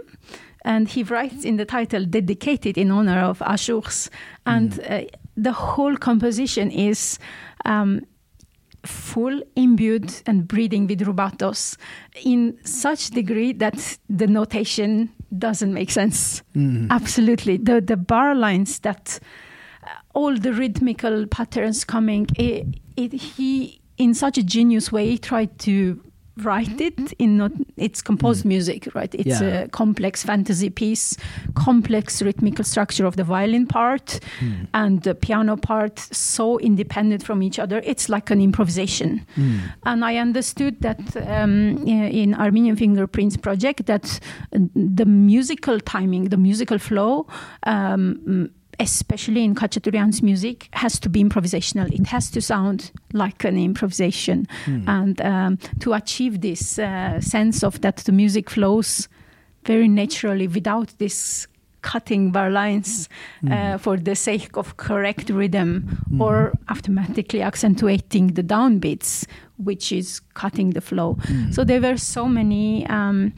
And 0.64 0.88
he 0.88 1.02
writes 1.02 1.44
in 1.44 1.56
the 1.56 1.64
title, 1.64 2.04
dedicated 2.06 2.78
in 2.78 2.90
honor 2.90 3.20
of 3.20 3.40
Ashughs. 3.40 4.08
And 4.46 4.80
uh, 4.88 5.02
the 5.36 5.52
whole 5.52 5.96
composition 5.96 6.70
is 6.70 7.18
um, 7.64 8.00
full, 8.86 9.42
imbued, 9.56 10.22
and 10.26 10.46
breathing 10.46 10.86
with 10.86 11.00
rubatos 11.00 11.76
in 12.24 12.58
such 12.64 13.10
degree 13.10 13.52
that 13.52 13.98
the 14.08 14.26
notation 14.26 15.10
doesn't 15.36 15.72
make 15.72 15.90
sense. 15.90 16.42
Absolutely, 16.90 17.56
the 17.56 17.80
the 17.80 17.96
bar 17.96 18.34
lines 18.34 18.80
that 18.80 19.18
uh, 19.82 19.88
all 20.14 20.36
the 20.36 20.52
rhythmical 20.52 21.26
patterns 21.26 21.84
coming. 21.84 22.26
It, 22.36 22.66
it, 22.96 23.12
he 23.12 23.80
in 23.96 24.14
such 24.14 24.38
a 24.38 24.42
genius 24.42 24.92
way 24.92 25.16
tried 25.16 25.58
to 25.60 26.00
write 26.42 26.80
it 26.80 27.12
in 27.18 27.36
not 27.36 27.52
it's 27.76 28.02
composed 28.02 28.44
music 28.44 28.88
right? 28.94 29.14
It's 29.14 29.40
Yeah. 29.40 29.64
a 29.64 29.68
complex 29.68 30.24
fantasy 30.24 30.70
piece 30.70 31.16
complex 31.54 32.20
rhythmical 32.22 32.64
structure 32.64 33.06
of 33.06 33.14
the 33.16 33.24
violin 33.24 33.66
part 33.66 34.20
and 34.72 35.02
the 35.02 35.14
piano 35.14 35.56
part 35.56 35.98
so 35.98 36.58
independent 36.58 37.22
from 37.24 37.42
each 37.42 37.58
other. 37.58 37.80
It's 37.84 38.08
like 38.08 38.30
an 38.32 38.40
improvisation. 38.40 39.20
And 39.84 40.04
i 40.04 40.16
understood 40.16 40.80
that 40.80 41.00
um, 41.16 41.86
in 41.86 42.34
armenian 42.34 42.76
fingerprints 42.76 43.36
project 43.36 43.86
that 43.86 44.20
uh, 44.54 44.58
the 44.74 45.04
musical 45.06 45.78
timing 45.80 46.24
the 46.30 46.36
musical 46.36 46.78
flow 46.78 47.26
um, 47.66 48.50
especially 48.78 49.44
in 49.44 49.54
Khachaturian's 49.54 50.22
music, 50.22 50.68
has 50.72 50.98
to 51.00 51.08
be 51.08 51.22
improvisational. 51.22 51.92
It 51.92 52.06
has 52.08 52.30
to 52.30 52.40
sound 52.40 52.92
like 53.12 53.44
an 53.44 53.56
improvisation. 53.56 54.46
And 54.86 55.20
um, 55.20 55.58
to 55.80 55.92
achieve 55.92 56.40
this 56.40 56.78
uh, 56.78 57.20
sense 57.20 57.62
of 57.62 57.80
that 57.80 57.96
the 57.98 58.12
music 58.12 58.50
flows 58.50 59.08
very 59.64 59.88
naturally 59.88 60.46
without 60.48 60.92
this 60.98 61.46
cutting 61.82 62.32
bar 62.32 62.50
lines 62.50 63.08
uh, 63.50 63.76
for 63.78 63.98
the 63.98 64.14
sake 64.14 64.56
of 64.56 64.76
correct 64.78 65.28
rhythm 65.30 65.98
or 66.20 66.52
automatically 66.68 67.42
accentuating 67.42 68.28
the 68.28 68.42
downbeats, 68.42 69.26
which 69.58 69.92
is 69.92 70.20
cutting 70.32 70.70
the 70.70 70.80
flow. 70.80 71.18
So 71.50 71.64
there 71.64 71.80
were 71.80 71.98
so 71.98 72.28
many. 72.28 72.86
Um, 72.86 73.32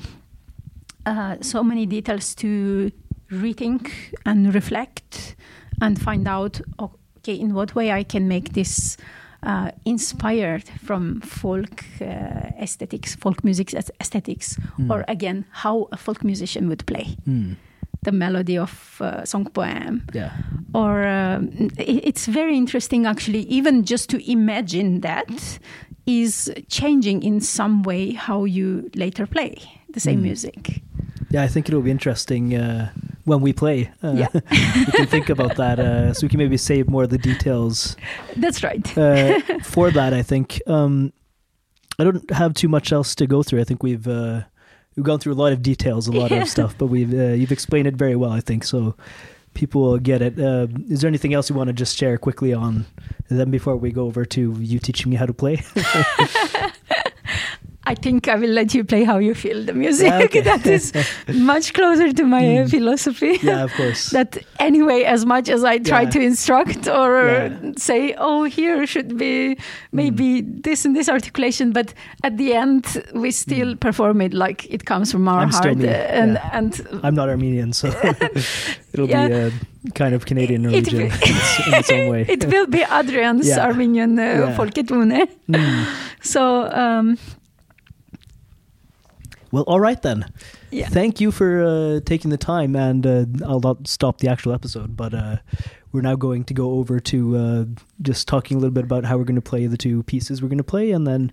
uh, 1.06 1.36
so 1.40 1.62
many 1.62 1.86
details 1.86 2.34
to 2.34 2.90
rethink 3.30 3.90
and 4.24 4.54
reflect 4.54 5.36
and 5.80 5.98
find 6.00 6.26
out 6.28 6.60
okay 6.78 7.34
in 7.40 7.54
what 7.54 7.74
way 7.74 7.90
i 7.92 8.04
can 8.04 8.28
make 8.28 8.52
this 8.52 8.96
uh, 9.42 9.70
inspired 9.84 10.64
from 10.84 11.20
folk 11.20 11.84
uh, 12.00 12.04
aesthetics 12.62 13.16
folk 13.16 13.44
music 13.44 13.74
aesthetics 14.00 14.56
or 14.90 15.04
again 15.08 15.44
how 15.50 15.88
a 15.92 15.96
folk 15.96 16.24
musician 16.24 16.68
would 16.68 16.84
play. 16.86 17.16
The 18.02 18.12
melody 18.12 18.56
of 18.58 19.00
uh, 19.00 19.24
song 19.24 19.46
poem. 19.50 20.02
Yeah. 20.14 20.30
or 20.74 21.04
um, 21.06 21.48
it- 21.78 22.04
it's 22.08 22.26
very 22.26 22.56
interesting 22.56 23.06
actually 23.06 23.40
even 23.48 23.82
just 23.84 24.08
to 24.10 24.18
imagine 24.30 25.00
that 25.00 25.58
is 26.06 26.52
changing 26.68 27.22
in 27.22 27.40
some 27.40 27.82
way 27.82 28.12
how 28.12 28.44
you 28.46 28.88
later 28.94 29.26
play 29.26 29.56
the 29.94 30.00
same 30.00 30.22
music 30.22 30.82
Yeah, 31.30 31.42
I 31.42 31.48
think 31.48 31.68
it'll 31.68 31.82
be 31.82 31.90
interesting 31.90 32.54
uh, 32.54 32.90
when 33.24 33.40
we 33.40 33.52
play. 33.52 33.90
Uh, 34.02 34.12
Yeah. 34.12 34.28
we 34.34 34.92
can 34.92 35.06
think 35.06 35.28
about 35.28 35.56
that, 35.56 35.78
uh, 35.80 36.12
so 36.14 36.24
we 36.24 36.28
can 36.28 36.38
maybe 36.38 36.56
save 36.56 36.88
more 36.88 37.02
of 37.04 37.10
the 37.10 37.18
details 37.18 37.96
that's 38.36 38.62
right 38.62 38.86
uh, 38.98 39.40
for 39.62 39.90
that. 39.90 40.14
I 40.14 40.22
think 40.22 40.60
um, 40.66 41.12
I 41.98 42.04
don't 42.04 42.30
have 42.30 42.54
too 42.54 42.68
much 42.68 42.92
else 42.92 43.14
to 43.16 43.26
go 43.26 43.42
through. 43.42 43.60
I 43.60 43.64
think 43.64 43.82
we've 43.82 44.06
uh, 44.06 44.42
we've 44.94 45.04
gone 45.04 45.18
through 45.18 45.32
a 45.34 45.40
lot 45.42 45.52
of 45.52 45.62
details, 45.62 46.06
a 46.08 46.12
lot 46.12 46.30
Yeah. 46.30 46.42
of 46.42 46.48
stuff, 46.56 46.74
but 46.78 46.86
we've 46.86 47.12
uh, 47.12 47.34
you've 47.34 47.52
explained 47.52 47.88
it 47.88 47.96
very 47.96 48.14
well. 48.16 48.30
I 48.30 48.40
think 48.40 48.64
so. 48.64 48.94
People 49.54 49.80
will 49.82 49.98
get 49.98 50.20
it. 50.20 50.38
Uh, 50.38 50.66
is 50.90 51.00
there 51.00 51.08
anything 51.08 51.32
else 51.32 51.48
you 51.50 51.56
want 51.56 51.68
to 51.68 51.72
just 51.72 51.96
share 51.96 52.18
quickly 52.18 52.52
on? 52.52 52.84
Then 53.30 53.50
before 53.50 53.74
we 53.76 53.90
go 53.90 54.04
over 54.04 54.24
to 54.26 54.52
you 54.60 54.78
teaching 54.78 55.10
me 55.10 55.16
how 55.16 55.24
to 55.26 55.32
play. 55.32 55.62
I 57.88 57.94
think 57.94 58.26
I 58.28 58.34
will 58.34 58.50
let 58.50 58.74
you 58.74 58.84
play 58.84 59.04
how 59.04 59.18
you 59.18 59.34
feel 59.34 59.64
the 59.64 59.72
music. 59.72 60.12
Okay. 60.12 60.40
that 60.50 60.66
is 60.66 60.92
much 61.52 61.72
closer 61.72 62.12
to 62.12 62.24
my 62.24 62.58
uh, 62.58 62.68
philosophy. 62.68 63.38
yeah, 63.42 63.64
of 63.64 63.72
course. 63.74 64.10
That 64.16 64.38
anyway, 64.58 65.04
as 65.04 65.24
much 65.24 65.48
as 65.48 65.62
I 65.62 65.78
try 65.78 66.02
Yeah. 66.02 66.10
to 66.10 66.20
instruct 66.20 66.88
or 66.88 67.10
Yeah. 67.26 67.72
say, 67.78 68.14
oh, 68.18 68.42
here 68.44 68.86
should 68.86 69.16
be 69.16 69.56
maybe 69.92 70.42
this 70.42 70.84
and 70.86 70.96
this 70.96 71.08
articulation, 71.08 71.72
but 71.72 71.94
at 72.24 72.36
the 72.36 72.54
end 72.54 72.84
we 73.14 73.30
still 73.30 73.76
perform 73.76 74.20
it 74.20 74.32
like 74.34 74.66
it 74.74 74.84
comes 74.84 75.12
from 75.12 75.28
our 75.28 75.40
I'm 75.42 75.52
still 75.52 75.74
heart, 75.74 75.78
me, 75.78 75.88
uh, 75.88 76.20
and 76.22 76.32
yeah. 76.34 76.58
and 76.58 76.72
I'm 77.04 77.14
not 77.14 77.28
Armenian, 77.28 77.72
so 77.72 77.88
it'll 78.92 79.06
be 79.06 79.14
uh, 79.14 79.50
kind 79.94 80.14
of 80.14 80.24
Canadian 80.26 80.64
It 80.64 80.68
Norwegian 80.68 81.00
in 81.00 81.12
s- 81.12 81.66
in 81.66 81.74
its 81.74 81.90
own 81.90 82.10
way. 82.10 82.24
it 82.28 82.44
will 82.52 82.66
be 82.66 82.82
Adrian's 83.00 83.46
Yeah. 83.48 83.66
Armenian 83.66 84.18
uh, 84.18 84.22
Yeah. 84.22 84.56
folketone. 84.56 85.28
Mm. 85.48 85.86
So 86.22 86.42
um, 86.72 87.18
Well, 89.52 89.64
all 89.64 89.80
right 89.80 90.00
then. 90.00 90.32
yeah. 90.70 90.88
Thank 90.88 91.20
you 91.20 91.30
for 91.30 91.62
uh, 91.64 92.00
taking 92.04 92.30
the 92.30 92.36
time, 92.36 92.74
and 92.76 93.06
uh, 93.06 93.24
I'll 93.46 93.60
not 93.60 93.86
stop 93.86 94.18
the 94.18 94.28
actual 94.28 94.52
episode, 94.52 94.96
but 94.96 95.14
uh, 95.14 95.36
we're 95.92 96.02
now 96.02 96.16
going 96.16 96.44
to 96.44 96.54
go 96.54 96.72
over 96.72 97.00
to 97.00 97.36
uh, 97.36 97.64
just 98.02 98.28
talking 98.28 98.56
a 98.56 98.60
little 98.60 98.74
bit 98.74 98.84
about 98.84 99.04
how 99.04 99.16
we're 99.16 99.24
going 99.24 99.36
to 99.36 99.40
play 99.42 99.66
the 99.66 99.76
two 99.76 100.02
pieces 100.02 100.42
we're 100.42 100.48
going 100.48 100.58
to 100.58 100.64
play, 100.64 100.90
and 100.90 101.06
then 101.06 101.32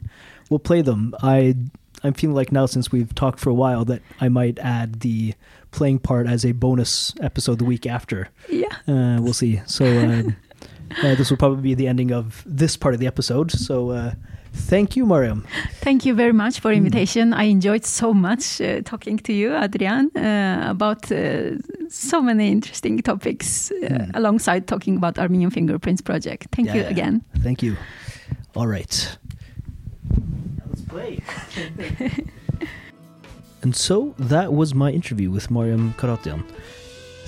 we'll 0.49 0.59
play 0.59 0.81
them. 0.81 1.13
I 1.21 1.55
I'm 2.03 2.13
feeling 2.13 2.35
like 2.35 2.51
now 2.51 2.65
since 2.65 2.91
we've 2.91 3.13
talked 3.15 3.39
for 3.39 3.49
a 3.49 3.53
while 3.53 3.85
that 3.85 4.01
I 4.19 4.29
might 4.29 4.59
add 4.59 4.99
the 4.99 5.33
playing 5.71 5.99
part 5.99 6.27
as 6.27 6.45
a 6.45 6.51
bonus 6.51 7.13
episode 7.21 7.59
the 7.59 7.65
week 7.65 7.85
after. 7.87 8.29
yeah. 8.49 8.67
Uh, 8.87 9.19
we'll 9.21 9.33
see. 9.33 9.61
So 9.65 9.85
uh, 9.85 10.23
uh, 11.03 11.15
this 11.15 11.29
will 11.29 11.37
probably 11.37 11.61
be 11.61 11.73
the 11.73 11.87
ending 11.87 12.11
of 12.11 12.43
this 12.45 12.77
part 12.77 12.93
of 12.93 12.99
the 12.99 13.07
episode. 13.07 13.51
So 13.51 13.91
uh, 13.91 14.13
thank 14.53 14.95
you, 14.95 15.05
Mariam. 15.05 15.43
Thank 15.81 16.05
you 16.05 16.13
very 16.15 16.31
much 16.33 16.57
Hmm. 16.57 16.61
for 16.61 16.71
invitation. 16.73 17.33
I 17.33 17.43
enjoyed 17.49 17.85
so 17.85 18.13
much 18.13 18.61
uh, 18.61 18.81
talking 18.83 19.17
to 19.23 19.33
you, 19.33 19.55
Adrian, 19.55 20.09
uh, 20.15 20.69
about 20.69 21.11
uh, 21.11 21.57
so 21.89 22.21
many 22.21 22.51
interesting 22.51 23.01
topics 23.01 23.71
uh, 23.71 23.75
Mm. 23.89 24.11
alongside 24.15 24.65
talking 24.67 24.97
about 24.97 25.17
Armenian 25.19 25.51
Fingerprints 25.51 26.01
project. 26.01 26.47
Thank 26.55 26.73
you 26.73 26.81
Yeah. 26.81 26.89
again. 26.91 27.21
Thank 27.43 27.61
you. 27.63 27.75
All 28.55 28.67
right. 28.67 29.17
Let's 30.69 30.81
play. 30.87 31.19
and 33.63 33.75
so 33.75 34.13
that 34.19 34.53
was 34.53 34.73
my 34.73 34.91
interview 34.91 35.31
with 35.31 35.49
Mariam 35.51 35.93
Kharatyan. 35.97 36.43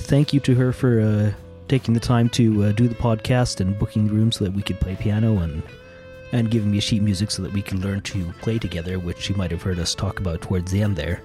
Thank 0.10 0.34
you 0.34 0.40
to 0.42 0.56
her 0.56 0.72
for 0.74 1.00
uh, 1.00 1.32
taking 1.68 1.94
the 1.96 2.00
time 2.00 2.30
to 2.30 2.44
uh, 2.66 2.72
do 2.74 2.88
the 2.88 2.96
podcast 2.96 3.60
and 3.62 3.78
booking 3.80 4.08
the 4.08 4.14
room 4.14 4.32
so 4.32 4.44
that 4.46 4.54
we 4.54 4.62
could 4.62 4.80
play 4.80 4.96
piano 4.96 5.38
and 5.40 5.62
and 6.36 6.52
giving 6.52 6.70
me 6.70 6.82
sheet 6.82 7.02
music 7.02 7.32
so 7.32 7.42
that 7.42 7.54
we 7.54 7.62
can 7.62 7.80
learn 7.80 8.02
to 8.02 8.26
play 8.42 8.60
together, 8.60 9.00
which 9.00 9.30
you 9.30 9.36
might 9.36 9.52
have 9.52 9.62
heard 9.62 9.80
us 9.80 9.96
talk 9.96 10.20
about 10.20 10.42
towards 10.42 10.70
the 10.70 10.82
end 10.82 10.94
there. 10.94 11.22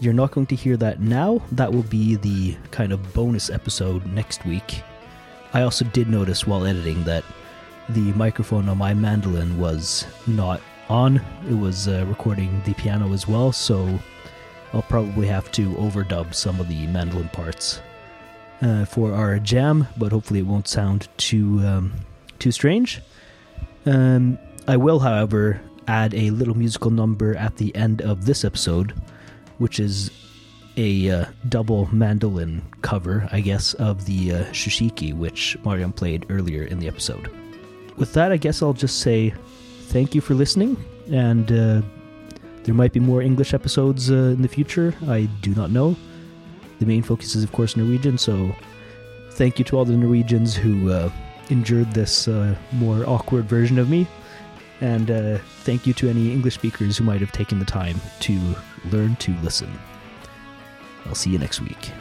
You're 0.00 0.12
not 0.12 0.32
going 0.32 0.46
to 0.48 0.54
hear 0.54 0.76
that 0.76 1.00
now. 1.00 1.42
That 1.52 1.72
will 1.72 1.84
be 1.84 2.16
the 2.16 2.54
kind 2.70 2.92
of 2.92 3.14
bonus 3.14 3.48
episode 3.48 4.04
next 4.04 4.44
week. 4.44 4.82
I 5.54 5.62
also 5.62 5.86
did 5.86 6.10
notice 6.10 6.46
while 6.46 6.66
editing 6.66 7.04
that 7.04 7.24
the 7.88 8.12
microphone 8.12 8.68
on 8.68 8.76
my 8.76 8.92
mandolin 8.92 9.58
was 9.58 10.06
not 10.26 10.60
on. 10.90 11.22
It 11.48 11.54
was 11.54 11.88
uh, 11.88 12.04
recording 12.06 12.60
the 12.66 12.74
piano 12.74 13.14
as 13.14 13.26
well, 13.26 13.50
so 13.50 13.98
I'll 14.74 14.82
probably 14.82 15.26
have 15.26 15.50
to 15.52 15.70
overdub 15.76 16.34
some 16.34 16.60
of 16.60 16.68
the 16.68 16.86
mandolin 16.88 17.30
parts 17.30 17.80
uh, 18.60 18.84
for 18.84 19.14
our 19.14 19.38
jam, 19.38 19.86
but 19.96 20.12
hopefully 20.12 20.40
it 20.40 20.46
won't 20.46 20.68
sound 20.68 21.08
too 21.16 21.60
um, 21.60 21.94
too 22.38 22.52
strange. 22.52 23.00
Um, 23.86 24.38
I 24.66 24.76
will, 24.76 24.98
however, 24.98 25.60
add 25.86 26.14
a 26.14 26.30
little 26.30 26.56
musical 26.56 26.90
number 26.90 27.36
at 27.36 27.56
the 27.56 27.74
end 27.76 28.02
of 28.02 28.24
this 28.24 28.44
episode, 28.44 28.94
which 29.58 29.78
is 29.78 30.10
a 30.76 31.10
uh, 31.10 31.24
double 31.48 31.86
mandolin 31.92 32.62
cover, 32.82 33.28
I 33.30 33.40
guess, 33.40 33.74
of 33.74 34.06
the 34.06 34.32
uh, 34.32 34.44
Shushiki, 34.46 35.14
which 35.14 35.56
Mariam 35.64 35.92
played 35.92 36.26
earlier 36.30 36.64
in 36.64 36.78
the 36.78 36.88
episode. 36.88 37.30
With 37.96 38.12
that, 38.14 38.32
I 38.32 38.36
guess 38.36 38.62
I'll 38.62 38.72
just 38.72 39.00
say 39.00 39.32
thank 39.88 40.14
you 40.14 40.20
for 40.20 40.34
listening, 40.34 40.76
and 41.12 41.52
uh, 41.52 41.82
there 42.64 42.74
might 42.74 42.92
be 42.92 43.00
more 43.00 43.22
English 43.22 43.54
episodes 43.54 44.10
uh, 44.10 44.14
in 44.14 44.42
the 44.42 44.48
future. 44.48 44.94
I 45.06 45.28
do 45.42 45.54
not 45.54 45.70
know. 45.70 45.96
The 46.80 46.86
main 46.86 47.02
focus 47.02 47.36
is, 47.36 47.44
of 47.44 47.52
course, 47.52 47.76
Norwegian, 47.76 48.18
so 48.18 48.52
thank 49.32 49.58
you 49.58 49.64
to 49.66 49.78
all 49.78 49.84
the 49.84 49.96
Norwegians 49.96 50.56
who 50.56 50.90
uh, 50.90 51.10
endured 51.50 51.92
this 51.92 52.28
uh, 52.28 52.54
more 52.72 53.08
awkward 53.08 53.44
version 53.44 53.78
of 53.78 53.88
me. 53.88 54.06
And 54.80 55.10
uh, 55.10 55.38
thank 55.62 55.86
you 55.86 55.92
to 55.94 56.08
any 56.08 56.32
English 56.32 56.54
speakers 56.54 56.98
who 56.98 57.04
might 57.04 57.20
have 57.20 57.32
taken 57.32 57.58
the 57.58 57.64
time 57.64 58.00
to 58.20 58.54
learn 58.90 59.16
to 59.16 59.32
listen. 59.42 59.72
I'll 61.06 61.14
see 61.14 61.30
you 61.30 61.38
next 61.38 61.60
week. 61.60 61.92